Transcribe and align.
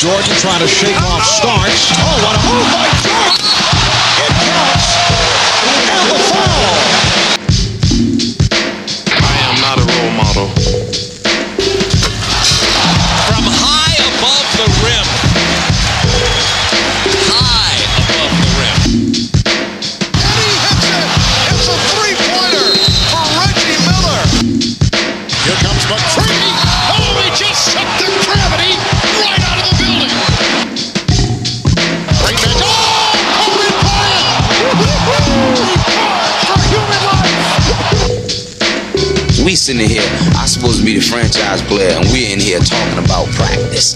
Jordan 0.00 0.34
trying 0.36 0.60
to 0.60 0.66
shake 0.66 0.96
off 1.02 1.22
Starks. 1.22 1.92
Oh, 1.92 2.24
what 2.24 2.34
a 2.34 2.40
oh, 2.40 2.48
move 2.48 2.68
by 2.72 2.88
Jordan! 3.04 3.36
It 4.24 4.32
counts. 4.48 4.96
And 5.92 6.08
the 6.08 6.18
foul. 6.24 6.89
Sitting 39.60 39.86
here, 39.86 40.00
I 40.40 40.46
supposed 40.46 40.78
to 40.78 40.84
be 40.86 40.94
the 40.94 41.04
franchise 41.04 41.60
player, 41.60 41.92
and 41.92 42.08
we're 42.10 42.32
in 42.32 42.40
here 42.40 42.60
talking 42.60 43.04
about 43.04 43.28
practice. 43.36 43.92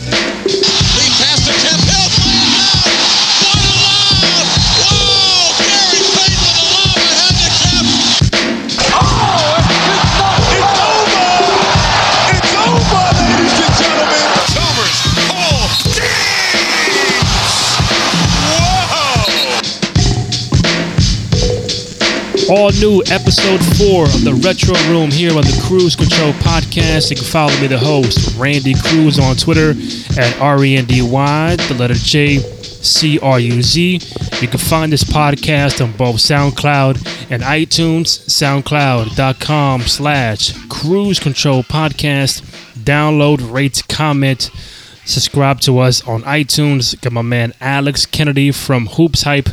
All 22.56 22.70
new 22.74 23.02
episode 23.10 23.58
four 23.78 24.05
of 24.05 24.22
the 24.22 24.33
Retro 24.44 24.77
Room 24.88 25.10
here 25.10 25.30
on 25.30 25.42
the 25.42 25.60
Cruise 25.66 25.97
Control 25.97 26.30
Podcast. 26.34 27.11
You 27.11 27.16
can 27.16 27.24
follow 27.24 27.52
me, 27.61 27.66
the 27.66 27.77
host, 27.77 28.38
Randy 28.38 28.74
Cruz, 28.74 29.19
on 29.19 29.34
Twitter 29.34 29.70
at 30.16 30.41
R 30.41 30.64
E 30.64 30.77
N 30.77 30.84
D 30.84 31.02
Y, 31.02 31.56
the 31.56 31.74
letter 31.74 31.94
J 31.94 32.38
C 32.38 33.19
R 33.19 33.41
U 33.41 33.61
Z. 33.61 33.94
You 34.41 34.46
can 34.46 34.61
find 34.61 34.92
this 34.92 35.02
podcast 35.02 35.84
on 35.84 35.96
both 35.96 36.16
SoundCloud 36.19 37.28
and 37.28 37.42
iTunes, 37.42 38.06
soundcloud.com 38.30 39.80
slash 39.80 40.52
cruise 40.68 41.18
control 41.18 41.64
podcast. 41.64 42.42
Download, 42.78 43.52
rate, 43.52 43.83
comment, 43.89 44.52
subscribe 45.05 45.58
to 45.62 45.80
us 45.80 46.06
on 46.06 46.22
iTunes. 46.22 47.00
Got 47.00 47.14
my 47.14 47.22
man 47.22 47.52
Alex 47.61 48.06
Kennedy 48.06 48.52
from 48.52 48.86
Hoops 48.86 49.22
Hype 49.22 49.48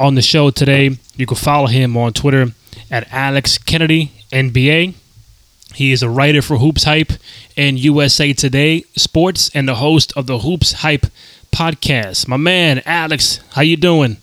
on 0.00 0.16
the 0.16 0.22
show 0.22 0.50
today. 0.50 0.96
You 1.18 1.26
can 1.26 1.36
follow 1.36 1.66
him 1.66 1.96
on 1.96 2.12
Twitter 2.12 2.52
at 2.92 3.12
Alex 3.12 3.58
Kennedy 3.58 4.12
NBA. 4.32 4.94
He 5.74 5.90
is 5.90 6.00
a 6.00 6.08
writer 6.08 6.40
for 6.40 6.58
Hoops 6.58 6.84
Hype 6.84 7.12
and 7.56 7.76
USA 7.76 8.32
Today 8.32 8.84
Sports 8.96 9.50
and 9.52 9.66
the 9.68 9.74
host 9.74 10.12
of 10.16 10.28
the 10.28 10.38
Hoops 10.38 10.74
Hype 10.74 11.06
podcast. 11.50 12.28
My 12.28 12.36
man 12.36 12.82
Alex, 12.86 13.40
how 13.50 13.62
you 13.62 13.76
doing? 13.76 14.18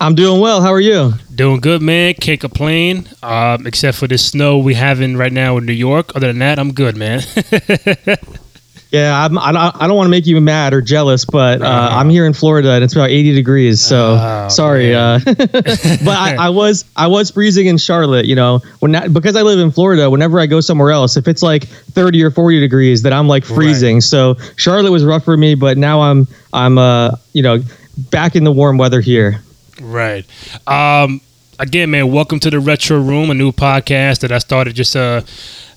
I'm 0.00 0.16
doing 0.16 0.40
well. 0.40 0.60
How 0.60 0.72
are 0.72 0.80
you? 0.80 1.12
Doing 1.32 1.60
good, 1.60 1.80
man. 1.80 2.14
Can't 2.14 2.40
complain. 2.40 3.08
Um, 3.22 3.64
except 3.64 3.96
for 3.96 4.08
the 4.08 4.18
snow 4.18 4.58
we 4.58 4.74
having 4.74 5.16
right 5.16 5.32
now 5.32 5.56
in 5.58 5.64
New 5.64 5.72
York. 5.72 6.14
Other 6.16 6.26
than 6.26 6.40
that, 6.40 6.58
I'm 6.58 6.72
good, 6.72 6.96
man. 6.96 7.22
Yeah, 8.92 9.24
I'm, 9.24 9.36
I 9.36 9.52
don't, 9.52 9.82
I 9.82 9.86
don't 9.88 9.96
want 9.96 10.06
to 10.06 10.10
make 10.10 10.26
you 10.26 10.40
mad 10.40 10.72
or 10.72 10.80
jealous, 10.80 11.24
but 11.24 11.60
uh, 11.60 11.88
I'm 11.92 12.08
here 12.08 12.24
in 12.24 12.32
Florida 12.32 12.70
and 12.70 12.84
it's 12.84 12.94
about 12.94 13.10
80 13.10 13.34
degrees. 13.34 13.80
So 13.80 14.16
Oh, 14.18 14.48
sorry, 14.50 14.94
uh, 14.94 15.18
but 15.24 16.08
I, 16.08 16.36
I 16.38 16.48
was 16.50 16.84
I 16.96 17.08
was 17.08 17.30
freezing 17.32 17.66
in 17.66 17.78
Charlotte. 17.78 18.26
You 18.26 18.36
know, 18.36 18.60
when 18.78 18.92
that, 18.92 19.12
because 19.12 19.34
I 19.34 19.42
live 19.42 19.58
in 19.58 19.70
Florida. 19.72 20.08
Whenever 20.08 20.38
I 20.38 20.46
go 20.46 20.60
somewhere 20.60 20.92
else, 20.92 21.16
if 21.16 21.26
it's 21.26 21.42
like 21.42 21.64
30 21.64 22.22
or 22.22 22.30
40 22.30 22.60
degrees, 22.60 23.02
then 23.02 23.12
I'm 23.12 23.26
like 23.26 23.44
freezing. 23.44 24.00
So 24.00 24.36
Charlotte 24.56 24.92
was 24.92 25.04
rough 25.04 25.24
for 25.24 25.36
me, 25.36 25.54
but 25.56 25.76
now 25.76 26.00
I'm 26.02 26.28
I'm 26.52 26.78
uh 26.78 27.16
you 27.32 27.42
know 27.42 27.58
back 28.10 28.36
in 28.36 28.44
the 28.44 28.52
warm 28.52 28.78
weather 28.78 29.00
here. 29.00 29.40
Right. 29.80 30.24
Um, 30.66 31.20
again, 31.58 31.90
man, 31.90 32.12
welcome 32.12 32.38
to 32.40 32.50
the 32.50 32.60
Retro 32.60 32.98
Room, 33.00 33.30
a 33.30 33.34
new 33.34 33.52
podcast 33.52 34.20
that 34.20 34.32
I 34.32 34.38
started 34.38 34.74
just, 34.74 34.96
uh, 34.96 35.20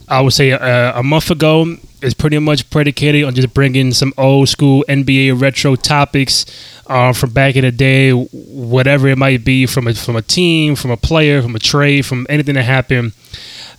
I 0.09 0.21
would 0.21 0.33
say, 0.33 0.51
uh, 0.51 0.99
a 0.99 1.03
month 1.03 1.29
ago. 1.31 1.77
is 2.01 2.13
pretty 2.13 2.39
much 2.39 2.69
predicated 2.69 3.25
on 3.25 3.35
just 3.35 3.53
bringing 3.53 3.91
some 3.91 4.13
old 4.17 4.47
school 4.47 4.85
NBA 4.87 5.39
retro 5.39 5.75
topics 5.75 6.45
uh, 6.87 7.13
from 7.13 7.31
back 7.31 7.55
in 7.55 7.63
the 7.63 7.71
day, 7.71 8.11
whatever 8.11 9.07
it 9.09 9.17
might 9.17 9.43
be, 9.43 9.65
from 9.65 9.87
a, 9.87 9.93
from 9.93 10.15
a 10.15 10.21
team, 10.21 10.75
from 10.75 10.91
a 10.91 10.97
player, 10.97 11.41
from 11.41 11.55
a 11.55 11.59
trade, 11.59 12.05
from 12.05 12.25
anything 12.29 12.55
that 12.55 12.63
happened. 12.63 13.11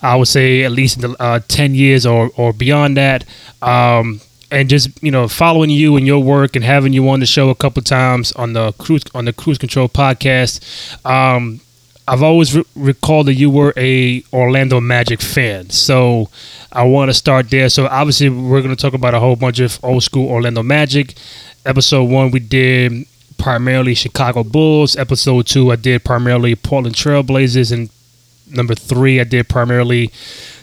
I 0.02 0.16
would 0.16 0.28
say 0.28 0.62
at 0.62 0.72
least 0.72 0.96
in 0.96 1.10
the 1.10 1.22
uh, 1.22 1.40
10 1.48 1.74
years 1.74 2.06
or, 2.06 2.30
or 2.36 2.52
beyond 2.52 2.96
that. 2.96 3.24
Um, 3.60 4.20
and 4.50 4.68
just 4.68 5.02
you 5.02 5.10
know 5.10 5.28
following 5.28 5.70
you 5.70 5.96
and 5.96 6.06
your 6.06 6.22
work 6.22 6.56
and 6.56 6.64
having 6.64 6.92
you 6.92 7.08
on 7.08 7.20
the 7.20 7.26
show 7.26 7.50
a 7.50 7.54
couple 7.54 7.82
times 7.82 8.32
on 8.32 8.52
the 8.52 8.72
cruise 8.72 9.04
on 9.14 9.24
the 9.24 9.32
cruise 9.32 9.58
control 9.58 9.88
podcast 9.88 10.60
um, 11.06 11.60
i've 12.10 12.22
always 12.22 12.54
re- 12.56 12.64
recalled 12.76 13.26
that 13.26 13.34
you 13.34 13.48
were 13.48 13.72
a 13.76 14.22
orlando 14.32 14.80
magic 14.80 15.20
fan 15.20 15.70
so 15.70 16.28
i 16.72 16.82
want 16.84 17.08
to 17.08 17.14
start 17.14 17.50
there. 17.50 17.68
So 17.68 17.86
obviously 17.86 18.28
we're 18.28 18.62
going 18.62 18.74
to 18.74 18.80
talk 18.80 18.94
about 18.94 19.14
a 19.14 19.20
whole 19.20 19.36
bunch 19.36 19.58
of 19.60 19.78
old 19.82 20.02
school 20.02 20.28
orlando 20.28 20.62
magic. 20.62 21.14
Episode 21.66 22.04
one 22.04 22.30
we 22.30 22.40
did 22.40 23.06
primarily 23.38 23.94
chicago 23.94 24.44
bulls. 24.44 24.96
Episode 24.96 25.46
two 25.46 25.72
i 25.72 25.76
did 25.76 26.04
primarily 26.04 26.54
portland 26.54 26.94
trailblazers. 26.94 27.72
And 27.72 27.90
number 28.48 28.74
three 28.74 29.20
i 29.20 29.24
did 29.24 29.48
primarily 29.48 30.10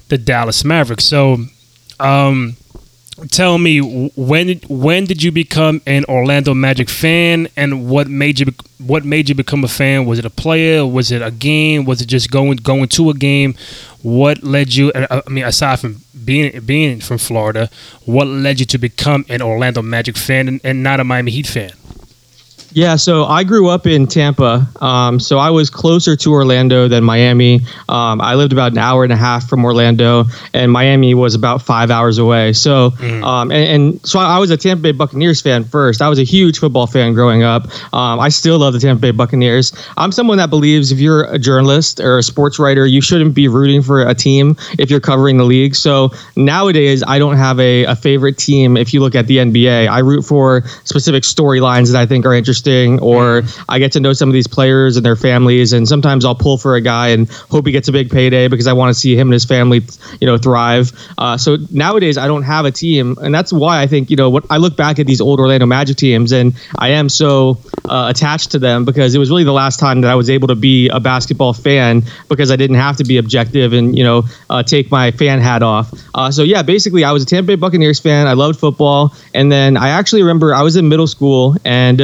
the 0.09 0.17
dallas 0.17 0.63
mavericks. 0.63 1.05
So 1.05 1.37
um 1.99 2.55
tell 3.31 3.57
me 3.57 3.79
when 4.15 4.59
when 4.67 5.05
did 5.05 5.23
you 5.23 5.31
become 5.31 5.81
an 5.85 6.05
Orlando 6.05 6.53
Magic 6.53 6.89
fan 6.89 7.47
and 7.55 7.89
what 7.89 8.07
made 8.07 8.39
you 8.39 8.53
what 8.79 9.05
made 9.05 9.29
you 9.29 9.35
become 9.35 9.63
a 9.63 9.67
fan? 9.67 10.05
Was 10.05 10.19
it 10.19 10.25
a 10.25 10.29
player? 10.29 10.85
Was 10.85 11.11
it 11.11 11.21
a 11.21 11.31
game? 11.31 11.85
Was 11.85 12.01
it 12.01 12.05
just 12.07 12.29
going 12.29 12.57
going 12.57 12.87
to 12.89 13.09
a 13.09 13.13
game? 13.13 13.55
What 14.03 14.43
led 14.43 14.73
you 14.73 14.91
uh, 14.91 15.21
I 15.25 15.29
mean 15.29 15.43
aside 15.43 15.79
from 15.79 16.01
being 16.23 16.59
being 16.61 16.99
from 16.99 17.17
Florida 17.17 17.69
what 18.05 18.27
led 18.27 18.59
you 18.59 18.65
to 18.67 18.77
become 18.77 19.25
an 19.29 19.41
Orlando 19.41 19.81
Magic 19.81 20.17
fan 20.17 20.47
and, 20.47 20.61
and 20.63 20.83
not 20.83 20.99
a 20.99 21.03
Miami 21.03 21.31
Heat 21.31 21.47
fan 21.47 21.71
Yeah, 22.77 22.95
so 22.95 23.25
I 23.25 23.43
grew 23.43 23.69
up 23.69 23.87
in 23.87 24.05
Tampa, 24.05 24.67
um, 24.81 25.19
so 25.19 25.39
I 25.39 25.49
was 25.49 25.67
closer 25.67 26.15
to 26.15 26.31
Orlando 26.31 26.87
than 26.87 27.03
Miami. 27.03 27.61
Um, 27.89 28.21
I 28.21 28.35
lived 28.35 28.53
about 28.53 28.73
an 28.73 28.77
hour 28.77 29.03
and 29.03 29.11
a 29.11 29.15
half 29.15 29.49
from 29.49 29.65
Orlando, 29.65 30.25
and 30.53 30.71
Miami 30.71 31.15
was 31.15 31.33
about 31.33 31.63
five 31.63 31.89
hours 31.89 32.19
away. 32.19 32.53
So, 32.53 32.93
um, 33.23 33.51
and, 33.51 33.81
and 33.81 34.07
so 34.07 34.19
I 34.19 34.37
was 34.37 34.51
a 34.51 34.57
Tampa 34.57 34.83
Bay 34.83 34.91
Buccaneers 34.91 35.41
fan 35.41 35.63
first. 35.63 36.03
I 36.03 36.07
was 36.07 36.19
a 36.19 36.23
huge 36.23 36.59
football 36.59 36.85
fan 36.85 37.15
growing 37.15 37.41
up. 37.41 37.63
Um, 37.95 38.19
I 38.19 38.29
still 38.29 38.59
love 38.59 38.73
the 38.73 38.79
Tampa 38.79 39.01
Bay 39.01 39.09
Buccaneers. 39.11 39.73
I'm 39.97 40.11
someone 40.11 40.37
that 40.37 40.51
believes 40.51 40.91
if 40.91 40.99
you're 40.99 41.23
a 41.23 41.39
journalist 41.39 41.99
or 41.99 42.19
a 42.19 42.23
sports 42.23 42.59
writer, 42.59 42.85
you 42.85 43.01
shouldn't 43.01 43.33
be 43.33 43.47
rooting 43.47 43.81
for 43.81 44.07
a 44.07 44.13
team 44.13 44.55
if 44.77 44.91
you're 44.91 44.99
covering 44.99 45.37
the 45.37 45.45
league. 45.45 45.73
So 45.73 46.11
nowadays, 46.35 47.03
I 47.07 47.17
don't 47.17 47.37
have 47.37 47.59
a, 47.59 47.85
a 47.85 47.95
favorite 47.95 48.37
team. 48.37 48.77
If 48.77 48.93
you 48.93 48.99
look 48.99 49.15
at 49.15 49.25
the 49.25 49.37
NBA, 49.37 49.89
I 49.89 49.97
root 49.97 50.21
for 50.21 50.61
specific 50.83 51.23
storylines 51.23 51.91
that 51.91 51.99
I 51.99 52.05
think 52.05 52.23
are 52.27 52.35
interesting, 52.35 52.66
or 52.75 53.43
I 53.69 53.79
get 53.79 53.91
to 53.93 53.99
know 53.99 54.13
some 54.13 54.29
of 54.29 54.33
these 54.33 54.47
players 54.47 54.97
and 54.97 55.05
their 55.05 55.15
families. 55.15 55.73
And 55.73 55.87
sometimes 55.87 56.25
I'll 56.25 56.35
pull 56.35 56.57
for 56.57 56.75
a 56.75 56.81
guy 56.81 57.09
and 57.09 57.29
hope 57.29 57.65
he 57.65 57.71
gets 57.71 57.87
a 57.87 57.91
big 57.91 58.09
payday 58.11 58.47
because 58.47 58.67
I 58.67 58.73
want 58.73 58.93
to 58.93 58.99
see 58.99 59.15
him 59.15 59.27
and 59.27 59.33
his 59.33 59.45
family, 59.45 59.81
you 60.19 60.27
know, 60.27 60.37
thrive. 60.37 60.91
Uh, 61.17 61.37
so 61.37 61.57
nowadays, 61.71 62.17
I 62.17 62.27
don't 62.27 62.43
have 62.43 62.65
a 62.65 62.71
team, 62.71 63.17
and 63.21 63.33
that's 63.33 63.51
why 63.53 63.81
I 63.81 63.87
think 63.87 64.09
you 64.09 64.15
know 64.15 64.29
what 64.29 64.45
I 64.49 64.57
look 64.57 64.75
back 64.75 64.99
at 64.99 65.07
these 65.07 65.21
old 65.21 65.39
Orlando 65.39 65.65
Magic 65.65 65.97
teams, 65.97 66.31
and 66.31 66.53
I 66.79 66.89
am 66.89 67.09
so 67.09 67.59
uh, 67.87 68.07
attached 68.09 68.51
to 68.51 68.59
them 68.59 68.85
because 68.85 69.15
it 69.15 69.19
was 69.19 69.29
really 69.29 69.43
the 69.43 69.53
last 69.53 69.79
time 69.79 70.01
that 70.01 70.11
I 70.11 70.15
was 70.15 70.29
able 70.29 70.47
to 70.49 70.55
be 70.55 70.89
a 70.89 70.99
basketball 70.99 71.53
fan 71.53 72.03
because 72.29 72.51
I 72.51 72.55
didn't 72.55 72.77
have 72.77 72.97
to 72.97 73.03
be 73.03 73.17
objective 73.17 73.73
and 73.73 73.97
you 73.97 74.03
know 74.03 74.23
uh, 74.49 74.63
take 74.63 74.91
my 74.91 75.11
fan 75.11 75.39
hat 75.39 75.63
off. 75.63 75.91
Uh, 76.13 76.31
so 76.31 76.43
yeah, 76.43 76.61
basically 76.61 77.03
I 77.03 77.11
was 77.11 77.23
a 77.23 77.25
Tampa 77.25 77.47
Bay 77.47 77.55
Buccaneers 77.55 77.99
fan. 77.99 78.27
I 78.27 78.33
loved 78.33 78.59
football, 78.59 79.13
and 79.33 79.51
then 79.51 79.77
I 79.77 79.89
actually 79.89 80.21
remember 80.23 80.53
I 80.53 80.61
was 80.61 80.75
in 80.75 80.87
middle 80.89 81.07
school 81.07 81.55
and. 81.65 82.01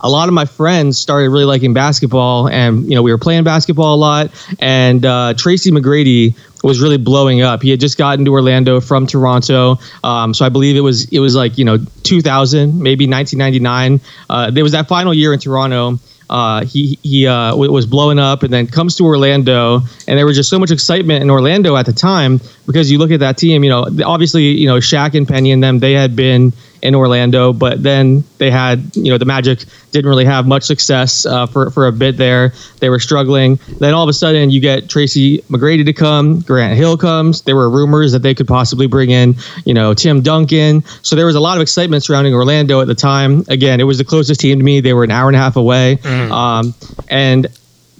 A 0.00 0.08
lot 0.08 0.28
of 0.28 0.34
my 0.34 0.44
friends 0.44 0.98
started 0.98 1.30
really 1.30 1.44
liking 1.44 1.74
basketball, 1.74 2.48
and 2.48 2.84
you 2.88 2.94
know 2.94 3.02
we 3.02 3.12
were 3.12 3.18
playing 3.18 3.44
basketball 3.44 3.94
a 3.94 3.96
lot. 3.96 4.30
And 4.58 5.04
uh, 5.04 5.34
Tracy 5.36 5.70
McGrady 5.70 6.34
was 6.62 6.80
really 6.80 6.96
blowing 6.98 7.42
up. 7.42 7.62
He 7.62 7.70
had 7.70 7.80
just 7.80 7.96
gotten 7.98 8.24
to 8.24 8.32
Orlando 8.32 8.80
from 8.80 9.06
Toronto, 9.06 9.78
um, 10.04 10.34
so 10.34 10.44
I 10.44 10.48
believe 10.48 10.76
it 10.76 10.80
was 10.80 11.10
it 11.12 11.20
was 11.20 11.34
like 11.34 11.58
you 11.58 11.64
know 11.64 11.78
2000, 12.02 12.80
maybe 12.80 13.08
1999. 13.08 14.00
Uh, 14.28 14.50
there 14.50 14.62
was 14.62 14.72
that 14.72 14.88
final 14.88 15.14
year 15.14 15.32
in 15.32 15.38
Toronto. 15.38 15.98
Uh, 16.28 16.64
he 16.64 16.98
he 17.02 17.26
uh, 17.26 17.50
w- 17.50 17.70
was 17.70 17.86
blowing 17.86 18.18
up, 18.18 18.42
and 18.42 18.52
then 18.52 18.66
comes 18.66 18.96
to 18.96 19.04
Orlando, 19.04 19.80
and 20.08 20.18
there 20.18 20.26
was 20.26 20.36
just 20.36 20.50
so 20.50 20.58
much 20.58 20.70
excitement 20.70 21.22
in 21.22 21.30
Orlando 21.30 21.76
at 21.76 21.86
the 21.86 21.92
time 21.92 22.40
because 22.66 22.90
you 22.90 22.98
look 22.98 23.12
at 23.12 23.20
that 23.20 23.38
team. 23.38 23.62
You 23.62 23.70
know, 23.70 23.86
obviously, 24.04 24.44
you 24.44 24.66
know 24.66 24.78
Shaq 24.78 25.14
and 25.14 25.26
Penny 25.26 25.52
and 25.52 25.62
them, 25.62 25.78
they 25.78 25.92
had 25.92 26.16
been 26.16 26.52
in 26.82 26.94
Orlando, 26.94 27.52
but 27.52 27.82
then 27.82 28.24
they 28.38 28.50
had, 28.50 28.94
you 28.94 29.10
know, 29.10 29.18
the 29.18 29.24
Magic 29.24 29.64
didn't 29.92 30.08
really 30.08 30.24
have 30.24 30.46
much 30.46 30.64
success 30.64 31.24
uh, 31.26 31.46
for, 31.46 31.70
for 31.70 31.86
a 31.86 31.92
bit 31.92 32.16
there. 32.16 32.52
They 32.80 32.90
were 32.90 33.00
struggling. 33.00 33.58
Then 33.78 33.94
all 33.94 34.02
of 34.02 34.08
a 34.08 34.12
sudden, 34.12 34.50
you 34.50 34.60
get 34.60 34.88
Tracy 34.88 35.38
McGrady 35.42 35.84
to 35.86 35.92
come, 35.92 36.40
Grant 36.40 36.76
Hill 36.76 36.96
comes. 36.96 37.42
There 37.42 37.56
were 37.56 37.70
rumors 37.70 38.12
that 38.12 38.22
they 38.22 38.34
could 38.34 38.46
possibly 38.46 38.86
bring 38.86 39.10
in, 39.10 39.36
you 39.64 39.74
know, 39.74 39.94
Tim 39.94 40.22
Duncan. 40.22 40.84
So 41.02 41.16
there 41.16 41.26
was 41.26 41.34
a 41.34 41.40
lot 41.40 41.56
of 41.56 41.62
excitement 41.62 42.04
surrounding 42.04 42.34
Orlando 42.34 42.80
at 42.80 42.86
the 42.86 42.94
time. 42.94 43.44
Again, 43.48 43.80
it 43.80 43.84
was 43.84 43.98
the 43.98 44.04
closest 44.04 44.40
team 44.40 44.58
to 44.58 44.64
me. 44.64 44.80
They 44.80 44.92
were 44.92 45.04
an 45.04 45.10
hour 45.10 45.28
and 45.28 45.36
a 45.36 45.40
half 45.40 45.56
away. 45.56 45.98
Um, 46.30 46.74
and 47.08 47.46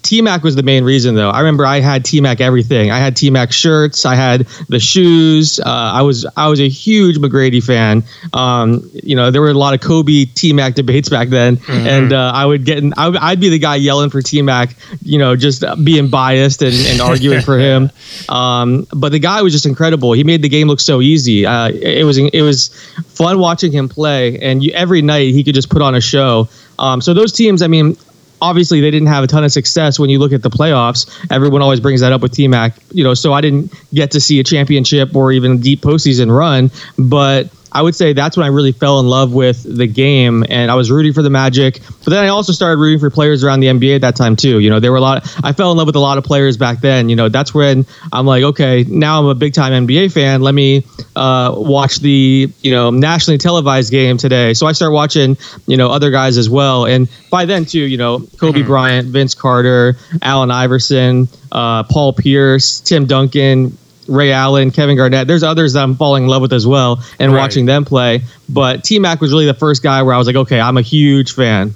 T 0.06 0.22
Mac 0.22 0.44
was 0.44 0.54
the 0.54 0.62
main 0.62 0.84
reason, 0.84 1.16
though. 1.16 1.30
I 1.30 1.40
remember 1.40 1.66
I 1.66 1.80
had 1.80 2.04
T 2.04 2.20
Mac 2.20 2.40
everything. 2.40 2.92
I 2.92 2.98
had 2.98 3.16
T 3.16 3.28
Mac 3.28 3.50
shirts. 3.50 4.06
I 4.06 4.14
had 4.14 4.46
the 4.68 4.78
shoes. 4.78 5.58
Uh, 5.58 5.64
I 5.66 6.02
was 6.02 6.24
I 6.36 6.46
was 6.46 6.60
a 6.60 6.68
huge 6.68 7.18
McGrady 7.18 7.60
fan. 7.62 8.04
Um, 8.32 8.88
you 9.02 9.16
know, 9.16 9.32
there 9.32 9.40
were 9.40 9.50
a 9.50 9.54
lot 9.54 9.74
of 9.74 9.80
Kobe 9.80 10.24
T 10.26 10.52
Mac 10.52 10.74
debates 10.74 11.08
back 11.08 11.28
then, 11.28 11.58
and 11.68 12.12
uh, 12.12 12.30
I 12.32 12.46
would 12.46 12.64
get 12.64 12.78
in, 12.78 12.94
I 12.96 13.08
would, 13.08 13.18
I'd 13.18 13.40
be 13.40 13.48
the 13.48 13.58
guy 13.58 13.74
yelling 13.76 14.10
for 14.10 14.22
T 14.22 14.40
Mac. 14.42 14.76
You 15.02 15.18
know, 15.18 15.34
just 15.34 15.64
being 15.82 16.08
biased 16.08 16.62
and, 16.62 16.74
and 16.86 17.00
arguing 17.00 17.42
for 17.42 17.58
him. 17.58 17.90
Um, 18.28 18.86
but 18.92 19.12
the 19.12 19.18
guy 19.18 19.42
was 19.42 19.52
just 19.52 19.66
incredible. 19.66 20.12
He 20.12 20.24
made 20.24 20.42
the 20.42 20.48
game 20.48 20.68
look 20.68 20.80
so 20.80 21.00
easy. 21.00 21.46
Uh, 21.46 21.68
it 21.68 22.04
was 22.04 22.18
it 22.18 22.42
was 22.42 22.68
fun 23.08 23.38
watching 23.38 23.72
him 23.72 23.88
play, 23.88 24.38
and 24.38 24.64
you, 24.64 24.72
every 24.72 25.02
night 25.02 25.34
he 25.34 25.44
could 25.44 25.54
just 25.54 25.68
put 25.68 25.82
on 25.82 25.94
a 25.94 26.00
show. 26.00 26.48
Um, 26.78 27.00
so 27.00 27.14
those 27.14 27.32
teams, 27.32 27.62
I 27.62 27.66
mean, 27.66 27.96
obviously 28.40 28.80
they 28.80 28.90
didn't 28.90 29.08
have 29.08 29.24
a 29.24 29.26
ton 29.26 29.44
of 29.44 29.52
success 29.52 29.98
when 29.98 30.10
you 30.10 30.18
look 30.18 30.32
at 30.32 30.42
the 30.42 30.50
playoffs. 30.50 31.26
Everyone 31.30 31.62
always 31.62 31.80
brings 31.80 32.00
that 32.00 32.12
up 32.12 32.20
with 32.20 32.32
T 32.32 32.48
Mac, 32.48 32.74
you 32.92 33.04
know. 33.04 33.14
So 33.14 33.32
I 33.32 33.40
didn't 33.40 33.72
get 33.92 34.10
to 34.12 34.20
see 34.20 34.40
a 34.40 34.44
championship 34.44 35.14
or 35.14 35.32
even 35.32 35.52
a 35.52 35.56
deep 35.56 35.80
postseason 35.80 36.36
run, 36.36 36.70
but 36.98 37.50
I 37.72 37.82
would 37.82 37.94
say 37.94 38.12
that's 38.12 38.36
when 38.36 38.44
I 38.44 38.48
really 38.48 38.72
fell 38.72 39.00
in 39.00 39.06
love 39.06 39.32
with 39.32 39.62
the 39.62 39.86
game, 39.86 40.44
and 40.48 40.70
I 40.70 40.74
was 40.74 40.90
rooting 40.90 41.12
for 41.12 41.22
the 41.22 41.30
Magic. 41.30 41.80
But 42.04 42.10
then 42.10 42.24
I 42.24 42.28
also 42.28 42.52
started 42.52 42.78
rooting 42.78 42.98
for 43.00 43.10
players 43.10 43.44
around 43.44 43.60
the 43.60 43.66
NBA 43.66 43.96
at 43.96 44.00
that 44.02 44.16
time 44.16 44.36
too. 44.36 44.60
You 44.60 44.70
know, 44.70 44.80
there 44.80 44.92
were 44.92 44.98
a 44.98 45.02
lot. 45.02 45.26
I 45.44 45.52
fell 45.52 45.70
in 45.70 45.76
love 45.76 45.86
with 45.86 45.96
a 45.96 46.00
lot 46.00 46.18
of 46.18 46.24
players 46.24 46.56
back 46.56 46.80
then. 46.80 47.08
You 47.08 47.16
know, 47.16 47.28
that's 47.28 47.52
when 47.52 47.86
I'm 48.12 48.26
like, 48.26 48.42
okay, 48.42 48.84
now 48.88 49.20
I'm 49.20 49.26
a 49.26 49.34
big 49.34 49.54
time 49.54 49.86
NBA 49.86 50.12
fan. 50.12 50.42
Let 50.42 50.54
me 50.54 50.84
uh, 51.14 51.54
watch 51.56 51.98
the 51.98 52.52
you 52.62 52.70
know 52.70 52.90
nationally 52.90 53.38
televised 53.38 53.90
game 53.90 54.16
today. 54.16 54.54
So 54.54 54.66
I 54.66 54.72
start 54.72 54.92
watching 54.92 55.36
you 55.66 55.76
know 55.76 55.90
other 55.90 56.10
guys 56.10 56.36
as 56.38 56.48
well, 56.48 56.86
and 56.86 57.08
by 57.30 57.44
then 57.44 57.64
too, 57.64 57.80
you 57.80 57.96
know, 57.96 58.20
Kobe 58.38 58.62
Bryant, 58.62 59.08
Vince 59.08 59.34
Carter, 59.34 59.96
Allen 60.22 60.50
Iverson, 60.50 61.28
uh, 61.52 61.82
Paul 61.84 62.12
Pierce, 62.12 62.80
Tim 62.80 63.06
Duncan. 63.06 63.76
Ray 64.08 64.32
Allen, 64.32 64.70
Kevin 64.70 64.96
Garnett. 64.96 65.26
There's 65.26 65.42
others 65.42 65.72
that 65.74 65.82
I'm 65.82 65.96
falling 65.96 66.24
in 66.24 66.28
love 66.28 66.42
with 66.42 66.52
as 66.52 66.66
well 66.66 67.02
and 67.18 67.32
Right. 67.32 67.40
watching 67.40 67.66
them 67.66 67.84
play. 67.84 68.22
But 68.48 68.84
T 68.84 68.98
Mac 68.98 69.20
was 69.20 69.32
really 69.32 69.46
the 69.46 69.54
first 69.54 69.82
guy 69.82 70.02
where 70.02 70.14
I 70.14 70.18
was 70.18 70.26
like, 70.26 70.36
okay, 70.36 70.60
I'm 70.60 70.76
a 70.76 70.82
huge 70.82 71.32
fan. 71.34 71.74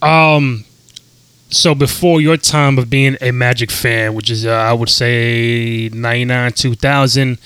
Um, 0.00 0.64
so 1.50 1.74
before 1.74 2.20
your 2.20 2.36
time 2.36 2.78
of 2.78 2.88
being 2.88 3.16
a 3.20 3.30
Magic 3.30 3.70
fan, 3.70 4.14
which 4.14 4.30
is 4.30 4.46
uh, 4.46 4.50
I 4.52 4.72
would 4.72 4.88
say 4.88 5.90
'99, 5.92 6.52
2000, 6.52 7.38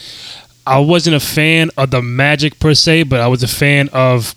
I 0.66 0.78
wasn't 0.78 1.16
a 1.16 1.20
fan 1.20 1.70
of 1.76 1.90
the 1.90 2.02
Magic 2.02 2.58
per 2.58 2.74
se, 2.74 3.04
but 3.04 3.20
I 3.20 3.26
was 3.28 3.42
a 3.42 3.48
fan 3.48 3.88
of 3.92 4.34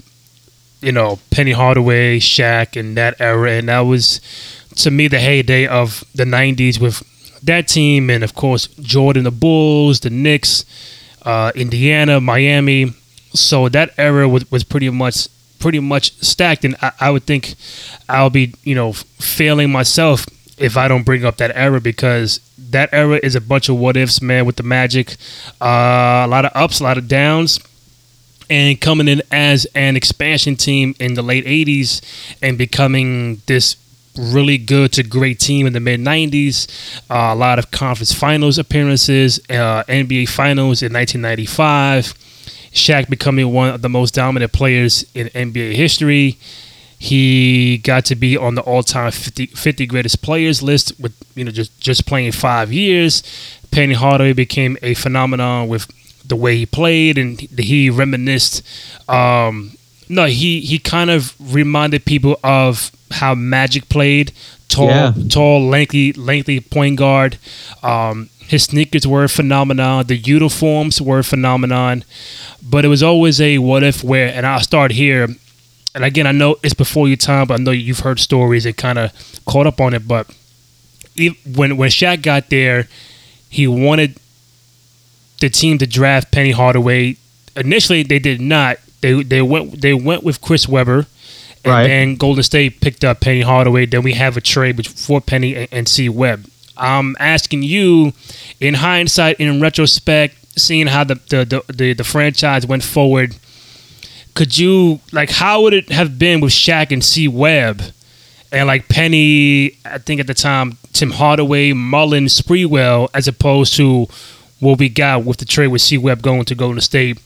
you 0.81 0.91
know 0.91 1.19
Penny 1.31 1.51
Hardaway, 1.51 2.19
Shaq, 2.19 2.79
and 2.79 2.97
that 2.97 3.15
era, 3.19 3.51
and 3.51 3.69
that 3.69 3.81
was 3.81 4.21
to 4.77 4.91
me 4.91 5.07
the 5.07 5.19
heyday 5.19 5.67
of 5.67 6.03
the 6.15 6.23
'90s 6.25 6.79
with 6.79 7.03
that 7.43 7.67
team, 7.67 8.09
and 8.09 8.23
of 8.23 8.35
course 8.35 8.67
Jordan, 8.67 9.23
the 9.23 9.31
Bulls, 9.31 9.99
the 10.01 10.09
Knicks, 10.09 10.65
uh, 11.23 11.51
Indiana, 11.55 12.19
Miami. 12.19 12.93
So 13.33 13.69
that 13.69 13.91
era 13.97 14.27
was, 14.27 14.49
was 14.51 14.63
pretty 14.63 14.89
much 14.89 15.27
pretty 15.59 15.79
much 15.79 16.13
stacked, 16.21 16.65
and 16.65 16.75
I, 16.81 16.91
I 16.99 17.09
would 17.11 17.23
think 17.23 17.55
I'll 18.07 18.29
be 18.29 18.53
you 18.63 18.75
know 18.75 18.93
failing 18.93 19.71
myself 19.71 20.25
if 20.57 20.77
I 20.77 20.87
don't 20.87 21.03
bring 21.03 21.25
up 21.25 21.37
that 21.37 21.51
era 21.55 21.79
because 21.79 22.39
that 22.71 22.89
era 22.91 23.19
is 23.23 23.35
a 23.35 23.41
bunch 23.41 23.69
of 23.69 23.77
what 23.77 23.97
ifs, 23.97 24.21
man. 24.21 24.45
With 24.45 24.57
the 24.57 24.63
Magic, 24.63 25.15
uh, 25.61 26.25
a 26.25 26.27
lot 26.27 26.45
of 26.45 26.51
ups, 26.55 26.79
a 26.79 26.83
lot 26.83 26.97
of 26.97 27.07
downs. 27.07 27.59
And 28.51 28.81
coming 28.81 29.07
in 29.07 29.21
as 29.31 29.65
an 29.75 29.95
expansion 29.95 30.55
team 30.55 30.95
in 30.99 31.13
the 31.13 31.21
late 31.21 31.45
80s 31.45 32.01
and 32.41 32.57
becoming 32.57 33.43
this 33.45 33.75
really 34.17 34.57
good 34.57 34.91
to 34.93 35.03
great 35.03 35.39
team 35.39 35.67
in 35.67 35.73
the 35.73 35.79
mid 35.79 35.99
90s. 35.99 36.67
Uh, 37.09 37.33
a 37.33 37.35
lot 37.35 37.59
of 37.59 37.71
conference 37.71 38.13
finals 38.13 38.57
appearances, 38.57 39.39
uh, 39.49 39.83
NBA 39.87 40.29
finals 40.29 40.81
in 40.81 40.93
1995. 40.93 42.13
Shaq 42.71 43.09
becoming 43.09 43.51
one 43.51 43.69
of 43.69 43.81
the 43.81 43.89
most 43.89 44.13
dominant 44.13 44.53
players 44.53 45.05
in 45.13 45.27
NBA 45.29 45.73
history. 45.73 46.37
He 46.97 47.77
got 47.77 48.05
to 48.05 48.15
be 48.15 48.35
on 48.35 48.55
the 48.55 48.61
all-time 48.61 49.11
50, 49.11 49.47
50 49.47 49.85
greatest 49.85 50.21
players 50.21 50.61
list 50.61 50.99
with 50.99 51.15
you 51.33 51.45
know 51.45 51.51
just 51.51 51.79
just 51.79 52.05
playing 52.05 52.33
five 52.33 52.73
years. 52.73 53.23
Penny 53.71 53.93
Hardaway 53.93 54.33
became 54.33 54.77
a 54.81 54.93
phenomenon 54.95 55.67
with 55.67 55.87
the 56.27 56.35
way 56.35 56.57
he 56.57 56.65
played, 56.65 57.17
and 57.17 57.39
he 57.39 57.89
reminisced. 57.89 58.63
Um, 59.09 59.71
no, 60.09 60.25
he 60.25 60.61
he 60.61 60.79
kind 60.79 61.09
of 61.09 61.33
reminded 61.39 62.03
people 62.05 62.39
of 62.43 62.91
how 63.11 63.35
Magic 63.35 63.87
played. 63.89 64.31
Tall, 64.67 64.87
Yeah. 64.87 65.13
tall, 65.29 65.67
lengthy, 65.67 66.13
lengthy 66.13 66.59
point 66.59 66.97
guard. 66.97 67.37
Um, 67.81 68.29
his 68.39 68.63
sneakers 68.65 69.07
were 69.07 69.23
a 69.23 69.29
phenomenon. 69.29 70.05
The 70.07 70.17
uniforms 70.17 71.01
were 71.01 71.19
a 71.19 71.23
phenomenon. 71.23 72.03
But 72.61 72.85
it 72.85 72.87
was 72.87 73.01
always 73.01 73.39
a 73.41 73.57
what 73.57 73.83
if 73.83 74.03
where, 74.03 74.27
and 74.33 74.45
I'll 74.45 74.61
start 74.61 74.91
here. 74.91 75.27
And 75.95 76.05
again, 76.05 76.27
I 76.27 76.31
know 76.31 76.57
it's 76.61 76.75
before 76.75 77.07
your 77.07 77.17
time, 77.17 77.47
but 77.47 77.59
I 77.59 77.63
know 77.63 77.71
you've 77.71 77.99
heard 78.01 78.19
stories 78.19 78.65
and 78.65 78.77
kind 78.77 78.99
of 78.99 79.11
caught 79.47 79.65
up 79.65 79.81
on 79.81 79.93
it. 79.95 80.07
But 80.07 80.27
when 81.55 81.77
when 81.77 81.89
Shaq 81.89 82.21
got 82.21 82.49
there, 82.49 82.87
he 83.49 83.65
wanted 83.67 84.17
the 85.41 85.49
team 85.49 85.77
to 85.79 85.87
draft 85.87 86.31
Penny 86.31 86.51
Hardaway. 86.51 87.17
Initially, 87.55 88.03
they 88.03 88.19
did 88.19 88.39
not. 88.39 88.77
They 89.01 89.23
they 89.23 89.41
went 89.41 89.81
they 89.81 89.93
went 89.93 90.23
with 90.23 90.41
Chris 90.41 90.67
Webber, 90.67 91.05
and 91.63 91.73
Right. 91.73 91.87
then 91.87 92.15
Golden 92.15 92.43
State 92.43 92.81
picked 92.81 93.03
up 93.03 93.19
Penny 93.21 93.41
Hardaway. 93.41 93.85
Then 93.85 94.03
we 94.03 94.13
have 94.13 94.37
a 94.37 94.41
trade 94.41 94.77
with 94.77 94.87
for 94.87 95.21
Penny 95.21 95.55
and, 95.55 95.67
and 95.71 95.87
C 95.89 96.09
Webb. 96.09 96.45
I'm 96.77 97.15
asking 97.19 97.63
you, 97.63 98.13
in 98.61 98.75
hindsight, 98.75 99.39
in 99.39 99.59
retrospect, 99.61 100.35
seeing 100.57 100.87
how 100.87 101.03
the 101.03 101.15
the, 101.29 101.45
the, 101.45 101.73
the 101.73 101.93
the 101.93 102.03
franchise 102.03 102.65
went 102.65 102.83
forward, 102.83 103.35
could 104.33 104.57
you 104.57 104.99
like 105.11 105.29
how 105.29 105.61
would 105.63 105.73
it 105.73 105.89
have 105.91 106.17
been 106.17 106.39
with 106.41 106.51
Shaq 106.53 106.91
and 106.91 107.03
C 107.03 107.27
Webb? 107.27 107.81
and 108.51 108.65
like 108.65 108.87
Penny, 108.87 109.77
I 109.85 109.99
think 109.99 110.19
at 110.19 110.25
the 110.25 110.33
time, 110.33 110.77
Tim 110.91 111.11
Hardaway, 111.11 111.71
Mullin, 111.73 112.25
Sprewell, 112.25 113.07
as 113.13 113.27
opposed 113.27 113.75
to 113.75 114.07
what 114.59 114.79
we 114.79 114.89
got 114.89 115.23
with 115.23 115.37
the 115.37 115.45
trade 115.45 115.67
with 115.67 115.83
C 115.83 115.99
Webb 115.99 116.23
going 116.23 116.45
to 116.45 116.55
Golden 116.55 116.81
State 116.81 117.19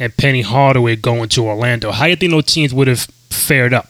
and 0.00 0.16
Penny 0.16 0.40
Hardaway 0.40 0.96
going 0.96 1.28
to 1.28 1.46
Orlando. 1.46 1.92
How 1.92 2.04
do 2.04 2.10
you 2.10 2.16
think 2.16 2.32
those 2.32 2.46
teams 2.46 2.74
would 2.74 2.88
have 2.88 3.02
fared 3.28 3.74
up? 3.74 3.86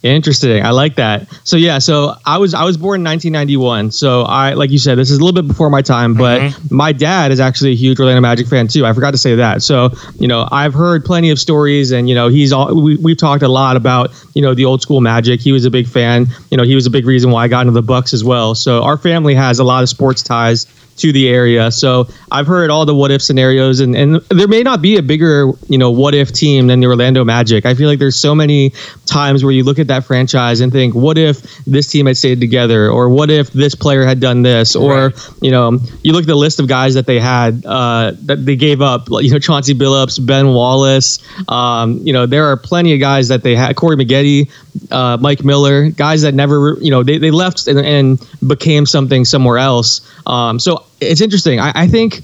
Interesting. 0.00 0.64
I 0.64 0.70
like 0.70 0.94
that. 0.94 1.26
So 1.42 1.56
yeah, 1.56 1.80
so 1.80 2.14
I 2.24 2.38
was 2.38 2.54
I 2.54 2.62
was 2.62 2.76
born 2.76 3.00
in 3.00 3.04
1991. 3.04 3.90
So 3.90 4.22
I 4.22 4.54
like 4.54 4.70
you 4.70 4.78
said 4.78 4.96
this 4.96 5.10
is 5.10 5.18
a 5.18 5.24
little 5.24 5.34
bit 5.42 5.48
before 5.48 5.70
my 5.70 5.82
time, 5.82 6.14
but 6.14 6.40
mm-hmm. 6.40 6.76
my 6.76 6.92
dad 6.92 7.32
is 7.32 7.40
actually 7.40 7.72
a 7.72 7.74
huge 7.74 7.98
Orlando 7.98 8.20
Magic 8.20 8.46
fan 8.46 8.68
too. 8.68 8.86
I 8.86 8.92
forgot 8.92 9.10
to 9.10 9.18
say 9.18 9.34
that. 9.34 9.60
So, 9.60 9.90
you 10.20 10.28
know, 10.28 10.46
I've 10.52 10.72
heard 10.72 11.04
plenty 11.04 11.30
of 11.30 11.40
stories 11.40 11.90
and 11.90 12.08
you 12.08 12.14
know, 12.14 12.28
he's 12.28 12.52
all 12.52 12.80
we 12.80 12.94
we've 12.96 13.16
talked 13.16 13.42
a 13.42 13.48
lot 13.48 13.76
about, 13.76 14.10
you 14.34 14.42
know, 14.42 14.54
the 14.54 14.64
old 14.64 14.82
school 14.82 15.00
Magic. 15.00 15.40
He 15.40 15.50
was 15.50 15.64
a 15.64 15.70
big 15.70 15.88
fan. 15.88 16.28
You 16.52 16.56
know, 16.56 16.62
he 16.62 16.76
was 16.76 16.86
a 16.86 16.90
big 16.90 17.04
reason 17.04 17.32
why 17.32 17.42
I 17.42 17.48
got 17.48 17.66
into 17.66 17.72
the 17.72 17.82
Bucs 17.82 18.14
as 18.14 18.22
well. 18.22 18.54
So, 18.54 18.84
our 18.84 18.98
family 18.98 19.34
has 19.34 19.58
a 19.58 19.64
lot 19.64 19.82
of 19.82 19.88
sports 19.88 20.22
ties 20.22 20.66
to 20.98 21.12
the 21.12 21.28
area. 21.28 21.70
So 21.70 22.08
I've 22.30 22.46
heard 22.46 22.70
all 22.70 22.84
the 22.84 22.94
what 22.94 23.10
if 23.10 23.22
scenarios, 23.22 23.80
and, 23.80 23.96
and 23.96 24.16
there 24.30 24.48
may 24.48 24.62
not 24.62 24.82
be 24.82 24.96
a 24.96 25.02
bigger, 25.02 25.52
you 25.68 25.78
know, 25.78 25.90
what 25.90 26.14
if 26.14 26.32
team 26.32 26.66
than 26.66 26.80
the 26.80 26.86
Orlando 26.86 27.24
Magic. 27.24 27.66
I 27.66 27.74
feel 27.74 27.88
like 27.88 27.98
there's 27.98 28.16
so 28.16 28.34
many 28.34 28.72
times 29.06 29.42
where 29.42 29.52
you 29.52 29.64
look 29.64 29.78
at 29.78 29.86
that 29.86 30.04
franchise 30.04 30.60
and 30.60 30.72
think, 30.72 30.94
what 30.94 31.18
if 31.18 31.40
this 31.64 31.86
team 31.86 32.06
had 32.06 32.16
stayed 32.16 32.40
together, 32.40 32.90
or 32.90 33.08
what 33.08 33.30
if 33.30 33.50
this 33.52 33.74
player 33.74 34.04
had 34.04 34.20
done 34.20 34.42
this, 34.42 34.76
or 34.76 35.12
you 35.40 35.50
know, 35.50 35.78
you 36.02 36.12
look 36.12 36.22
at 36.22 36.28
the 36.28 36.34
list 36.34 36.60
of 36.60 36.68
guys 36.68 36.94
that 36.94 37.06
they 37.06 37.18
had 37.18 37.64
uh, 37.64 38.12
that 38.22 38.44
they 38.44 38.56
gave 38.56 38.82
up, 38.82 39.08
like, 39.08 39.24
you 39.24 39.30
know, 39.30 39.38
Chauncey 39.38 39.74
Billups, 39.74 40.24
Ben 40.24 40.48
Wallace. 40.48 41.18
Um, 41.48 41.98
you 42.02 42.12
know, 42.12 42.26
there 42.26 42.46
are 42.46 42.56
plenty 42.56 42.92
of 42.92 43.00
guys 43.00 43.28
that 43.28 43.42
they 43.42 43.54
had, 43.54 43.76
Corey 43.76 43.96
Maggette, 43.96 44.50
uh, 44.90 45.16
Mike 45.20 45.44
Miller, 45.44 45.90
guys 45.90 46.22
that 46.22 46.34
never, 46.34 46.76
you 46.80 46.90
know, 46.90 47.02
they, 47.02 47.18
they 47.18 47.30
left 47.30 47.66
and, 47.66 47.78
and 47.78 48.28
became 48.46 48.86
something 48.86 49.24
somewhere 49.24 49.58
else. 49.58 50.00
Um, 50.26 50.58
so 50.58 50.84
it's 51.00 51.20
interesting. 51.20 51.60
I, 51.60 51.72
I 51.74 51.86
think 51.86 52.22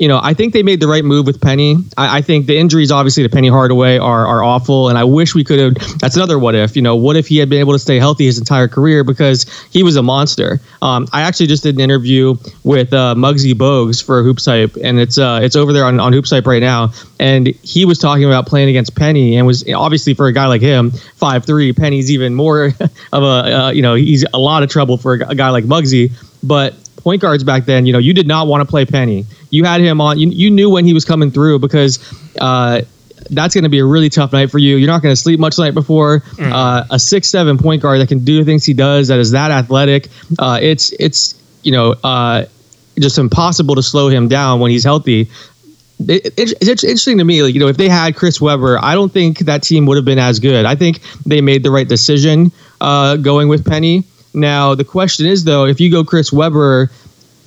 you 0.00 0.08
know, 0.08 0.18
I 0.22 0.32
think 0.32 0.54
they 0.54 0.62
made 0.62 0.80
the 0.80 0.88
right 0.88 1.04
move 1.04 1.26
with 1.26 1.42
Penny. 1.42 1.76
I, 1.98 2.18
I 2.18 2.20
think 2.22 2.46
the 2.46 2.56
injuries, 2.56 2.90
obviously, 2.90 3.22
to 3.22 3.28
Penny 3.28 3.48
Hardaway 3.48 3.98
are 3.98 4.26
are 4.26 4.42
awful, 4.42 4.88
and 4.88 4.96
I 4.96 5.04
wish 5.04 5.34
we 5.34 5.44
could 5.44 5.58
have. 5.58 5.98
That's 5.98 6.16
another 6.16 6.38
what 6.38 6.54
if. 6.54 6.74
You 6.74 6.80
know, 6.80 6.96
what 6.96 7.16
if 7.16 7.28
he 7.28 7.36
had 7.36 7.50
been 7.50 7.60
able 7.60 7.74
to 7.74 7.78
stay 7.78 7.98
healthy 7.98 8.24
his 8.24 8.38
entire 8.38 8.66
career 8.66 9.04
because 9.04 9.44
he 9.70 9.82
was 9.82 9.96
a 9.96 10.02
monster. 10.02 10.58
Um, 10.80 11.06
I 11.12 11.20
actually 11.20 11.48
just 11.48 11.64
did 11.64 11.74
an 11.74 11.82
interview 11.82 12.36
with 12.64 12.94
uh, 12.94 13.14
Muggsy 13.14 13.52
Bogues 13.52 14.02
for 14.02 14.22
Hoops 14.22 14.46
Hype, 14.46 14.74
and 14.82 14.98
it's 14.98 15.18
uh, 15.18 15.40
it's 15.42 15.54
over 15.54 15.74
there 15.74 15.84
on 15.84 16.00
on 16.00 16.14
Hoops 16.14 16.30
Hype 16.30 16.46
right 16.46 16.62
now. 16.62 16.94
And 17.18 17.48
he 17.48 17.84
was 17.84 17.98
talking 17.98 18.24
about 18.24 18.46
playing 18.46 18.70
against 18.70 18.96
Penny, 18.96 19.36
and 19.36 19.46
was 19.46 19.68
obviously 19.70 20.14
for 20.14 20.28
a 20.28 20.32
guy 20.32 20.46
like 20.46 20.62
him, 20.62 20.92
five 20.92 21.44
three, 21.44 21.74
Penny's 21.74 22.10
even 22.10 22.34
more 22.34 22.64
of 23.12 23.22
a 23.22 23.26
uh, 23.26 23.70
you 23.70 23.82
know 23.82 23.96
he's 23.96 24.24
a 24.32 24.38
lot 24.38 24.62
of 24.62 24.70
trouble 24.70 24.96
for 24.96 25.12
a 25.12 25.34
guy 25.34 25.50
like 25.50 25.64
Muggsy, 25.64 26.10
but 26.42 26.74
point 27.02 27.22
guards 27.22 27.44
back 27.44 27.64
then, 27.64 27.86
you 27.86 27.92
know, 27.92 27.98
you 27.98 28.14
did 28.14 28.26
not 28.26 28.46
want 28.46 28.60
to 28.60 28.64
play 28.64 28.84
Penny. 28.84 29.26
You 29.50 29.64
had 29.64 29.80
him 29.80 30.00
on. 30.00 30.18
You, 30.18 30.28
you 30.28 30.50
knew 30.50 30.70
when 30.70 30.84
he 30.84 30.94
was 30.94 31.04
coming 31.04 31.30
through 31.30 31.58
because 31.58 31.98
uh, 32.40 32.82
that's 33.30 33.54
going 33.54 33.64
to 33.64 33.70
be 33.70 33.78
a 33.78 33.84
really 33.84 34.08
tough 34.08 34.32
night 34.32 34.50
for 34.50 34.58
you. 34.58 34.76
You're 34.76 34.88
not 34.88 35.02
going 35.02 35.12
to 35.12 35.20
sleep 35.20 35.40
much 35.40 35.56
the 35.56 35.64
night 35.64 35.74
before. 35.74 36.20
Mm. 36.20 36.52
Uh, 36.52 36.84
a 36.90 36.98
six 36.98 37.28
seven 37.28 37.58
point 37.58 37.82
guard 37.82 38.00
that 38.00 38.08
can 38.08 38.24
do 38.24 38.38
the 38.38 38.44
things 38.44 38.64
he 38.64 38.74
does, 38.74 39.08
that 39.08 39.18
is 39.18 39.32
that 39.32 39.50
athletic. 39.50 40.08
Uh, 40.38 40.58
it's 40.60 40.92
it's 40.98 41.40
you 41.62 41.72
know 41.72 41.94
uh, 42.04 42.44
just 42.98 43.18
impossible 43.18 43.74
to 43.74 43.82
slow 43.82 44.08
him 44.08 44.28
down 44.28 44.60
when 44.60 44.70
he's 44.70 44.84
healthy. 44.84 45.28
It, 46.00 46.26
it, 46.26 46.34
it's 46.38 46.52
it's 46.60 46.84
interesting 46.84 47.18
to 47.18 47.24
me, 47.24 47.42
like 47.42 47.54
you 47.54 47.60
know, 47.60 47.68
if 47.68 47.76
they 47.76 47.88
had 47.88 48.16
Chris 48.16 48.40
Webber, 48.40 48.78
I 48.82 48.94
don't 48.94 49.12
think 49.12 49.40
that 49.40 49.62
team 49.62 49.86
would 49.86 49.96
have 49.96 50.04
been 50.04 50.18
as 50.18 50.38
good. 50.38 50.64
I 50.64 50.74
think 50.74 51.00
they 51.26 51.40
made 51.40 51.62
the 51.62 51.70
right 51.70 51.88
decision 51.88 52.52
uh, 52.80 53.16
going 53.16 53.48
with 53.48 53.66
Penny. 53.66 54.04
Now 54.32 54.74
the 54.74 54.84
question 54.84 55.26
is 55.26 55.44
though, 55.44 55.66
if 55.66 55.80
you 55.80 55.90
go 55.90 56.04
Chris 56.04 56.32
Webber, 56.32 56.90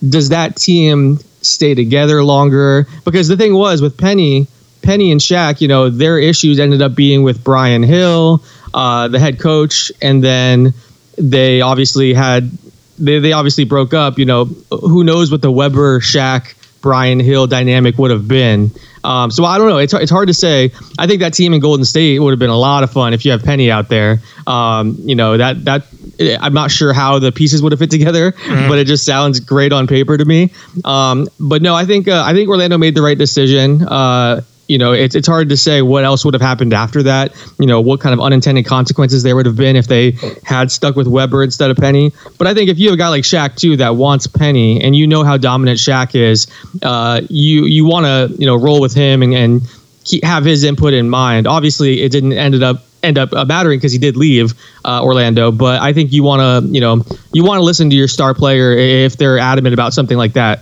does 0.07 0.29
that 0.29 0.55
team 0.55 1.19
stay 1.41 1.75
together 1.75 2.23
longer? 2.23 2.87
Because 3.05 3.27
the 3.27 3.37
thing 3.37 3.53
was 3.53 3.81
with 3.81 3.97
Penny, 3.97 4.47
Penny 4.81 5.11
and 5.11 5.21
Shaq, 5.21 5.61
you 5.61 5.67
know, 5.67 5.89
their 5.89 6.19
issues 6.19 6.59
ended 6.59 6.81
up 6.81 6.95
being 6.95 7.23
with 7.23 7.43
Brian 7.43 7.83
Hill, 7.83 8.43
uh, 8.73 9.07
the 9.07 9.19
head 9.19 9.39
coach, 9.39 9.91
and 10.01 10.23
then 10.23 10.73
they 11.17 11.61
obviously 11.61 12.13
had 12.13 12.51
they, 12.99 13.19
they 13.19 13.33
obviously 13.33 13.63
broke 13.63 13.93
up. 13.93 14.19
You 14.19 14.25
know, 14.25 14.45
who 14.69 15.03
knows 15.03 15.31
what 15.31 15.41
the 15.41 15.51
Webber 15.51 15.99
Shaq 15.99 16.53
Brian 16.81 17.19
Hill 17.19 17.47
dynamic 17.47 17.97
would 17.97 18.11
have 18.11 18.27
been. 18.27 18.71
Um, 19.03 19.31
so 19.31 19.43
I 19.43 19.57
don't 19.57 19.69
know. 19.69 19.77
It's, 19.77 19.93
it's 19.93 20.11
hard 20.11 20.27
to 20.27 20.33
say. 20.33 20.71
I 20.97 21.07
think 21.07 21.21
that 21.21 21.33
team 21.33 21.53
in 21.53 21.59
Golden 21.59 21.85
State 21.85 22.19
would 22.19 22.31
have 22.31 22.39
been 22.39 22.49
a 22.49 22.57
lot 22.57 22.83
of 22.83 22.91
fun 22.91 23.13
if 23.13 23.25
you 23.25 23.31
have 23.31 23.43
Penny 23.43 23.71
out 23.71 23.89
there. 23.89 24.21
Um, 24.47 24.97
you 24.99 25.15
know 25.15 25.37
that 25.37 25.65
that 25.65 25.85
I'm 26.19 26.53
not 26.53 26.71
sure 26.71 26.93
how 26.93 27.19
the 27.19 27.31
pieces 27.31 27.61
would 27.61 27.71
have 27.71 27.79
fit 27.79 27.91
together, 27.91 28.33
but 28.47 28.77
it 28.77 28.85
just 28.85 29.05
sounds 29.05 29.39
great 29.39 29.73
on 29.73 29.87
paper 29.87 30.17
to 30.17 30.25
me. 30.25 30.51
Um, 30.85 31.27
but 31.39 31.61
no, 31.61 31.75
I 31.75 31.85
think 31.85 32.07
uh, 32.07 32.23
I 32.25 32.33
think 32.33 32.49
Orlando 32.49 32.77
made 32.77 32.95
the 32.95 33.01
right 33.01 33.17
decision. 33.17 33.81
Uh, 33.83 34.41
you 34.67 34.77
know, 34.77 34.93
it's 34.93 35.13
it's 35.13 35.27
hard 35.27 35.49
to 35.49 35.57
say 35.57 35.81
what 35.81 36.03
else 36.03 36.23
would 36.23 36.33
have 36.33 36.41
happened 36.41 36.73
after 36.73 37.03
that. 37.03 37.33
You 37.59 37.65
know, 37.65 37.81
what 37.81 37.99
kind 37.99 38.13
of 38.13 38.21
unintended 38.21 38.65
consequences 38.65 39.23
there 39.23 39.35
would 39.35 39.45
have 39.45 39.57
been 39.57 39.75
if 39.75 39.87
they 39.87 40.11
had 40.43 40.71
stuck 40.71 40.95
with 40.95 41.07
Webber 41.07 41.43
instead 41.43 41.69
of 41.69 41.77
Penny. 41.77 42.13
But 42.37 42.47
I 42.47 42.53
think 42.53 42.69
if 42.69 42.79
you 42.79 42.89
have 42.89 42.95
a 42.95 42.97
guy 42.97 43.09
like 43.09 43.23
Shaq 43.23 43.57
too 43.57 43.75
that 43.77 43.95
wants 43.95 44.25
Penny, 44.27 44.81
and 44.81 44.95
you 44.95 45.05
know 45.05 45.23
how 45.23 45.37
dominant 45.37 45.79
Shaq 45.79 46.15
is, 46.15 46.47
uh, 46.81 47.21
you 47.29 47.65
you 47.65 47.85
want 47.85 48.05
to 48.05 48.35
you 48.39 48.45
know 48.45 48.55
roll 48.55 48.79
with 48.79 48.93
him 48.93 49.21
and 49.21 49.33
and 49.33 49.61
keep, 50.05 50.23
have 50.23 50.45
his 50.45 50.63
input 50.63 50.93
in 50.93 51.09
mind. 51.09 51.45
Obviously, 51.45 52.01
it 52.01 52.11
didn't 52.11 52.33
ended 52.33 52.63
up 52.63 52.85
end 53.03 53.17
up 53.17 53.31
uh, 53.33 53.45
mattering 53.45 53.77
because 53.79 53.91
he 53.91 53.97
did 53.99 54.15
leave 54.17 54.53
uh, 54.85 55.03
Orlando. 55.03 55.51
But 55.51 55.81
I 55.81 55.93
think 55.93 56.11
you 56.13 56.23
want 56.23 56.41
to 56.67 56.71
you 56.73 56.81
know 56.81 57.03
you 57.33 57.43
want 57.43 57.59
to 57.59 57.63
listen 57.63 57.89
to 57.89 57.95
your 57.95 58.07
star 58.07 58.33
player 58.33 58.71
if 58.71 59.17
they're 59.17 59.37
adamant 59.37 59.73
about 59.73 59.93
something 59.93 60.17
like 60.17 60.33
that. 60.33 60.61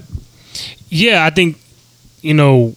Yeah, 0.89 1.25
I 1.25 1.29
think 1.29 1.57
you 2.21 2.33
know 2.33 2.75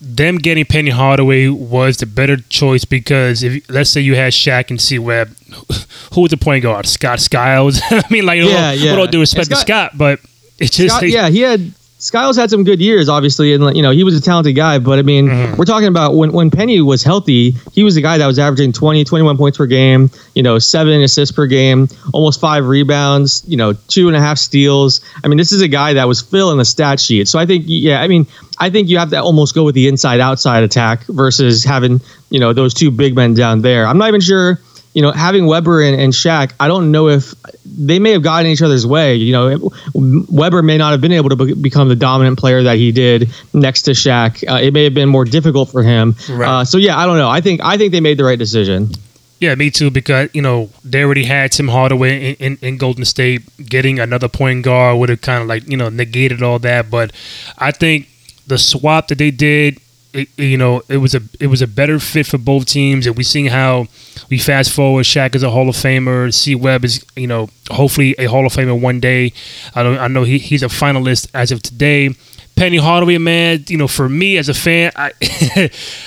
them 0.00 0.38
getting 0.38 0.64
Penny 0.64 0.88
Hardaway 0.90 1.48
was 1.48 1.98
the 1.98 2.06
better 2.06 2.38
choice 2.48 2.86
because 2.86 3.42
if 3.42 3.68
let's 3.68 3.90
say 3.90 4.00
you 4.00 4.14
had 4.14 4.32
Shaq 4.32 4.70
and 4.70 4.80
C 4.80 4.98
Webb, 4.98 5.28
who 6.14 6.22
was 6.22 6.30
the 6.30 6.38
point 6.38 6.62
guard? 6.62 6.86
Scott 6.86 7.20
Skiles. 7.20 7.80
I 7.90 8.02
mean, 8.10 8.24
like, 8.24 8.38
Yeah, 8.38 8.70
with 8.72 8.80
yeah. 8.82 8.96
all 8.96 9.06
due 9.06 9.20
respect 9.20 9.48
And 9.48 9.56
to 9.56 9.60
Scott- 9.60 9.90
Scott, 9.92 9.98
but 9.98 10.20
it's 10.58 10.74
just 10.74 10.96
Scott, 10.96 11.08
yeah, 11.08 11.28
he 11.28 11.40
had 11.40 11.72
Skiles 12.00 12.36
had 12.36 12.48
some 12.50 12.64
good 12.64 12.80
years, 12.80 13.08
obviously, 13.10 13.52
and 13.52 13.76
you 13.76 13.82
know 13.82 13.90
he 13.90 14.04
was 14.04 14.16
a 14.16 14.20
talented 14.20 14.56
guy. 14.56 14.78
But 14.78 14.98
I 14.98 15.02
mean, 15.02 15.28
Mm-hmm. 15.28 15.56
we're 15.56 15.66
talking 15.66 15.86
about 15.88 16.14
when 16.14 16.32
when 16.32 16.50
Penny 16.50 16.80
was 16.80 17.02
healthy, 17.02 17.52
he 17.72 17.84
was 17.84 17.96
a 17.96 18.00
guy 18.00 18.16
that 18.18 18.26
was 18.26 18.38
averaging 18.38 18.72
20, 18.72 19.04
21 19.04 19.36
points 19.36 19.58
per 19.58 19.66
game, 19.66 20.10
you 20.34 20.42
know, 20.42 20.58
seven 20.58 21.02
assists 21.02 21.34
per 21.34 21.46
game, 21.46 21.88
almost 22.14 22.40
five 22.40 22.66
rebounds, 22.66 23.44
you 23.46 23.56
know, 23.56 23.74
two 23.88 24.08
and 24.08 24.16
a 24.16 24.20
half 24.20 24.38
steals. 24.38 25.00
I 25.22 25.28
mean, 25.28 25.36
this 25.36 25.52
is 25.52 25.60
a 25.60 25.68
guy 25.68 25.92
that 25.92 26.08
was 26.08 26.22
filling 26.22 26.56
the 26.58 26.64
stat 26.64 27.00
sheet. 27.00 27.28
So 27.28 27.38
I 27.38 27.44
think, 27.44 27.64
yeah, 27.66 28.00
I 28.00 28.08
mean, 28.08 28.26
I 28.58 28.70
think 28.70 28.88
you 28.88 28.98
have 28.98 29.10
to 29.10 29.22
almost 29.22 29.54
go 29.54 29.64
with 29.64 29.74
the 29.74 29.86
inside 29.86 30.20
outside 30.20 30.62
attack 30.62 31.04
versus 31.04 31.62
having 31.64 32.00
you 32.30 32.40
know 32.40 32.52
those 32.54 32.72
two 32.72 32.90
big 32.90 33.14
men 33.14 33.34
down 33.34 33.60
there. 33.60 33.86
I'm 33.86 33.98
not 33.98 34.08
even 34.08 34.20
sure 34.22 34.58
you 34.92 35.02
know, 35.02 35.12
having 35.12 35.46
Webber 35.46 35.82
and, 35.82 36.00
and 36.00 36.12
Shaq, 36.12 36.52
I 36.58 36.66
don't 36.66 36.90
know 36.90 37.08
if 37.08 37.34
they 37.64 37.98
may 37.98 38.10
have 38.12 38.22
gotten 38.22 38.50
each 38.50 38.62
other's 38.62 38.86
way. 38.86 39.14
You 39.14 39.32
know, 39.32 39.70
Webber 39.94 40.62
may 40.62 40.78
not 40.78 40.90
have 40.90 41.00
been 41.00 41.12
able 41.12 41.28
to 41.28 41.36
be, 41.36 41.54
become 41.54 41.88
the 41.88 41.96
dominant 41.96 42.38
player 42.38 42.62
that 42.64 42.76
he 42.76 42.90
did 42.90 43.30
next 43.52 43.82
to 43.82 43.92
Shaq. 43.92 44.48
Uh, 44.50 44.56
it 44.60 44.72
may 44.72 44.84
have 44.84 44.94
been 44.94 45.08
more 45.08 45.24
difficult 45.24 45.70
for 45.70 45.82
him. 45.82 46.16
Right. 46.28 46.48
Uh, 46.48 46.64
so 46.64 46.78
yeah, 46.78 46.98
I 46.98 47.06
don't 47.06 47.18
know. 47.18 47.28
I 47.28 47.40
think 47.40 47.60
I 47.62 47.76
think 47.76 47.92
they 47.92 48.00
made 48.00 48.18
the 48.18 48.24
right 48.24 48.38
decision. 48.38 48.90
Yeah, 49.38 49.54
me 49.54 49.70
too. 49.70 49.90
Because 49.90 50.28
you 50.34 50.42
know 50.42 50.70
they 50.84 51.02
already 51.02 51.24
had 51.24 51.52
Tim 51.52 51.68
Hardaway 51.68 52.32
in, 52.32 52.36
in, 52.52 52.58
in 52.60 52.76
Golden 52.76 53.04
State. 53.04 53.42
Getting 53.64 54.00
another 54.00 54.28
point 54.28 54.64
guard 54.64 54.98
would 54.98 55.08
have 55.08 55.20
kind 55.20 55.42
of 55.42 55.48
like 55.48 55.68
you 55.68 55.76
know 55.76 55.88
negated 55.88 56.42
all 56.42 56.58
that. 56.58 56.90
But 56.90 57.12
I 57.56 57.70
think 57.70 58.08
the 58.46 58.58
swap 58.58 59.08
that 59.08 59.18
they 59.18 59.30
did, 59.30 59.78
it, 60.12 60.28
you 60.36 60.56
know, 60.56 60.82
it 60.88 60.98
was 60.98 61.14
a 61.14 61.20
it 61.38 61.46
was 61.46 61.62
a 61.62 61.66
better 61.66 61.98
fit 61.98 62.26
for 62.26 62.38
both 62.38 62.66
teams. 62.66 63.06
And 63.06 63.16
we 63.16 63.22
seeing 63.22 63.46
how 63.46 63.86
we 64.28 64.38
fast 64.38 64.72
forward. 64.72 65.04
Shaq 65.04 65.34
is 65.34 65.42
a 65.42 65.50
Hall 65.50 65.68
of 65.68 65.76
Famer. 65.76 66.32
C 66.32 66.54
Webb 66.54 66.84
is 66.84 67.04
you 67.16 67.26
know 67.26 67.48
hopefully 67.70 68.14
a 68.18 68.26
Hall 68.26 68.46
of 68.46 68.52
Famer 68.52 68.78
one 68.80 69.00
day. 69.00 69.32
I 69.74 69.82
don't 69.82 69.98
I 69.98 70.08
know 70.08 70.24
he, 70.24 70.38
he's 70.38 70.62
a 70.62 70.66
finalist 70.68 71.30
as 71.34 71.52
of 71.52 71.62
today. 71.62 72.10
Penny 72.56 72.76
Hardaway, 72.76 73.18
man, 73.18 73.64
you 73.68 73.78
know, 73.78 73.88
for 73.88 74.08
me 74.08 74.36
as 74.36 74.48
a 74.48 74.54
fan, 74.54 74.92
I 74.96 75.12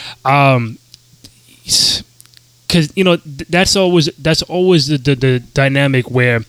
um 0.25 0.77
because 2.67 2.95
you 2.95 3.03
know 3.03 3.17
that's 3.17 3.75
always 3.75 4.07
that's 4.17 4.41
always 4.43 4.87
the, 4.87 4.97
the 4.97 5.15
the 5.15 5.39
dynamic 5.39 6.09
where 6.09 6.41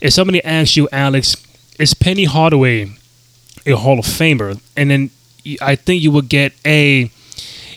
if 0.00 0.12
somebody 0.12 0.42
asks 0.42 0.76
you, 0.76 0.88
Alex, 0.90 1.36
is 1.78 1.94
Penny 1.94 2.24
Hardaway 2.24 2.96
a 3.66 3.72
Hall 3.72 3.98
of 3.98 4.04
Famer? 4.04 4.60
And 4.76 4.90
then 4.90 5.10
I 5.60 5.76
think 5.76 6.02
you 6.02 6.10
would 6.10 6.28
get 6.28 6.52
a 6.64 7.10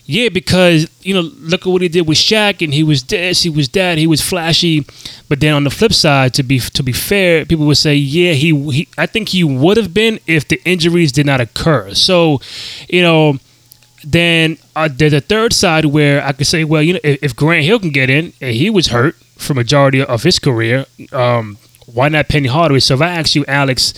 yeah, 0.10 0.30
because 0.30 0.90
you 1.02 1.14
know, 1.14 1.20
look 1.20 1.68
at 1.68 1.70
what 1.70 1.82
he 1.82 1.90
did 1.90 2.08
with 2.08 2.18
Shaq, 2.18 2.64
and 2.64 2.74
he 2.74 2.82
was 2.82 3.04
this, 3.04 3.44
he 3.44 3.50
was 3.50 3.68
that, 3.70 3.98
he 3.98 4.08
was 4.08 4.22
flashy. 4.22 4.86
But 5.28 5.42
then 5.42 5.54
on 5.54 5.66
the 5.66 5.70
flip 5.70 5.92
side, 5.92 6.34
to 6.36 6.44
be 6.44 6.60
to 6.60 6.82
be 6.82 6.94
fair, 6.94 7.46
people 7.46 7.66
would 7.66 7.78
say, 7.78 7.94
yeah, 7.96 8.32
he, 8.32 8.56
he 8.72 8.88
I 8.98 9.06
think 9.06 9.30
he 9.30 9.44
would 9.44 9.76
have 9.76 9.94
been 9.94 10.20
if 10.26 10.48
the 10.48 10.62
injuries 10.64 11.12
did 11.12 11.26
not 11.26 11.42
occur. 11.42 11.94
So, 11.94 12.40
you 12.88 13.02
know, 13.02 13.38
then 14.02 14.58
uh, 14.78 14.88
there's 14.90 15.12
a 15.12 15.20
third 15.20 15.52
side 15.52 15.84
where 15.86 16.24
I 16.24 16.32
could 16.32 16.48
say, 16.48 16.64
well, 16.64 16.82
you 16.82 16.94
know, 16.94 17.00
if, 17.04 17.22
if 17.22 17.36
Grant 17.36 17.66
Hill 17.66 17.80
can 17.80 17.90
get 17.90 18.10
in, 18.10 18.32
and 18.40 18.56
he 18.56 18.70
was 18.70 18.88
hurt 18.88 19.16
for 19.38 19.54
majority 19.56 20.02
of 20.02 20.24
his 20.24 20.40
career, 20.40 20.86
um, 21.12 21.58
why 21.86 22.08
not 22.08 22.30
Penny 22.30 22.48
Hardaway? 22.48 22.80
So 22.80 22.94
if 22.94 23.02
I 23.02 23.10
ask 23.10 23.36
you, 23.36 23.44
Alex, 23.46 23.94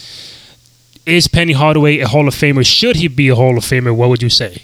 is 1.09 1.27
Penny 1.27 1.53
Hardaway 1.53 1.99
a 1.99 2.07
Hall 2.07 2.27
of 2.27 2.33
Famer? 2.33 2.65
Should 2.65 2.95
he 2.95 3.07
be 3.07 3.29
a 3.29 3.35
Hall 3.35 3.57
of 3.57 3.63
Famer? 3.63 3.95
What 3.95 4.09
would 4.09 4.21
you 4.21 4.29
say? 4.29 4.63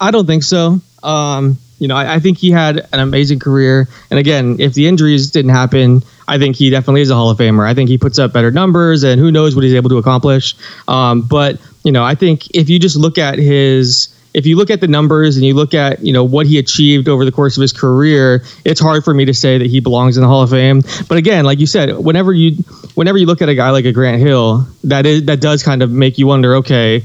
I 0.00 0.10
don't 0.10 0.26
think 0.26 0.42
so. 0.42 0.80
Um, 1.02 1.58
you 1.78 1.88
know, 1.88 1.96
I, 1.96 2.14
I 2.14 2.18
think 2.20 2.38
he 2.38 2.50
had 2.50 2.86
an 2.92 3.00
amazing 3.00 3.38
career. 3.38 3.88
And 4.10 4.18
again, 4.18 4.56
if 4.58 4.74
the 4.74 4.86
injuries 4.86 5.30
didn't 5.30 5.50
happen, 5.50 6.02
I 6.28 6.38
think 6.38 6.56
he 6.56 6.70
definitely 6.70 7.02
is 7.02 7.10
a 7.10 7.14
Hall 7.14 7.30
of 7.30 7.38
Famer. 7.38 7.66
I 7.66 7.74
think 7.74 7.88
he 7.88 7.98
puts 7.98 8.18
up 8.18 8.32
better 8.32 8.50
numbers, 8.50 9.02
and 9.02 9.20
who 9.20 9.30
knows 9.30 9.54
what 9.54 9.64
he's 9.64 9.74
able 9.74 9.90
to 9.90 9.98
accomplish. 9.98 10.54
Um, 10.88 11.22
but 11.22 11.60
you 11.84 11.92
know, 11.92 12.04
I 12.04 12.14
think 12.14 12.50
if 12.54 12.68
you 12.68 12.78
just 12.78 12.96
look 12.96 13.18
at 13.18 13.38
his, 13.38 14.08
if 14.36 14.44
you 14.44 14.54
look 14.54 14.68
at 14.68 14.82
the 14.82 14.86
numbers 14.86 15.36
and 15.36 15.46
you 15.46 15.54
look 15.54 15.72
at 15.72 16.04
you 16.04 16.12
know 16.12 16.22
what 16.22 16.46
he 16.46 16.58
achieved 16.58 17.08
over 17.08 17.24
the 17.24 17.32
course 17.32 17.56
of 17.56 17.62
his 17.62 17.72
career, 17.72 18.44
it's 18.66 18.78
hard 18.78 19.02
for 19.02 19.14
me 19.14 19.24
to 19.24 19.32
say 19.32 19.56
that 19.56 19.66
he 19.66 19.80
belongs 19.80 20.18
in 20.18 20.22
the 20.22 20.28
Hall 20.28 20.42
of 20.42 20.50
Fame. 20.50 20.82
But 21.08 21.16
again, 21.16 21.46
like 21.46 21.58
you 21.58 21.66
said, 21.66 21.96
whenever 21.96 22.34
you, 22.34 22.62
whenever 22.94 23.16
you 23.16 23.24
look 23.24 23.40
at 23.40 23.48
a 23.48 23.54
guy 23.54 23.70
like 23.70 23.86
a 23.86 23.92
Grant 23.92 24.20
Hill, 24.20 24.68
that 24.84 25.06
is 25.06 25.24
that 25.24 25.40
does 25.40 25.62
kind 25.62 25.82
of 25.82 25.90
make 25.90 26.18
you 26.18 26.26
wonder. 26.26 26.56
Okay, 26.56 27.02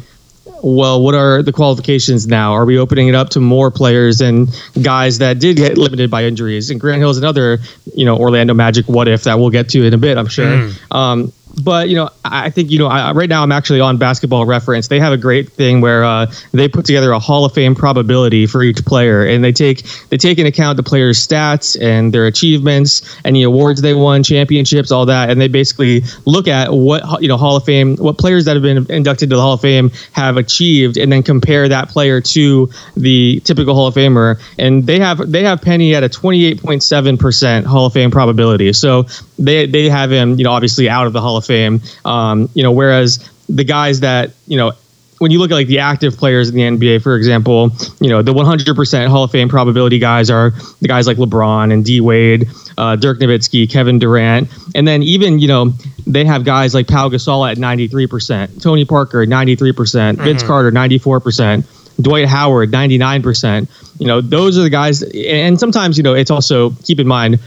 well, 0.62 1.02
what 1.02 1.16
are 1.16 1.42
the 1.42 1.54
qualifications 1.54 2.28
now? 2.28 2.52
Are 2.52 2.66
we 2.66 2.78
opening 2.78 3.08
it 3.08 3.16
up 3.16 3.30
to 3.30 3.40
more 3.40 3.72
players 3.72 4.20
and 4.20 4.50
guys 4.82 5.20
that 5.20 5.40
did 5.40 5.56
get 5.56 5.78
limited 5.78 6.12
by 6.12 6.26
injuries? 6.26 6.70
And 6.70 6.82
Grant 6.82 7.00
Hill 7.00 7.12
is 7.12 7.18
another, 7.18 7.60
you 7.96 8.06
know, 8.06 8.18
Orlando 8.18 8.54
Magic 8.54 8.90
what 8.90 9.08
if 9.08 9.24
that 9.24 9.40
we'll 9.40 9.52
get 9.52 9.70
to 9.70 9.86
in 9.86 9.94
a 9.94 9.98
bit, 9.98 10.18
I'm 10.18 10.28
sure. 10.28 10.70
Um, 10.92 11.32
but 11.63 11.89
you 11.89 11.96
know, 11.96 12.10
I 12.24 12.50
think 12.50 12.72
you 12.72 12.79
know, 12.79 12.88
I, 12.88 13.12
right 13.12 13.29
now 13.29 13.43
I'm 13.43 13.51
actually 13.51 13.79
on 13.81 13.98
Basketball 13.98 14.46
Reference. 14.46 14.88
They 14.88 15.00
have 15.00 15.13
a 15.13 15.17
great 15.17 15.51
thing 15.51 15.81
where 15.81 16.03
uh, 16.03 16.31
they 16.51 16.67
put 16.67 16.86
together 16.86 17.12
a 17.12 17.20
Hall 17.20 17.46
of 17.46 17.53
Fame 17.53 17.75
probability 17.75 18.46
for 18.46 18.63
each 18.63 18.84
player, 18.86 19.25
and 19.25 19.43
they 19.43 19.51
take 19.51 19.84
they 20.10 20.17
take 20.17 20.38
into 20.38 20.50
account 20.50 20.77
the 20.77 20.84
player's 20.84 21.25
stats 21.25 21.79
and 21.81 22.13
their 22.13 22.25
achievements, 22.25 23.20
any 23.25 23.43
awards 23.43 23.81
they 23.81 23.93
won, 23.93 24.24
championships, 24.24 24.91
all 24.91 25.05
that, 25.05 25.29
and 25.29 25.39
they 25.41 25.48
basically 25.48 26.01
look 26.25 26.48
at 26.48 26.72
what 26.72 27.22
you 27.22 27.27
know 27.27 27.38
Hall 27.38 27.55
of 27.55 27.65
Fame, 27.65 27.98
what 27.98 28.17
players 28.17 28.46
that 28.46 28.55
have 28.55 28.63
been 28.63 28.86
inducted 28.89 29.29
to 29.29 29.36
the 29.36 29.41
Hall 29.41 29.53
of 29.53 29.62
Fame 29.62 29.91
have 30.13 30.38
achieved, 30.38 30.98
and 30.98 31.12
then 31.12 31.24
compare 31.24 31.67
that 31.67 31.89
player 31.89 32.22
to 32.22 32.70
the 32.96 33.41
typical 33.43 33.75
Hall 33.75 33.88
of 33.88 33.96
Famer, 33.96 34.39
and 34.58 34.86
they 34.86 35.00
have 35.00 35.31
they 35.31 35.43
have 35.43 35.62
Penny 35.62 35.96
at 35.96 36.03
a 36.03 36.10
28.7 36.10 37.20
percent 37.20 37.65
Hall 37.65 37.86
of 37.88 37.93
Fame 37.93 38.12
probability. 38.12 38.74
So 38.74 39.05
they 39.38 39.65
they 39.65 39.89
have 39.89 40.12
him, 40.12 40.38
you 40.38 40.43
know, 40.43 40.51
obviously 40.51 40.89
out 40.89 41.08
of 41.08 41.13
the 41.13 41.22
Hall 41.22 41.38
of 41.38 41.40
Fame. 41.45 41.81
Um, 42.05 42.50
you 42.53 42.63
know, 42.63 42.71
whereas 42.71 43.29
the 43.50 43.63
guys 43.63 44.01
that 44.01 44.31
you 44.48 44.57
know. 44.57 44.74
When 45.19 45.29
you 45.29 45.38
look 45.38 45.51
at 45.51 45.53
like 45.53 45.67
the 45.67 45.77
active 45.77 46.17
players 46.17 46.50
in 46.50 46.55
the 46.55 46.63
NBA, 46.63 47.03
for 47.03 47.15
example, 47.15 47.69
you 48.00 48.10
know 48.10 48.24
the 48.24 48.33
100% 48.33 49.07
Hall 49.07 49.25
of 49.25 49.29
Fame 49.29 49.50
probability 49.50 50.00
guys 50.00 50.31
are 50.31 50.50
the 50.81 50.88
guys 50.88 51.05
like 51.05 51.17
LeBron 51.17 51.71
and 51.71 51.86
D 51.86 52.01
Wade, 52.01 52.50
uh, 52.75 52.95
Dirk 52.95 53.19
Nowitzki, 53.19 53.69
Kevin 53.69 54.00
Durant, 54.00 54.50
and 54.74 54.88
then 54.88 55.03
even 55.03 55.38
you 55.38 55.48
know 55.48 55.75
they 56.07 56.25
have 56.25 56.43
guys 56.43 56.74
like 56.74 56.88
Pau 56.88 57.07
Gasol 57.07 57.51
at 57.51 57.60
93%, 57.60 58.63
Tony 58.63 58.83
Parker 58.83 59.24
93%, 59.24 59.75
percent 59.75 60.19
Vince 60.19 60.41
Carter 60.41 60.71
94%. 60.71 61.65
Dwight 62.01 62.27
Howard, 62.27 62.71
99%. 62.71 64.00
You 64.00 64.07
know, 64.07 64.21
those 64.21 64.57
are 64.57 64.63
the 64.63 64.69
guys. 64.69 65.03
And 65.03 65.60
sometimes, 65.60 65.98
you 65.98 66.03
know, 66.03 66.13
it's 66.13 66.31
also, 66.31 66.71
keep 66.83 67.00
in 67.00 67.07
mind, 67.07 67.39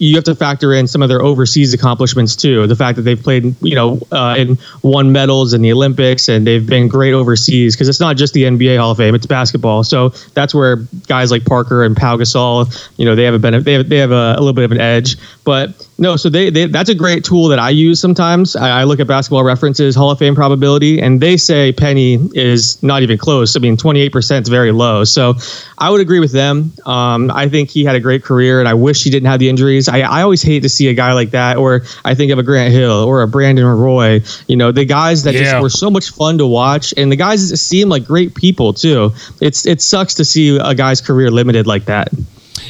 you 0.00 0.14
have 0.14 0.24
to 0.24 0.34
factor 0.34 0.72
in 0.72 0.88
some 0.88 1.02
of 1.02 1.10
their 1.10 1.20
overseas 1.20 1.74
accomplishments 1.74 2.34
too. 2.34 2.66
The 2.66 2.74
fact 2.74 2.96
that 2.96 3.02
they've 3.02 3.22
played, 3.22 3.54
you 3.62 3.74
know, 3.74 4.00
uh, 4.10 4.34
and 4.36 4.58
won 4.82 5.12
medals 5.12 5.52
in 5.52 5.60
the 5.60 5.70
Olympics 5.70 6.26
and 6.26 6.46
they've 6.46 6.66
been 6.66 6.88
great 6.88 7.12
overseas 7.12 7.76
because 7.76 7.86
it's 7.86 8.00
not 8.00 8.16
just 8.16 8.32
the 8.32 8.44
NBA 8.44 8.78
Hall 8.78 8.92
of 8.92 8.96
Fame; 8.96 9.14
it's 9.14 9.26
basketball. 9.26 9.84
So 9.84 10.08
that's 10.34 10.54
where 10.54 10.76
guys 11.06 11.30
like 11.30 11.44
Parker 11.44 11.84
and 11.84 11.94
Pau 11.94 12.16
Gasol, 12.16 12.90
you 12.96 13.04
know, 13.04 13.14
they 13.14 13.24
have 13.24 13.34
a 13.34 13.38
benefit. 13.38 13.64
They 13.66 13.72
have, 13.74 13.88
they 13.90 13.98
have 13.98 14.10
a, 14.10 14.34
a 14.36 14.40
little 14.40 14.54
bit 14.54 14.64
of 14.64 14.72
an 14.72 14.80
edge. 14.80 15.16
But 15.44 15.86
no, 16.00 16.16
so 16.16 16.30
they, 16.30 16.48
they 16.48 16.64
that's 16.66 16.88
a 16.88 16.94
great 16.94 17.24
tool 17.24 17.48
that 17.48 17.58
I 17.58 17.68
use 17.70 18.00
sometimes. 18.00 18.56
I, 18.56 18.80
I 18.80 18.84
look 18.84 19.00
at 19.00 19.06
basketball 19.06 19.44
references, 19.44 19.94
Hall 19.94 20.10
of 20.10 20.18
Fame 20.18 20.34
probability, 20.34 20.98
and 21.00 21.20
they 21.20 21.36
say 21.36 21.72
Penny 21.72 22.14
is 22.34 22.82
not 22.82 23.02
even 23.02 23.18
close. 23.18 23.54
I 23.54 23.58
mean, 23.58 23.76
28% 23.76 24.40
is 24.42 24.48
very 24.48 24.72
low. 24.72 25.04
So 25.04 25.34
I 25.76 25.90
would 25.90 26.00
agree 26.00 26.18
with 26.18 26.32
them. 26.32 26.72
Um, 26.86 27.30
I 27.30 27.48
think 27.50 27.68
he 27.68 27.84
had 27.84 27.96
a 27.96 28.00
great 28.00 28.24
career, 28.24 28.60
and 28.60 28.68
I 28.68 28.72
wish 28.72 29.04
he 29.04 29.10
didn't 29.10 29.26
have 29.28 29.38
the 29.40 29.50
injuries. 29.50 29.88
I, 29.88 30.00
I 30.00 30.22
always 30.22 30.40
hate 30.42 30.60
to 30.62 30.70
see 30.70 30.88
a 30.88 30.94
guy 30.94 31.12
like 31.12 31.32
that, 31.32 31.58
or 31.58 31.82
I 32.02 32.14
think 32.14 32.32
of 32.32 32.38
a 32.38 32.42
Grant 32.42 32.72
Hill 32.72 33.04
or 33.04 33.20
a 33.20 33.28
Brandon 33.28 33.66
Roy. 33.66 34.22
You 34.48 34.56
know, 34.56 34.72
the 34.72 34.86
guys 34.86 35.24
that 35.24 35.34
Yeah. 35.34 35.42
just 35.42 35.60
were 35.62 35.68
so 35.70 35.90
much 35.90 36.10
fun 36.10 36.38
to 36.38 36.46
watch, 36.46 36.94
and 36.96 37.12
the 37.12 37.16
guys 37.16 37.60
seem 37.60 37.90
like 37.90 38.06
great 38.06 38.34
people 38.34 38.72
too. 38.72 39.12
It's 39.40 39.66
it 39.66 39.82
sucks 39.82 40.14
to 40.14 40.24
see 40.24 40.56
a 40.56 40.74
guy's 40.74 41.02
career 41.02 41.30
limited 41.30 41.66
like 41.66 41.84
that. 41.84 42.08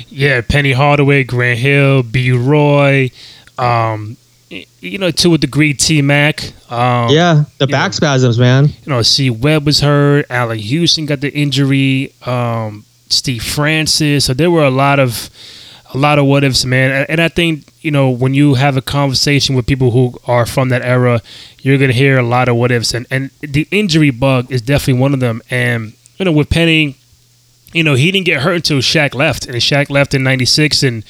Yeah, 0.08 0.40
Penny 0.40 0.72
Hardaway, 0.72 1.24
Grant 1.24 1.58
Hill, 1.58 2.02
B. 2.02 2.32
Roy, 2.32 3.10
um, 3.58 4.16
you 4.80 4.98
know, 4.98 5.10
to 5.10 5.34
a 5.34 5.38
degree, 5.38 5.74
T 5.74 6.02
Mac. 6.02 6.42
Um, 6.70 7.10
Yeah, 7.10 7.44
the 7.58 7.66
back 7.66 7.88
know. 7.90 7.96
spasms, 7.96 8.38
man. 8.38 8.66
You 8.66 8.92
know, 8.92 9.02
C. 9.02 9.30
Webb 9.30 9.66
was 9.66 9.80
hurt. 9.80 10.26
Allan 10.30 10.58
Houston 10.58 11.06
got 11.06 11.20
the 11.20 11.32
injury. 11.32 12.12
Um, 12.26 12.84
Steve 13.08 13.42
Francis. 13.42 14.24
So 14.26 14.34
there 14.34 14.50
were 14.50 14.64
a 14.64 14.70
lot 14.70 14.98
of 14.98 15.30
a 15.92 15.98
lot 15.98 16.20
of 16.20 16.24
what 16.26 16.44
ifs, 16.44 16.64
man. 16.64 16.92
And- 16.92 17.10
And 17.10 17.20
I 17.20 17.28
think 17.28 17.64
you 17.80 17.90
know 17.90 18.08
when 18.10 18.34
you 18.34 18.54
have 18.54 18.76
a 18.76 18.82
conversation 18.82 19.56
with 19.56 19.66
people 19.66 19.90
who 19.90 20.14
are 20.26 20.46
from 20.46 20.68
that 20.68 20.82
era, 20.82 21.20
you're 21.62 21.78
gonna 21.78 21.92
hear 21.92 22.18
a 22.18 22.22
lot 22.22 22.48
of 22.48 22.54
what 22.56 22.70
ifs, 22.70 22.94
and 22.94 23.06
and 23.10 23.30
the 23.40 23.66
injury 23.72 24.10
bug 24.10 24.46
is 24.50 24.62
definitely 24.62 25.00
one 25.00 25.12
of 25.14 25.18
them. 25.20 25.42
And 25.50 25.92
you 26.18 26.24
know, 26.24 26.32
with 26.32 26.48
Penny, 26.50 26.94
you 27.72 27.84
know, 27.84 27.94
he 27.94 28.10
didn't 28.10 28.26
get 28.26 28.42
hurt 28.42 28.56
until 28.56 28.78
Shaq 28.78 29.14
left, 29.14 29.46
and 29.46 29.54
Shaq 29.56 29.90
left 29.90 30.14
in 30.14 30.22
'96, 30.22 30.82
and 30.82 31.04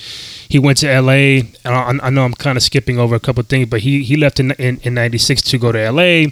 he 0.48 0.58
went 0.58 0.78
to 0.78 1.00
LA. 1.00 1.12
And 1.12 1.56
I, 1.64 1.98
I 2.02 2.10
know 2.10 2.24
I'm 2.24 2.34
kind 2.34 2.56
of 2.56 2.62
skipping 2.62 2.98
over 2.98 3.14
a 3.14 3.20
couple 3.20 3.42
things, 3.44 3.68
but 3.68 3.80
he 3.80 4.02
he 4.02 4.16
left 4.16 4.40
in 4.40 4.52
in, 4.52 4.78
in 4.82 4.94
'96 4.94 5.42
to 5.42 5.58
go 5.58 5.72
to 5.72 5.90
LA. 5.90 6.30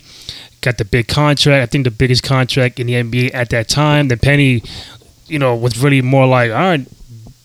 Got 0.61 0.79
the 0.79 0.85
big 0.85 1.09
contract. 1.09 1.63
I 1.63 1.67
think 1.67 1.85
the 1.85 1.91
biggest 1.91 2.23
contract 2.23 2.81
in 2.81 2.89
the 2.89 2.95
NBA 2.95 3.33
at 3.33 3.51
that 3.51 3.69
time. 3.69 4.09
The 4.09 4.17
Penny, 4.17 4.63
you 5.27 5.39
know, 5.39 5.55
was 5.55 5.83
really 5.83 6.03
more 6.03 6.27
like, 6.27 6.51
all 6.51 6.57
right, 6.57 6.87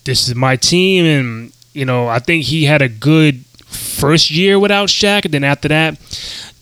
this 0.03 0.27
is 0.27 0.35
my 0.35 0.55
team, 0.55 1.05
and 1.05 1.53
you 1.73 1.85
know, 1.85 2.07
I 2.07 2.19
think 2.19 2.45
he 2.45 2.65
had 2.65 2.81
a 2.81 2.89
good 2.89 3.45
first 3.65 4.29
year 4.29 4.59
without 4.59 4.89
Shaq, 4.89 5.25
and 5.25 5.33
then 5.33 5.43
after 5.43 5.67
that, 5.69 5.97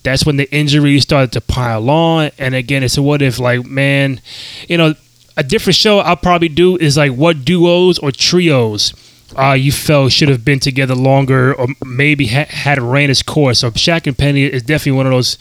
that's 0.03 0.25
when 0.25 0.37
the 0.37 0.51
injuries 0.53 1.03
started 1.03 1.31
to 1.33 1.41
pile 1.41 1.89
on. 1.89 2.31
And 2.37 2.55
again, 2.55 2.83
it's 2.83 2.97
a 2.97 3.01
what 3.01 3.21
if, 3.21 3.39
like, 3.39 3.65
man, 3.65 4.21
you 4.67 4.77
know, 4.77 4.95
a 5.37 5.43
different 5.43 5.75
show 5.75 5.99
I'll 5.99 6.15
probably 6.15 6.49
do 6.49 6.77
is 6.77 6.97
like 6.97 7.11
what 7.13 7.45
duos 7.45 7.99
or 7.99 8.11
trios 8.11 8.93
uh, 9.37 9.53
you 9.53 9.71
felt 9.71 10.11
should 10.11 10.29
have 10.29 10.43
been 10.43 10.59
together 10.59 10.95
longer 10.95 11.53
or 11.53 11.67
maybe 11.85 12.27
ha- 12.27 12.47
had 12.49 12.81
ran 12.81 13.09
its 13.09 13.23
course. 13.23 13.59
So 13.59 13.71
Shaq 13.71 14.07
and 14.07 14.17
Penny 14.17 14.43
is 14.43 14.63
definitely 14.63 14.97
one 14.97 15.05
of 15.05 15.11
those 15.13 15.37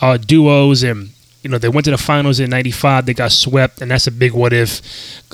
uh, 0.00 0.16
duos 0.16 0.82
and 0.82 1.10
you 1.44 1.50
know, 1.50 1.58
they 1.58 1.68
went 1.68 1.84
to 1.84 1.90
the 1.90 1.98
finals 1.98 2.40
in 2.40 2.48
'95. 2.48 3.04
They 3.04 3.12
got 3.12 3.30
swept, 3.30 3.82
and 3.82 3.90
that's 3.90 4.06
a 4.06 4.10
big 4.10 4.32
what 4.32 4.54
if. 4.54 4.80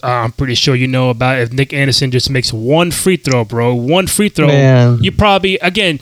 Uh, 0.02 0.08
I'm 0.08 0.32
pretty 0.32 0.56
sure 0.56 0.74
you 0.74 0.88
know 0.88 1.08
about 1.08 1.38
if 1.38 1.52
Nick 1.52 1.72
Anderson 1.72 2.10
just 2.10 2.28
makes 2.30 2.52
one 2.52 2.90
free 2.90 3.16
throw, 3.16 3.44
bro. 3.44 3.76
One 3.76 4.08
free 4.08 4.28
throw, 4.28 4.48
Man. 4.48 5.00
you 5.04 5.12
probably 5.12 5.56
again. 5.58 6.00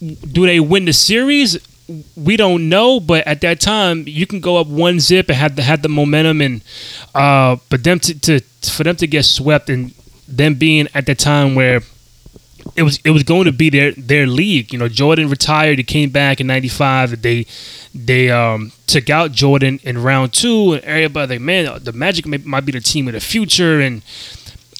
Do 0.00 0.46
they 0.46 0.58
win 0.58 0.84
the 0.86 0.92
series? 0.92 1.58
We 2.16 2.36
don't 2.36 2.68
know, 2.68 3.00
but 3.00 3.26
at 3.26 3.40
that 3.40 3.60
time, 3.60 4.04
you 4.06 4.26
can 4.26 4.40
go 4.40 4.58
up 4.58 4.66
one 4.66 5.00
zip 5.00 5.28
and 5.28 5.36
had 5.36 5.56
the 5.56 5.62
had 5.62 5.82
the 5.82 5.88
momentum, 5.88 6.40
and 6.40 6.62
uh, 7.14 7.56
but 7.68 7.84
them 7.84 8.00
to, 8.00 8.18
to 8.20 8.40
for 8.70 8.84
them 8.84 8.96
to 8.96 9.06
get 9.06 9.24
swept 9.24 9.70
and 9.70 9.92
them 10.28 10.54
being 10.54 10.88
at 10.94 11.06
the 11.06 11.14
time 11.14 11.54
where 11.54 11.82
it 12.76 12.82
was 12.82 13.00
it 13.04 13.10
was 13.10 13.22
going 13.22 13.44
to 13.44 13.52
be 13.52 13.70
their 13.70 13.92
their 13.92 14.26
league. 14.26 14.72
You 14.72 14.78
know, 14.78 14.88
Jordan 14.88 15.28
retired. 15.28 15.78
He 15.78 15.84
came 15.84 16.10
back 16.10 16.40
in 16.40 16.46
'95. 16.46 17.22
They 17.22 17.46
they 17.94 18.30
um, 18.30 18.72
took 18.86 19.10
out 19.10 19.32
Jordan 19.32 19.80
in 19.82 20.02
round 20.02 20.32
two, 20.32 20.74
and 20.74 20.84
everybody 20.84 21.34
like, 21.34 21.40
man, 21.40 21.82
the 21.82 21.92
Magic 21.92 22.26
may, 22.26 22.38
might 22.38 22.64
be 22.64 22.72
the 22.72 22.80
team 22.80 23.08
of 23.08 23.14
the 23.14 23.20
future, 23.20 23.80
and 23.80 24.02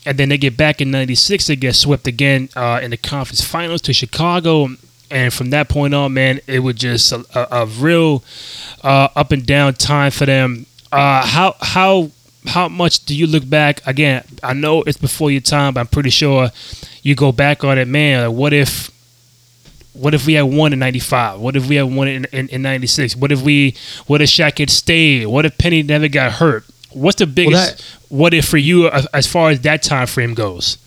and 0.07 0.19
then 0.19 0.29
they 0.29 0.39
get 0.39 0.57
back 0.57 0.81
in 0.81 0.91
'96. 0.91 1.47
They 1.47 1.57
get 1.57 1.75
swept 1.75 2.07
again 2.07 2.49
uh, 2.57 2.81
in 2.83 2.91
the 2.91 2.97
conference 2.97 3.43
finals 3.43 3.83
to 3.83 3.93
Chicago. 3.93 4.69
And 5.11 5.33
from 5.33 5.51
that 5.51 5.69
point 5.69 5.93
on, 5.95 6.15
man, 6.15 6.41
it 6.47 6.61
was 6.61 6.77
just 6.77 7.11
a, 7.13 7.25
a, 7.35 7.63
a 7.63 7.67
real 7.67 8.23
uh, 8.83 9.09
up 9.17 9.33
and 9.33 9.45
down 9.45 9.75
time 9.75 10.11
for 10.13 10.27
them. 10.27 10.67
Uh, 10.93 11.27
how 11.27 11.57
how 11.61 12.11
how 12.47 12.69
much 12.69 13.05
do 13.05 13.15
you 13.15 13.27
look 13.27 13.49
back? 13.49 13.85
Again, 13.87 14.25
I 14.43 14.53
know 14.55 14.83
it's 14.83 14.97
before 14.99 15.31
your 15.31 15.41
time, 15.41 15.75
but 15.75 15.81
I'm 15.81 15.87
pretty 15.89 16.11
sure 16.11 16.51
you 17.03 17.15
go 17.15 17.33
back 17.33 17.65
on 17.65 17.77
it, 17.79 17.89
man. 17.89 18.29
Like, 18.29 18.37
what 18.37 18.53
if, 18.53 18.91
what 19.93 20.15
if 20.15 20.27
we 20.27 20.35
had 20.35 20.43
won 20.43 20.73
in 20.73 20.79
'95? 20.79 21.41
What 21.41 21.57
if 21.57 21.67
we 21.69 21.77
had 21.77 21.93
won 21.95 22.09
in 22.09 22.25
in 22.27 22.63
'96? 22.63 23.17
What 23.17 23.33
if 23.33 23.43
we, 23.43 23.75
what 24.07 24.23
if 24.23 24.31
Shaq 24.31 24.59
had 24.59 24.71
stayed? 24.71 25.27
What 25.27 25.45
if 25.45 25.59
Penny 25.59 25.83
never 25.83 26.09
got 26.09 26.33
hurt? 26.33 26.65
What's 26.93 27.17
the 27.19 27.27
biggest 27.27 27.77
that- 27.79 27.85
what 28.09 28.33
if 28.35 28.47
for 28.49 28.59
you 28.59 28.89
as 28.89 29.07
as 29.07 29.27
far 29.27 29.51
as 29.51 29.61
that 29.61 29.83
time 29.83 30.07
frame 30.07 30.35
goes? 30.35 30.79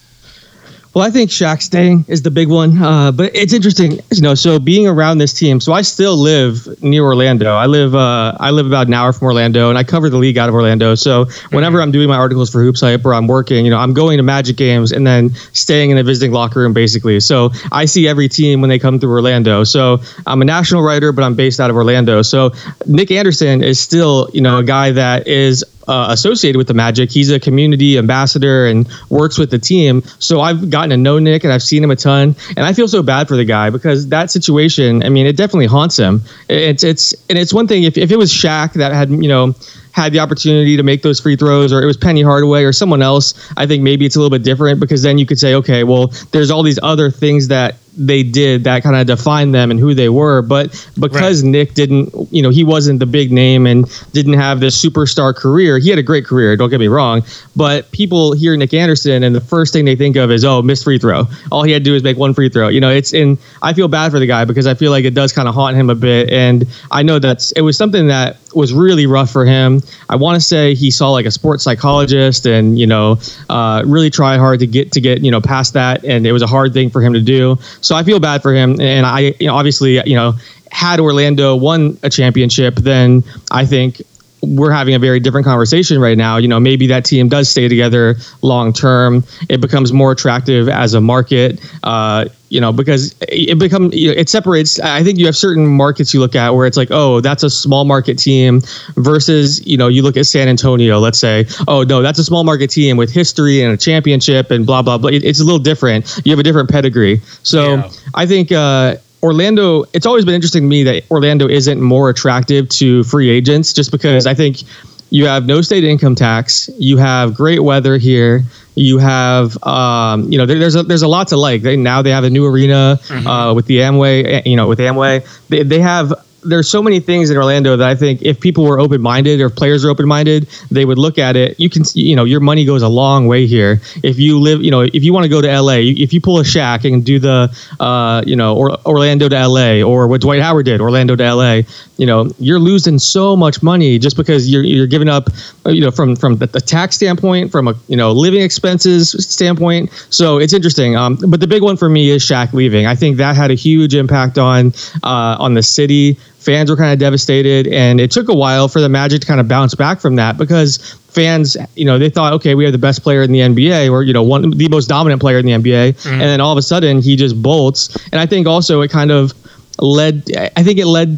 Well, 0.93 1.03
I 1.03 1.09
think 1.09 1.31
Shaq 1.31 1.63
staying 1.63 2.05
is 2.07 2.21
the 2.21 2.29
big 2.29 2.49
one. 2.49 2.79
Uh, 2.79 3.11
but 3.11 3.35
it's 3.35 3.51
interesting, 3.51 3.93
you 4.11 4.21
know. 4.21 4.35
So 4.35 4.59
being 4.59 4.87
around 4.87 5.17
this 5.17 5.33
team, 5.33 5.59
so 5.59 5.73
I 5.73 5.81
still 5.81 6.15
live 6.15 6.83
near 6.83 7.03
Orlando. 7.03 7.55
I 7.55 7.65
live, 7.65 7.95
uh, 7.95 8.37
I 8.39 8.51
live 8.51 8.67
about 8.67 8.85
an 8.85 8.93
hour 8.93 9.11
from 9.11 9.25
Orlando, 9.25 9.69
and 9.69 9.77
I 9.77 9.83
cover 9.83 10.11
the 10.11 10.17
league 10.17 10.37
out 10.37 10.49
of 10.49 10.55
Orlando. 10.55 10.93
So 10.93 11.25
whenever 11.49 11.81
I'm 11.81 11.91
doing 11.91 12.07
my 12.07 12.15
articles 12.15 12.51
for 12.51 12.61
Hoops 12.61 12.81
Hype 12.81 13.03
or 13.05 13.15
I'm 13.15 13.25
working, 13.25 13.65
you 13.65 13.71
know, 13.71 13.79
I'm 13.79 13.93
going 13.93 14.17
to 14.17 14.23
Magic 14.23 14.55
games 14.55 14.91
and 14.91 15.05
then 15.05 15.31
staying 15.53 15.89
in 15.89 15.97
a 15.97 16.03
visiting 16.03 16.31
locker 16.31 16.59
room, 16.59 16.73
basically. 16.73 17.19
So 17.19 17.51
I 17.71 17.85
see 17.85 18.07
every 18.07 18.29
team 18.29 18.61
when 18.61 18.69
they 18.69 18.77
come 18.77 18.99
through 18.99 19.13
Orlando. 19.13 19.63
So 19.63 19.99
I'm 20.27 20.43
a 20.43 20.45
national 20.45 20.83
writer, 20.83 21.11
but 21.11 21.23
I'm 21.23 21.33
based 21.33 21.59
out 21.59 21.71
of 21.71 21.75
Orlando. 21.75 22.21
So 22.21 22.51
Nick 22.85 23.09
Anderson 23.09 23.63
is 23.63 23.79
still, 23.79 24.29
you 24.31 24.41
know, 24.41 24.59
a 24.59 24.63
guy 24.63 24.91
that 24.91 25.27
is 25.27 25.65
uh, 25.87 26.07
associated 26.09 26.57
with 26.57 26.67
the 26.67 26.73
Magic. 26.73 27.11
He's 27.11 27.29
a 27.29 27.39
community 27.39 27.97
ambassador 27.97 28.65
and 28.67 28.87
works 29.09 29.37
with 29.37 29.51
the 29.51 29.59
team. 29.59 30.03
So 30.19 30.41
I've 30.41 30.69
gotten 30.69 30.89
to 30.91 30.97
know 30.97 31.19
Nick 31.19 31.43
and 31.43 31.53
I've 31.53 31.63
seen 31.63 31.83
him 31.83 31.91
a 31.91 31.95
ton, 31.95 32.35
and 32.55 32.65
I 32.65 32.73
feel 32.73 32.87
so 32.87 33.03
bad 33.03 33.27
for 33.27 33.35
the 33.35 33.45
guy 33.45 33.69
because 33.69 34.07
that 34.09 34.31
situation. 34.31 35.03
I 35.03 35.09
mean, 35.09 35.25
it 35.25 35.37
definitely 35.37 35.67
haunts 35.67 35.97
him. 35.97 36.21
It's 36.49 36.83
it's 36.83 37.13
and 37.29 37.37
it's 37.37 37.53
one 37.53 37.67
thing 37.67 37.83
if 37.83 37.97
if 37.97 38.11
it 38.11 38.17
was 38.17 38.31
Shaq 38.31 38.73
that 38.73 38.91
had 38.91 39.09
you 39.09 39.27
know 39.27 39.55
had 39.93 40.11
the 40.11 40.19
opportunity 40.19 40.75
to 40.75 40.83
make 40.83 41.03
those 41.03 41.19
free 41.19 41.35
throws, 41.35 41.71
or 41.71 41.81
it 41.81 41.85
was 41.85 41.97
Penny 41.97 42.23
Hardaway 42.23 42.63
or 42.63 42.73
someone 42.73 43.01
else, 43.01 43.33
I 43.57 43.67
think 43.67 43.83
maybe 43.83 44.05
it's 44.05 44.15
a 44.15 44.19
little 44.19 44.35
bit 44.35 44.43
different 44.43 44.79
because 44.79 45.03
then 45.03 45.19
you 45.19 45.25
could 45.25 45.39
say, 45.39 45.53
okay, 45.55 45.83
well, 45.83 46.07
there's 46.31 46.49
all 46.49 46.63
these 46.63 46.79
other 46.81 47.11
things 47.11 47.49
that 47.49 47.75
they 47.95 48.23
did 48.23 48.63
that 48.63 48.83
kind 48.83 48.95
of 48.95 49.05
defined 49.05 49.53
them 49.53 49.71
and 49.71 49.79
who 49.79 49.93
they 49.93 50.09
were. 50.09 50.41
But 50.41 50.89
because 50.99 51.43
Nick 51.43 51.73
didn't, 51.73 52.13
you 52.31 52.41
know, 52.41 52.49
he 52.49 52.63
wasn't 52.63 52.99
the 52.99 53.05
big 53.05 53.31
name 53.31 53.67
and 53.67 53.85
didn't 54.11 54.33
have 54.33 54.59
this 54.59 54.81
superstar 54.83 55.35
career. 55.35 55.77
He 55.77 55.89
had 55.89 55.99
a 55.99 56.03
great 56.03 56.25
career. 56.25 56.55
Don't 56.57 56.69
get 56.69 56.79
me 56.79 56.87
wrong. 56.87 57.23
But 57.55 57.91
people 57.91 58.33
hear 58.33 58.55
Nick 58.57 58.73
Anderson 58.73 59.23
and 59.23 59.35
the 59.35 59.41
first 59.41 59.73
thing 59.73 59.85
they 59.85 59.95
think 59.95 60.15
of 60.15 60.31
is, 60.31 60.43
oh, 60.43 60.61
missed 60.61 60.83
free 60.83 60.97
throw. 60.97 61.27
All 61.51 61.63
he 61.63 61.71
had 61.71 61.83
to 61.83 61.89
do 61.89 61.95
is 61.95 62.03
make 62.03 62.17
one 62.17 62.33
free 62.33 62.49
throw. 62.49 62.67
You 62.67 62.81
know, 62.81 62.89
it's 62.89 63.13
and 63.13 63.37
I 63.61 63.73
feel 63.73 63.87
bad 63.87 64.11
for 64.11 64.19
the 64.19 64.27
guy 64.27 64.45
because 64.45 64.67
I 64.67 64.73
feel 64.73 64.91
like 64.91 65.05
it 65.05 65.13
does 65.13 65.33
kind 65.33 65.47
of 65.47 65.55
haunt 65.55 65.75
him 65.75 65.89
a 65.89 65.95
bit. 65.95 66.29
And 66.29 66.67
I 66.91 67.03
know 67.03 67.19
that's 67.19 67.51
it 67.51 67.61
was 67.61 67.77
something 67.77 68.07
that 68.07 68.37
was 68.55 68.73
really 68.73 69.05
rough 69.05 69.31
for 69.31 69.45
him. 69.45 69.81
I 70.09 70.15
want 70.15 70.35
to 70.35 70.41
say 70.41 70.75
he 70.75 70.91
saw 70.91 71.11
like 71.11 71.25
a 71.25 71.31
sports 71.31 71.63
psychologist 71.63 72.45
and 72.45 72.77
you 72.77 72.87
know 72.87 73.19
uh, 73.49 73.83
really 73.85 74.09
tried 74.09 74.37
hard 74.37 74.59
to 74.59 74.67
get 74.67 74.91
to 74.93 75.01
get 75.01 75.23
you 75.23 75.31
know 75.31 75.41
past 75.41 75.73
that, 75.73 76.03
and 76.03 76.25
it 76.25 76.31
was 76.31 76.41
a 76.41 76.47
hard 76.47 76.73
thing 76.73 76.89
for 76.89 77.01
him 77.01 77.13
to 77.13 77.21
do. 77.21 77.57
So 77.83 77.95
I 77.95 78.03
feel 78.03 78.19
bad 78.19 78.41
for 78.41 78.53
him, 78.53 78.79
and 78.81 79.05
I 79.05 79.35
you 79.39 79.47
know, 79.47 79.55
obviously 79.55 80.01
you 80.09 80.15
know 80.15 80.33
had 80.71 80.99
Orlando 80.99 81.55
won 81.55 81.97
a 82.01 82.09
championship, 82.09 82.75
then 82.75 83.23
I 83.51 83.65
think 83.65 84.01
we're 84.41 84.71
having 84.71 84.93
a 84.93 84.99
very 84.99 85.19
different 85.19 85.45
conversation 85.45 85.99
right 85.99 86.17
now. 86.17 86.37
You 86.37 86.47
know, 86.47 86.59
maybe 86.59 86.87
that 86.87 87.05
team 87.05 87.29
does 87.29 87.47
stay 87.47 87.67
together 87.67 88.15
long 88.41 88.73
term. 88.73 89.23
It 89.49 89.61
becomes 89.61 89.93
more 89.93 90.11
attractive 90.11 90.67
as 90.67 90.93
a 90.93 91.01
market. 91.01 91.61
Uh, 91.83 92.25
you 92.53 92.61
know, 92.61 92.71
because 92.71 93.15
it 93.27 93.57
become 93.57 93.91
you 93.91 94.09
know, 94.09 94.13
it 94.15 94.29
separates. 94.29 94.79
I 94.79 95.03
think 95.03 95.17
you 95.17 95.25
have 95.25 95.35
certain 95.35 95.65
markets 95.65 96.13
you 96.13 96.19
look 96.19 96.35
at 96.35 96.51
where 96.51 96.67
it's 96.67 96.77
like, 96.77 96.89
oh, 96.91 97.19
that's 97.19 97.41
a 97.41 97.49
small 97.49 97.83
market 97.83 98.19
team 98.19 98.61
versus 98.95 99.65
you 99.65 99.75
know 99.75 99.87
you 99.87 100.03
look 100.03 100.17
at 100.17 100.27
San 100.27 100.47
Antonio. 100.47 100.99
Let's 100.99 101.17
say, 101.17 101.47
oh 101.67 101.81
no, 101.81 102.03
that's 102.03 102.19
a 102.19 102.23
small 102.23 102.43
market 102.43 102.69
team 102.69 102.95
with 102.95 103.11
history 103.11 103.63
and 103.63 103.73
a 103.73 103.77
championship 103.77 104.51
and 104.51 104.67
blah 104.67 104.83
blah 104.83 104.99
blah. 104.99 105.09
It, 105.09 105.23
it's 105.23 105.39
a 105.39 105.43
little 105.43 105.57
different. 105.57 106.21
You 106.25 106.31
have 106.31 106.37
a 106.37 106.43
different 106.43 106.69
pedigree. 106.69 107.21
So 107.41 107.77
Yeah. 107.77 107.91
I 108.13 108.27
think. 108.27 108.51
Uh, 108.51 108.97
Orlando, 109.23 109.85
it's 109.93 110.05
always 110.05 110.25
been 110.25 110.33
interesting 110.35 110.63
to 110.63 110.67
me 110.67 110.83
that 110.83 111.09
Orlando 111.09 111.47
isn't 111.47 111.79
more 111.79 112.09
attractive 112.09 112.67
to 112.67 113.05
free 113.05 113.29
agents 113.29 113.71
just 113.71 113.89
because 113.89 114.27
I 114.27 114.33
think 114.33 114.63
you 115.11 115.27
have 115.27 115.45
no 115.45 115.61
state 115.61 115.85
income 115.85 116.13
tax, 116.13 116.69
you 116.77 116.97
have 116.97 117.33
great 117.33 117.63
weather 117.63 117.97
here, 117.97 118.43
you 118.75 118.97
have 118.97 119.61
um, 119.63 120.31
you 120.31 120.37
know 120.37 120.45
there, 120.45 120.59
there's 120.59 120.75
a 120.75 120.83
there's 120.83 121.01
a 121.01 121.07
lot 121.07 121.27
to 121.29 121.37
like. 121.37 121.61
They, 121.61 121.75
now 121.75 122.01
they 122.01 122.11
have 122.11 122.23
a 122.23 122.29
new 122.29 122.45
arena 122.45 122.99
uh, 123.09 123.53
with 123.55 123.65
the 123.67 123.79
Amway, 123.79 124.25
eh, 124.25 124.41
you 124.45 124.55
know, 124.55 124.67
with 124.67 124.79
Amway. 124.79 125.25
They, 125.49 125.63
they 125.63 125.79
have 125.79 126.13
there's 126.45 126.69
so 126.69 126.81
many 126.81 126.99
things 126.99 127.29
in 127.29 127.37
Orlando 127.37 127.75
that 127.75 127.87
I 127.87 127.95
think 127.95 128.21
if 128.21 128.39
people 128.39 128.63
were 128.65 128.79
open 128.79 129.01
minded 129.01 129.41
or 129.41 129.47
if 129.47 129.55
players 129.55 129.83
are 129.85 129.89
open 129.89 130.07
minded, 130.07 130.47
they 130.71 130.85
would 130.85 130.97
look 130.97 131.17
at 131.17 131.35
it. 131.35 131.59
You 131.59 131.69
can, 131.69 131.83
see- 131.83 132.01
you 132.01 132.15
know, 132.15 132.23
your 132.23 132.39
money 132.39 132.65
goes 132.65 132.81
a 132.81 132.87
long 132.87 133.27
way 133.27 133.45
here. 133.47 133.81
If 134.03 134.19
you 134.19 134.39
live, 134.39 134.63
you 134.63 134.71
know, 134.71 134.81
if 134.81 135.03
you 135.03 135.13
want 135.13 135.23
to 135.23 135.29
go 135.29 135.41
to 135.41 135.61
LA, 135.61 135.77
if 135.79 136.13
you 136.13 136.21
pull 136.21 136.39
a 136.39 136.43
Shaq 136.43 136.91
and 136.91 137.05
do 137.05 137.19
the, 137.19 137.55
uh, 137.79 138.23
you 138.25 138.35
know, 138.35 138.55
or, 138.55 138.77
Orlando 138.85 139.29
to 139.29 139.47
LA, 139.47 139.81
or 139.81 140.07
what 140.07 140.21
Dwight 140.21 140.41
Howard 140.41 140.65
did, 140.65 140.81
Orlando 140.81 141.15
to 141.15 141.35
LA, 141.35 141.61
you 141.97 142.05
know, 142.05 142.29
you're 142.39 142.59
losing 142.59 142.99
so 142.99 143.35
much 143.35 143.61
money 143.61 143.99
just 143.99 144.17
because 144.17 144.49
you're 144.49 144.63
you're 144.63 144.87
giving 144.87 145.09
up, 145.09 145.29
you 145.65 145.81
know, 145.81 145.91
from 145.91 146.15
from 146.15 146.37
the, 146.37 146.47
the 146.47 146.61
tax 146.61 146.95
standpoint, 146.95 147.51
from 147.51 147.67
a 147.67 147.75
you 147.87 147.95
know 147.95 148.11
living 148.11 148.41
expenses 148.41 149.11
standpoint. 149.27 149.91
So 150.09 150.39
it's 150.39 150.53
interesting. 150.53 150.95
Um, 150.95 151.17
but 151.27 151.39
the 151.39 151.47
big 151.47 151.61
one 151.61 151.77
for 151.77 151.89
me 151.89 152.09
is 152.09 152.23
Shaq 152.23 152.53
leaving. 152.53 152.85
I 152.85 152.95
think 152.95 153.17
that 153.17 153.35
had 153.35 153.51
a 153.51 153.55
huge 153.55 153.95
impact 153.95 154.37
on 154.37 154.73
uh, 155.03 155.37
on 155.39 155.53
the 155.53 155.63
city. 155.63 156.17
Fans 156.43 156.69
were 156.69 156.75
kind 156.75 156.91
of 156.91 156.99
devastated, 156.99 157.67
and 157.67 158.01
it 158.01 158.11
took 158.11 158.29
a 158.29 158.33
while 158.33 158.67
for 158.67 158.81
the 158.81 158.89
Magic 158.89 159.21
to 159.21 159.27
kind 159.27 159.39
of 159.39 159.47
bounce 159.47 159.75
back 159.75 159.99
from 159.99 160.15
that 160.17 160.37
because 160.37 160.77
fans, 161.07 161.55
you 161.75 161.85
know, 161.85 161.97
they 161.97 162.09
thought, 162.09 162.33
okay, 162.33 162.55
we 162.55 162.63
have 162.63 162.73
the 162.73 162.79
best 162.79 163.03
player 163.03 163.21
in 163.21 163.31
the 163.31 163.39
NBA, 163.39 163.91
or 163.91 164.03
you 164.03 164.13
know, 164.13 164.23
one 164.23 164.49
the 164.51 164.67
most 164.67 164.87
dominant 164.87 165.21
player 165.21 165.37
in 165.37 165.45
the 165.45 165.53
NBA, 165.53 165.93
mm-hmm. 165.93 166.09
and 166.09 166.21
then 166.21 166.41
all 166.41 166.51
of 166.51 166.57
a 166.57 166.61
sudden 166.61 167.01
he 167.01 167.15
just 167.15 167.41
bolts. 167.41 167.95
And 168.11 168.19
I 168.19 168.25
think 168.25 168.47
also 168.47 168.81
it 168.81 168.91
kind 168.91 169.11
of 169.11 169.33
led. 169.79 170.23
I 170.55 170.63
think 170.63 170.79
it 170.79 170.85
led 170.85 171.17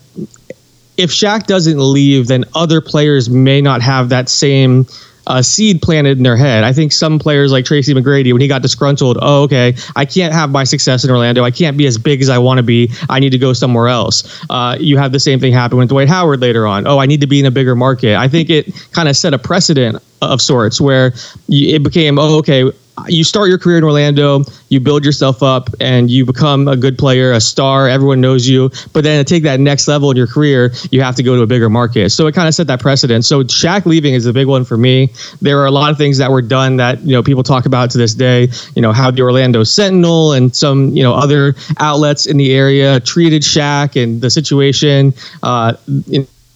if 0.97 1.09
Shaq 1.09 1.45
doesn't 1.45 1.79
leave, 1.79 2.27
then 2.27 2.45
other 2.53 2.81
players 2.81 3.29
may 3.29 3.61
not 3.61 3.81
have 3.81 4.09
that 4.09 4.29
same 4.29 4.85
uh, 5.27 5.41
seed 5.41 5.81
planted 5.81 6.17
in 6.17 6.23
their 6.23 6.37
head. 6.37 6.63
I 6.63 6.73
think 6.73 6.91
some 6.91 7.19
players 7.19 7.51
like 7.51 7.65
Tracy 7.65 7.93
McGrady, 7.93 8.31
when 8.31 8.41
he 8.41 8.47
got 8.47 8.61
disgruntled, 8.61 9.17
oh, 9.21 9.43
okay, 9.43 9.75
I 9.95 10.05
can't 10.05 10.33
have 10.33 10.51
my 10.51 10.63
success 10.63 11.03
in 11.03 11.09
Orlando. 11.09 11.43
I 11.43 11.51
can't 11.51 11.77
be 11.77 11.87
as 11.87 11.97
big 11.97 12.21
as 12.21 12.29
I 12.29 12.37
want 12.37 12.57
to 12.57 12.63
be. 12.63 12.91
I 13.09 13.19
need 13.19 13.31
to 13.31 13.37
go 13.37 13.53
somewhere 13.53 13.87
else. 13.87 14.43
Uh, 14.49 14.77
you 14.79 14.97
have 14.97 15.11
the 15.11 15.19
same 15.19 15.39
thing 15.39 15.53
happen 15.53 15.77
with 15.77 15.89
Dwight 15.89 16.07
Howard 16.07 16.41
later 16.41 16.67
on. 16.67 16.87
Oh, 16.87 16.99
I 16.99 17.05
need 17.05 17.21
to 17.21 17.27
be 17.27 17.39
in 17.39 17.45
a 17.45 17.51
bigger 17.51 17.75
market. 17.75 18.15
I 18.15 18.27
think 18.27 18.49
it 18.49 18.73
kind 18.91 19.09
of 19.09 19.17
set 19.17 19.33
a 19.33 19.39
precedent 19.39 20.01
of 20.21 20.41
sorts 20.41 20.79
where 20.79 21.13
it 21.49 21.83
became, 21.83 22.17
oh, 22.19 22.37
okay, 22.39 22.71
you 23.07 23.23
start 23.23 23.49
your 23.49 23.57
career 23.57 23.77
in 23.77 23.83
Orlando, 23.83 24.43
you 24.69 24.79
build 24.79 25.03
yourself 25.03 25.43
up, 25.43 25.69
and 25.79 26.09
you 26.09 26.25
become 26.25 26.67
a 26.67 26.77
good 26.77 26.97
player, 26.97 27.31
a 27.31 27.41
star. 27.41 27.89
Everyone 27.89 28.21
knows 28.21 28.47
you. 28.47 28.71
But 28.93 29.03
then 29.03 29.23
to 29.23 29.27
take 29.27 29.43
that 29.43 29.59
next 29.59 29.87
level 29.87 30.11
in 30.11 30.17
your 30.17 30.27
career, 30.27 30.71
you 30.91 31.01
have 31.01 31.15
to 31.15 31.23
go 31.23 31.35
to 31.35 31.41
a 31.41 31.47
bigger 31.47 31.69
market. 31.69 32.09
So 32.11 32.27
it 32.27 32.33
kind 32.33 32.47
of 32.47 32.55
set 32.55 32.67
that 32.67 32.79
precedent. 32.79 33.25
So 33.25 33.43
Shaq 33.43 33.85
leaving 33.85 34.13
is 34.13 34.25
a 34.25 34.33
big 34.33 34.47
one 34.47 34.65
for 34.65 34.77
me. 34.77 35.11
There 35.41 35.59
are 35.59 35.65
a 35.65 35.71
lot 35.71 35.91
of 35.91 35.97
things 35.97 36.17
that 36.19 36.31
were 36.31 36.41
done 36.41 36.77
that 36.77 37.01
you 37.01 37.13
know 37.13 37.23
people 37.23 37.43
talk 37.43 37.65
about 37.65 37.91
to 37.91 37.97
this 37.97 38.13
day. 38.13 38.47
You 38.75 38.81
know 38.81 38.93
how 38.93 39.11
the 39.11 39.21
Orlando 39.21 39.63
Sentinel 39.63 40.33
and 40.33 40.55
some 40.55 40.89
you 40.95 41.03
know 41.03 41.13
other 41.13 41.55
outlets 41.77 42.25
in 42.25 42.37
the 42.37 42.53
area 42.53 42.99
treated 42.99 43.41
Shaq 43.41 44.01
and 44.01 44.21
the 44.21 44.29
situation. 44.29 45.13
Uh, 45.43 45.73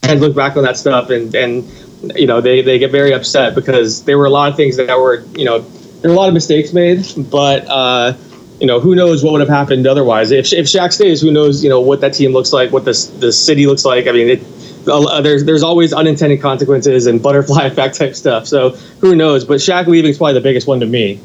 and 0.03 0.21
look 0.21 0.35
back 0.35 0.55
on 0.55 0.63
that 0.63 0.77
stuff 0.77 1.09
and 1.09 1.35
and 1.35 1.69
you 2.15 2.25
know 2.25 2.39
they 2.39 2.61
they 2.61 2.79
get 2.79 2.91
very 2.91 3.13
upset 3.13 3.53
because 3.55 4.05
there 4.05 4.17
were 4.17 4.25
a 4.25 4.29
lot 4.29 4.49
of 4.49 4.55
things 4.55 4.77
that 4.77 4.97
were 4.97 5.23
you 5.35 5.43
know 5.43 5.65
there 6.01 6.09
were 6.09 6.15
a 6.15 6.19
lot 6.19 6.27
of 6.27 6.33
mistakes 6.33 6.73
made, 6.73 7.05
but 7.29 7.65
uh, 7.67 8.13
you 8.59 8.67
know 8.67 8.79
who 8.79 8.95
knows 8.95 9.23
what 9.23 9.31
would 9.33 9.41
have 9.41 9.49
happened 9.49 9.87
otherwise. 9.87 10.31
If 10.31 10.51
if 10.53 10.65
Shaq 10.65 10.93
stays, 10.93 11.21
who 11.21 11.31
knows 11.31 11.63
you 11.63 11.69
know 11.69 11.81
what 11.81 12.01
that 12.01 12.13
team 12.13 12.31
looks 12.31 12.53
like, 12.53 12.71
what 12.71 12.85
this 12.85 13.07
the 13.07 13.31
city 13.31 13.67
looks 13.67 13.85
like. 13.85 14.07
I 14.07 14.11
mean, 14.11 14.29
it, 14.29 14.87
uh, 14.87 15.21
there's 15.21 15.45
there's 15.45 15.63
always 15.63 15.93
unintended 15.93 16.41
consequences 16.41 17.07
and 17.07 17.21
butterfly 17.21 17.63
effect 17.65 17.95
type 17.97 18.15
stuff. 18.15 18.47
So 18.47 18.71
who 19.01 19.15
knows? 19.15 19.45
But 19.45 19.55
Shaq 19.57 19.87
leaving 19.87 20.11
is 20.11 20.17
probably 20.17 20.33
the 20.33 20.41
biggest 20.41 20.67
one 20.67 20.79
to 20.79 20.85
me. 20.85 21.19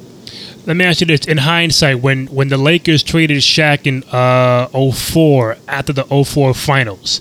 Let 0.66 0.76
me 0.76 0.84
ask 0.84 1.00
you 1.00 1.06
this: 1.06 1.26
In 1.26 1.38
hindsight, 1.38 2.00
when 2.00 2.26
when 2.28 2.48
the 2.48 2.56
Lakers 2.56 3.02
traded 3.02 3.38
Shaq 3.38 3.86
in 3.86 4.02
uh, 4.04 4.68
04 4.68 5.56
after 5.68 5.92
the 5.92 6.04
04 6.04 6.54
finals, 6.54 7.20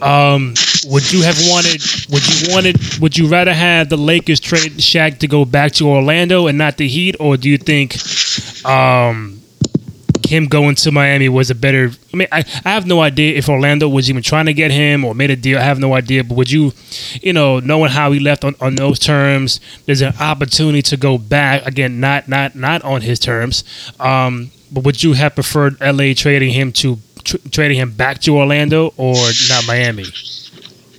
um, 0.00 0.54
would 0.86 1.12
you 1.12 1.22
have 1.22 1.38
wanted? 1.48 1.82
Would 2.10 2.28
you 2.28 2.54
wanted? 2.54 3.00
Would 3.00 3.16
you 3.18 3.28
rather 3.28 3.52
have 3.52 3.88
the 3.88 3.96
Lakers 3.96 4.40
trade 4.40 4.72
Shaq 4.72 5.18
to 5.18 5.28
go 5.28 5.44
back 5.44 5.72
to 5.72 5.88
Orlando 5.88 6.46
and 6.46 6.58
not 6.58 6.76
the 6.76 6.88
Heat, 6.88 7.16
or 7.18 7.36
do 7.36 7.48
you 7.48 7.58
think 7.58 7.96
um, 8.66 9.40
him 10.26 10.46
going 10.46 10.74
to 10.76 10.92
Miami 10.92 11.28
was 11.28 11.50
a 11.50 11.54
better? 11.54 11.90
I 12.12 12.16
mean, 12.16 12.28
I, 12.32 12.44
I 12.64 12.70
have 12.70 12.86
no 12.86 13.00
idea 13.00 13.36
if 13.36 13.48
Orlando 13.48 13.88
was 13.88 14.10
even 14.10 14.22
trying 14.22 14.46
to 14.46 14.54
get 14.54 14.70
him 14.70 15.04
or 15.04 15.14
made 15.14 15.30
a 15.30 15.36
deal. 15.36 15.58
I 15.58 15.62
have 15.62 15.78
no 15.78 15.94
idea. 15.94 16.24
But 16.24 16.36
would 16.36 16.50
you, 16.50 16.72
you 17.22 17.32
know, 17.32 17.60
knowing 17.60 17.90
how 17.90 18.12
he 18.12 18.20
left 18.20 18.44
on, 18.44 18.54
on 18.60 18.74
those 18.76 18.98
terms, 18.98 19.60
there's 19.86 20.02
an 20.02 20.14
opportunity 20.20 20.82
to 20.82 20.96
go 20.96 21.18
back 21.18 21.66
again, 21.66 22.00
not 22.00 22.28
not 22.28 22.54
not 22.54 22.82
on 22.82 23.02
his 23.02 23.18
terms. 23.18 23.64
Um, 24.00 24.50
but 24.70 24.84
would 24.84 25.02
you 25.02 25.12
have 25.12 25.34
preferred 25.34 25.80
LA 25.80 26.14
trading 26.14 26.52
him 26.52 26.72
to 26.72 26.98
tr- 27.24 27.36
trading 27.50 27.78
him 27.78 27.90
back 27.90 28.18
to 28.20 28.36
Orlando 28.36 28.92
or 28.96 29.14
not 29.48 29.66
Miami? 29.66 30.04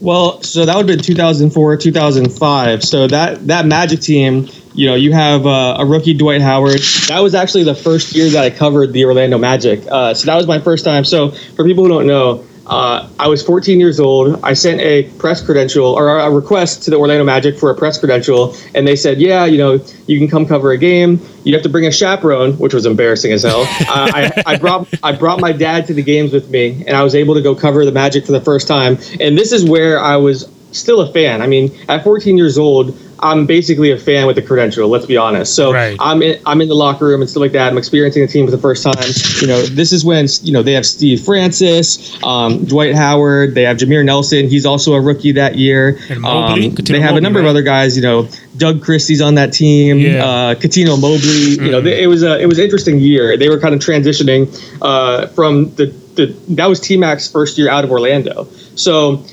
Well, 0.02 0.42
so 0.44 0.66
that 0.66 0.76
would 0.76 0.90
have 0.90 0.98
been 0.98 1.04
2004, 1.04 1.78
2005. 1.78 2.84
So 2.84 3.08
that 3.08 3.48
that 3.48 3.66
Magic 3.66 4.02
team, 4.02 4.48
you 4.74 4.88
know, 4.88 4.96
you 4.96 5.14
have 5.14 5.46
uh, 5.46 5.78
a 5.80 5.86
rookie 5.86 6.14
Dwight 6.14 6.42
Howard. 6.42 6.82
That 7.08 7.20
was 7.22 7.34
actually 7.34 7.64
the 7.64 7.76
first 7.76 8.14
year 8.14 8.30
that 8.30 8.44
I 8.44 8.50
covered 8.50 8.92
the 8.94 9.06
Orlando 9.06 9.38
Magic. 9.38 9.82
Uh, 9.90 10.14
so 10.14 10.26
that 10.26 10.36
was 10.36 10.48
my 10.48 10.60
first 10.60 10.84
time. 10.84 11.06
So 11.06 11.32
for 11.32 11.64
people 11.64 11.84
who 11.84 11.90
don't 11.90 12.08
know, 12.08 12.46
uh, 12.68 13.08
I 13.20 13.28
was 13.28 13.44
14 13.44 13.80
years 13.80 14.00
old. 14.00 14.40
I 14.44 14.54
sent 14.54 14.82
a 14.82 15.04
press 15.18 15.42
credential 15.42 15.86
or 15.86 16.18
a 16.18 16.32
request 16.32 16.84
to 16.84 16.90
the 16.90 16.98
Orlando 16.98 17.24
Magic 17.24 17.60
for 17.60 17.70
a 17.70 17.76
press 17.76 18.00
credential, 18.00 18.56
and 18.74 18.88
they 18.88 18.96
said, 18.96 19.20
"Yeah, 19.20 19.46
you 19.46 19.58
know, 19.58 19.80
you 20.08 20.18
can 20.18 20.28
come 20.28 20.46
cover 20.46 20.72
a 20.72 20.78
game. 20.78 21.20
You 21.44 21.54
have 21.54 21.64
to 21.64 21.70
bring 21.70 21.86
a 21.86 21.92
chaperone," 21.92 22.54
which 22.54 22.74
was 22.74 22.86
embarrassing 22.86 23.32
as 23.32 23.44
hell. 23.44 23.62
uh, 23.88 24.12
I, 24.14 24.44
I 24.46 24.58
brought 24.58 24.88
I 25.04 25.12
brought 25.12 25.40
my 25.40 25.52
dad 25.52 25.86
to 25.88 25.94
the 25.94 26.04
games 26.04 26.34
with 26.34 26.50
me, 26.50 26.84
and 26.88 26.98
I 26.98 27.04
was 27.04 27.14
able 27.14 27.36
to 27.36 27.42
go 27.42 27.54
cover 27.56 27.86
the 27.86 27.92
Magic 27.92 28.26
for 28.26 28.32
the 28.32 28.42
first 28.42 28.68
time. 28.68 28.98
And 29.20 29.38
this 29.38 29.52
is 29.52 29.64
where 29.64 30.00
I 30.00 30.18
was 30.18 30.50
still 30.72 31.02
a 31.02 31.12
fan. 31.12 31.42
I 31.42 31.48
mean, 31.48 31.72
at 31.88 32.04
14 32.04 32.38
years 32.38 32.58
old, 32.58 32.98
I'm 33.20 33.46
basically 33.46 33.92
a 33.92 33.98
fan 33.98 34.28
with 34.28 34.36
the 34.36 34.42
credential. 34.42 34.90
Let's 34.90 35.06
be 35.06 35.16
honest. 35.18 35.56
So 35.56 35.72
Right. 35.74 35.96
I'm 36.00 36.22
in, 36.22 36.40
I'm 36.46 36.60
in 36.62 36.68
the 36.68 36.76
locker 36.76 37.06
room 37.06 37.22
and 37.22 37.30
stuff 37.30 37.42
like 37.42 37.54
that. 37.54 37.72
I'm 37.72 37.78
experiencing 37.78 38.22
the 38.24 38.28
team 38.28 38.46
for 38.46 38.52
the 38.52 38.58
first 38.58 38.84
time. 38.84 38.94
You 39.42 39.48
know, 39.48 39.62
this 39.62 39.94
is 39.94 40.04
when 40.04 40.28
you 40.44 40.52
know 40.52 40.62
they 40.64 40.74
have 40.74 40.86
Steve 40.86 41.22
Francis, 41.22 42.18
um, 42.24 42.66
Dwight 42.66 42.94
Howard. 42.96 43.56
They 43.56 43.64
have 43.64 43.78
Jameer 43.78 44.04
Nelson. 44.04 44.48
He's 44.50 44.66
also 44.66 44.94
a 44.94 45.02
rookie 45.02 45.32
that 45.34 45.56
year. 45.56 45.98
And 46.10 46.22
Mobley, 46.22 46.68
Um, 46.68 46.76
they 46.76 47.00
have 47.00 47.12
Mobley, 47.12 47.18
a 47.18 47.22
number 47.22 47.40
right? 47.40 47.46
of 47.46 47.50
other 47.52 47.62
guys. 47.62 47.96
You 47.96 48.04
know, 48.04 48.28
Doug 48.58 48.82
Christie's 48.84 49.22
on 49.22 49.36
that 49.36 49.54
team. 49.54 50.00
Yeah. 50.00 50.22
Mm-hmm. 50.22 50.22
Uh, 50.22 50.56
Cuttino 50.62 51.00
Mobley. 51.00 51.66
You 51.66 51.72
know, 51.72 51.82
they, 51.82 52.04
it 52.04 52.08
was 52.08 52.24
a 52.24 52.40
it 52.40 52.46
was 52.48 52.58
an 52.60 52.66
interesting 52.66 53.00
year. 53.00 53.38
They 53.38 53.50
were 53.50 53.60
kind 53.60 53.74
of 53.74 53.80
transitioning 53.82 54.48
uh, 54.82 55.28
from 55.28 55.74
the 55.76 55.88
the 56.16 56.28
that 56.50 56.68
was 56.68 56.80
T 56.80 56.98
Mac's 56.98 57.30
first 57.32 57.58
year 57.58 57.70
out 57.70 57.84
of 57.84 57.92
Orlando. 57.92 58.48
So 58.76 59.24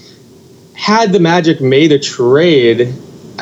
had 0.74 1.12
the 1.12 1.20
Magic 1.20 1.60
made 1.60 1.92
a 1.92 1.98
trade, 1.98 2.92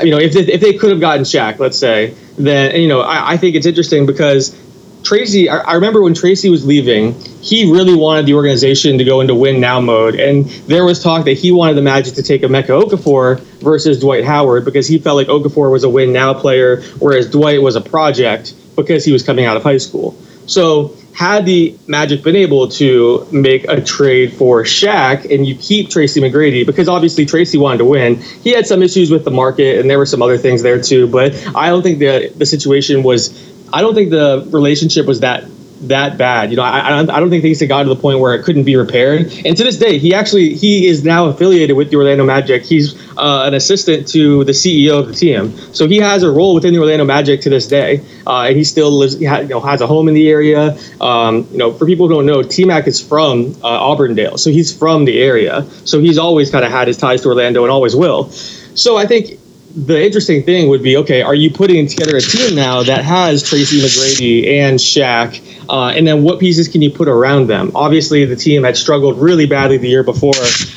you 0.03 0.11
know, 0.11 0.19
if 0.19 0.33
they, 0.33 0.41
if 0.41 0.61
they 0.61 0.75
could 0.75 0.91
have 0.91 1.01
gotten 1.01 1.25
Shaq, 1.25 1.59
let's 1.59 1.79
say, 1.79 2.15
then 2.39 2.81
you 2.81 2.89
know, 2.89 3.01
I, 3.01 3.33
I 3.33 3.37
think 3.37 3.57
it's 3.57 3.67
interesting 3.67 4.07
because 4.07 4.57
Tracy, 5.03 5.49
I, 5.49 5.59
I 5.59 5.75
remember 5.75 6.03
when 6.03 6.15
Tracy 6.15 6.51
was 6.51 6.67
leaving, 6.67 7.19
he 7.41 7.71
really 7.71 7.95
wanted 7.95 8.27
the 8.27 8.35
organization 8.35 8.99
to 8.99 9.05
go 9.05 9.21
into 9.21 9.35
win 9.35 9.61
now 9.61 9.81
mode. 9.81 10.15
And 10.15 10.45
there 10.67 10.85
was 10.85 11.03
talk 11.03 11.25
that 11.25 11.35
he 11.35 11.53
wanted 11.53 11.75
the 11.75 11.83
Magic 11.83 12.15
to 12.15 12.23
take 12.23 12.43
Emeka 12.43 12.83
Okafor 12.83 13.41
versus 13.61 14.01
Dwight 14.01 14.25
Howard 14.25 14.65
because 14.65 14.87
he 14.87 14.99
felt 14.99 15.17
like 15.17 15.29
Okafor 15.29 15.71
was 15.71 15.85
a 15.85 15.89
win 15.89 16.13
now 16.13 16.35
player, 16.35 16.83
whereas 16.99 17.31
Dwight 17.31 17.63
was 17.63 17.77
a 17.77 17.81
project 17.81 18.55
because 18.77 19.05
he 19.05 19.13
was 19.13 19.23
coming 19.23 19.45
out 19.45 19.57
of 19.57 19.63
high 19.63 19.79
school. 19.79 20.17
So 20.47 20.95
had 21.21 21.45
the 21.45 21.77
Magic 21.87 22.23
been 22.23 22.35
able 22.35 22.67
to 22.67 23.29
make 23.31 23.65
a 23.69 23.79
trade 23.79 24.33
for 24.33 24.63
Shaq 24.63 25.31
and 25.31 25.47
you 25.47 25.55
keep 25.55 25.91
Tracy 25.91 26.19
McGrady, 26.19 26.65
because 26.65 26.89
obviously 26.89 27.27
Tracy 27.27 27.59
wanted 27.59 27.77
to 27.77 27.85
win, 27.85 28.17
he 28.17 28.53
had 28.53 28.67
some 28.67 28.83
issues 28.83 29.11
with 29.11 29.27
the 29.27 29.31
market 29.31 29.79
and 29.79 29.91
there 29.91 29.99
were 29.99 30.07
some 30.07 30.23
other 30.23 30.39
things 30.39 30.63
there 30.63 30.81
too. 30.81 31.07
But 31.07 31.35
I 31.55 31.69
don't 31.69 31.83
think 31.83 31.99
the 31.99 32.33
the 32.35 32.47
situation 32.47 33.03
was 33.03 33.39
I 33.71 33.83
don't 33.83 33.95
think 33.95 34.09
the 34.09 34.49
relationship 34.51 35.05
was 35.05 35.21
that 35.21 35.45
that 35.83 36.19
bad. 36.19 36.51
You 36.51 36.57
know, 36.57 36.63
I, 36.63 37.01
I 37.01 37.21
don't, 37.21 37.31
think 37.31 37.43
things 37.43 37.61
had 37.61 37.69
gotten 37.69 37.89
to 37.89 37.95
the 37.95 38.01
point 38.01 38.19
where 38.19 38.35
it 38.35 38.43
couldn't 38.43 38.65
be 38.65 38.77
repaired. 38.77 39.33
And 39.45 39.57
to 39.57 39.65
this 39.65 39.79
day, 39.79 39.99
he 39.99 40.15
actually 40.15 40.55
he 40.55 40.87
is 40.87 41.05
now 41.05 41.27
affiliated 41.27 41.77
with 41.77 41.91
the 41.91 41.97
Orlando 41.97 42.25
Magic. 42.25 42.65
He's 42.65 42.95
uh, 43.17 43.45
an 43.47 43.55
assistant 43.55 44.07
to 44.09 44.45
the 44.45 44.53
CEO 44.53 45.01
of 45.01 45.09
the 45.09 45.15
team, 45.15 45.57
so 45.73 45.87
he 45.89 45.99
has 45.99 46.23
a 46.23 46.31
role 46.31 46.55
within 46.55 46.75
the 46.75 46.81
Orlando 46.81 47.05
Magic 47.05 47.41
to 47.43 47.51
this 47.51 47.67
day. 47.67 48.05
Uh, 48.27 48.47
and 48.49 48.57
he 48.57 48.65
still 48.65 48.91
lives, 48.91 49.19
he 49.19 49.25
ha, 49.25 49.39
you 49.39 49.49
know, 49.49 49.61
has 49.61 49.81
a 49.81 49.87
home 49.87 50.09
in 50.09 50.15
the 50.15 50.29
area. 50.29 50.77
Um, 51.01 51.47
you 51.51 51.59
know, 51.59 51.73
for 51.73 51.87
people 51.87 52.09
who 52.09 52.15
don't 52.15 52.27
know, 52.27 52.43
T 52.43 52.65
Mac 52.65 52.87
is 52.87 53.01
from 53.01 53.55
uh, 53.63 53.69
Auburndale, 53.69 54.39
so 54.39 54.51
he's 54.51 54.77
from 54.77 55.05
the 55.05 55.21
area. 55.21 55.65
So 55.85 56.01
he's 56.01 56.19
always 56.19 56.51
kind 56.51 56.65
of 56.65 56.71
had 56.71 56.89
his 56.89 56.97
ties 56.97 57.23
to 57.23 57.29
Orlando 57.29 57.63
and 57.63 57.71
always 57.71 57.97
will. 57.97 58.31
So 58.31 58.97
I 58.97 59.07
think 59.07 59.39
the 59.75 60.05
interesting 60.05 60.43
thing 60.43 60.69
would 60.69 60.83
be 60.83 60.97
okay, 60.99 61.23
are 61.23 61.35
you 61.35 61.51
putting 61.51 61.87
together 61.87 62.17
a 62.17 62.21
team 62.21 62.57
now 62.57 62.83
that 62.83 63.05
has 63.05 63.49
Tracy 63.49 63.81
McGrady 63.81 64.59
and 64.59 64.79
Shaq? 64.79 65.41
Uh, 65.69 65.91
and 65.91 66.07
then 66.07 66.23
what 66.25 66.41
pieces 66.41 66.69
can 66.69 66.83
you 66.83 66.91
put 66.91 67.09
around 67.09 67.47
them? 67.47 67.71
Obviously, 67.75 68.25
the 68.25 68.37
team 68.37 68.65
had 68.65 68.77
struggled 68.77 69.21
really 69.21 69.47
badly 69.47 69.77
the 69.79 69.89
year 69.89 70.03
before. 70.03 70.33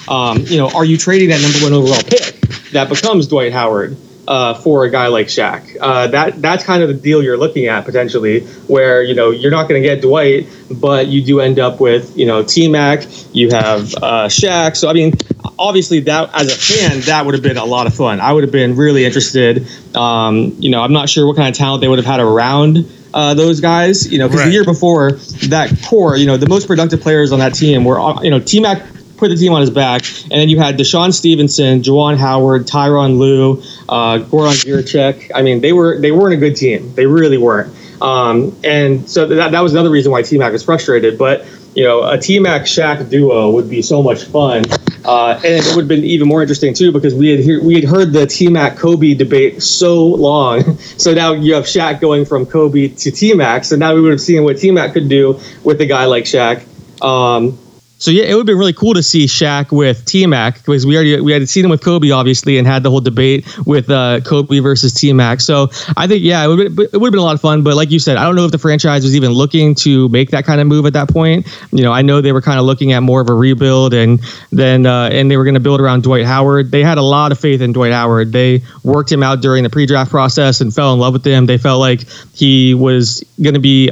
Um, 0.07 0.39
you 0.45 0.57
know, 0.57 0.69
are 0.69 0.85
you 0.85 0.97
trading 0.97 1.29
that 1.29 1.41
number 1.41 1.59
one 1.59 1.73
overall 1.73 2.03
pick 2.03 2.39
that 2.71 2.89
becomes 2.89 3.27
Dwight 3.27 3.53
Howard? 3.53 3.97
Uh, 4.25 4.53
for 4.53 4.85
a 4.85 4.89
guy 4.89 5.07
like 5.07 5.27
Shaq, 5.27 5.75
uh, 5.81 6.07
that 6.07 6.41
that's 6.41 6.63
kind 6.63 6.81
of 6.81 6.87
the 6.87 6.93
deal 6.93 7.21
you're 7.21 7.35
looking 7.35 7.65
at 7.65 7.83
potentially, 7.83 8.39
where 8.67 9.03
you 9.03 9.13
know 9.13 9.31
you're 9.31 9.51
not 9.51 9.67
going 9.67 9.83
to 9.83 9.85
get 9.85 10.01
Dwight, 10.01 10.47
but 10.71 11.07
you 11.07 11.21
do 11.21 11.41
end 11.41 11.59
up 11.59 11.81
with 11.81 12.17
you 12.17 12.25
know 12.25 12.41
T 12.41 12.69
Mac, 12.69 13.05
you 13.33 13.49
have 13.49 13.93
uh, 13.95 14.29
Shaq. 14.29 14.77
So 14.77 14.87
I 14.89 14.93
mean, 14.93 15.11
obviously 15.59 15.99
that 16.01 16.29
as 16.33 16.51
a 16.51 16.55
fan 16.55 16.99
that 17.01 17.25
would 17.25 17.33
have 17.33 17.43
been 17.43 17.57
a 17.57 17.65
lot 17.65 17.87
of 17.87 17.93
fun 17.93 18.19
i 18.19 18.31
would 18.31 18.43
have 18.43 18.51
been 18.51 18.75
really 18.75 19.05
interested 19.05 19.67
um, 19.95 20.55
you 20.59 20.69
know 20.69 20.81
i'm 20.81 20.93
not 20.93 21.09
sure 21.09 21.25
what 21.27 21.35
kind 21.35 21.47
of 21.49 21.55
talent 21.55 21.81
they 21.81 21.87
would 21.87 21.99
have 21.99 22.05
had 22.05 22.19
around 22.19 22.85
uh, 23.13 23.33
those 23.33 23.59
guys 23.61 24.11
you 24.11 24.17
know 24.17 24.27
because 24.27 24.41
Right. 24.41 24.47
the 24.47 24.51
year 24.53 24.63
before 24.63 25.13
that 25.49 25.71
core 25.85 26.17
you 26.17 26.25
know 26.25 26.37
the 26.37 26.47
most 26.49 26.67
productive 26.67 27.01
players 27.01 27.31
on 27.31 27.39
that 27.39 27.53
team 27.53 27.83
were 27.85 27.99
you 28.23 28.29
know 28.31 28.39
t-mac 28.39 28.81
put 29.17 29.29
the 29.29 29.35
team 29.35 29.53
on 29.53 29.61
his 29.61 29.69
back 29.69 30.01
and 30.23 30.31
then 30.31 30.49
you 30.49 30.57
had 30.59 30.77
DeShawn 30.77 31.13
Stevenson 31.13 31.81
Juwan 31.81 32.17
howard 32.17 32.65
Tyronn 32.65 33.17
Lue, 33.17 33.61
uh, 33.87 34.17
Gordan 34.17 34.53
Giricek. 34.55 35.31
i 35.35 35.41
mean 35.41 35.61
they 35.61 35.71
were 35.73 35.99
they 36.01 36.11
weren't 36.11 36.33
a 36.33 36.37
good 36.37 36.55
team 36.55 36.93
they 36.95 37.05
really 37.05 37.37
weren't 37.37 37.73
um, 38.01 38.53
and 38.65 39.09
so 39.09 39.25
that, 39.27 39.51
that 39.51 39.61
was 39.61 39.71
another 39.71 39.89
reason 39.89 40.11
why 40.11 40.23
T-Mac 40.23 40.51
was 40.51 40.61
frustrated. 40.61 41.17
But 41.17 41.45
you 41.75 41.83
know, 41.83 42.03
a 42.03 42.17
T-Mac 42.17 42.63
Shaq 42.63 43.09
duo 43.09 43.51
would 43.51 43.69
be 43.69 43.81
so 43.81 44.03
much 44.03 44.25
fun, 44.25 44.63
uh, 45.05 45.39
and 45.43 45.45
it 45.45 45.75
would 45.75 45.83
have 45.83 45.87
been 45.87 46.03
even 46.03 46.27
more 46.27 46.41
interesting 46.41 46.73
too 46.73 46.91
because 46.91 47.13
we 47.15 47.29
had 47.29 47.63
we 47.63 47.75
had 47.75 47.83
heard 47.83 48.13
the 48.13 48.25
T-Mac 48.25 48.77
Kobe 48.77 49.13
debate 49.13 49.61
so 49.61 50.05
long. 50.05 50.77
So 50.95 51.13
now 51.13 51.33
you 51.33 51.55
have 51.55 51.65
Shaq 51.65 51.99
going 51.99 52.23
from 52.23 52.45
Kobe 52.45 52.87
to 52.87 53.11
T-Mac. 53.11 53.65
So 53.65 53.75
now 53.75 53.93
we 53.93 54.01
would 54.01 54.11
have 54.11 54.21
seen 54.21 54.43
what 54.43 54.57
T-Mac 54.57 54.93
could 54.93 55.09
do 55.09 55.39
with 55.63 55.81
a 55.81 55.85
guy 55.85 56.05
like 56.05 56.23
Shaq. 56.23 56.63
Um, 57.03 57.57
so 57.97 58.11
yeah, 58.11 58.23
it 58.23 58.35
would 58.35 58.45
been 58.45 58.57
really 58.57 58.73
cool 58.73 58.93
to 58.95 59.01
see 59.01 59.25
Shaq 59.25 59.71
with 59.71 60.03
T 60.05 60.25
Mac 60.27 60.55
because 60.55 60.85
we 60.85 60.95
already 60.95 61.21
we 61.21 61.31
had 61.31 61.47
seen 61.47 61.63
him 61.63 61.71
with 61.71 61.81
Kobe 61.81 62.11
obviously 62.11 62.57
and 62.57 62.67
had 62.67 62.83
the 62.83 62.89
whole 62.89 62.99
debate 62.99 63.47
with 63.65 63.89
uh, 63.89 64.19
Kobe 64.25 64.59
versus 64.59 64.93
T 64.93 65.13
Mac. 65.13 65.39
So 65.39 65.69
I 65.95 66.05
think 66.07 66.21
yeah, 66.21 66.43
it 66.43 66.47
would 66.49 66.59
it 66.59 66.77
would 66.77 67.07
have 67.07 67.11
been 67.11 67.19
a 67.19 67.23
lot 67.23 67.35
of 67.35 67.39
fun. 67.39 67.63
But 67.63 67.75
like 67.75 67.91
you 67.91 67.99
said, 67.99 68.17
I 68.17 68.25
don't 68.25 68.35
know 68.35 68.43
if 68.43 68.51
the 68.51 68.57
franchise 68.57 69.03
was 69.03 69.15
even 69.15 69.31
looking 69.31 69.73
to 69.75 70.09
make 70.09 70.31
that 70.31 70.43
kind 70.43 70.59
of 70.59 70.67
move 70.67 70.85
at 70.85 70.93
that 70.93 71.07
point. 71.07 71.47
You 71.71 71.83
know, 71.83 71.93
I 71.93 72.01
know 72.01 72.19
they 72.19 72.33
were 72.33 72.41
kind 72.41 72.59
of 72.59 72.65
looking 72.65 72.91
at 72.91 72.99
more 72.99 73.21
of 73.21 73.29
a 73.29 73.33
rebuild 73.33 73.93
and 73.93 74.19
then 74.51 74.85
uh, 74.85 75.09
and 75.11 75.31
they 75.31 75.37
were 75.37 75.45
going 75.45 75.53
to 75.53 75.61
build 75.61 75.79
around 75.79 76.03
Dwight 76.03 76.25
Howard. 76.25 76.71
They 76.71 76.83
had 76.83 76.97
a 76.97 77.03
lot 77.03 77.31
of 77.31 77.39
faith 77.39 77.61
in 77.61 77.71
Dwight 77.71 77.93
Howard. 77.93 78.33
They 78.33 78.63
worked 78.83 79.11
him 79.11 79.23
out 79.23 79.41
during 79.41 79.63
the 79.63 79.69
pre-draft 79.69 80.11
process 80.11 80.59
and 80.59 80.73
fell 80.73 80.93
in 80.93 80.99
love 80.99 81.13
with 81.13 81.25
him. 81.25 81.45
They 81.45 81.57
felt 81.57 81.79
like 81.79 82.01
he 82.33 82.73
was 82.73 83.23
going 83.41 83.53
to 83.53 83.61
be 83.61 83.91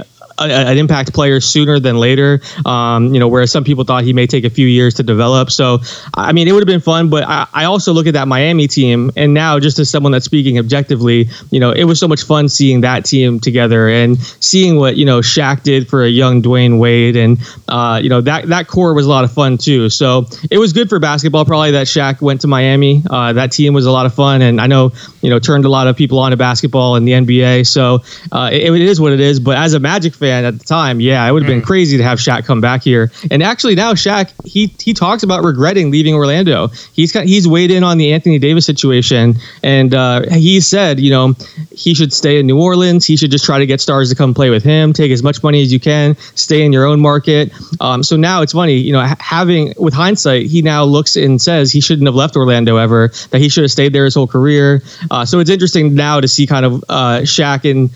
a, 0.50 0.70
an 0.70 0.78
impact 0.78 1.14
player 1.14 1.40
sooner 1.40 1.80
than 1.80 1.98
later. 1.98 2.42
Um, 2.66 3.14
you 3.14 3.20
know, 3.20 3.28
whereas 3.28 3.52
some 3.52 3.64
people 3.64 3.84
thought 3.84 4.04
he 4.04 4.14
may 4.14 4.28
take 4.28 4.44
a 4.44 4.50
few 4.50 4.68
years 4.68 4.94
to 4.96 5.04
develop. 5.04 5.52
So, 5.52 5.80
I 6.16 6.32
mean, 6.32 6.48
it 6.48 6.54
would 6.54 6.62
have 6.62 6.68
been 6.68 6.82
fun. 6.82 7.10
But 7.10 7.24
I, 7.28 7.48
I 7.54 7.66
also 7.66 7.94
look 7.94 8.08
at 8.08 8.14
that 8.14 8.28
Miami 8.28 8.68
team, 8.68 9.12
and 9.16 9.34
now 9.34 9.60
just 9.60 9.80
as 9.80 9.90
someone 9.90 10.12
that's 10.12 10.26
speaking 10.26 10.58
objectively, 10.58 11.30
you 11.50 11.60
know, 11.60 11.72
it 11.72 11.84
was 11.84 12.00
so 12.00 12.08
much 12.08 12.24
fun 12.24 12.50
seeing 12.50 12.82
that 12.82 13.06
team 13.06 13.40
together 13.40 13.90
and 13.90 14.20
seeing 14.40 14.78
what 14.78 14.98
you 14.98 15.06
know 15.06 15.20
Shaq 15.20 15.64
did 15.64 15.90
for 15.90 16.04
a 16.04 16.10
young 16.10 16.42
Dwyane 16.42 16.80
Wade, 16.80 17.16
and 17.16 17.38
uh, 17.68 18.00
you 18.02 18.10
know 18.10 18.22
that 18.22 18.48
that 18.48 18.68
core 18.68 18.94
was 18.94 19.06
a 19.06 19.10
lot 19.10 19.24
of 19.24 19.32
fun 19.32 19.58
too. 19.58 19.90
So 19.90 20.26
it 20.50 20.58
was 20.58 20.74
good 20.74 20.90
for 20.90 21.00
basketball. 21.00 21.46
Probably 21.46 21.72
that 21.72 21.88
Shaq 21.88 22.22
went 22.22 22.42
to 22.42 22.48
Miami. 22.48 23.04
Uh, 23.10 23.34
that 23.34 23.52
team 23.52 23.74
was 23.74 23.86
a 23.86 23.92
lot 23.92 24.06
of 24.06 24.14
fun, 24.14 24.42
and 24.42 24.62
I 24.62 24.68
know 24.68 24.92
you 25.22 25.30
know 25.30 25.40
turned 25.40 25.66
a 25.66 25.70
lot 25.70 25.88
of 25.88 25.96
people 25.96 26.20
on 26.20 26.32
to 26.32 26.38
basketball 26.38 26.96
and 26.96 27.08
the 27.08 27.12
NBA. 27.12 27.68
So 27.68 28.00
uh, 28.32 28.50
it, 28.52 28.72
it 28.72 28.82
is 28.82 29.00
what 29.00 29.12
it 29.12 29.20
is. 29.20 29.40
But 29.40 29.58
as 29.58 29.74
a 29.74 29.80
Magic 29.80 30.14
fan 30.14 30.31
at 30.32 30.58
the 30.58 30.66
time, 30.66 31.00
yeah, 31.00 31.28
it 31.28 31.32
would 31.32 31.44
have 31.44 31.50
been 31.50 31.62
crazy 31.62 31.98
to 31.98 32.04
have 32.04 32.20
Shaq 32.20 32.46
come 32.46 32.62
back 32.62 32.84
here. 32.84 33.12
And 33.30 33.44
actually 33.44 33.76
now 33.76 33.94
Shaq 33.94 34.32
he 34.46 34.68
he 34.80 34.94
talks 34.94 35.24
about 35.24 35.44
regretting 35.44 35.92
leaving 35.92 36.14
Orlando. 36.14 36.68
He's 36.94 37.12
he's 37.12 37.48
weighed 37.48 37.72
in 37.72 37.84
on 37.84 37.98
the 37.98 38.14
Anthony 38.14 38.40
Davis 38.40 38.66
situation, 38.66 39.36
and 39.64 39.94
uh, 39.94 40.30
he 40.30 40.62
said 40.62 41.00
you 41.00 41.12
know 41.12 41.36
he 41.72 41.94
should 41.94 42.14
stay 42.14 42.40
in 42.40 42.48
New 42.48 42.60
Orleans. 42.60 43.06
He 43.06 43.16
should 43.18 43.32
just 43.32 43.46
try 43.46 43.60
to 43.60 43.66
get 43.66 43.82
stars 43.82 44.10
to 44.10 44.16
come 44.16 44.34
play 44.34 44.50
with 44.50 44.64
him. 44.64 44.94
Take 44.94 45.12
as 45.12 45.24
much 45.24 45.42
money 45.44 45.62
as 45.62 45.72
you 45.72 45.80
can. 45.80 46.16
Stay 46.36 46.64
in 46.64 46.72
your 46.72 46.86
own 46.86 47.00
market. 47.00 47.52
Um, 47.80 48.04
so 48.04 48.16
now 48.16 48.42
it's 48.42 48.54
funny, 48.54 48.76
you 48.76 48.94
know, 48.94 49.02
having 49.20 49.74
with 49.78 49.94
hindsight, 49.94 50.48
he 50.48 50.62
now 50.62 50.84
looks 50.84 51.16
and 51.16 51.42
says 51.42 51.72
he 51.72 51.82
shouldn't 51.82 52.08
have 52.08 52.16
left 52.16 52.36
Orlando 52.36 52.78
ever. 52.78 53.10
That 53.32 53.42
he 53.42 53.50
should 53.50 53.64
have 53.64 53.72
stayed 53.72 53.94
there 53.94 54.06
his 54.06 54.16
whole 54.16 54.28
career. 54.28 54.84
Uh, 55.10 55.26
so 55.26 55.40
it's 55.40 55.50
interesting 55.50 55.96
now 55.96 56.20
to 56.20 56.28
see 56.28 56.46
kind 56.48 56.66
of 56.66 56.84
uh, 56.90 57.22
Shaq 57.22 57.70
and 57.70 57.90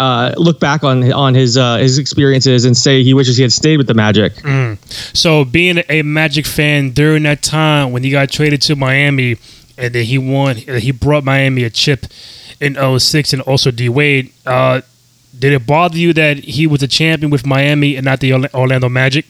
uh, 0.00 0.34
look 0.38 0.58
back 0.58 0.82
on 0.82 1.12
on 1.12 1.34
his 1.34 1.58
uh, 1.58 1.76
his 1.76 1.98
experiences 1.98 2.64
and 2.64 2.74
say 2.74 3.02
he 3.04 3.12
wishes 3.12 3.36
he 3.36 3.42
had 3.42 3.52
stayed 3.52 3.76
with 3.76 3.86
the 3.86 3.94
Magic. 3.94 4.32
So 5.12 5.44
being 5.44 5.82
a 5.90 6.02
Magic 6.02 6.46
fan 6.46 6.90
during 6.90 7.22
that 7.24 7.42
time 7.42 7.92
when 7.92 8.02
he 8.02 8.10
got 8.10 8.30
traded 8.30 8.62
to 8.62 8.76
Miami 8.76 9.36
and 9.76 9.94
then 9.94 10.04
he 10.04 10.16
won, 10.16 10.56
uh, 10.68 10.80
he 10.80 10.90
brought 10.90 11.22
Miami 11.24 11.64
a 11.64 11.70
chip 11.70 12.06
in 12.60 12.76
06 12.98 13.32
and 13.34 13.42
also 13.42 13.70
D 13.70 13.88
Wade. 13.88 14.32
Uh, 14.46 14.80
did 15.38 15.52
it 15.52 15.66
bother 15.66 15.98
you 15.98 16.12
that 16.14 16.38
he 16.38 16.66
was 16.66 16.82
a 16.82 16.88
champion 16.88 17.30
with 17.30 17.46
Miami 17.46 17.96
and 17.96 18.04
not 18.04 18.20
the 18.20 18.32
Orlando 18.54 18.88
Magic? 18.88 19.26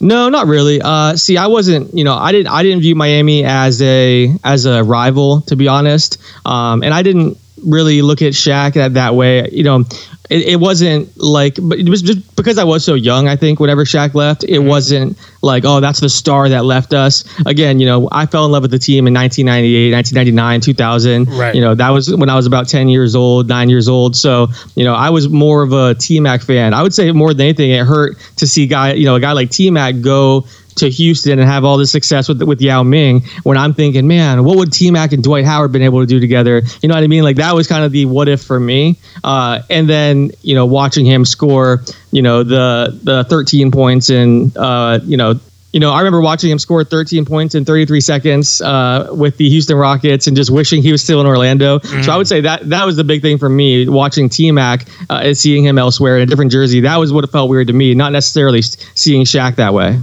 No, 0.00 0.28
not 0.28 0.46
really. 0.46 0.80
Uh, 0.82 1.16
see, 1.16 1.36
I 1.36 1.48
wasn't, 1.48 1.92
you 1.92 2.04
know, 2.04 2.14
I 2.14 2.30
didn't, 2.30 2.48
I 2.48 2.62
didn't 2.62 2.82
view 2.82 2.94
Miami 2.94 3.44
as 3.44 3.82
a 3.82 4.32
as 4.44 4.64
a 4.64 4.84
rival, 4.84 5.40
to 5.42 5.56
be 5.56 5.66
honest. 5.66 6.18
Um, 6.44 6.82
and 6.84 6.94
I 6.94 7.02
didn't 7.02 7.36
really 7.64 8.02
look 8.02 8.22
at 8.22 8.32
Shaq 8.32 8.74
that, 8.74 8.94
that 8.94 9.14
way. 9.14 9.48
You 9.50 9.64
know, 9.64 9.84
it, 10.30 10.48
it 10.48 10.60
wasn't 10.60 11.16
like, 11.16 11.58
but 11.60 11.78
it 11.78 11.88
was 11.88 12.02
just 12.02 12.36
because 12.36 12.58
I 12.58 12.64
was 12.64 12.84
so 12.84 12.94
young. 12.94 13.28
I 13.28 13.36
think 13.36 13.60
whenever 13.60 13.84
Shaq 13.84 14.14
left, 14.14 14.44
it 14.44 14.50
mm-hmm. 14.50 14.68
wasn't 14.68 15.18
like, 15.42 15.64
oh, 15.64 15.80
that's 15.80 16.00
the 16.00 16.08
star 16.08 16.48
that 16.48 16.64
left 16.64 16.92
us. 16.92 17.24
Again, 17.46 17.80
you 17.80 17.86
know, 17.86 18.08
I 18.12 18.26
fell 18.26 18.44
in 18.44 18.52
love 18.52 18.62
with 18.62 18.70
the 18.70 18.78
team 18.78 19.06
in 19.06 19.14
1998, 19.14 19.92
1999, 19.92 20.60
2000. 20.60 21.38
Right. 21.38 21.54
You 21.54 21.60
know, 21.60 21.74
that 21.74 21.90
was 21.90 22.14
when 22.14 22.28
I 22.28 22.36
was 22.36 22.46
about 22.46 22.68
10 22.68 22.88
years 22.88 23.14
old, 23.14 23.48
nine 23.48 23.70
years 23.70 23.88
old. 23.88 24.16
So, 24.16 24.48
you 24.74 24.84
know, 24.84 24.94
I 24.94 25.10
was 25.10 25.28
more 25.28 25.62
of 25.62 25.72
a 25.72 25.94
T 25.94 26.20
Mac 26.20 26.42
fan. 26.42 26.74
I 26.74 26.82
would 26.82 26.94
say 26.94 27.10
more 27.12 27.32
than 27.32 27.46
anything, 27.46 27.70
it 27.70 27.86
hurt 27.86 28.18
to 28.36 28.46
see 28.46 28.66
guy, 28.66 28.92
you 28.92 29.06
know, 29.06 29.14
a 29.14 29.20
guy 29.20 29.32
like 29.32 29.50
T 29.50 29.70
Mac 29.70 30.00
go 30.00 30.46
to 30.78 30.90
Houston 30.90 31.38
and 31.38 31.48
have 31.48 31.64
all 31.64 31.76
this 31.76 31.90
success 31.90 32.28
with 32.28 32.42
with 32.42 32.60
Yao 32.60 32.82
Ming. 32.82 33.22
When 33.42 33.56
I'm 33.56 33.74
thinking, 33.74 34.06
man, 34.06 34.44
what 34.44 34.56
would 34.56 34.72
T 34.72 34.90
Mac 34.90 35.12
and 35.12 35.22
Dwight 35.22 35.44
Howard 35.44 35.72
been 35.72 35.82
able 35.82 36.00
to 36.00 36.06
do 36.06 36.20
together? 36.20 36.62
You 36.82 36.88
know 36.88 36.94
what 36.94 37.04
I 37.04 37.06
mean? 37.06 37.24
Like 37.24 37.36
that 37.36 37.54
was 37.54 37.66
kind 37.66 37.84
of 37.84 37.92
the 37.92 38.06
what 38.06 38.28
if 38.28 38.42
for 38.42 38.58
me. 38.58 38.98
Uh, 39.22 39.62
and 39.70 39.88
then 39.88 40.30
you 40.42 40.54
know, 40.54 40.66
watching 40.66 41.04
him 41.04 41.24
score, 41.24 41.82
you 42.12 42.22
know, 42.22 42.42
the 42.42 42.98
the 43.02 43.24
13 43.24 43.70
points 43.70 44.10
and 44.10 44.56
uh, 44.56 45.00
you 45.04 45.16
know. 45.16 45.38
You 45.70 45.80
know, 45.80 45.92
I 45.92 45.98
remember 45.98 46.22
watching 46.22 46.50
him 46.50 46.58
score 46.58 46.82
13 46.82 47.26
points 47.26 47.54
in 47.54 47.66
33 47.66 48.00
seconds 48.00 48.62
uh, 48.62 49.10
with 49.12 49.36
the 49.36 49.50
Houston 49.50 49.76
Rockets, 49.76 50.26
and 50.26 50.34
just 50.34 50.50
wishing 50.50 50.82
he 50.82 50.90
was 50.90 51.02
still 51.02 51.20
in 51.20 51.26
Orlando. 51.26 51.78
So 51.80 52.10
I 52.10 52.16
would 52.16 52.26
say 52.26 52.40
that 52.40 52.70
that 52.70 52.86
was 52.86 52.96
the 52.96 53.04
big 53.04 53.20
thing 53.20 53.36
for 53.36 53.50
me 53.50 53.86
watching 53.86 54.30
T 54.30 54.50
Mac 54.50 54.88
uh, 55.10 55.20
and 55.24 55.36
seeing 55.36 55.66
him 55.66 55.76
elsewhere 55.76 56.16
in 56.16 56.22
a 56.22 56.26
different 56.26 56.52
jersey. 56.52 56.80
That 56.80 56.96
was 56.96 57.12
what 57.12 57.22
it 57.22 57.26
felt 57.26 57.50
weird 57.50 57.66
to 57.66 57.74
me, 57.74 57.94
not 57.94 58.12
necessarily 58.12 58.62
seeing 58.62 59.26
Shaq 59.26 59.56
that 59.56 59.74
way. 59.74 60.00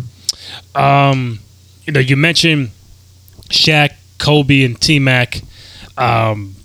Um, 0.76 1.40
you 1.86 1.94
know, 1.94 2.00
you 2.00 2.16
mentioned 2.16 2.70
Shaq, 3.50 3.94
Kobe, 4.18 4.64
and 4.64 4.80
T 4.80 5.00
Mac. 5.00 5.42
Um, 5.98 6.56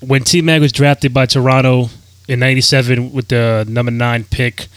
when 0.00 0.22
T 0.22 0.42
Mac 0.42 0.60
was 0.60 0.72
drafted 0.72 1.12
by 1.12 1.26
Toronto 1.26 1.90
in 2.28 2.38
'97 2.40 3.12
with 3.12 3.28
the 3.28 3.66
number 3.68 3.90
nine 3.90 4.24
pick. 4.24 4.68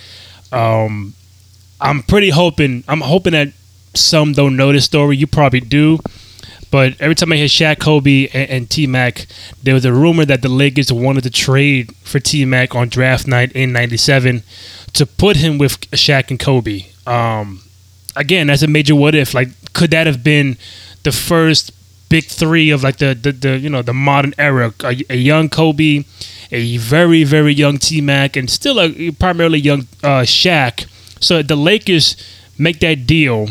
Um, 0.52 1.14
I'm 1.82 2.04
pretty 2.04 2.30
hoping. 2.30 2.84
I'm 2.88 3.02
hoping 3.02 3.34
that 3.34 3.50
some 3.94 4.34
don't 4.34 4.56
know 4.56 4.72
this 4.72 4.86
story. 4.86 5.18
You 5.18 5.28
probably 5.28 5.60
do. 5.60 6.00
But 6.72 7.00
every 7.00 7.14
time 7.14 7.32
I 7.32 7.36
hear 7.36 7.46
Shaq, 7.46 7.80
Kobe, 7.80 8.28
and, 8.34 8.50
and 8.50 8.70
T 8.70 8.88
Mac, 8.88 9.28
there 9.62 9.76
was 9.76 9.86
a 9.86 9.94
rumor 9.94 10.26
that 10.26 10.42
the 10.42 10.50
Lakers 10.50 10.92
wanted 10.92 11.24
to 11.24 11.30
trade 11.30 11.96
for 11.98 12.20
T 12.20 12.46
Mac 12.46 12.74
on 12.74 12.90
draft 12.90 13.28
night 13.28 13.52
in 13.52 13.74
'97 13.74 14.42
to 14.94 15.06
put 15.06 15.38
him 15.38 15.58
with 15.58 15.80
Shaq 15.92 16.32
and 16.32 16.40
Kobe. 16.40 16.86
Um, 17.06 17.63
again, 18.16 18.48
that's 18.48 18.62
a 18.62 18.68
major 18.68 18.96
what 18.96 19.16
if. 19.16 19.34
Like, 19.34 19.50
could 19.74 19.92
that 19.92 20.08
have 20.08 20.24
been 20.24 20.58
the 21.04 21.12
first 21.12 21.72
big 22.10 22.26
three 22.26 22.70
of 22.70 22.84
like 22.84 22.98
the 22.98 23.16
the, 23.16 23.32
the 23.32 23.58
you 23.58 23.70
know 23.70 23.82
the 23.82 23.94
modern 23.94 24.34
era? 24.38 24.74
A, 24.84 25.02
a 25.10 25.16
young 25.16 25.50
Kobe, 25.50 26.04
a 26.52 26.78
very 26.78 27.24
very 27.24 27.54
young 27.54 27.78
T 27.78 28.02
Mac, 28.02 28.36
and 28.36 28.50
still 28.50 28.80
a 28.80 29.12
primarily 29.12 29.60
young 29.60 29.82
uh, 30.04 30.22
Shaq. 30.22 30.88
So 31.22 31.42
the 31.42 31.56
Lakers 31.56 32.16
make 32.58 32.80
that 32.80 33.08
deal 33.08 33.48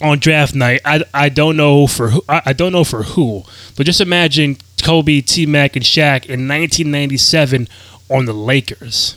on 0.00 0.18
draft 0.18 0.54
night. 0.54 0.80
I, 0.84 1.04
I 1.12 1.28
don't 1.28 1.56
know 1.56 1.86
for 1.86 2.10
who, 2.10 2.24
I, 2.28 2.42
I 2.46 2.52
don't 2.52 2.72
know 2.72 2.84
for 2.84 3.02
who, 3.02 3.44
but 3.76 3.86
just 3.86 4.00
imagine 4.00 4.56
Kobe, 4.82 5.20
T 5.20 5.46
Mac, 5.46 5.76
and 5.76 5.84
Shaq 5.84 6.24
in 6.24 6.48
1997 6.48 7.68
on 8.10 8.24
the 8.24 8.32
Lakers. 8.32 9.16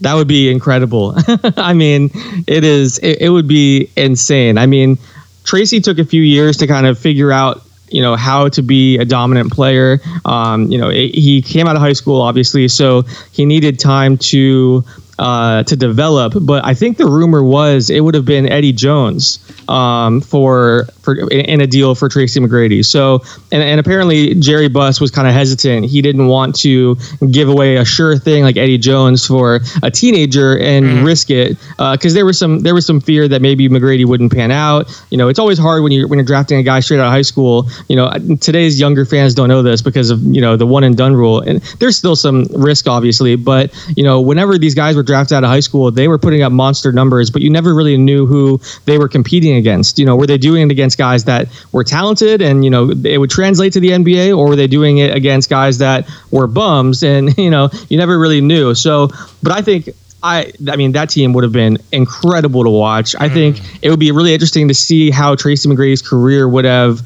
That 0.00 0.14
would 0.14 0.28
be 0.28 0.50
incredible. 0.50 1.14
I 1.56 1.72
mean, 1.72 2.10
it 2.46 2.64
is. 2.64 2.98
It, 2.98 3.22
it 3.22 3.30
would 3.30 3.48
be 3.48 3.90
insane. 3.96 4.58
I 4.58 4.66
mean, 4.66 4.98
Tracy 5.44 5.80
took 5.80 5.98
a 5.98 6.04
few 6.04 6.22
years 6.22 6.58
to 6.58 6.66
kind 6.66 6.86
of 6.86 6.98
figure 6.98 7.32
out 7.32 7.62
you 7.88 8.02
know 8.02 8.16
how 8.16 8.48
to 8.48 8.62
be 8.62 8.98
a 8.98 9.04
dominant 9.04 9.52
player. 9.52 10.00
Um, 10.24 10.70
you 10.70 10.78
know, 10.78 10.90
it, 10.90 11.14
he 11.14 11.40
came 11.42 11.66
out 11.66 11.76
of 11.76 11.82
high 11.82 11.92
school, 11.92 12.20
obviously, 12.20 12.68
so 12.68 13.02
he 13.32 13.44
needed 13.44 13.78
time 13.78 14.18
to 14.18 14.84
uh, 15.18 15.62
to 15.64 15.76
develop. 15.76 16.34
But 16.40 16.64
I 16.64 16.74
think 16.74 16.96
the 16.96 17.06
rumor 17.06 17.42
was 17.42 17.90
it 17.90 18.00
would 18.00 18.14
have 18.14 18.24
been 18.24 18.48
Eddie 18.48 18.72
Jones 18.72 19.38
um, 19.68 20.20
for 20.20 20.84
for 21.00 21.16
in 21.30 21.60
a 21.60 21.66
deal 21.66 21.94
for 21.94 22.08
Tracy 22.08 22.40
McGrady. 22.40 22.84
So 22.84 23.22
and, 23.52 23.62
and 23.62 23.80
apparently 23.80 24.34
Jerry 24.34 24.68
Buss 24.68 25.00
was 25.00 25.10
kind 25.10 25.26
of 25.26 25.34
hesitant. 25.34 25.86
He 25.86 26.02
didn't 26.02 26.26
want 26.26 26.56
to 26.60 26.96
give 27.30 27.48
away 27.48 27.76
a 27.76 27.84
sure 27.84 28.18
thing 28.18 28.42
like 28.42 28.56
Eddie 28.56 28.78
Jones 28.78 29.26
for 29.26 29.60
a 29.82 29.90
teenager 29.90 30.58
and 30.58 31.04
risk 31.04 31.30
it 31.30 31.56
because 31.78 32.14
there 32.14 32.26
was 32.26 32.38
some 32.38 32.60
there 32.60 32.74
was 32.74 32.86
some 32.86 33.00
fear 33.00 33.28
that 33.28 33.42
maybe 33.42 33.68
McGrady 33.68 34.06
wouldn't 34.06 34.32
pan 34.32 34.50
out. 34.50 34.86
You 35.10 35.18
know, 35.18 35.28
it's 35.28 35.38
always 35.38 35.58
hard 35.58 35.82
when 35.82 35.92
you're 35.92 36.08
when 36.08 36.18
you're 36.18 36.26
drafting 36.26 36.58
a 36.58 36.62
guy 36.62 36.80
straight 36.80 37.00
out 37.00 37.06
of 37.06 37.12
high 37.12 37.22
school. 37.22 37.68
You 37.88 37.96
know, 37.96 38.10
today's 38.40 38.78
younger 38.78 39.04
fans 39.04 39.34
don't 39.34 39.48
know 39.48 39.62
this 39.62 39.82
because 39.82 40.10
of 40.10 40.22
you 40.22 40.40
know 40.40 40.56
the 40.56 40.66
one 40.66 40.84
and 40.84 40.96
done 40.96 41.14
rule, 41.14 41.40
and 41.40 41.62
there's 41.78 41.96
still 41.96 42.16
some 42.16 42.44
risk 42.54 42.86
obviously. 42.86 43.36
But 43.36 43.72
you 43.96 44.04
know, 44.04 44.20
whenever 44.20 44.58
these 44.58 44.74
guys 44.74 44.96
were 44.96 45.02
drafted 45.06 45.36
out 45.36 45.44
of 45.44 45.50
high 45.50 45.60
school, 45.60 45.90
they 45.90 46.08
were 46.08 46.18
putting 46.18 46.42
up 46.42 46.52
monster 46.52 46.92
numbers, 46.92 47.30
but 47.30 47.42
you 47.42 47.50
never 47.50 47.74
really 47.74 47.96
knew 47.96 48.26
who 48.26 48.60
they 48.84 48.98
were 48.98 49.08
competing 49.08 49.56
against. 49.56 49.98
You 49.98 50.06
know, 50.06 50.16
were 50.16 50.26
they 50.26 50.38
doing 50.38 50.68
it 50.68 50.72
against 50.72 50.98
guys 50.98 51.24
that 51.24 51.48
were 51.72 51.84
talented 51.84 52.42
and 52.42 52.64
you 52.64 52.70
know 52.70 52.90
it 53.04 53.18
would 53.18 53.30
translate 53.30 53.72
to 53.74 53.80
the 53.80 53.90
NBA, 53.90 54.36
or 54.36 54.48
were 54.48 54.56
they 54.56 54.66
doing 54.66 54.98
it 54.98 55.14
against 55.14 55.48
guys 55.48 55.78
that 55.78 56.08
were 56.30 56.46
bums? 56.46 57.02
And 57.16 57.38
you 57.38 57.50
know, 57.50 57.70
you 57.88 57.98
never 57.98 58.18
really 58.18 58.40
knew. 58.40 58.74
So, 58.74 59.08
but 59.42 59.52
I 59.52 59.62
think 59.62 59.88
I, 60.22 60.52
I 60.68 60.74
mean, 60.74 60.92
that 60.92 61.08
team 61.10 61.32
would 61.34 61.44
have 61.44 61.52
been 61.52 61.78
incredible 61.92 62.64
to 62.64 62.70
watch. 62.70 63.14
I 63.18 63.28
think 63.28 63.60
it 63.80 63.90
would 63.90 64.00
be 64.00 64.10
really 64.10 64.34
interesting 64.34 64.66
to 64.68 64.74
see 64.74 65.10
how 65.10 65.36
Tracy 65.36 65.68
McGrady's 65.68 66.02
career 66.02 66.48
would 66.48 66.64
have 66.64 67.00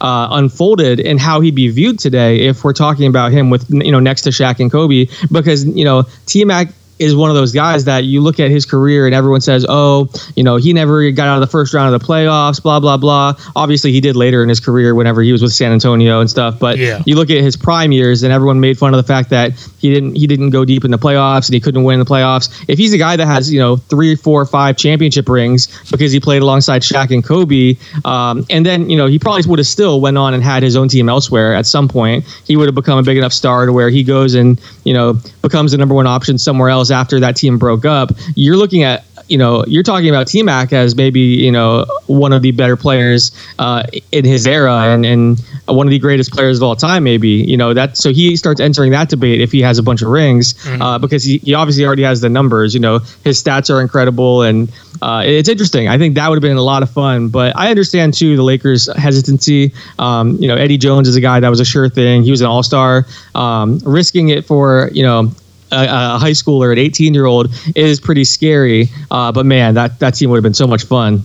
uh, 0.00 0.28
unfolded 0.32 1.00
and 1.00 1.18
how 1.18 1.40
he'd 1.40 1.54
be 1.54 1.68
viewed 1.68 1.98
today 1.98 2.40
if 2.40 2.64
we're 2.64 2.72
talking 2.72 3.06
about 3.06 3.32
him 3.32 3.50
with 3.50 3.70
you 3.70 3.92
know 3.92 4.00
next 4.00 4.22
to 4.22 4.30
Shaq 4.30 4.60
and 4.60 4.70
Kobe 4.70 5.06
because 5.32 5.64
you 5.64 5.84
know 5.84 6.04
T 6.26 6.44
Mac 6.44 6.68
is 6.98 7.14
one 7.14 7.30
of 7.30 7.36
those 7.36 7.52
guys 7.52 7.84
that 7.84 8.04
you 8.04 8.20
look 8.20 8.40
at 8.40 8.50
his 8.50 8.64
career 8.64 9.06
and 9.06 9.14
everyone 9.14 9.40
says, 9.40 9.66
oh, 9.68 10.08
you 10.34 10.42
know, 10.42 10.56
he 10.56 10.72
never 10.72 11.10
got 11.10 11.28
out 11.28 11.34
of 11.34 11.40
the 11.40 11.46
first 11.50 11.74
round 11.74 11.94
of 11.94 12.00
the 12.00 12.06
playoffs, 12.06 12.62
blah, 12.62 12.80
blah, 12.80 12.96
blah. 12.96 13.34
Obviously, 13.54 13.92
he 13.92 14.00
did 14.00 14.16
later 14.16 14.42
in 14.42 14.48
his 14.48 14.60
career 14.60 14.94
whenever 14.94 15.20
he 15.22 15.32
was 15.32 15.42
with 15.42 15.52
San 15.52 15.72
Antonio 15.72 16.20
and 16.20 16.30
stuff. 16.30 16.58
But 16.58 16.78
Yeah. 16.78 17.02
you 17.04 17.16
look 17.16 17.30
at 17.30 17.42
his 17.42 17.56
prime 17.56 17.92
years 17.92 18.22
and 18.22 18.32
everyone 18.32 18.60
made 18.60 18.78
fun 18.78 18.94
of 18.94 18.98
the 18.98 19.06
fact 19.06 19.30
that 19.30 19.52
he 19.78 19.92
didn't 19.92 20.14
he 20.16 20.26
didn't 20.26 20.50
go 20.50 20.64
deep 20.64 20.84
in 20.84 20.90
the 20.90 20.98
playoffs 20.98 21.48
and 21.48 21.54
he 21.54 21.60
couldn't 21.60 21.84
win 21.84 21.98
the 21.98 22.04
playoffs. 22.04 22.48
If 22.68 22.78
he's 22.78 22.92
a 22.92 22.98
guy 22.98 23.16
that 23.16 23.26
has, 23.26 23.52
you 23.52 23.60
know, 23.60 23.76
three, 23.76 24.16
four, 24.16 24.44
five 24.46 24.76
championship 24.76 25.28
rings 25.28 25.68
because 25.90 26.12
he 26.12 26.20
played 26.20 26.42
alongside 26.42 26.82
Shaq 26.82 27.10
and 27.10 27.22
Kobe, 27.22 27.76
um, 28.04 28.46
and 28.50 28.64
then, 28.64 28.88
you 28.88 28.96
know, 28.96 29.06
he 29.06 29.18
probably 29.18 29.42
would 29.48 29.58
have 29.58 29.66
still 29.66 30.00
went 30.00 30.16
on 30.16 30.34
and 30.34 30.42
had 30.42 30.62
his 30.62 30.76
own 30.76 30.88
team 30.88 31.08
elsewhere 31.08 31.54
at 31.54 31.66
some 31.66 31.88
point. 31.88 32.24
He 32.46 32.56
would 32.56 32.66
have 32.66 32.74
become 32.74 32.98
a 32.98 33.02
big 33.02 33.18
enough 33.18 33.32
star 33.32 33.66
to 33.66 33.72
where 33.72 33.90
he 33.90 34.02
goes 34.02 34.34
and, 34.34 34.60
you 34.84 34.94
know, 34.94 35.18
becomes 35.42 35.72
the 35.72 35.78
number 35.78 35.94
one 35.94 36.06
option 36.06 36.38
somewhere 36.38 36.70
else 36.70 36.85
after 36.90 37.20
that 37.20 37.36
team 37.36 37.58
broke 37.58 37.84
up. 37.84 38.10
You're 38.34 38.56
looking 38.56 38.82
at 38.82 39.04
you 39.28 39.38
know, 39.38 39.64
you're 39.66 39.82
talking 39.82 40.08
about 40.08 40.28
T 40.28 40.42
Mac 40.42 40.72
as 40.72 40.94
maybe, 40.94 41.20
you 41.20 41.50
know, 41.50 41.84
one 42.06 42.32
of 42.32 42.42
the 42.42 42.52
better 42.52 42.76
players 42.76 43.32
uh, 43.58 43.82
in 44.12 44.24
his 44.24 44.46
era 44.46 44.84
and, 44.84 45.04
and 45.04 45.40
one 45.66 45.86
of 45.86 45.90
the 45.90 45.98
greatest 45.98 46.32
players 46.32 46.58
of 46.58 46.62
all 46.62 46.76
time, 46.76 47.04
maybe. 47.04 47.28
You 47.28 47.56
know, 47.56 47.74
that 47.74 47.96
so 47.96 48.12
he 48.12 48.36
starts 48.36 48.60
entering 48.60 48.92
that 48.92 49.08
debate 49.08 49.40
if 49.40 49.52
he 49.52 49.60
has 49.62 49.78
a 49.78 49.82
bunch 49.82 50.02
of 50.02 50.08
rings 50.08 50.54
uh, 50.80 50.98
because 50.98 51.24
he, 51.24 51.38
he 51.38 51.54
obviously 51.54 51.84
already 51.84 52.04
has 52.04 52.20
the 52.20 52.28
numbers. 52.28 52.74
You 52.74 52.80
know, 52.80 53.00
his 53.24 53.42
stats 53.42 53.68
are 53.74 53.80
incredible 53.80 54.42
and 54.42 54.72
uh, 55.02 55.22
it's 55.24 55.48
interesting. 55.48 55.88
I 55.88 55.98
think 55.98 56.14
that 56.14 56.28
would 56.28 56.36
have 56.36 56.42
been 56.42 56.56
a 56.56 56.62
lot 56.62 56.82
of 56.82 56.90
fun. 56.90 57.28
But 57.28 57.56
I 57.56 57.70
understand, 57.70 58.14
too, 58.14 58.36
the 58.36 58.42
Lakers' 58.42 58.88
hesitancy. 58.96 59.72
Um, 59.98 60.36
you 60.36 60.48
know, 60.48 60.54
Eddie 60.54 60.78
Jones 60.78 61.08
is 61.08 61.16
a 61.16 61.20
guy 61.20 61.40
that 61.40 61.48
was 61.48 61.60
a 61.60 61.64
sure 61.64 61.88
thing. 61.88 62.22
He 62.22 62.30
was 62.30 62.40
an 62.40 62.46
all 62.46 62.62
star. 62.62 63.06
Um, 63.34 63.80
risking 63.84 64.28
it 64.28 64.44
for, 64.44 64.88
you 64.92 65.02
know, 65.02 65.32
a, 65.72 65.84
a 65.84 66.18
high 66.18 66.32
schooler, 66.32 66.72
an 66.72 66.78
18 66.78 67.14
year 67.14 67.26
old, 67.26 67.54
is 67.74 68.00
pretty 68.00 68.24
scary. 68.24 68.88
Uh, 69.10 69.32
but 69.32 69.46
man, 69.46 69.74
that, 69.74 69.98
that 70.00 70.14
team 70.14 70.30
would 70.30 70.36
have 70.36 70.42
been 70.42 70.54
so 70.54 70.66
much 70.66 70.84
fun. 70.84 71.22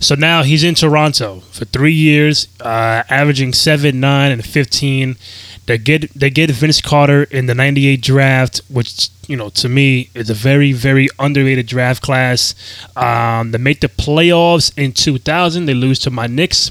So 0.00 0.14
now 0.14 0.42
he's 0.42 0.64
in 0.64 0.74
Toronto 0.74 1.40
for 1.50 1.64
three 1.64 1.92
years, 1.92 2.48
uh, 2.60 3.02
averaging 3.08 3.52
seven, 3.52 4.00
nine, 4.00 4.32
and 4.32 4.44
fifteen. 4.44 5.16
They 5.66 5.76
get 5.76 6.12
they 6.14 6.30
get 6.30 6.50
Vince 6.50 6.80
Carter 6.80 7.24
in 7.24 7.46
the 7.46 7.54
'98 7.54 8.00
draft, 8.00 8.60
which 8.70 9.10
you 9.26 9.36
know 9.36 9.50
to 9.50 9.68
me 9.68 10.08
is 10.14 10.30
a 10.30 10.34
very 10.34 10.72
very 10.72 11.08
underrated 11.18 11.66
draft 11.66 12.02
class. 12.02 12.54
Um, 12.96 13.50
they 13.50 13.58
make 13.58 13.80
the 13.80 13.88
playoffs 13.88 14.72
in 14.78 14.92
2000. 14.92 15.66
They 15.66 15.74
lose 15.74 15.98
to 16.00 16.10
my 16.10 16.26
Knicks, 16.26 16.70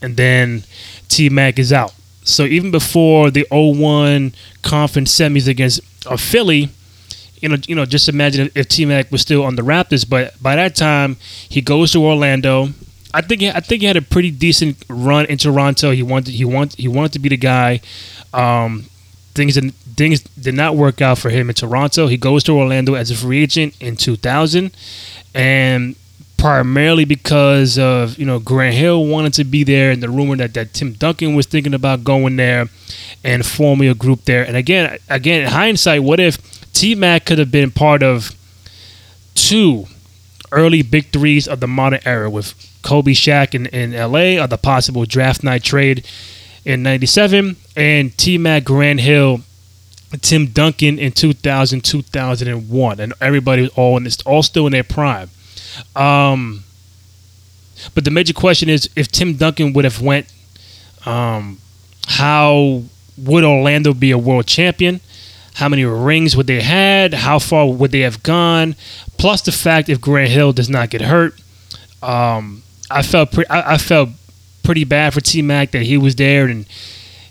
and 0.00 0.16
then 0.16 0.62
T 1.08 1.28
Mac 1.28 1.58
is 1.58 1.72
out. 1.72 1.92
So 2.28 2.44
even 2.44 2.70
before 2.70 3.30
the 3.30 3.46
01 3.50 4.34
conference 4.62 5.14
semis 5.14 5.48
against 5.48 5.80
uh, 6.06 6.16
Philly, 6.16 6.68
you 7.40 7.48
know, 7.48 7.56
you 7.66 7.74
know, 7.74 7.86
just 7.86 8.08
imagine 8.08 8.50
if 8.54 8.68
T 8.68 8.84
Mac 8.84 9.10
was 9.10 9.22
still 9.22 9.44
on 9.44 9.56
the 9.56 9.62
Raptors. 9.62 10.08
But 10.08 10.40
by 10.42 10.56
that 10.56 10.76
time, 10.76 11.16
he 11.48 11.60
goes 11.60 11.92
to 11.92 12.04
Orlando. 12.04 12.68
I 13.14 13.22
think 13.22 13.42
I 13.42 13.60
think 13.60 13.80
he 13.80 13.86
had 13.86 13.96
a 13.96 14.02
pretty 14.02 14.30
decent 14.30 14.84
run 14.88 15.24
in 15.26 15.38
Toronto. 15.38 15.90
He 15.92 16.02
wanted 16.02 16.34
he 16.34 16.44
wanted 16.44 16.78
he 16.78 16.88
wanted 16.88 17.12
to 17.14 17.18
be 17.18 17.30
the 17.30 17.36
guy. 17.38 17.80
Um, 18.34 18.84
things 19.34 19.54
didn't- 19.54 19.74
things 19.96 20.20
did 20.20 20.54
not 20.54 20.76
work 20.76 21.00
out 21.00 21.18
for 21.18 21.30
him 21.30 21.48
in 21.48 21.54
Toronto. 21.54 22.06
He 22.06 22.16
goes 22.16 22.44
to 22.44 22.52
Orlando 22.52 22.94
as 22.94 23.10
a 23.10 23.16
free 23.16 23.42
agent 23.42 23.74
in 23.80 23.96
2000, 23.96 24.70
and 25.34 25.96
primarily 26.38 27.04
because 27.04 27.78
of 27.78 28.18
you 28.18 28.24
know 28.24 28.38
Grant 28.38 28.74
Hill 28.74 29.04
wanted 29.04 29.34
to 29.34 29.44
be 29.44 29.64
there, 29.64 29.90
and 29.90 30.02
the 30.02 30.08
rumor 30.08 30.36
that, 30.36 30.54
that 30.54 30.72
Tim 30.72 30.94
Duncan 30.94 31.34
was 31.34 31.46
thinking 31.46 31.74
about 31.74 32.04
going 32.04 32.36
there 32.36 32.68
and 33.22 33.44
forming 33.44 33.88
a 33.88 33.94
group 33.94 34.24
there. 34.24 34.46
And 34.46 34.56
again, 34.56 34.98
again, 35.10 35.42
in 35.42 35.48
hindsight, 35.48 36.02
what 36.02 36.20
if 36.20 36.38
T 36.72 36.94
Mac 36.94 37.26
could 37.26 37.38
have 37.38 37.50
been 37.50 37.70
part 37.70 38.02
of 38.02 38.34
two 39.34 39.86
early 40.50 40.82
big 40.82 41.12
threes 41.12 41.46
of 41.46 41.60
the 41.60 41.68
modern 41.68 42.00
era 42.06 42.30
with 42.30 42.54
Kobe 42.82 43.12
Shaq 43.12 43.54
in, 43.54 43.66
in 43.66 43.92
LA 43.92 44.42
or 44.42 44.46
the 44.46 44.56
possible 44.56 45.04
draft 45.04 45.44
night 45.44 45.62
trade 45.62 46.06
in 46.64 46.82
97 46.82 47.56
and 47.76 48.16
T 48.16 48.38
Mac 48.38 48.64
Grant 48.64 49.00
Hill 49.00 49.40
Tim 50.22 50.46
Duncan 50.46 50.98
in 50.98 51.12
2000 51.12 51.84
2001 51.84 53.00
and 53.00 53.12
everybody 53.20 53.62
was 53.62 53.70
all 53.72 53.96
in 53.98 54.04
this 54.04 54.22
all 54.22 54.42
still 54.42 54.66
in 54.66 54.72
their 54.72 54.84
prime 54.84 55.28
um 55.96 56.64
but 57.94 58.04
the 58.04 58.10
major 58.10 58.32
question 58.32 58.68
is 58.68 58.88
if 58.96 59.08
Tim 59.08 59.34
Duncan 59.34 59.72
would 59.72 59.84
have 59.84 60.00
went 60.00 60.26
um 61.06 61.58
how 62.06 62.82
would 63.16 63.44
Orlando 63.44 63.92
be 63.92 64.10
a 64.10 64.18
world 64.18 64.46
champion? 64.46 65.00
How 65.54 65.68
many 65.68 65.84
rings 65.84 66.36
would 66.36 66.46
they 66.46 66.60
had? 66.60 67.12
How 67.12 67.38
far 67.40 67.68
would 67.68 67.90
they 67.90 68.00
have 68.00 68.22
gone? 68.22 68.76
Plus 69.18 69.42
the 69.42 69.52
fact 69.52 69.88
if 69.88 70.00
Grant 70.00 70.30
Hill 70.30 70.52
does 70.52 70.68
not 70.68 70.90
get 70.90 71.02
hurt 71.02 71.34
um 72.02 72.62
I 72.90 73.02
felt 73.02 73.32
pre- 73.32 73.46
I, 73.46 73.74
I 73.74 73.78
felt 73.78 74.10
pretty 74.62 74.84
bad 74.84 75.14
for 75.14 75.20
T 75.20 75.42
Mac 75.42 75.70
that 75.72 75.82
he 75.82 75.96
was 75.96 76.16
there 76.16 76.46
and 76.46 76.66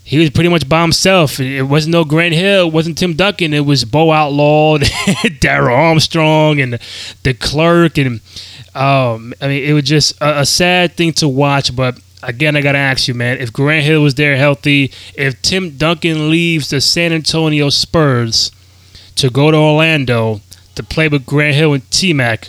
he 0.08 0.18
was 0.18 0.30
pretty 0.30 0.48
much 0.48 0.66
by 0.66 0.80
himself. 0.80 1.38
It 1.38 1.64
wasn't 1.64 1.92
no 1.92 2.02
Grant 2.02 2.32
Hill, 2.32 2.68
it 2.68 2.72
wasn't 2.72 2.96
Tim 2.96 3.12
Duncan. 3.12 3.52
It 3.52 3.66
was 3.66 3.84
Bo 3.84 4.10
Outlaw, 4.10 4.78
Daryl 4.78 5.76
Armstrong, 5.76 6.62
and 6.62 6.74
DeClercq. 7.24 8.06
And 8.06 8.20
um, 8.74 9.34
I 9.38 9.48
mean, 9.48 9.64
it 9.64 9.74
was 9.74 9.84
just 9.84 10.18
a, 10.22 10.40
a 10.40 10.46
sad 10.46 10.94
thing 10.94 11.12
to 11.14 11.28
watch. 11.28 11.76
But 11.76 12.00
again, 12.22 12.56
I 12.56 12.62
gotta 12.62 12.78
ask 12.78 13.06
you, 13.06 13.12
man. 13.12 13.36
If 13.36 13.52
Grant 13.52 13.84
Hill 13.84 14.02
was 14.02 14.14
there 14.14 14.38
healthy, 14.38 14.92
if 15.14 15.42
Tim 15.42 15.76
Duncan 15.76 16.30
leaves 16.30 16.70
the 16.70 16.80
San 16.80 17.12
Antonio 17.12 17.68
Spurs 17.68 18.50
to 19.16 19.28
go 19.28 19.50
to 19.50 19.58
Orlando 19.58 20.40
to 20.74 20.82
play 20.82 21.08
with 21.08 21.26
Grant 21.26 21.54
Hill 21.54 21.74
and 21.74 21.90
T 21.90 22.14
Mac, 22.14 22.48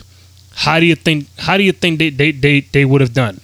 how 0.53 0.79
do 0.79 0.85
you 0.85 0.95
think? 0.95 1.27
How 1.39 1.57
do 1.57 1.63
you 1.63 1.73
think 1.73 1.99
they 1.99 2.09
they 2.09 2.31
they, 2.31 2.61
they 2.61 2.85
would 2.85 3.01
have 3.01 3.13
done? 3.13 3.41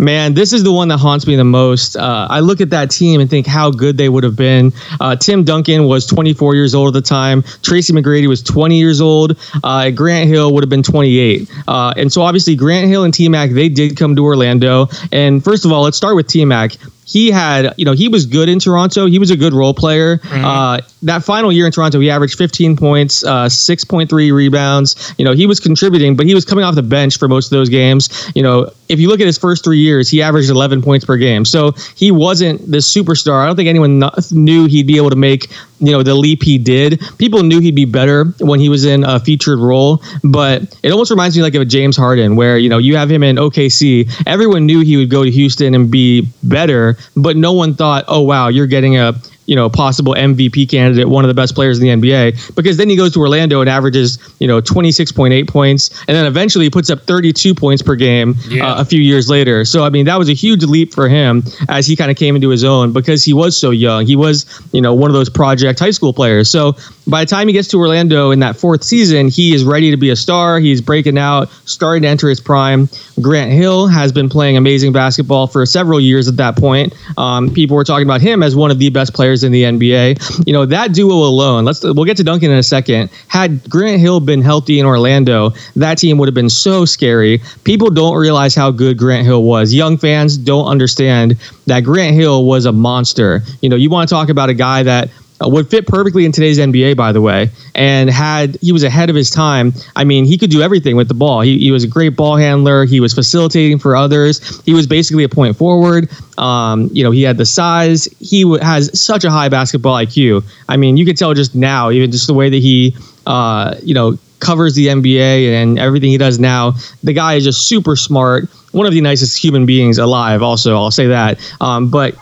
Man, 0.00 0.32
this 0.32 0.54
is 0.54 0.64
the 0.64 0.72
one 0.72 0.88
that 0.88 0.96
haunts 0.96 1.26
me 1.26 1.36
the 1.36 1.44
most. 1.44 1.94
Uh, 1.94 2.26
I 2.30 2.40
look 2.40 2.62
at 2.62 2.70
that 2.70 2.90
team 2.90 3.20
and 3.20 3.28
think 3.28 3.46
how 3.46 3.70
good 3.70 3.98
they 3.98 4.08
would 4.08 4.24
have 4.24 4.34
been. 4.34 4.72
Uh, 4.98 5.14
Tim 5.14 5.44
Duncan 5.44 5.84
was 5.84 6.06
24 6.06 6.54
years 6.54 6.74
old 6.74 6.96
at 6.96 7.02
the 7.02 7.06
time. 7.06 7.42
Tracy 7.60 7.92
McGrady 7.92 8.26
was 8.26 8.42
20 8.42 8.78
years 8.78 9.02
old. 9.02 9.38
Uh, 9.62 9.90
Grant 9.90 10.30
Hill 10.30 10.54
would 10.54 10.64
have 10.64 10.70
been 10.70 10.82
28. 10.82 11.50
Uh, 11.68 11.92
and 11.98 12.10
so 12.10 12.22
obviously 12.22 12.56
Grant 12.56 12.88
Hill 12.88 13.04
and 13.04 13.12
T 13.12 13.28
Mac 13.28 13.50
they 13.50 13.68
did 13.68 13.94
come 13.98 14.16
to 14.16 14.24
Orlando. 14.24 14.88
And 15.12 15.44
first 15.44 15.66
of 15.66 15.70
all, 15.70 15.82
let's 15.82 15.98
start 15.98 16.16
with 16.16 16.28
T 16.28 16.46
Mac 16.46 16.78
he 17.10 17.32
had, 17.32 17.74
you 17.76 17.84
know, 17.84 17.92
he 17.92 18.06
was 18.06 18.24
good 18.24 18.48
in 18.48 18.60
Toronto. 18.60 19.06
He 19.06 19.18
was 19.18 19.32
a 19.32 19.36
good 19.36 19.52
role 19.52 19.74
player. 19.74 20.18
Mm-hmm. 20.18 20.44
Uh, 20.44 20.80
that 21.02 21.24
final 21.24 21.50
year 21.50 21.66
in 21.66 21.72
Toronto, 21.72 21.98
he 21.98 22.08
averaged 22.08 22.38
15 22.38 22.76
points, 22.76 23.24
uh, 23.24 23.46
6.3 23.46 24.32
rebounds. 24.32 25.12
You 25.18 25.24
know, 25.24 25.32
he 25.32 25.44
was 25.44 25.58
contributing, 25.58 26.14
but 26.14 26.26
he 26.26 26.34
was 26.34 26.44
coming 26.44 26.64
off 26.64 26.76
the 26.76 26.84
bench 26.84 27.18
for 27.18 27.26
most 27.26 27.46
of 27.46 27.50
those 27.50 27.68
games. 27.68 28.30
You 28.36 28.44
know, 28.44 28.70
if 28.88 29.00
you 29.00 29.08
look 29.08 29.20
at 29.20 29.26
his 29.26 29.38
first 29.38 29.64
three 29.64 29.80
years, 29.80 30.08
he 30.08 30.22
averaged 30.22 30.50
11 30.50 30.82
points 30.82 31.04
per 31.04 31.16
game. 31.16 31.44
So 31.44 31.72
he 31.96 32.12
wasn't 32.12 32.70
the 32.70 32.78
superstar. 32.78 33.42
I 33.42 33.46
don't 33.46 33.56
think 33.56 33.68
anyone 33.68 34.00
knew 34.30 34.66
he'd 34.66 34.86
be 34.86 34.96
able 34.96 35.10
to 35.10 35.16
make 35.16 35.50
you 35.80 35.92
know 35.92 36.02
the 36.02 36.14
leap 36.14 36.42
he 36.42 36.58
did. 36.58 37.00
People 37.18 37.42
knew 37.42 37.60
he'd 37.60 37.74
be 37.74 37.86
better 37.86 38.24
when 38.40 38.60
he 38.60 38.68
was 38.68 38.84
in 38.84 39.02
a 39.04 39.18
featured 39.18 39.58
role, 39.58 40.02
but 40.22 40.62
it 40.82 40.92
almost 40.92 41.10
reminds 41.10 41.36
me 41.36 41.42
like 41.42 41.54
of 41.54 41.62
a 41.62 41.64
James 41.64 41.96
Harden, 41.96 42.36
where 42.36 42.58
you 42.58 42.68
know 42.68 42.78
you 42.78 42.96
have 42.96 43.10
him 43.10 43.22
in 43.22 43.36
OKC. 43.36 44.10
Everyone 44.26 44.66
knew 44.66 44.80
he 44.80 44.96
would 44.96 45.10
go 45.10 45.24
to 45.24 45.30
Houston 45.30 45.74
and 45.74 45.90
be 45.90 46.28
better, 46.42 46.96
but 47.16 47.36
no 47.36 47.52
one 47.52 47.74
thought, 47.74 48.04
oh 48.08 48.20
wow, 48.22 48.48
you're 48.48 48.66
getting 48.66 48.96
a 48.96 49.14
you 49.50 49.56
know, 49.56 49.68
possible 49.68 50.14
MVP 50.14 50.70
candidate, 50.70 51.08
one 51.08 51.24
of 51.24 51.28
the 51.28 51.34
best 51.34 51.56
players 51.56 51.80
in 51.80 52.00
the 52.00 52.08
NBA, 52.08 52.54
because 52.54 52.76
then 52.76 52.88
he 52.88 52.94
goes 52.94 53.12
to 53.14 53.18
Orlando 53.18 53.60
and 53.60 53.68
averages, 53.68 54.16
you 54.38 54.46
know, 54.46 54.62
26.8 54.62 55.48
points, 55.48 55.90
and 56.06 56.16
then 56.16 56.24
eventually 56.24 56.66
he 56.66 56.70
puts 56.70 56.88
up 56.88 57.00
32 57.00 57.52
points 57.52 57.82
per 57.82 57.96
game 57.96 58.36
yeah. 58.48 58.64
uh, 58.64 58.80
a 58.80 58.84
few 58.84 59.00
years 59.00 59.28
later. 59.28 59.64
So, 59.64 59.82
I 59.82 59.90
mean, 59.90 60.06
that 60.06 60.20
was 60.20 60.28
a 60.28 60.34
huge 60.34 60.62
leap 60.62 60.94
for 60.94 61.08
him 61.08 61.42
as 61.68 61.84
he 61.84 61.96
kind 61.96 62.12
of 62.12 62.16
came 62.16 62.36
into 62.36 62.48
his 62.48 62.62
own 62.62 62.92
because 62.92 63.24
he 63.24 63.32
was 63.32 63.56
so 63.56 63.70
young. 63.70 64.06
He 64.06 64.14
was, 64.14 64.46
you 64.70 64.80
know, 64.80 64.94
one 64.94 65.10
of 65.10 65.14
those 65.14 65.28
project 65.28 65.80
high 65.80 65.90
school 65.90 66.12
players. 66.12 66.48
So, 66.48 66.76
by 67.08 67.24
the 67.24 67.28
time 67.28 67.48
he 67.48 67.52
gets 67.52 67.66
to 67.68 67.76
Orlando 67.76 68.30
in 68.30 68.38
that 68.38 68.56
fourth 68.56 68.84
season, 68.84 69.28
he 69.28 69.52
is 69.52 69.64
ready 69.64 69.90
to 69.90 69.96
be 69.96 70.10
a 70.10 70.16
star. 70.16 70.60
He's 70.60 70.80
breaking 70.80 71.18
out, 71.18 71.50
starting 71.64 72.02
to 72.02 72.08
enter 72.08 72.28
his 72.28 72.40
prime. 72.40 72.88
Grant 73.20 73.50
Hill 73.50 73.88
has 73.88 74.12
been 74.12 74.28
playing 74.28 74.56
amazing 74.56 74.92
basketball 74.92 75.48
for 75.48 75.66
several 75.66 76.00
years 76.00 76.28
at 76.28 76.36
that 76.36 76.56
point. 76.56 76.94
Um, 77.18 77.52
people 77.52 77.76
were 77.76 77.82
talking 77.82 78.06
about 78.06 78.20
him 78.20 78.44
as 78.44 78.54
one 78.54 78.70
of 78.70 78.78
the 78.78 78.90
best 78.90 79.12
players 79.12 79.39
players 79.40 79.44
in 79.44 79.52
the 79.52 79.64
NBA. 79.64 80.46
You 80.46 80.52
know, 80.52 80.66
that 80.66 80.92
duo 80.92 81.14
alone, 81.14 81.64
let's 81.64 81.82
we'll 81.82 82.04
get 82.04 82.16
to 82.18 82.24
Duncan 82.24 82.50
in 82.50 82.58
a 82.58 82.62
second. 82.62 83.10
Had 83.28 83.68
Grant 83.68 84.00
Hill 84.00 84.20
been 84.20 84.42
healthy 84.42 84.78
in 84.78 84.86
Orlando, 84.86 85.50
that 85.76 85.98
team 85.98 86.18
would 86.18 86.28
have 86.28 86.34
been 86.34 86.50
so 86.50 86.84
scary. 86.84 87.40
People 87.64 87.90
don't 87.90 88.16
realize 88.16 88.54
how 88.54 88.70
good 88.70 88.98
Grant 88.98 89.26
Hill 89.26 89.42
was. 89.42 89.72
Young 89.72 89.96
fans 89.96 90.36
don't 90.36 90.66
understand 90.66 91.36
that 91.66 91.80
Grant 91.80 92.14
Hill 92.14 92.44
was 92.44 92.66
a 92.66 92.72
monster. 92.72 93.42
You 93.62 93.68
know, 93.68 93.76
you 93.76 93.90
want 93.90 94.08
to 94.08 94.14
talk 94.14 94.28
about 94.28 94.48
a 94.48 94.54
guy 94.54 94.82
that 94.82 95.10
would 95.48 95.70
fit 95.70 95.86
perfectly 95.86 96.24
in 96.24 96.32
today's 96.32 96.58
NBA, 96.58 96.96
by 96.96 97.12
the 97.12 97.20
way, 97.20 97.50
and 97.74 98.10
had 98.10 98.56
he 98.60 98.72
was 98.72 98.82
ahead 98.82 99.08
of 99.08 99.16
his 99.16 99.30
time. 99.30 99.72
I 99.96 100.04
mean, 100.04 100.24
he 100.24 100.36
could 100.36 100.50
do 100.50 100.60
everything 100.60 100.96
with 100.96 101.08
the 101.08 101.14
ball. 101.14 101.40
He, 101.40 101.58
he 101.58 101.70
was 101.70 101.84
a 101.84 101.88
great 101.88 102.16
ball 102.16 102.36
handler. 102.36 102.84
He 102.84 103.00
was 103.00 103.14
facilitating 103.14 103.78
for 103.78 103.96
others. 103.96 104.62
He 104.64 104.74
was 104.74 104.86
basically 104.86 105.24
a 105.24 105.28
point 105.28 105.56
forward. 105.56 106.10
Um, 106.36 106.90
you 106.92 107.02
know, 107.02 107.10
he 107.10 107.22
had 107.22 107.38
the 107.38 107.46
size. 107.46 108.04
He 108.20 108.42
w- 108.42 108.62
has 108.62 108.98
such 108.98 109.24
a 109.24 109.30
high 109.30 109.48
basketball 109.48 109.94
IQ. 109.94 110.44
I 110.68 110.76
mean, 110.76 110.96
you 110.96 111.06
can 111.06 111.16
tell 111.16 111.32
just 111.34 111.54
now, 111.54 111.90
even 111.90 112.10
just 112.10 112.26
the 112.26 112.34
way 112.34 112.50
that 112.50 112.58
he, 112.58 112.96
uh, 113.26 113.76
you 113.82 113.94
know, 113.94 114.18
covers 114.40 114.74
the 114.74 114.88
NBA 114.88 115.52
and 115.52 115.78
everything 115.78 116.10
he 116.10 116.18
does 116.18 116.38
now. 116.38 116.74
The 117.02 117.12
guy 117.12 117.34
is 117.34 117.44
just 117.44 117.66
super 117.66 117.96
smart. 117.96 118.48
One 118.72 118.86
of 118.86 118.92
the 118.92 119.00
nicest 119.00 119.42
human 119.42 119.66
beings 119.66 119.98
alive. 119.98 120.42
Also, 120.42 120.76
I'll 120.76 120.90
say 120.90 121.08
that. 121.08 121.38
Um, 121.60 121.90
but 121.90 122.14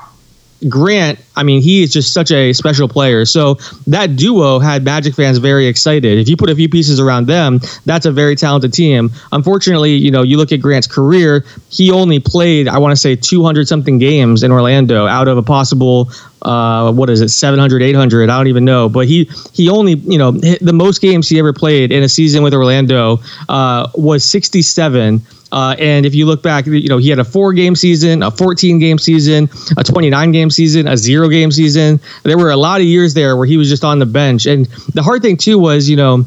Grant, 0.66 1.20
I 1.36 1.44
mean, 1.44 1.62
he 1.62 1.82
is 1.82 1.92
just 1.92 2.12
such 2.12 2.32
a 2.32 2.52
special 2.52 2.88
player. 2.88 3.24
So 3.24 3.58
that 3.86 4.16
duo 4.16 4.58
had 4.58 4.84
Magic 4.84 5.14
fans 5.14 5.38
very 5.38 5.66
excited. 5.66 6.18
If 6.18 6.28
you 6.28 6.36
put 6.36 6.50
a 6.50 6.54
few 6.56 6.68
pieces 6.68 6.98
around 6.98 7.26
them, 7.26 7.60
that's 7.84 8.06
a 8.06 8.12
very 8.12 8.34
talented 8.34 8.72
team. 8.72 9.10
Unfortunately, 9.30 9.94
you 9.94 10.10
know, 10.10 10.22
you 10.22 10.36
look 10.36 10.50
at 10.50 10.60
Grant's 10.60 10.88
career, 10.88 11.44
he 11.70 11.92
only 11.92 12.18
played, 12.18 12.66
I 12.66 12.78
want 12.78 12.92
to 12.92 12.96
say, 12.96 13.14
200 13.14 13.68
something 13.68 13.98
games 13.98 14.42
in 14.42 14.50
Orlando 14.50 15.06
out 15.06 15.28
of 15.28 15.38
a 15.38 15.42
possible 15.42 16.10
uh, 16.42 16.92
what 16.92 17.10
is 17.10 17.20
it 17.20 17.30
700 17.30 17.82
800 17.82 18.30
i 18.30 18.36
don't 18.36 18.46
even 18.46 18.64
know 18.64 18.88
but 18.88 19.08
he 19.08 19.28
he 19.52 19.68
only 19.68 19.94
you 19.94 20.18
know 20.18 20.30
the 20.30 20.72
most 20.72 21.00
games 21.00 21.28
he 21.28 21.38
ever 21.38 21.52
played 21.52 21.90
in 21.90 22.04
a 22.04 22.08
season 22.08 22.44
with 22.44 22.54
orlando 22.54 23.18
uh, 23.48 23.88
was 23.96 24.24
67 24.24 25.20
uh, 25.52 25.76
and 25.78 26.04
if 26.04 26.14
you 26.14 26.26
look 26.26 26.42
back, 26.42 26.66
you 26.66 26.88
know, 26.88 26.98
he 26.98 27.08
had 27.08 27.18
a 27.18 27.24
four 27.24 27.52
game 27.52 27.74
season, 27.74 28.22
a 28.22 28.30
14 28.30 28.78
game 28.78 28.98
season, 28.98 29.48
a 29.76 29.84
29 29.84 30.32
game 30.32 30.50
season, 30.50 30.86
a 30.86 30.96
zero 30.96 31.28
game 31.28 31.50
season. 31.50 32.00
There 32.22 32.38
were 32.38 32.50
a 32.50 32.56
lot 32.56 32.80
of 32.80 32.86
years 32.86 33.14
there 33.14 33.36
where 33.36 33.46
he 33.46 33.56
was 33.56 33.68
just 33.68 33.84
on 33.84 33.98
the 33.98 34.06
bench. 34.06 34.46
And 34.46 34.66
the 34.94 35.02
hard 35.02 35.22
thing, 35.22 35.36
too, 35.36 35.58
was, 35.58 35.88
you 35.88 35.96
know, 35.96 36.24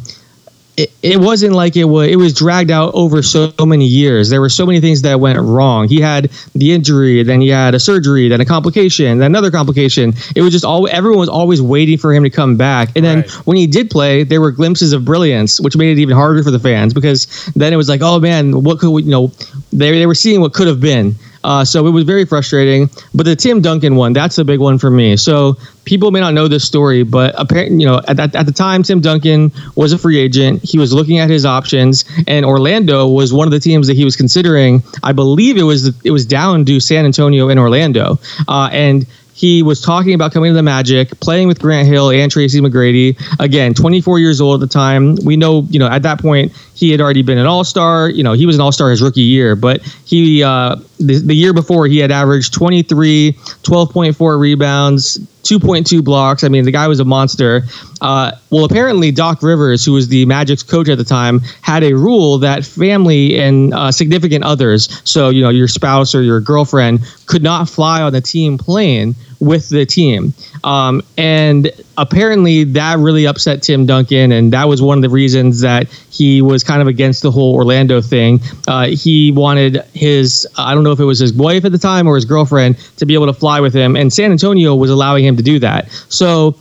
it, 0.81 0.91
it 1.03 1.17
wasn't 1.17 1.53
like 1.53 1.75
it 1.75 1.85
was 1.85 2.07
it 2.07 2.15
was 2.15 2.33
dragged 2.33 2.71
out 2.71 2.93
over 2.95 3.21
so 3.21 3.53
many 3.59 3.85
years. 3.85 4.29
There 4.29 4.41
were 4.41 4.49
so 4.49 4.65
many 4.65 4.79
things 4.79 5.03
that 5.03 5.19
went 5.19 5.39
wrong. 5.39 5.87
He 5.87 6.01
had 6.01 6.31
the 6.55 6.71
injury, 6.71 7.21
then 7.23 7.41
he 7.41 7.49
had 7.49 7.75
a 7.75 7.79
surgery, 7.79 8.27
then 8.29 8.41
a 8.41 8.45
complication, 8.45 9.19
then 9.19 9.31
another 9.31 9.51
complication. 9.51 10.13
It 10.35 10.41
was 10.41 10.51
just 10.51 10.65
all 10.65 10.87
everyone 10.87 11.19
was 11.19 11.29
always 11.29 11.61
waiting 11.61 11.97
for 11.97 12.13
him 12.13 12.23
to 12.23 12.29
come 12.29 12.57
back. 12.57 12.89
And 12.95 13.05
then 13.05 13.21
right. 13.21 13.31
when 13.45 13.57
he 13.57 13.67
did 13.67 13.91
play, 13.91 14.23
there 14.23 14.41
were 14.41 14.51
glimpses 14.51 14.93
of 14.93 15.05
brilliance, 15.05 15.59
which 15.61 15.77
made 15.77 15.97
it 15.97 16.01
even 16.01 16.15
harder 16.15 16.43
for 16.43 16.51
the 16.51 16.59
fans 16.59 16.93
because 16.93 17.27
then 17.55 17.73
it 17.73 17.77
was 17.77 17.87
like, 17.87 18.01
oh 18.01 18.19
man, 18.19 18.63
what 18.63 18.79
could 18.79 18.91
we, 18.91 19.03
you 19.03 19.11
know? 19.11 19.31
They 19.71 19.91
they 19.91 20.07
were 20.07 20.15
seeing 20.15 20.41
what 20.41 20.53
could 20.53 20.67
have 20.67 20.81
been. 20.81 21.15
Uh, 21.43 21.65
so 21.65 21.87
it 21.87 21.91
was 21.91 22.03
very 22.03 22.25
frustrating. 22.25 22.89
But 23.13 23.25
the 23.25 23.35
Tim 23.35 23.61
Duncan 23.61 23.95
one, 23.95 24.13
that's 24.13 24.35
the 24.35 24.45
big 24.45 24.59
one 24.59 24.77
for 24.77 24.91
me. 24.91 25.17
So 25.17 25.57
people 25.85 26.11
may 26.11 26.19
not 26.19 26.33
know 26.33 26.47
this 26.47 26.63
story, 26.63 27.03
but 27.03 27.33
apparently, 27.37 27.79
you 27.79 27.87
know, 27.87 28.01
at, 28.07 28.19
at, 28.19 28.35
at, 28.35 28.45
the 28.45 28.51
time, 28.51 28.83
Tim 28.83 29.01
Duncan 29.01 29.51
was 29.75 29.93
a 29.93 29.97
free 29.97 30.19
agent. 30.19 30.61
He 30.63 30.77
was 30.77 30.93
looking 30.93 31.19
at 31.19 31.29
his 31.29 31.45
options, 31.45 32.05
and 32.27 32.45
Orlando 32.45 33.07
was 33.07 33.33
one 33.33 33.47
of 33.47 33.51
the 33.51 33.59
teams 33.59 33.87
that 33.87 33.95
he 33.95 34.05
was 34.05 34.15
considering. 34.15 34.83
I 35.03 35.11
believe 35.11 35.57
it 35.57 35.63
was 35.63 35.87
it 36.05 36.11
was 36.11 36.25
down 36.25 36.65
to 36.65 36.79
San 36.79 37.05
Antonio 37.05 37.49
and 37.49 37.59
Orlando, 37.59 38.19
uh, 38.47 38.69
and 38.71 39.05
he 39.33 39.63
was 39.63 39.81
talking 39.81 40.13
about 40.13 40.33
coming 40.33 40.51
to 40.51 40.53
the 40.53 40.61
Magic, 40.61 41.19
playing 41.19 41.47
with 41.47 41.59
Grant 41.59 41.87
Hill 41.87 42.11
and 42.11 42.31
Tracy 42.31 42.61
McGrady. 42.61 43.17
Again, 43.39 43.73
24 43.73 44.19
years 44.19 44.39
old 44.39 44.61
at 44.61 44.69
the 44.69 44.71
time. 44.71 45.15
We 45.25 45.35
know, 45.35 45.65
you 45.69 45.79
know, 45.79 45.87
at 45.87 46.03
that 46.03 46.19
point 46.19 46.51
he 46.81 46.89
had 46.89 46.99
already 46.99 47.21
been 47.21 47.37
an 47.37 47.45
All 47.45 47.63
Star. 47.63 48.09
You 48.09 48.23
know, 48.23 48.33
he 48.33 48.47
was 48.47 48.55
an 48.55 48.61
All 48.61 48.71
Star 48.71 48.89
his 48.89 49.03
rookie 49.03 49.21
year, 49.21 49.55
but 49.55 49.81
he 50.03 50.43
uh, 50.43 50.77
the, 50.99 51.19
the 51.19 51.35
year 51.35 51.53
before 51.53 51.85
he 51.85 51.99
had 51.99 52.11
averaged 52.11 52.53
23, 52.53 53.33
12.4 53.33 54.39
rebounds, 54.39 55.19
2.2 55.43 56.03
blocks. 56.03 56.43
I 56.43 56.49
mean, 56.49 56.65
the 56.65 56.71
guy 56.71 56.87
was 56.87 56.99
a 56.99 57.05
monster. 57.05 57.61
Uh, 58.01 58.31
well, 58.49 58.65
apparently, 58.65 59.11
Doc 59.11 59.43
Rivers, 59.43 59.85
who 59.85 59.93
was 59.93 60.07
the 60.07 60.25
Magic's 60.25 60.63
coach 60.63 60.89
at 60.89 60.97
the 60.97 61.03
time, 61.03 61.41
had 61.61 61.83
a 61.83 61.93
rule 61.93 62.39
that 62.39 62.65
family 62.65 63.39
and 63.39 63.75
uh, 63.75 63.91
significant 63.91 64.43
others, 64.43 64.89
so, 65.03 65.29
you 65.29 65.43
know, 65.43 65.49
your 65.49 65.67
spouse 65.67 66.15
or 66.15 66.23
your 66.23 66.41
girlfriend, 66.41 67.01
could 67.27 67.43
not 67.43 67.69
fly 67.69 68.01
on 68.01 68.11
the 68.11 68.21
team 68.21 68.57
plane 68.57 69.15
with 69.41 69.67
the 69.69 69.85
team. 69.85 70.33
Um, 70.63 71.01
and 71.17 71.71
apparently 71.97 72.63
that 72.63 72.99
really 72.99 73.25
upset 73.25 73.63
Tim 73.63 73.85
Duncan, 73.85 74.31
and 74.31 74.53
that 74.53 74.67
was 74.67 74.81
one 74.81 74.97
of 74.99 75.01
the 75.01 75.09
reasons 75.09 75.61
that 75.61 75.89
he 76.11 76.41
was 76.41 76.63
kind 76.63 76.81
of 76.81 76.87
against 76.87 77.23
the 77.23 77.31
whole 77.31 77.55
Orlando 77.55 78.01
thing. 78.01 78.39
Uh, 78.67 78.87
he 78.87 79.31
wanted 79.31 79.83
his, 79.93 80.47
I 80.57 80.73
don't 80.73 80.83
know 80.83 80.91
if 80.91 80.99
it 80.99 81.05
was 81.05 81.19
his 81.19 81.33
wife 81.33 81.65
at 81.65 81.71
the 81.71 81.79
time 81.79 82.07
or 82.07 82.15
his 82.15 82.25
girlfriend, 82.25 82.77
to 82.97 83.05
be 83.05 83.15
able 83.15 83.25
to 83.25 83.33
fly 83.33 83.59
with 83.59 83.73
him, 83.73 83.95
and 83.95 84.13
San 84.13 84.31
Antonio 84.31 84.75
was 84.75 84.91
allowing 84.91 85.25
him 85.25 85.35
to 85.37 85.43
do 85.43 85.59
that. 85.59 85.89
So 86.09 86.55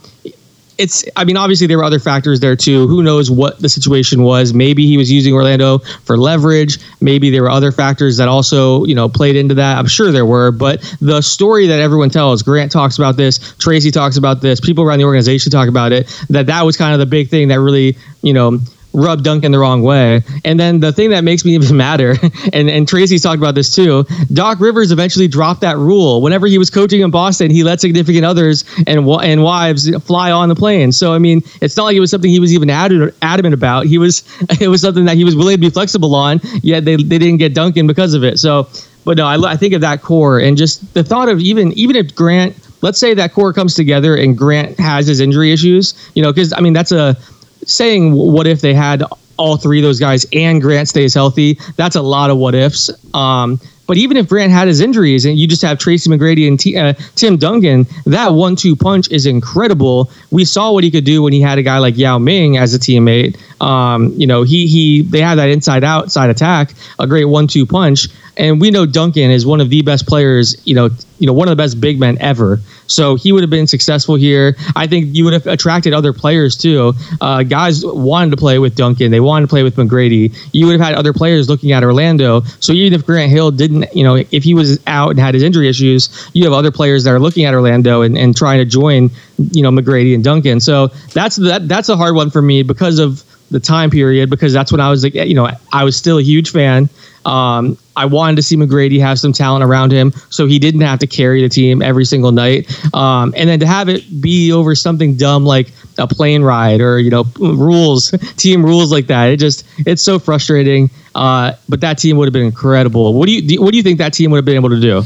it's 0.81 1.05
I 1.15 1.25
mean 1.25 1.37
obviously 1.37 1.67
there 1.67 1.77
were 1.77 1.83
other 1.83 1.99
factors 1.99 2.39
there 2.39 2.55
too. 2.55 2.87
Who 2.87 3.03
knows 3.03 3.29
what 3.29 3.59
the 3.59 3.69
situation 3.69 4.23
was? 4.23 4.51
Maybe 4.51 4.87
he 4.87 4.97
was 4.97 5.11
using 5.11 5.33
Orlando 5.33 5.77
for 5.77 6.17
leverage. 6.17 6.79
Maybe 6.99 7.29
there 7.29 7.43
were 7.43 7.51
other 7.51 7.71
factors 7.71 8.17
that 8.17 8.27
also 8.27 8.83
you 8.85 8.95
know 8.95 9.07
played 9.07 9.35
into 9.35 9.53
that. 9.55 9.77
I'm 9.77 9.87
sure 9.87 10.11
there 10.11 10.25
were, 10.25 10.51
but 10.51 10.81
the 10.99 11.21
story 11.21 11.67
that 11.67 11.79
everyone 11.79 12.09
tells, 12.09 12.41
Grant 12.41 12.71
talks 12.71 12.97
about 12.97 13.15
this, 13.15 13.53
Tracy 13.59 13.91
talks 13.91 14.17
about 14.17 14.41
this, 14.41 14.59
people 14.59 14.83
around 14.83 14.97
the 14.97 15.05
organization 15.05 15.51
talk 15.51 15.69
about 15.69 15.91
it. 15.91 16.07
That 16.29 16.47
that 16.47 16.63
was 16.63 16.77
kind 16.77 16.93
of 16.93 16.99
the 16.99 17.05
big 17.05 17.29
thing 17.29 17.49
that 17.49 17.59
really 17.59 17.95
you 18.23 18.33
know 18.33 18.59
rub 18.93 19.23
Duncan 19.23 19.51
the 19.51 19.59
wrong 19.59 19.81
way. 19.81 20.21
And 20.43 20.59
then 20.59 20.79
the 20.79 20.91
thing 20.91 21.11
that 21.11 21.23
makes 21.23 21.45
me 21.45 21.55
even 21.55 21.77
madder, 21.77 22.15
and, 22.53 22.69
and 22.69 22.87
Tracy's 22.87 23.21
talked 23.21 23.37
about 23.37 23.55
this 23.55 23.73
too, 23.73 24.05
Doc 24.33 24.59
Rivers 24.59 24.91
eventually 24.91 25.27
dropped 25.27 25.61
that 25.61 25.77
rule. 25.77 26.21
Whenever 26.21 26.47
he 26.47 26.57
was 26.57 26.69
coaching 26.69 27.01
in 27.01 27.11
Boston, 27.11 27.51
he 27.51 27.63
let 27.63 27.81
significant 27.81 28.25
others 28.25 28.65
and 28.87 29.07
and 29.07 29.43
wives 29.43 29.89
fly 30.05 30.31
on 30.31 30.49
the 30.49 30.55
plane. 30.55 30.91
So 30.91 31.13
I 31.13 31.19
mean, 31.19 31.41
it's 31.61 31.75
not 31.77 31.85
like 31.85 31.95
it 31.95 31.99
was 31.99 32.11
something 32.11 32.29
he 32.29 32.39
was 32.39 32.53
even 32.53 32.69
adamant 32.69 33.53
about. 33.53 33.85
He 33.85 33.97
was 33.97 34.23
it 34.61 34.67
was 34.67 34.81
something 34.81 35.05
that 35.05 35.17
he 35.17 35.23
was 35.23 35.35
willing 35.35 35.55
to 35.55 35.61
be 35.61 35.69
flexible 35.69 36.15
on. 36.15 36.39
Yet 36.61 36.85
they, 36.85 36.95
they 36.95 37.17
didn't 37.17 37.37
get 37.37 37.53
Duncan 37.53 37.87
because 37.87 38.13
of 38.13 38.23
it. 38.23 38.39
So 38.39 38.67
but 39.03 39.17
no, 39.17 39.25
I, 39.25 39.51
I 39.51 39.57
think 39.57 39.73
of 39.73 39.81
that 39.81 40.01
core 40.01 40.39
and 40.39 40.57
just 40.57 40.93
the 40.93 41.03
thought 41.03 41.29
of 41.29 41.39
even 41.39 41.71
even 41.73 41.95
if 41.95 42.13
Grant, 42.13 42.55
let's 42.81 42.99
say 42.99 43.13
that 43.13 43.33
core 43.33 43.53
comes 43.53 43.73
together 43.73 44.15
and 44.15 44.37
Grant 44.37 44.79
has 44.79 45.07
his 45.07 45.19
injury 45.19 45.51
issues, 45.51 46.11
you 46.15 46.21
know, 46.21 46.31
because 46.31 46.53
I 46.53 46.59
mean 46.59 46.73
that's 46.73 46.91
a 46.91 47.17
saying. 47.65 48.13
What 48.13 48.47
if 48.47 48.61
they 48.61 48.73
had 48.73 49.03
all 49.37 49.57
three 49.57 49.79
of 49.79 49.83
those 49.83 49.99
guys 49.99 50.25
and 50.33 50.61
Grant 50.61 50.87
stays 50.87 51.13
healthy? 51.13 51.57
That's 51.75 51.95
a 51.95 52.01
lot 52.01 52.29
of 52.29 52.37
what 52.37 52.55
ifs. 52.55 52.89
Um, 53.13 53.59
but 53.87 53.97
even 53.97 54.15
if 54.15 54.29
Grant 54.29 54.53
had 54.53 54.69
his 54.69 54.79
injuries 54.79 55.25
and 55.25 55.37
you 55.37 55.47
just 55.47 55.61
have 55.63 55.77
Tracy 55.77 56.09
McGrady 56.09 56.47
and 56.47 56.57
T, 56.57 56.77
uh, 56.77 56.93
Tim 57.15 57.35
Duncan, 57.35 57.85
that 58.05 58.33
one-two 58.33 58.77
punch 58.77 59.11
is 59.11 59.25
incredible. 59.25 60.09
We 60.29 60.45
saw 60.45 60.71
what 60.71 60.85
he 60.85 60.91
could 60.91 61.03
do 61.03 61.21
when 61.23 61.33
he 61.33 61.41
had 61.41 61.57
a 61.57 61.63
guy 61.63 61.77
like 61.79 61.97
Yao 61.97 62.17
Ming 62.17 62.55
as 62.55 62.73
a 62.73 62.79
teammate. 62.79 63.37
Um, 63.59 64.13
you 64.15 64.27
know, 64.27 64.43
he 64.43 64.67
he 64.67 65.01
they 65.01 65.19
had 65.19 65.35
that 65.35 65.49
inside-outside 65.49 66.29
attack, 66.29 66.73
a 66.99 67.07
great 67.07 67.25
one-two 67.25 67.65
punch, 67.65 68.07
and 68.37 68.61
we 68.61 68.71
know 68.71 68.85
Duncan 68.85 69.29
is 69.31 69.45
one 69.45 69.61
of 69.61 69.69
the 69.69 69.81
best 69.81 70.07
players. 70.07 70.55
You 70.65 70.75
know, 70.75 70.89
you 71.19 71.27
know, 71.27 71.33
one 71.33 71.47
of 71.47 71.51
the 71.51 71.61
best 71.61 71.79
big 71.79 71.99
men 71.99 72.17
ever. 72.19 72.59
So 72.87 73.15
he 73.15 73.31
would 73.31 73.41
have 73.43 73.49
been 73.49 73.67
successful 73.67 74.15
here. 74.15 74.55
I 74.75 74.87
think 74.87 75.15
you 75.15 75.23
would 75.23 75.33
have 75.33 75.47
attracted 75.47 75.93
other 75.93 76.13
players 76.13 76.57
too. 76.57 76.93
Uh, 77.21 77.43
guys 77.43 77.85
wanted 77.85 78.31
to 78.31 78.37
play 78.37 78.59
with 78.59 78.75
Duncan. 78.75 79.11
They 79.11 79.19
wanted 79.19 79.45
to 79.45 79.49
play 79.49 79.63
with 79.63 79.75
McGrady. 79.75 80.35
You 80.51 80.65
would 80.65 80.79
have 80.79 80.81
had 80.81 80.95
other 80.95 81.13
players 81.13 81.47
looking 81.47 81.71
at 81.71 81.83
Orlando. 81.83 82.41
So 82.59 82.73
even 82.73 82.93
if 82.93 83.05
Grant 83.05 83.31
Hill 83.31 83.51
didn't, 83.51 83.93
you 83.95 84.03
know, 84.03 84.15
if 84.15 84.43
he 84.43 84.53
was 84.53 84.79
out 84.87 85.11
and 85.11 85.19
had 85.19 85.33
his 85.33 85.43
injury 85.43 85.69
issues, 85.69 86.29
you 86.33 86.43
have 86.43 86.53
other 86.53 86.71
players 86.71 87.03
that 87.03 87.11
are 87.11 87.19
looking 87.19 87.45
at 87.45 87.53
Orlando 87.53 88.01
and, 88.01 88.17
and 88.17 88.35
trying 88.35 88.59
to 88.59 88.65
join, 88.65 89.09
you 89.51 89.63
know, 89.63 89.71
McGrady 89.71 90.13
and 90.15 90.23
Duncan. 90.23 90.59
So 90.59 90.87
that's 91.13 91.37
that 91.37 91.67
that's 91.67 91.89
a 91.89 91.95
hard 91.95 92.15
one 92.15 92.29
for 92.29 92.41
me 92.41 92.63
because 92.63 92.99
of 92.99 93.23
the 93.51 93.59
time 93.59 93.89
period 93.89 94.29
because 94.29 94.53
that's 94.53 94.71
when 94.71 94.81
I 94.81 94.89
was 94.89 95.03
like, 95.03 95.13
you 95.13 95.33
know, 95.35 95.49
I 95.71 95.83
was 95.83 95.95
still 95.95 96.17
a 96.17 96.23
huge 96.23 96.51
fan. 96.51 96.89
Um, 97.25 97.77
I 97.95 98.05
wanted 98.05 98.37
to 98.37 98.41
see 98.41 98.55
McGrady 98.55 98.99
have 98.99 99.19
some 99.19 99.33
talent 99.33 99.63
around 99.63 99.91
him, 99.91 100.11
so 100.29 100.47
he 100.47 100.59
didn't 100.59 100.81
have 100.81 100.99
to 100.99 101.07
carry 101.07 101.41
the 101.41 101.49
team 101.49 101.81
every 101.81 102.05
single 102.05 102.31
night. 102.31 102.71
Um, 102.93 103.33
and 103.37 103.49
then 103.49 103.59
to 103.59 103.67
have 103.67 103.89
it 103.89 104.21
be 104.21 104.51
over 104.51 104.75
something 104.75 105.15
dumb 105.17 105.45
like 105.45 105.71
a 105.97 106.07
plane 106.07 106.41
ride 106.41 106.81
or 106.81 106.99
you 106.99 107.09
know 107.09 107.25
rules, 107.37 108.11
team 108.37 108.65
rules 108.65 108.91
like 108.91 109.07
that, 109.07 109.29
it 109.29 109.37
just 109.37 109.65
it's 109.79 110.01
so 110.01 110.19
frustrating. 110.19 110.89
Uh, 111.13 111.53
but 111.67 111.81
that 111.81 111.97
team 111.97 112.17
would 112.17 112.25
have 112.25 112.33
been 112.33 112.45
incredible. 112.45 113.13
What 113.13 113.27
do 113.27 113.33
you 113.33 113.61
what 113.61 113.71
do 113.71 113.77
you 113.77 113.83
think 113.83 113.97
that 113.99 114.13
team 114.13 114.31
would 114.31 114.37
have 114.37 114.45
been 114.45 114.55
able 114.55 114.69
to 114.69 114.79
do? 114.79 114.97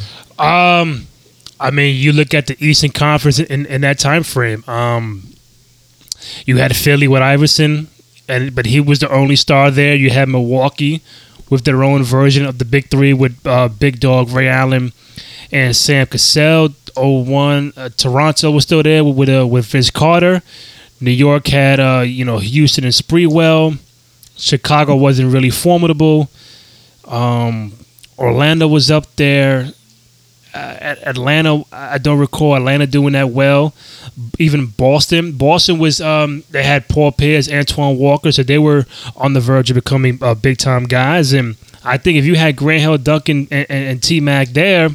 Um, 0.42 1.08
I 1.60 1.72
mean, 1.72 1.96
you 1.96 2.12
look 2.12 2.34
at 2.34 2.48
the 2.48 2.58
Eastern 2.64 2.92
Conference 2.92 3.40
in, 3.40 3.66
in 3.66 3.82
that 3.82 3.98
time 3.98 4.24
frame. 4.24 4.64
Um, 4.68 5.24
you 6.46 6.58
had 6.58 6.76
Philly 6.76 7.08
with 7.08 7.22
Iverson, 7.22 7.88
and 8.28 8.54
but 8.54 8.68
he 8.68 8.80
was 8.80 9.00
the 9.00 9.10
only 9.12 9.36
star 9.36 9.72
there. 9.72 9.96
You 9.96 10.12
had 10.12 10.30
Milwaukee 10.30 11.02
with 11.50 11.64
their 11.66 11.84
own 11.84 12.04
version 12.04 12.46
of 12.46 12.58
the 12.60 12.66
Big 12.66 12.90
Three 12.90 13.14
with 13.14 13.46
uh, 13.46 13.68
Big 13.68 14.00
Dog 14.00 14.30
Ray 14.32 14.48
Allen 14.48 14.94
and 15.52 15.76
Sam 15.76 16.08
Cassell. 16.08 16.70
01, 16.98 17.74
uh, 17.76 17.90
Toronto 17.90 18.52
was 18.52 18.64
still 18.64 18.82
there 18.82 19.04
with 19.04 19.30
uh, 19.30 19.46
with 19.46 19.66
Vince 19.66 19.90
Carter. 19.90 20.42
New 21.02 21.12
York 21.12 21.48
had 21.48 21.80
uh, 21.80 22.04
you 22.06 22.24
know 22.24 22.40
Houston 22.40 22.86
and 22.86 22.94
Sprewell. 22.94 23.78
Chicago 24.38 24.96
wasn't 24.96 25.34
really 25.34 25.50
formidable. 25.50 26.30
Um, 27.06 27.74
Orlando 28.18 28.68
was 28.68 28.90
up 28.90 29.14
there. 29.16 29.72
Atlanta, 30.54 31.64
I 31.74 31.98
don't 31.98 32.18
recall 32.18 32.56
Atlanta 32.56 32.88
doing 32.88 33.12
that 33.12 33.30
well. 33.30 33.74
Even 34.40 34.68
Boston, 34.68 35.34
Boston 35.34 35.78
was 35.78 36.00
um, 36.00 36.44
they 36.52 36.64
had 36.64 36.88
Paul 36.88 37.12
Pierce, 37.12 37.52
Antoine 37.52 37.98
Walker, 37.98 38.32
so 38.32 38.44
they 38.44 38.58
were 38.58 38.86
on 39.16 39.34
the 39.34 39.42
verge 39.42 39.70
of 39.70 39.76
becoming 39.76 40.20
uh, 40.22 40.34
big 40.34 40.58
time 40.58 40.86
guys. 40.86 41.34
And 41.34 41.58
I 41.84 41.98
think 41.98 42.18
if 42.18 42.26
you 42.26 42.36
had 42.36 42.56
Grant 42.56 42.82
Hill, 42.82 42.98
Duncan, 42.98 43.48
and, 43.52 43.66
and, 43.70 43.86
and 43.86 44.04
T 44.04 44.22
Mac 44.22 44.50
there, 44.50 44.90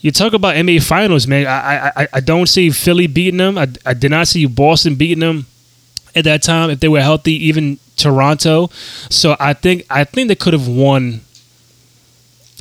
you 0.00 0.12
talk 0.12 0.34
about 0.34 0.54
NBA 0.54 0.84
Finals, 0.84 1.26
man. 1.26 1.46
I, 1.46 1.90
I 1.96 2.08
I 2.12 2.20
don't 2.20 2.48
see 2.48 2.70
Philly 2.70 3.08
beating 3.08 3.38
them. 3.38 3.58
I, 3.58 3.68
I 3.84 3.94
did 3.94 4.12
not 4.12 4.28
see 4.28 4.46
Boston 4.46 4.94
beating 4.94 5.20
them 5.20 5.46
at 6.14 6.24
that 6.24 6.42
time 6.42 6.70
if 6.70 6.78
they 6.80 6.88
were 6.88 7.00
healthy. 7.00 7.32
Even 7.46 7.78
Toronto. 7.96 8.68
So 9.10 9.36
I 9.40 9.52
think 9.52 9.84
I 9.90 10.04
think 10.04 10.28
they 10.28 10.34
could 10.36 10.52
have 10.52 10.68
won 10.68 11.22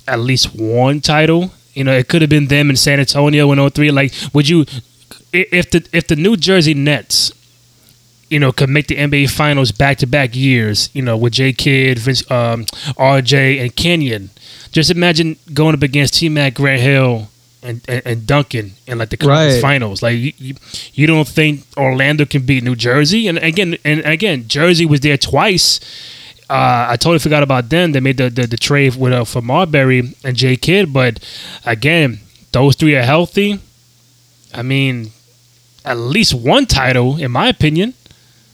at 0.08 0.20
least 0.20 0.56
one 0.56 1.02
title. 1.02 1.52
You 1.74 1.84
know, 1.84 1.94
it 1.94 2.08
could 2.08 2.22
have 2.22 2.30
been 2.30 2.48
them 2.48 2.70
in 2.70 2.76
San 2.78 3.00
Antonio 3.00 3.52
in 3.52 3.70
03. 3.70 3.92
Like, 3.92 4.14
would 4.34 4.48
you 4.48 4.66
if 5.52 5.72
the 5.72 5.88
if 5.94 6.08
the 6.08 6.16
New 6.16 6.38
Jersey 6.38 6.74
Nets, 6.74 7.32
you 8.30 8.40
know, 8.40 8.52
could 8.52 8.70
make 8.70 8.88
the 8.88 8.96
NBA 8.96 9.30
Finals 9.30 9.72
back 9.72 9.98
to 10.00 10.08
back 10.08 10.36
years, 10.36 10.90
you 10.94 11.02
know, 11.02 11.16
with 11.18 11.34
J 11.34 11.54
Kidd, 11.54 12.00
Vince, 12.00 12.30
um, 12.32 12.66
RJ, 12.98 13.62
and 13.62 13.76
Kenyon, 13.76 14.30
just 14.72 14.90
imagine 14.92 15.38
going 15.54 15.76
up 15.76 15.84
against 15.84 16.16
T 16.16 16.30
Mac, 16.30 16.56
Grant 16.56 16.82
Hill, 16.82 17.30
and, 17.62 17.82
and, 17.88 18.02
and 18.06 18.28
Duncan 18.28 18.74
in 18.88 18.98
like 18.98 19.10
the 19.10 19.18
Right. 19.26 19.62
finals. 19.62 20.02
Like, 20.02 20.18
you, 20.18 20.34
you, 20.38 20.56
you 20.94 21.08
don't 21.08 21.28
think 21.28 21.66
Orlando 21.78 22.26
can 22.26 22.44
beat 22.46 22.64
New 22.64 22.76
Jersey? 22.76 23.28
And 23.28 23.38
again, 23.38 23.78
and 23.86 24.02
again, 24.06 24.48
Jersey 24.48 24.86
was 24.86 25.02
there 25.02 25.18
twice. 25.18 25.80
Uh, 26.48 26.88
I 26.90 26.96
totally 26.98 27.18
forgot 27.20 27.42
about 27.42 27.70
them. 27.70 27.92
They 27.92 28.00
made 28.00 28.18
the 28.18 28.30
the, 28.30 28.46
the 28.46 28.58
trade 28.58 28.96
with 28.96 29.14
uh, 29.14 29.26
for 29.26 29.42
Marbury 29.42 30.14
and 30.24 30.36
J 30.38 30.56
Kidd, 30.58 30.94
but 30.94 31.20
again, 31.66 32.20
those 32.52 32.76
three 32.76 32.96
are 32.96 33.02
healthy. 33.04 33.60
I 34.54 34.62
mean, 34.62 35.12
at 35.86 35.98
least 35.98 36.34
one 36.34 36.66
title, 36.66 37.18
in 37.18 37.32
my 37.32 37.48
opinion. 37.48 37.94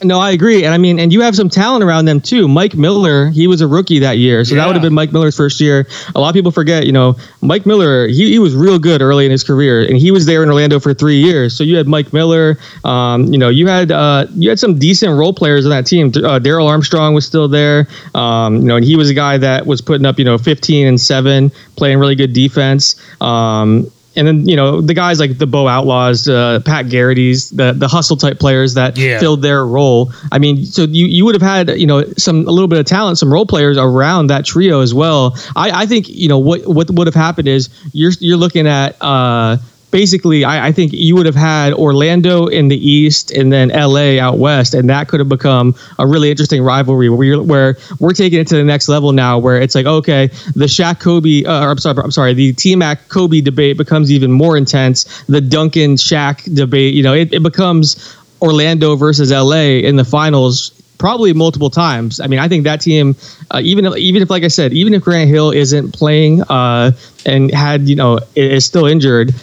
No, 0.04 0.20
I 0.20 0.32
agree, 0.32 0.64
and 0.64 0.74
I 0.74 0.80
mean, 0.80 1.00
and 1.00 1.14
you 1.14 1.22
have 1.22 1.36
some 1.36 1.48
talent 1.48 1.84
around 1.84 2.06
them 2.06 2.22
too. 2.22 2.48
Mike 2.48 2.74
Miller, 2.74 3.30
he 3.30 3.46
was 3.46 3.62
a 3.62 3.68
rookie 3.68 4.00
that 4.00 4.18
year, 4.18 4.44
so 4.44 4.56
that 4.56 4.66
would 4.66 4.76
have 4.76 4.82
been 4.82 4.96
Mike 4.96 5.12
Miller's 5.12 5.38
first 5.38 5.62
year. 5.62 5.88
A 6.16 6.20
lot 6.20 6.30
of 6.30 6.34
people 6.34 6.50
forget, 6.50 6.88
you 6.88 6.92
know, 6.92 7.16
Mike 7.42 7.68
Miller, 7.68 8.08
he, 8.08 8.32
he 8.32 8.40
was 8.40 8.56
real 8.56 8.80
good 8.80 9.04
early 9.04 9.26
in 9.26 9.32
his 9.32 9.44
career, 9.44 9.86
and 9.86 9.98
he 9.98 10.10
was 10.10 10.26
there 10.26 10.42
in 10.42 10.50
Orlando 10.50 10.80
for 10.80 10.94
three 10.96 11.20
years. 11.20 11.56
So 11.56 11.64
you 11.64 11.78
had 11.78 11.88
Mike 11.88 12.14
Miller, 12.14 12.58
um, 12.84 13.32
you 13.32 13.38
know, 13.38 13.50
you 13.50 13.68
had 13.68 13.92
uh, 13.92 14.26
you 14.34 14.50
had 14.50 14.58
some 14.58 14.80
decent 14.80 15.16
role 15.16 15.34
players 15.34 15.66
on 15.66 15.70
that 15.70 15.86
team. 15.86 16.08
Uh, 16.08 16.40
Daryl 16.40 16.68
Armstrong 16.68 17.14
was 17.14 17.26
still 17.26 17.48
there, 17.48 17.88
um, 18.16 18.56
you 18.56 18.64
know, 18.64 18.78
and 18.78 18.86
he 18.86 18.96
was 18.96 19.12
a 19.12 19.14
guy 19.14 19.38
that 19.38 19.68
was 19.68 19.82
putting 19.82 20.08
up, 20.08 20.18
you 20.18 20.26
know, 20.26 20.40
15 20.40 20.88
and 20.88 21.00
seven, 21.00 21.52
playing 21.76 22.00
really 22.00 22.16
good 22.16 22.34
defense. 22.34 22.96
Um, 23.22 23.92
and 24.16 24.28
then 24.28 24.48
you 24.48 24.56
know 24.56 24.82
the 24.82 24.94
guys 24.94 25.20
like 25.20 25.38
the 25.38 25.48
Bo 25.48 25.68
Outlaws, 25.68 26.28
uh, 26.28 26.60
Pat 26.66 26.90
Garrity's, 26.90 27.50
the 27.52 27.74
the 27.74 27.88
hustle 27.88 28.18
type 28.18 28.40
players 28.40 28.74
that 28.74 28.98
Yeah. 28.98 29.20
filled 29.20 29.42
their 29.42 29.66
role. 29.66 30.12
I 30.32 30.40
mean, 30.40 30.66
so 30.66 30.84
you 30.84 31.06
you 31.06 31.24
would 31.26 31.36
have 31.36 31.42
had 31.42 31.80
you 31.80 31.88
know 31.88 32.04
some 32.18 32.48
a 32.48 32.52
little 32.52 32.68
bit 32.68 32.80
of 32.80 32.86
talent, 32.86 33.18
some 33.18 33.32
role 33.32 33.46
players 33.46 33.78
around 33.78 34.28
that 34.28 34.46
trio 34.46 34.82
as 34.82 34.94
well. 34.94 35.38
I, 35.56 35.84
I 35.84 35.86
think 35.86 36.10
you 36.10 36.28
know 36.28 36.40
what 36.40 36.66
what 36.68 36.90
would 36.92 37.08
have 37.08 37.16
happened 37.16 37.48
is 37.48 37.70
you're 37.94 38.12
you're 38.20 38.38
looking 38.38 38.68
at. 38.68 38.96
Uh, 39.02 39.58
Basically, 39.92 40.44
I, 40.46 40.68
I 40.68 40.72
think 40.72 40.94
you 40.94 41.16
would 41.16 41.26
have 41.26 41.36
had 41.36 41.74
Orlando 41.74 42.48
in 42.48 42.70
the 42.70 42.78
East 42.78 43.32
and 43.32 43.52
then 43.52 43.70
LA 43.70 44.20
out 44.20 44.38
West, 44.38 44.74
and 44.74 44.90
that 44.90 45.10
could 45.10 45.20
have 45.20 45.30
become 45.30 45.76
a 46.00 46.08
really 46.08 46.32
interesting 46.32 46.64
rivalry 46.64 47.10
where 47.10 47.28
you're, 47.28 47.44
where 47.44 47.78
we're 48.00 48.14
taking 48.14 48.40
it 48.40 48.48
to 48.48 48.56
the 48.56 48.64
next 48.64 48.88
level 48.88 49.12
now, 49.12 49.38
where 49.38 49.62
it's 49.62 49.76
like, 49.76 49.86
okay, 49.86 50.28
the 50.56 50.66
Shaq 50.66 51.02
Kobe, 51.02 51.44
uh, 51.44 51.66
or 51.66 51.72
I'm 51.72 51.78
sorry, 51.78 52.02
I'm 52.04 52.12
sorry, 52.12 52.34
the 52.34 52.54
T 52.54 52.76
Mac 52.76 53.10
Kobe 53.10 53.42
debate 53.42 53.78
becomes 53.78 54.12
even 54.12 54.32
more 54.32 54.58
intense. 54.58 55.24
The 55.24 55.42
Duncan 55.42 55.96
Shaq 55.96 56.56
debate, 56.56 56.94
you 56.94 57.04
know, 57.04 57.14
it, 57.14 57.34
it 57.34 57.44
becomes 57.44 58.18
Orlando 58.42 58.96
versus 58.96 59.32
LA 59.32 59.82
in 59.86 59.98
the 59.98 60.06
finals 60.06 60.72
probably 61.02 61.34
multiple 61.34 61.72
times. 61.72 62.20
I 62.20 62.28
mean, 62.28 62.40
I 62.40 62.48
think 62.48 62.64
that 62.64 62.80
team, 62.80 63.16
uh, 63.50 63.60
even 63.64 63.86
if, 63.86 63.98
even 63.98 64.22
if, 64.22 64.30
like 64.30 64.44
I 64.44 64.50
said, 64.50 64.72
even 64.72 64.94
if 64.94 65.02
Grant 65.02 65.30
Hill 65.30 65.50
isn't 65.50 65.94
playing 65.94 66.44
uh, 66.44 66.92
and 67.26 67.52
had, 67.52 67.90
you 67.90 67.96
know, 67.96 68.20
is 68.36 68.66
still 68.66 68.86
injured, 68.86 69.34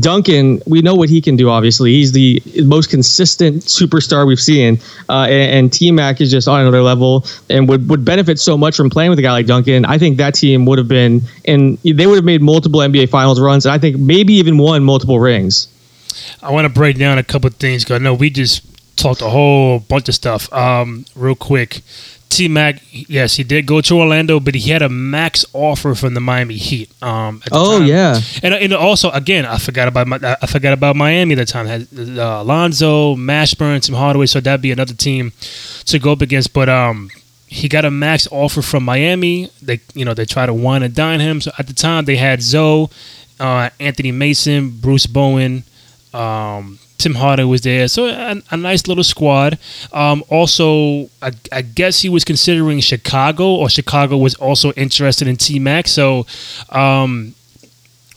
Duncan, 0.00 0.60
we 0.66 0.82
know 0.82 0.94
what 0.94 1.08
he 1.08 1.20
can 1.20 1.36
do. 1.36 1.48
Obviously, 1.48 1.92
he's 1.92 2.12
the 2.12 2.42
most 2.64 2.90
consistent 2.90 3.62
superstar 3.62 4.26
we've 4.26 4.40
seen, 4.40 4.78
uh, 5.08 5.26
and, 5.28 5.52
and 5.52 5.72
T 5.72 5.90
Mac 5.90 6.20
is 6.20 6.30
just 6.30 6.46
on 6.46 6.60
another 6.60 6.82
level 6.82 7.24
and 7.48 7.68
would 7.68 7.88
would 7.88 8.04
benefit 8.04 8.38
so 8.38 8.56
much 8.58 8.76
from 8.76 8.90
playing 8.90 9.10
with 9.10 9.18
a 9.18 9.22
guy 9.22 9.32
like 9.32 9.46
Duncan. 9.46 9.84
I 9.84 9.96
think 9.98 10.18
that 10.18 10.34
team 10.34 10.66
would 10.66 10.78
have 10.78 10.88
been, 10.88 11.22
and 11.46 11.78
they 11.78 12.06
would 12.06 12.16
have 12.16 12.24
made 12.24 12.42
multiple 12.42 12.80
NBA 12.80 13.08
Finals 13.08 13.40
runs, 13.40 13.64
and 13.64 13.72
I 13.72 13.78
think 13.78 13.96
maybe 13.96 14.34
even 14.34 14.58
won 14.58 14.84
multiple 14.84 15.18
rings. 15.18 15.68
I 16.42 16.52
want 16.52 16.66
to 16.66 16.72
break 16.72 16.98
down 16.98 17.18
a 17.18 17.24
couple 17.24 17.48
of 17.48 17.54
things 17.54 17.84
because 17.84 18.00
I 18.00 18.02
know 18.02 18.14
we 18.14 18.30
just 18.30 18.64
talked 18.96 19.22
a 19.22 19.28
whole 19.28 19.78
bunch 19.78 20.08
of 20.08 20.14
stuff. 20.14 20.52
Um, 20.52 21.06
real 21.14 21.34
quick, 21.34 21.80
T 22.28 22.46
Mac, 22.46 22.80
yes, 22.92 23.36
he 23.36 23.42
did 23.42 23.66
go 23.66 23.80
to 23.80 23.94
Orlando, 23.98 24.38
but 24.38 24.54
he 24.54 24.70
had 24.70 24.82
a 24.82 24.88
max 24.88 25.44
offer 25.52 25.94
from 25.94 26.14
the 26.14 26.20
Miami 26.20 26.56
Heat. 26.56 26.90
Um, 27.02 27.42
at 27.44 27.50
the 27.52 27.58
Oh 27.58 27.78
time. 27.78 27.88
yeah, 27.88 28.20
and 28.42 28.54
and 28.54 28.72
also 28.74 29.10
again, 29.10 29.44
I 29.44 29.58
forgot 29.58 29.88
about 29.88 30.06
my, 30.06 30.18
I 30.40 30.46
forgot 30.46 30.72
about 30.72 30.94
Miami 30.94 31.32
at 31.34 31.38
the 31.38 31.46
time. 31.46 31.66
Had 31.66 31.88
uh, 31.98 32.42
Alonzo, 32.42 33.16
Mashburn, 33.16 33.82
Tim 33.82 33.94
Hardaway, 33.94 34.26
so 34.26 34.40
that'd 34.40 34.60
be 34.62 34.70
another 34.72 34.94
team 34.94 35.32
to 35.86 35.98
go 35.98 36.12
up 36.12 36.20
against. 36.20 36.52
But 36.52 36.68
um, 36.68 37.10
he 37.46 37.66
got 37.68 37.84
a 37.84 37.90
max 37.90 38.28
offer 38.30 38.62
from 38.62 38.84
Miami. 38.84 39.50
They 39.62 39.80
you 39.94 40.04
know 40.04 40.14
they 40.14 40.26
try 40.26 40.46
to 40.46 40.54
wine 40.54 40.82
and 40.82 40.94
dine 40.94 41.20
him. 41.20 41.40
So 41.40 41.50
at 41.58 41.66
the 41.66 41.74
time 41.74 42.04
they 42.04 42.16
had 42.16 42.42
Zoe, 42.42 42.88
uh, 43.40 43.70
Anthony 43.80 44.12
Mason, 44.12 44.70
Bruce 44.70 45.06
Bowen, 45.06 45.64
um, 46.14 46.78
Tim 46.98 47.14
Hardaway 47.14 47.48
was 47.48 47.60
there, 47.60 47.86
so 47.86 48.06
a, 48.06 48.42
a 48.50 48.56
nice 48.56 48.88
little 48.88 49.04
squad. 49.04 49.56
Um, 49.92 50.24
also, 50.30 51.08
I, 51.22 51.30
I 51.52 51.62
guess 51.62 52.02
he 52.02 52.08
was 52.08 52.24
considering 52.24 52.80
Chicago, 52.80 53.54
or 53.54 53.70
Chicago 53.70 54.16
was 54.16 54.34
also 54.34 54.72
interested 54.72 55.28
in 55.28 55.36
T 55.36 55.60
Mac. 55.60 55.86
So, 55.86 56.26
um, 56.70 57.34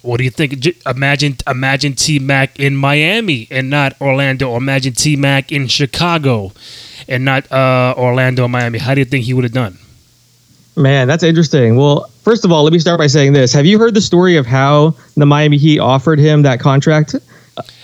what 0.02 0.18
do 0.18 0.24
you 0.24 0.32
think? 0.32 0.66
Imagine, 0.88 1.38
imagine 1.46 1.94
T 1.94 2.18
Mac 2.18 2.60
in 2.60 2.76
Miami 2.76 3.48
and 3.52 3.70
not 3.70 4.00
Orlando, 4.02 4.50
or 4.50 4.58
imagine 4.58 4.94
T 4.94 5.16
Mac 5.16 5.52
in 5.52 5.68
Chicago 5.68 6.52
and 7.08 7.24
not 7.24 7.52
uh, 7.52 7.94
Orlando, 7.96 8.46
or 8.46 8.50
Miami. 8.50 8.80
How 8.80 8.96
do 8.96 9.02
you 9.02 9.06
think 9.06 9.26
he 9.26 9.34
would 9.36 9.44
have 9.44 9.54
done? 9.54 9.78
Man, 10.76 11.08
that's 11.08 11.22
interesting. 11.22 11.76
Well, 11.76 12.10
first 12.24 12.46
of 12.46 12.52
all, 12.52 12.64
let 12.64 12.74
me 12.74 12.80
start 12.80 12.98
by 12.98 13.08
saying 13.08 13.34
this. 13.34 13.54
Have 13.54 13.66
you 13.66 13.78
heard 13.78 13.94
the 13.94 14.02
story 14.02 14.38
of 14.38 14.48
how 14.48 14.96
the 15.16 15.26
Miami 15.26 15.58
Heat 15.58 15.80
offered 15.80 16.18
him 16.18 16.42
that 16.44 16.60
contract? 16.60 17.16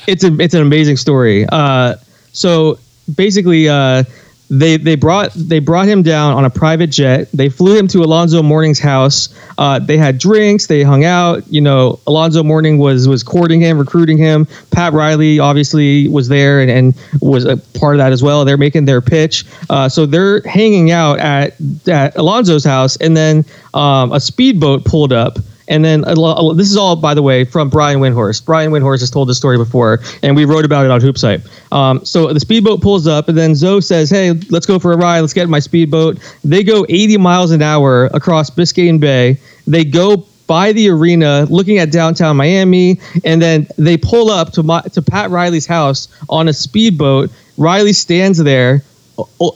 It's 0.08 0.24
a 0.24 0.36
it's 0.40 0.54
an 0.54 0.62
amazing 0.62 0.98
story. 0.98 1.46
Uh, 1.52 1.96
so 2.32 2.80
basically, 3.16 3.68
uh, 3.68 4.04
they 4.50 4.78
they 4.78 4.96
brought 4.96 5.34
they 5.34 5.60
brought 5.60 5.88
him 5.88 6.04
down 6.04 6.34
on 6.34 6.46
a 6.46 6.50
private 6.50 6.88
jet. 6.88 7.30
They 7.34 7.50
flew 7.50 7.78
him 7.78 7.88
to 7.90 8.00
Alonzo 8.00 8.42
Mourning's 8.42 8.80
house. 8.80 9.28
Uh, 9.58 9.80
they 9.80 9.98
had 9.98 10.18
drinks. 10.18 10.68
They 10.68 10.84
hung 10.84 11.04
out. 11.04 11.46
You 11.52 11.60
know, 11.60 12.00
Alonzo 12.08 12.44
Mourning 12.44 12.78
was 12.78 13.08
was 13.08 13.24
courting 13.24 13.60
him, 13.60 13.78
recruiting 13.78 14.18
him. 14.18 14.48
Pat 14.72 14.94
Riley 14.94 15.40
obviously 15.40 16.08
was 16.08 16.30
there 16.30 16.62
and, 16.62 16.72
and 16.72 16.96
was 17.22 17.44
a 17.44 17.58
part 17.80 17.96
of 17.96 17.98
that 17.98 18.14
as 18.14 18.24
well. 18.24 18.46
They're 18.46 18.58
making 18.58 18.86
their 18.86 19.02
pitch. 19.02 19.46
Uh, 19.70 19.90
so 19.90 20.06
they're 20.06 20.42
hanging 20.42 20.92
out 20.92 21.20
at 21.20 21.54
at 21.88 22.16
Alonzo's 22.16 22.64
house, 22.64 22.96
and 22.98 23.18
then 23.18 23.44
um, 23.74 24.14
a 24.14 24.20
speedboat 24.20 24.86
pulled 24.86 25.12
up. 25.12 25.40
And 25.68 25.84
then 25.84 26.02
this 26.02 26.70
is 26.70 26.78
all, 26.78 26.96
by 26.96 27.14
the 27.14 27.22
way, 27.22 27.44
from 27.44 27.70
Brian 27.70 28.00
Windhorst. 28.00 28.46
Brian 28.46 28.72
Windhorst 28.72 29.02
has 29.02 29.12
told 29.12 29.28
this 29.28 29.38
story 29.38 29.58
before, 29.58 30.00
and 30.24 30.36
we 30.36 30.46
wrote 30.46 30.66
about 30.66 30.86
it 30.86 30.92
on 30.92 31.02
HoopsHype. 31.02 31.74
Um, 31.74 32.06
so 32.06 32.32
the 32.32 32.40
speedboat 32.40 32.82
pulls 32.82 33.08
up, 33.08 33.28
and 33.28 33.38
then 33.38 33.54
Zoe 33.54 33.82
says, 33.82 34.10
"Hey, 34.10 34.32
let's 34.50 34.66
go 34.66 34.80
for 34.80 34.94
a 34.94 34.98
ride. 34.98 35.22
Let's 35.22 35.34
get 35.34 35.44
in 35.44 35.50
my 35.50 35.60
speedboat." 35.60 36.20
They 36.44 36.64
go 36.64 36.86
80 36.88 37.18
miles 37.18 37.52
an 37.52 37.62
hour 37.62 38.06
across 38.14 38.50
Biscayne 38.50 39.00
Bay. 39.00 39.38
They 39.66 39.84
go 39.84 40.26
by 40.48 40.72
the 40.72 40.90
arena, 40.90 41.46
looking 41.50 41.78
at 41.78 41.92
downtown 41.92 42.38
Miami, 42.38 43.00
and 43.26 43.42
then 43.42 43.68
they 43.78 43.98
pull 43.98 44.32
up 44.32 44.54
to 44.54 44.64
my, 44.64 44.82
to 44.94 45.02
Pat 45.02 45.30
Riley's 45.30 45.66
house 45.68 46.08
on 46.30 46.48
a 46.48 46.54
speedboat. 46.54 47.30
Riley 47.58 47.94
stands 47.94 48.38
there, 48.38 48.82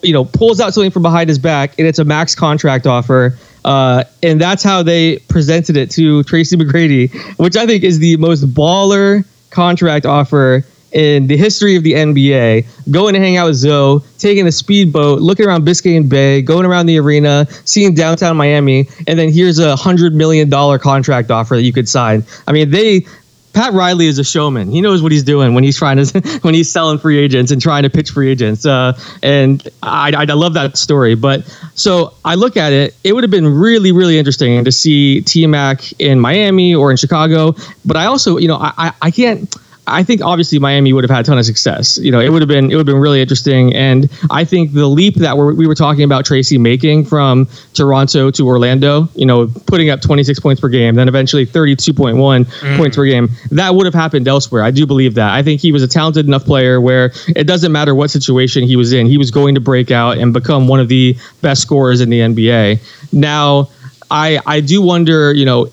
you 0.03 0.11
know, 0.11 0.25
pulls 0.25 0.59
out 0.59 0.73
something 0.73 0.91
from 0.91 1.03
behind 1.03 1.29
his 1.29 1.39
back, 1.39 1.79
and 1.79 1.87
it's 1.87 1.99
a 1.99 2.03
max 2.03 2.35
contract 2.35 2.85
offer. 2.85 3.37
Uh, 3.63 4.03
and 4.23 4.41
that's 4.41 4.63
how 4.63 4.83
they 4.83 5.17
presented 5.29 5.77
it 5.77 5.91
to 5.91 6.23
Tracy 6.23 6.57
McGrady, 6.57 7.13
which 7.37 7.55
I 7.55 7.65
think 7.65 7.83
is 7.83 7.99
the 7.99 8.17
most 8.17 8.45
baller 8.53 9.25
contract 9.51 10.05
offer 10.05 10.65
in 10.91 11.27
the 11.27 11.37
history 11.37 11.75
of 11.75 11.83
the 11.83 11.93
NBA. 11.93 12.65
Going 12.91 13.13
to 13.13 13.19
hang 13.19 13.37
out 13.37 13.47
with 13.47 13.55
Zoe, 13.55 14.01
taking 14.17 14.47
a 14.47 14.51
speedboat, 14.51 15.21
looking 15.21 15.45
around 15.45 15.65
Biscayne 15.65 16.09
Bay, 16.09 16.41
going 16.41 16.65
around 16.65 16.85
the 16.85 16.99
arena, 16.99 17.47
seeing 17.65 17.93
downtown 17.93 18.37
Miami, 18.37 18.89
and 19.07 19.17
then 19.17 19.31
here's 19.31 19.59
a 19.59 19.75
hundred 19.75 20.13
million 20.13 20.49
dollar 20.49 20.77
contract 20.77 21.31
offer 21.31 21.55
that 21.55 21.63
you 21.63 21.73
could 21.73 21.87
sign. 21.87 22.23
I 22.47 22.51
mean, 22.51 22.71
they 22.71 23.05
Pat 23.53 23.73
Riley 23.73 24.07
is 24.07 24.17
a 24.19 24.23
showman. 24.23 24.71
He 24.71 24.81
knows 24.81 25.01
what 25.01 25.11
he's 25.11 25.23
doing 25.23 25.53
when 25.53 25.63
he's 25.63 25.77
trying 25.77 26.03
to 26.03 26.39
when 26.41 26.53
he's 26.53 26.71
selling 26.71 26.97
free 26.97 27.17
agents 27.17 27.51
and 27.51 27.61
trying 27.61 27.83
to 27.83 27.89
pitch 27.89 28.11
free 28.11 28.29
agents. 28.29 28.65
Uh, 28.65 28.97
and 29.21 29.67
I, 29.83 30.13
I 30.15 30.23
love 30.33 30.53
that 30.53 30.77
story. 30.77 31.15
But 31.15 31.45
so 31.75 32.13
I 32.23 32.35
look 32.35 32.57
at 32.57 32.73
it, 32.73 32.95
it 33.03 33.13
would 33.13 33.23
have 33.23 33.31
been 33.31 33.47
really 33.47 33.91
really 33.91 34.17
interesting 34.17 34.63
to 34.63 34.71
see 34.71 35.21
T 35.21 35.45
Mac 35.47 35.99
in 35.99 36.19
Miami 36.19 36.73
or 36.73 36.91
in 36.91 36.97
Chicago. 36.97 37.55
But 37.85 37.97
I 37.97 38.05
also 38.05 38.37
you 38.37 38.47
know 38.47 38.57
I 38.57 38.73
I, 38.77 38.93
I 39.01 39.11
can't. 39.11 39.53
I 39.91 40.03
think 40.03 40.21
obviously 40.21 40.57
Miami 40.57 40.93
would 40.93 41.03
have 41.03 41.11
had 41.11 41.21
a 41.21 41.23
ton 41.23 41.37
of 41.37 41.45
success. 41.45 41.97
You 41.97 42.11
know, 42.11 42.19
it 42.19 42.29
would 42.29 42.41
have 42.41 42.49
been 42.49 42.71
it 42.71 42.75
would 42.75 42.87
have 42.87 42.93
been 42.93 43.01
really 43.01 43.21
interesting, 43.21 43.73
and 43.75 44.09
I 44.29 44.45
think 44.45 44.73
the 44.73 44.87
leap 44.87 45.15
that 45.15 45.37
we're, 45.37 45.53
we 45.53 45.67
were 45.67 45.75
talking 45.75 46.03
about 46.03 46.25
Tracy 46.25 46.57
making 46.57 47.05
from 47.05 47.47
Toronto 47.73 48.31
to 48.31 48.47
Orlando, 48.47 49.09
you 49.15 49.25
know, 49.25 49.47
putting 49.67 49.89
up 49.89 50.01
26 50.01 50.39
points 50.39 50.61
per 50.61 50.69
game, 50.69 50.95
then 50.95 51.07
eventually 51.07 51.45
32.1 51.45 52.15
points 52.15 52.51
mm. 52.61 52.95
per 52.95 53.05
game, 53.05 53.29
that 53.51 53.75
would 53.75 53.85
have 53.85 53.93
happened 53.93 54.27
elsewhere. 54.27 54.63
I 54.63 54.71
do 54.71 54.85
believe 54.85 55.15
that. 55.15 55.33
I 55.33 55.43
think 55.43 55.61
he 55.61 55.71
was 55.71 55.83
a 55.83 55.87
talented 55.87 56.25
enough 56.25 56.45
player 56.45 56.79
where 56.79 57.11
it 57.27 57.45
doesn't 57.45 57.71
matter 57.71 57.93
what 57.93 58.09
situation 58.09 58.63
he 58.63 58.75
was 58.75 58.93
in, 58.93 59.05
he 59.05 59.17
was 59.17 59.29
going 59.31 59.55
to 59.55 59.61
break 59.61 59.91
out 59.91 60.17
and 60.17 60.33
become 60.33 60.67
one 60.67 60.79
of 60.79 60.87
the 60.87 61.17
best 61.41 61.61
scorers 61.61 62.01
in 62.01 62.09
the 62.09 62.19
NBA. 62.19 62.79
Now, 63.11 63.69
I 64.09 64.39
I 64.45 64.61
do 64.61 64.81
wonder, 64.81 65.33
you 65.33 65.45
know, 65.45 65.71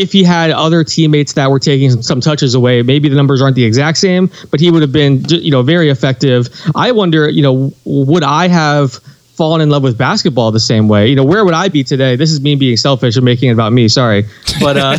if 0.00 0.12
he 0.12 0.24
had 0.24 0.50
other 0.50 0.82
teammates 0.82 1.34
that 1.34 1.50
were 1.50 1.58
taking 1.58 1.90
some, 1.90 2.02
some 2.02 2.20
touches 2.22 2.54
away, 2.54 2.80
maybe 2.80 3.10
the 3.10 3.16
numbers 3.16 3.42
aren't 3.42 3.54
the 3.54 3.64
exact 3.64 3.98
same, 3.98 4.30
but 4.50 4.58
he 4.58 4.70
would 4.70 4.80
have 4.80 4.92
been, 4.92 5.22
you 5.28 5.50
know, 5.50 5.62
very 5.62 5.90
effective. 5.90 6.48
I 6.74 6.92
wonder, 6.92 7.28
you 7.28 7.42
know, 7.42 7.72
would 7.84 8.24
I 8.24 8.48
have 8.48 8.98
fallen 9.40 9.62
in 9.62 9.70
love 9.70 9.82
with 9.82 9.96
basketball 9.96 10.50
the 10.50 10.60
same 10.60 10.86
way? 10.86 11.08
You 11.08 11.16
know, 11.16 11.24
where 11.24 11.46
would 11.46 11.54
I 11.54 11.68
be 11.68 11.82
today? 11.82 12.14
This 12.14 12.30
is 12.30 12.42
me 12.42 12.56
being 12.56 12.76
selfish 12.76 13.16
and 13.16 13.24
making 13.24 13.48
it 13.48 13.52
about 13.54 13.72
me. 13.72 13.88
Sorry, 13.88 14.26
but 14.60 14.76
uh, 14.76 14.98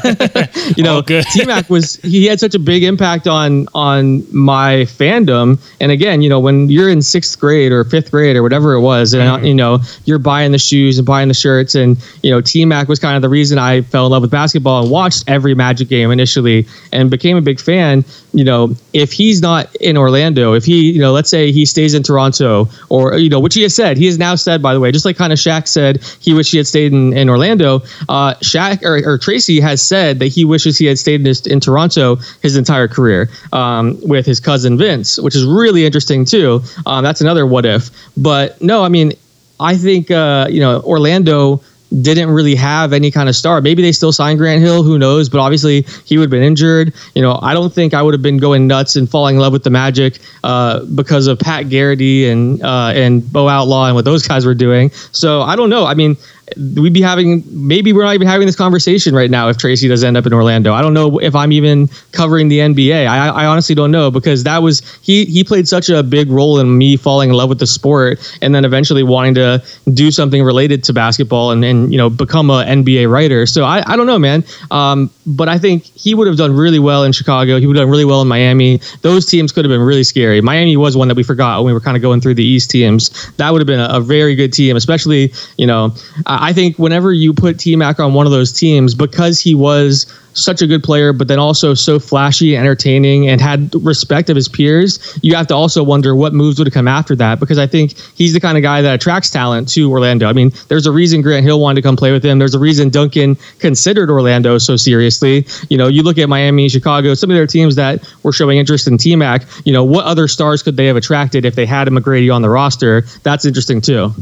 you 0.75 0.83
know, 0.83 1.03
T 1.03 1.45
Mac 1.45 1.69
was 1.69 1.97
he 1.97 2.25
had 2.25 2.39
such 2.39 2.55
a 2.55 2.59
big 2.59 2.81
impact 2.81 3.27
on 3.27 3.67
on 3.75 4.23
my 4.35 4.87
fandom. 4.97 5.59
And 5.79 5.91
again, 5.91 6.23
you 6.23 6.29
know, 6.29 6.39
when 6.39 6.71
you're 6.71 6.89
in 6.89 7.03
sixth 7.03 7.39
grade 7.39 7.71
or 7.71 7.83
fifth 7.83 8.09
grade 8.09 8.35
or 8.35 8.41
whatever 8.41 8.73
it 8.73 8.81
was, 8.81 9.13
and 9.13 9.21
uh, 9.21 9.37
you 9.45 9.53
know, 9.53 9.77
you're 10.05 10.17
buying 10.17 10.51
the 10.51 10.57
shoes 10.57 10.97
and 10.97 11.05
buying 11.05 11.27
the 11.27 11.35
shirts, 11.35 11.75
and 11.75 12.03
you 12.23 12.31
know, 12.31 12.41
T 12.41 12.65
Mac 12.65 12.87
was 12.87 12.97
kind 12.97 13.15
of 13.15 13.21
the 13.21 13.29
reason 13.29 13.59
I 13.59 13.81
fell 13.81 14.07
in 14.07 14.11
love 14.11 14.23
with 14.23 14.31
basketball 14.31 14.81
and 14.81 14.89
watched 14.89 15.23
every 15.27 15.53
Magic 15.53 15.87
game 15.87 16.09
initially 16.09 16.65
and 16.91 17.11
became 17.11 17.37
a 17.37 17.41
big 17.41 17.59
fan. 17.59 18.03
You 18.33 18.43
know, 18.43 18.75
if 18.93 19.11
he's 19.11 19.39
not 19.39 19.75
in 19.75 19.97
Orlando, 19.97 20.53
if 20.53 20.65
he, 20.65 20.93
you 20.93 20.99
know, 20.99 21.11
let's 21.11 21.29
say 21.29 21.51
he 21.51 21.63
stays 21.67 21.93
in 21.93 22.01
Toronto, 22.01 22.69
or 22.89 23.17
you 23.19 23.29
know, 23.29 23.39
which 23.39 23.53
he 23.53 23.61
has 23.61 23.75
said, 23.75 23.97
he 23.97 24.07
has 24.07 24.17
said, 24.39 24.61
by 24.61 24.73
the 24.73 24.79
way, 24.79 24.91
just 24.91 25.05
like 25.05 25.17
kind 25.17 25.33
of 25.33 25.39
Shaq 25.39 25.67
said, 25.67 26.03
he 26.19 26.33
wished 26.33 26.51
he 26.51 26.57
had 26.57 26.67
stayed 26.67 26.93
in, 26.93 27.13
in 27.13 27.29
Orlando. 27.29 27.81
Uh, 28.09 28.35
Shaq 28.35 28.83
or, 28.83 29.13
or 29.13 29.17
Tracy 29.17 29.59
has 29.59 29.81
said 29.81 30.19
that 30.19 30.27
he 30.27 30.45
wishes 30.45 30.77
he 30.77 30.85
had 30.85 30.99
stayed 30.99 31.21
in, 31.21 31.25
his, 31.25 31.45
in 31.47 31.59
Toronto 31.59 32.17
his 32.41 32.55
entire 32.55 32.87
career 32.87 33.29
um, 33.53 33.97
with 34.01 34.25
his 34.25 34.39
cousin 34.39 34.77
Vince, 34.77 35.19
which 35.19 35.35
is 35.35 35.45
really 35.45 35.85
interesting 35.85 36.25
too. 36.25 36.61
Um, 36.85 37.03
that's 37.03 37.21
another 37.21 37.45
what 37.45 37.65
if. 37.65 37.89
But 38.17 38.61
no, 38.61 38.83
I 38.83 38.89
mean, 38.89 39.13
I 39.59 39.77
think 39.77 40.09
uh, 40.09 40.47
you 40.49 40.59
know 40.59 40.81
Orlando 40.81 41.61
didn't 42.01 42.29
really 42.29 42.55
have 42.55 42.93
any 42.93 43.11
kind 43.11 43.27
of 43.27 43.35
star. 43.35 43.61
Maybe 43.61 43.81
they 43.81 43.91
still 43.91 44.11
signed 44.11 44.39
Grant 44.39 44.61
Hill, 44.61 44.83
who 44.83 44.97
knows? 44.97 45.29
But 45.29 45.39
obviously 45.39 45.81
he 46.05 46.17
would 46.17 46.25
have 46.25 46.31
been 46.31 46.43
injured. 46.43 46.93
You 47.15 47.21
know, 47.21 47.39
I 47.41 47.53
don't 47.53 47.73
think 47.73 47.93
I 47.93 48.01
would 48.01 48.13
have 48.13 48.21
been 48.21 48.37
going 48.37 48.67
nuts 48.67 48.95
and 48.95 49.09
falling 49.09 49.35
in 49.35 49.41
love 49.41 49.53
with 49.53 49.63
the 49.63 49.69
Magic 49.69 50.19
uh, 50.43 50.85
because 50.85 51.27
of 51.27 51.39
Pat 51.39 51.69
Garrity 51.69 52.29
and 52.29 52.61
uh, 52.63 52.91
and 52.95 53.29
Bo 53.31 53.47
Outlaw 53.47 53.87
and 53.87 53.95
what 53.95 54.05
those 54.05 54.27
guys 54.27 54.45
were 54.45 54.55
doing. 54.55 54.89
So 55.11 55.41
I 55.41 55.55
don't 55.55 55.69
know. 55.69 55.85
I 55.85 55.93
mean, 55.93 56.15
we'd 56.57 56.93
be 56.93 57.01
having 57.01 57.43
maybe 57.47 57.93
we're 57.93 58.03
not 58.03 58.15
even 58.15 58.27
having 58.27 58.45
this 58.45 58.55
conversation 58.55 59.15
right 59.15 59.29
now 59.29 59.49
if 59.49 59.57
Tracy 59.57 59.87
does 59.87 60.03
end 60.03 60.17
up 60.17 60.25
in 60.25 60.33
Orlando. 60.33 60.73
I 60.73 60.81
don't 60.81 60.93
know 60.93 61.19
if 61.19 61.35
I'm 61.35 61.51
even 61.51 61.87
covering 62.11 62.49
the 62.49 62.59
NBA. 62.59 63.07
I, 63.07 63.29
I 63.29 63.45
honestly 63.45 63.75
don't 63.75 63.91
know 63.91 64.11
because 64.11 64.43
that 64.43 64.61
was 64.61 64.81
he 65.01 65.25
he 65.25 65.43
played 65.43 65.67
such 65.67 65.89
a 65.89 66.03
big 66.03 66.29
role 66.29 66.59
in 66.59 66.77
me 66.77 66.97
falling 66.97 67.29
in 67.29 67.35
love 67.35 67.49
with 67.49 67.59
the 67.59 67.67
sport 67.67 68.19
and 68.41 68.53
then 68.53 68.65
eventually 68.65 69.03
wanting 69.03 69.35
to 69.35 69.63
do 69.93 70.11
something 70.11 70.43
related 70.43 70.83
to 70.85 70.93
basketball 70.93 71.51
and, 71.51 71.63
and 71.63 71.91
you 71.91 71.97
know 71.97 72.09
become 72.09 72.49
a 72.49 72.63
NBA 72.63 73.09
writer. 73.09 73.45
So 73.45 73.63
I, 73.63 73.83
I 73.85 73.95
don't 73.95 74.07
know, 74.07 74.19
man. 74.19 74.43
Um, 74.71 75.09
but 75.25 75.49
I 75.49 75.57
think 75.57 75.83
he 75.83 76.13
would 76.15 76.27
have 76.27 76.37
done 76.37 76.53
really 76.53 76.79
well 76.79 77.03
in 77.03 77.11
Chicago. 77.11 77.59
He 77.59 77.67
would 77.67 77.75
have 77.75 77.85
done 77.85 77.91
really 77.91 78.05
well 78.05 78.21
in 78.21 78.27
Miami. 78.27 78.81
Those 79.01 79.25
teams 79.25 79.51
could 79.51 79.65
have 79.65 79.69
been 79.69 79.81
really 79.81 80.03
scary. 80.03 80.41
Miami 80.41 80.75
was 80.77 80.97
one 80.97 81.07
that 81.07 81.15
we 81.15 81.23
forgot 81.23 81.59
when 81.59 81.67
we 81.67 81.73
were 81.73 81.79
kind 81.79 81.95
of 81.95 82.01
going 82.01 82.21
through 82.21 82.35
the 82.35 82.43
East 82.43 82.71
teams. 82.71 83.31
That 83.37 83.51
would 83.51 83.61
have 83.61 83.67
been 83.67 83.79
a, 83.79 83.97
a 83.97 84.01
very 84.01 84.35
good 84.35 84.53
team, 84.53 84.75
especially 84.75 85.33
you 85.57 85.67
know. 85.67 85.93
I 86.25 86.40
I 86.41 86.53
think 86.53 86.79
whenever 86.79 87.13
you 87.13 87.33
put 87.33 87.59
T 87.59 87.75
Mac 87.75 87.99
on 87.99 88.15
one 88.15 88.25
of 88.25 88.31
those 88.31 88.51
teams, 88.51 88.95
because 88.95 89.39
he 89.39 89.53
was 89.53 90.11
such 90.33 90.61
a 90.61 90.67
good 90.67 90.81
player, 90.81 91.13
but 91.13 91.27
then 91.27 91.37
also 91.37 91.73
so 91.73 91.99
flashy, 91.99 92.57
entertaining, 92.57 93.27
and 93.27 93.39
had 93.39 93.69
respect 93.75 94.29
of 94.29 94.35
his 94.35 94.47
peers, 94.47 95.19
you 95.21 95.35
have 95.35 95.45
to 95.47 95.53
also 95.53 95.83
wonder 95.83 96.15
what 96.15 96.33
moves 96.33 96.57
would 96.57 96.65
have 96.65 96.73
come 96.73 96.87
after 96.87 97.15
that. 97.15 97.39
Because 97.39 97.59
I 97.59 97.67
think 97.67 97.95
he's 98.15 98.33
the 98.33 98.39
kind 98.39 98.57
of 98.57 98.63
guy 98.63 98.81
that 98.81 98.95
attracts 98.95 99.29
talent 99.29 99.69
to 99.69 99.91
Orlando. 99.91 100.27
I 100.27 100.33
mean, 100.33 100.51
there's 100.67 100.87
a 100.87 100.91
reason 100.91 101.21
Grant 101.21 101.45
Hill 101.45 101.59
wanted 101.59 101.81
to 101.81 101.87
come 101.87 101.95
play 101.95 102.11
with 102.11 102.25
him. 102.25 102.39
There's 102.39 102.55
a 102.55 102.59
reason 102.59 102.89
Duncan 102.89 103.35
considered 103.59 104.09
Orlando 104.09 104.57
so 104.57 104.75
seriously. 104.77 105.45
You 105.69 105.77
know, 105.77 105.87
you 105.87 106.01
look 106.01 106.17
at 106.17 106.27
Miami, 106.27 106.69
Chicago, 106.69 107.13
some 107.13 107.29
of 107.29 107.35
their 107.35 107.45
teams 107.45 107.75
that 107.75 108.01
were 108.23 108.33
showing 108.33 108.57
interest 108.57 108.87
in 108.87 108.97
T 108.97 109.15
Mac. 109.15 109.43
You 109.63 109.73
know, 109.73 109.83
what 109.83 110.05
other 110.05 110.27
stars 110.27 110.63
could 110.63 110.75
they 110.75 110.87
have 110.87 110.95
attracted 110.95 111.45
if 111.45 111.53
they 111.53 111.67
had 111.67 111.87
a 111.87 111.91
McGrady 111.91 112.33
on 112.33 112.41
the 112.41 112.49
roster? 112.49 113.01
That's 113.21 113.45
interesting 113.45 113.81
too. 113.81 114.13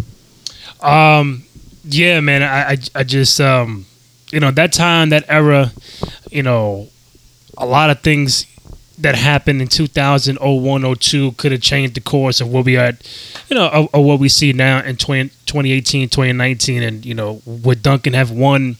Um, 0.81 1.43
yeah, 1.89 2.19
man. 2.19 2.43
I, 2.43 2.71
I, 2.71 2.77
I 2.95 3.03
just, 3.03 3.41
um, 3.41 3.85
you 4.31 4.39
know, 4.39 4.51
that 4.51 4.73
time, 4.73 5.09
that 5.09 5.25
era, 5.27 5.71
you 6.31 6.43
know, 6.43 6.87
a 7.57 7.65
lot 7.65 7.89
of 7.89 8.01
things 8.01 8.45
that 8.99 9.15
happened 9.15 9.61
in 9.61 9.67
2001, 9.67 10.95
02 10.95 11.31
could 11.33 11.51
have 11.51 11.61
changed 11.61 11.95
the 11.95 12.01
course 12.01 12.41
of 12.41 12.49
what 12.49 12.65
we 12.65 12.77
are, 12.77 12.91
you 13.49 13.55
know, 13.55 13.67
of, 13.69 13.93
of 13.93 14.03
what 14.03 14.19
we 14.19 14.27
see 14.27 14.51
now 14.51 14.83
in 14.83 14.97
20, 14.97 15.29
2018, 15.45 16.09
2019. 16.09 16.83
And, 16.83 17.05
you 17.05 17.13
know, 17.13 17.41
would 17.45 17.81
Duncan 17.81 18.13
have 18.13 18.29
won 18.29 18.75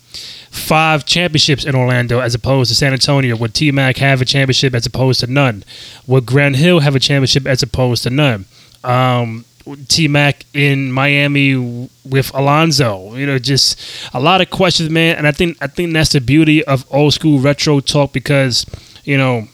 five 0.52 1.06
championships 1.06 1.64
in 1.64 1.74
Orlando 1.74 2.20
as 2.20 2.36
opposed 2.36 2.70
to 2.70 2.76
San 2.76 2.92
Antonio? 2.92 3.36
Would 3.38 3.54
T 3.54 3.72
Mac 3.72 3.98
have 3.98 4.22
a 4.22 4.26
championship 4.26 4.76
as 4.76 4.86
opposed 4.86 5.22
to 5.22 5.28
none? 5.28 5.64
Would 6.06 6.26
Grant 6.26 6.58
Hill 6.58 6.82
have 6.82 6.96
a 6.96 7.00
championship 7.00 7.48
as 7.48 7.64
opposed 7.64 8.04
to 8.04 8.10
none? 8.10 8.46
Um, 8.84 9.46
T 9.88 10.08
Mac 10.08 10.46
in 10.54 10.92
Miami 10.92 11.90
with 12.06 12.34
Alonzo. 12.34 13.16
You 13.16 13.26
know, 13.26 13.40
just 13.40 13.80
a 14.14 14.20
lot 14.20 14.42
of 14.42 14.50
questions, 14.50 14.90
man. 14.90 15.18
And 15.18 15.28
I 15.28 15.32
think 15.32 15.58
I 15.62 15.68
think 15.68 15.94
that's 15.94 16.12
the 16.12 16.22
beauty 16.22 16.64
of 16.66 16.86
old 16.92 17.14
school 17.14 17.40
retro 17.40 17.80
talk 17.80 18.14
because 18.14 18.66
you 19.04 19.18
know 19.18 19.48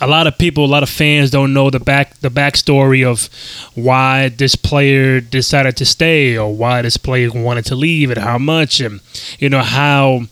a 0.00 0.06
lot 0.06 0.26
of 0.26 0.36
people, 0.36 0.64
a 0.64 0.66
lot 0.66 0.82
of 0.82 0.90
fans 0.90 1.30
don't 1.30 1.52
know 1.54 1.70
the 1.70 1.80
back 1.80 2.18
the 2.18 2.28
backstory 2.28 3.06
of 3.06 3.28
why 3.74 4.28
this 4.28 4.54
player 4.54 5.20
decided 5.20 5.76
to 5.78 5.86
stay 5.86 6.36
or 6.36 6.54
why 6.54 6.82
this 6.82 6.96
player 6.96 7.30
wanted 7.32 7.64
to 7.66 7.74
leave 7.74 8.10
and 8.10 8.20
how 8.20 8.38
much 8.38 8.80
and 8.80 9.00
you 9.38 9.48
know 9.48 9.62
how 9.62 10.22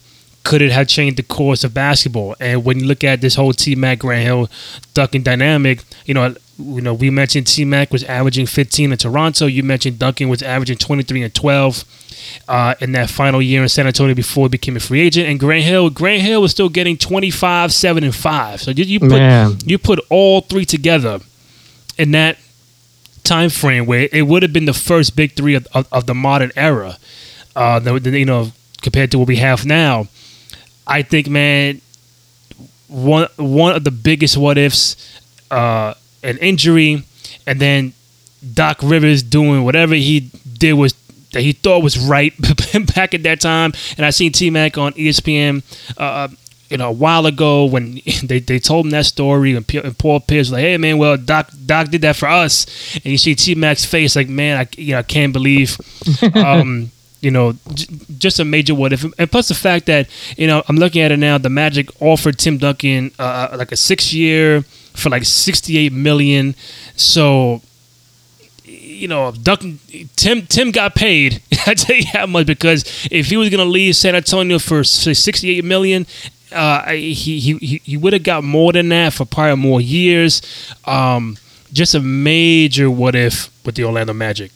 could 0.45 0.61
it 0.61 0.71
have 0.71 0.87
changed 0.87 1.17
the 1.17 1.23
course 1.23 1.63
of 1.65 1.73
basketball? 1.73 2.35
And 2.39 2.63
when 2.63 2.79
you 2.79 2.85
look 2.85 3.03
at 3.03 3.19
this 3.19 3.35
whole 3.35 3.51
T 3.51 3.75
Mac 3.75 3.99
Grant 3.99 4.23
Hill 4.23 4.49
Duncan 4.93 5.23
dynamic, 5.23 5.83
you 6.05 6.13
know, 6.13 6.33
you 6.57 6.79
know, 6.81 6.93
we 6.93 7.09
mentioned 7.09 7.47
T 7.47 7.65
Mac 7.65 7.91
was 7.91 8.03
averaging 8.05 8.45
15 8.45 8.91
in 8.93 8.97
Toronto. 8.97 9.47
You 9.47 9.63
mentioned 9.63 9.99
Duncan 9.99 10.29
was 10.29 10.41
averaging 10.41 10.77
23 10.77 11.23
and 11.23 11.33
12 11.35 11.83
uh, 12.47 12.75
in 12.79 12.91
that 12.93 13.09
final 13.09 13.41
year 13.41 13.61
in 13.63 13.67
San 13.69 13.87
Antonio 13.87 14.15
before 14.15 14.45
he 14.45 14.49
became 14.49 14.77
a 14.77 14.79
free 14.79 15.01
agent. 15.01 15.27
And 15.27 15.39
Grant 15.39 15.63
Hill, 15.65 15.89
Grant 15.89 16.21
Hill 16.21 16.41
was 16.41 16.51
still 16.51 16.69
getting 16.69 16.95
25, 16.97 17.73
7, 17.73 18.03
and 18.03 18.15
5. 18.15 18.61
So 18.61 18.71
you, 18.71 18.83
you 18.85 18.99
put 19.01 19.09
Man. 19.09 19.57
you 19.65 19.77
put 19.77 19.99
all 20.09 20.41
three 20.41 20.63
together 20.65 21.19
in 21.97 22.11
that 22.11 22.37
time 23.23 23.49
frame 23.49 23.85
where 23.85 24.07
it 24.13 24.27
would 24.27 24.43
have 24.43 24.53
been 24.53 24.65
the 24.65 24.73
first 24.73 25.15
big 25.15 25.33
three 25.35 25.55
of, 25.55 25.67
of, 25.73 25.87
of 25.91 26.05
the 26.05 26.13
modern 26.13 26.51
era. 26.55 26.97
Uh, 27.55 27.79
the, 27.79 27.99
the- 27.99 28.19
you 28.19 28.25
know, 28.25 28.51
compared 28.81 29.11
to 29.11 29.17
what 29.19 29.27
we 29.27 29.37
have 29.37 29.65
now. 29.65 30.07
I 30.87 31.01
think, 31.01 31.29
man, 31.29 31.81
one 32.87 33.27
one 33.37 33.75
of 33.75 33.83
the 33.83 33.91
biggest 33.91 34.37
what 34.37 34.57
ifs, 34.57 34.95
uh, 35.51 35.93
an 36.23 36.37
injury, 36.37 37.03
and 37.47 37.59
then 37.59 37.93
Doc 38.53 38.79
Rivers 38.83 39.23
doing 39.23 39.63
whatever 39.63 39.95
he 39.95 40.31
did 40.57 40.73
was 40.73 40.93
that 41.33 41.41
he 41.41 41.51
thought 41.51 41.83
was 41.83 41.97
right 41.97 42.33
back 42.95 43.13
at 43.13 43.23
that 43.23 43.41
time. 43.41 43.73
And 43.97 44.05
I 44.05 44.09
seen 44.09 44.31
T 44.31 44.49
Mac 44.49 44.77
on 44.77 44.93
ESPN, 44.93 45.63
uh, 45.97 46.29
you 46.69 46.77
know, 46.77 46.89
a 46.89 46.93
while 46.93 47.25
ago 47.25 47.65
when 47.65 48.01
they, 48.23 48.39
they 48.39 48.59
told 48.59 48.85
him 48.85 48.91
that 48.91 49.05
story, 49.05 49.55
and, 49.55 49.67
P- 49.67 49.79
and 49.79 49.97
Paul 49.97 50.19
Pierce 50.19 50.47
was 50.47 50.53
like, 50.53 50.61
"Hey 50.61 50.77
man, 50.77 50.97
well 50.97 51.17
Doc 51.17 51.49
Doc 51.65 51.89
did 51.89 52.01
that 52.01 52.15
for 52.15 52.27
us," 52.27 52.65
and 52.95 53.05
you 53.05 53.17
see 53.17 53.35
T 53.35 53.55
Mac's 53.55 53.85
face 53.85 54.15
like, 54.15 54.29
"Man, 54.29 54.57
I 54.57 54.67
you 54.77 54.93
know 54.93 54.99
I 54.99 55.03
can't 55.03 55.33
believe." 55.33 55.77
Um, 56.35 56.91
you 57.25 57.31
know, 57.31 57.53
j- 57.73 57.87
just 58.19 58.39
a 58.39 58.45
major 58.45 58.75
what 58.75 58.93
if, 58.93 59.03
and 59.03 59.31
plus 59.31 59.47
the 59.47 59.55
fact 59.55 59.87
that 59.87 60.07
you 60.37 60.45
know 60.45 60.61
I'm 60.69 60.75
looking 60.75 61.01
at 61.01 61.11
it 61.11 61.17
now. 61.17 61.39
The 61.39 61.49
Magic 61.49 61.89
offered 61.99 62.37
Tim 62.37 62.59
Duncan 62.59 63.11
uh, 63.17 63.55
like 63.57 63.71
a 63.71 63.75
six 63.75 64.13
year 64.13 64.61
for 64.93 65.09
like 65.09 65.25
68 65.25 65.91
million. 65.91 66.53
So 66.95 67.63
you 68.63 69.07
know, 69.07 69.31
Duncan, 69.31 69.79
Tim 70.15 70.45
Tim 70.45 70.69
got 70.69 70.93
paid. 70.93 71.41
I 71.65 71.73
tell 71.73 71.95
you 71.95 72.05
how 72.13 72.27
much 72.27 72.45
because 72.45 72.83
if 73.09 73.25
he 73.25 73.37
was 73.37 73.49
going 73.49 73.65
to 73.65 73.69
leave 73.69 73.95
San 73.95 74.15
Antonio 74.15 74.59
for 74.59 74.83
say, 74.83 75.15
68 75.15 75.65
million, 75.65 76.05
uh, 76.51 76.91
he 76.91 77.13
he 77.15 77.57
he, 77.57 77.81
he 77.83 77.97
would 77.97 78.13
have 78.13 78.23
got 78.23 78.43
more 78.43 78.71
than 78.71 78.89
that 78.89 79.13
for 79.13 79.25
probably 79.25 79.55
more 79.55 79.81
years. 79.81 80.43
Um, 80.85 81.37
just 81.73 81.95
a 81.95 81.99
major 81.99 82.87
what 82.91 83.15
if 83.15 83.49
with 83.65 83.73
the 83.73 83.83
Orlando 83.83 84.13
Magic. 84.13 84.51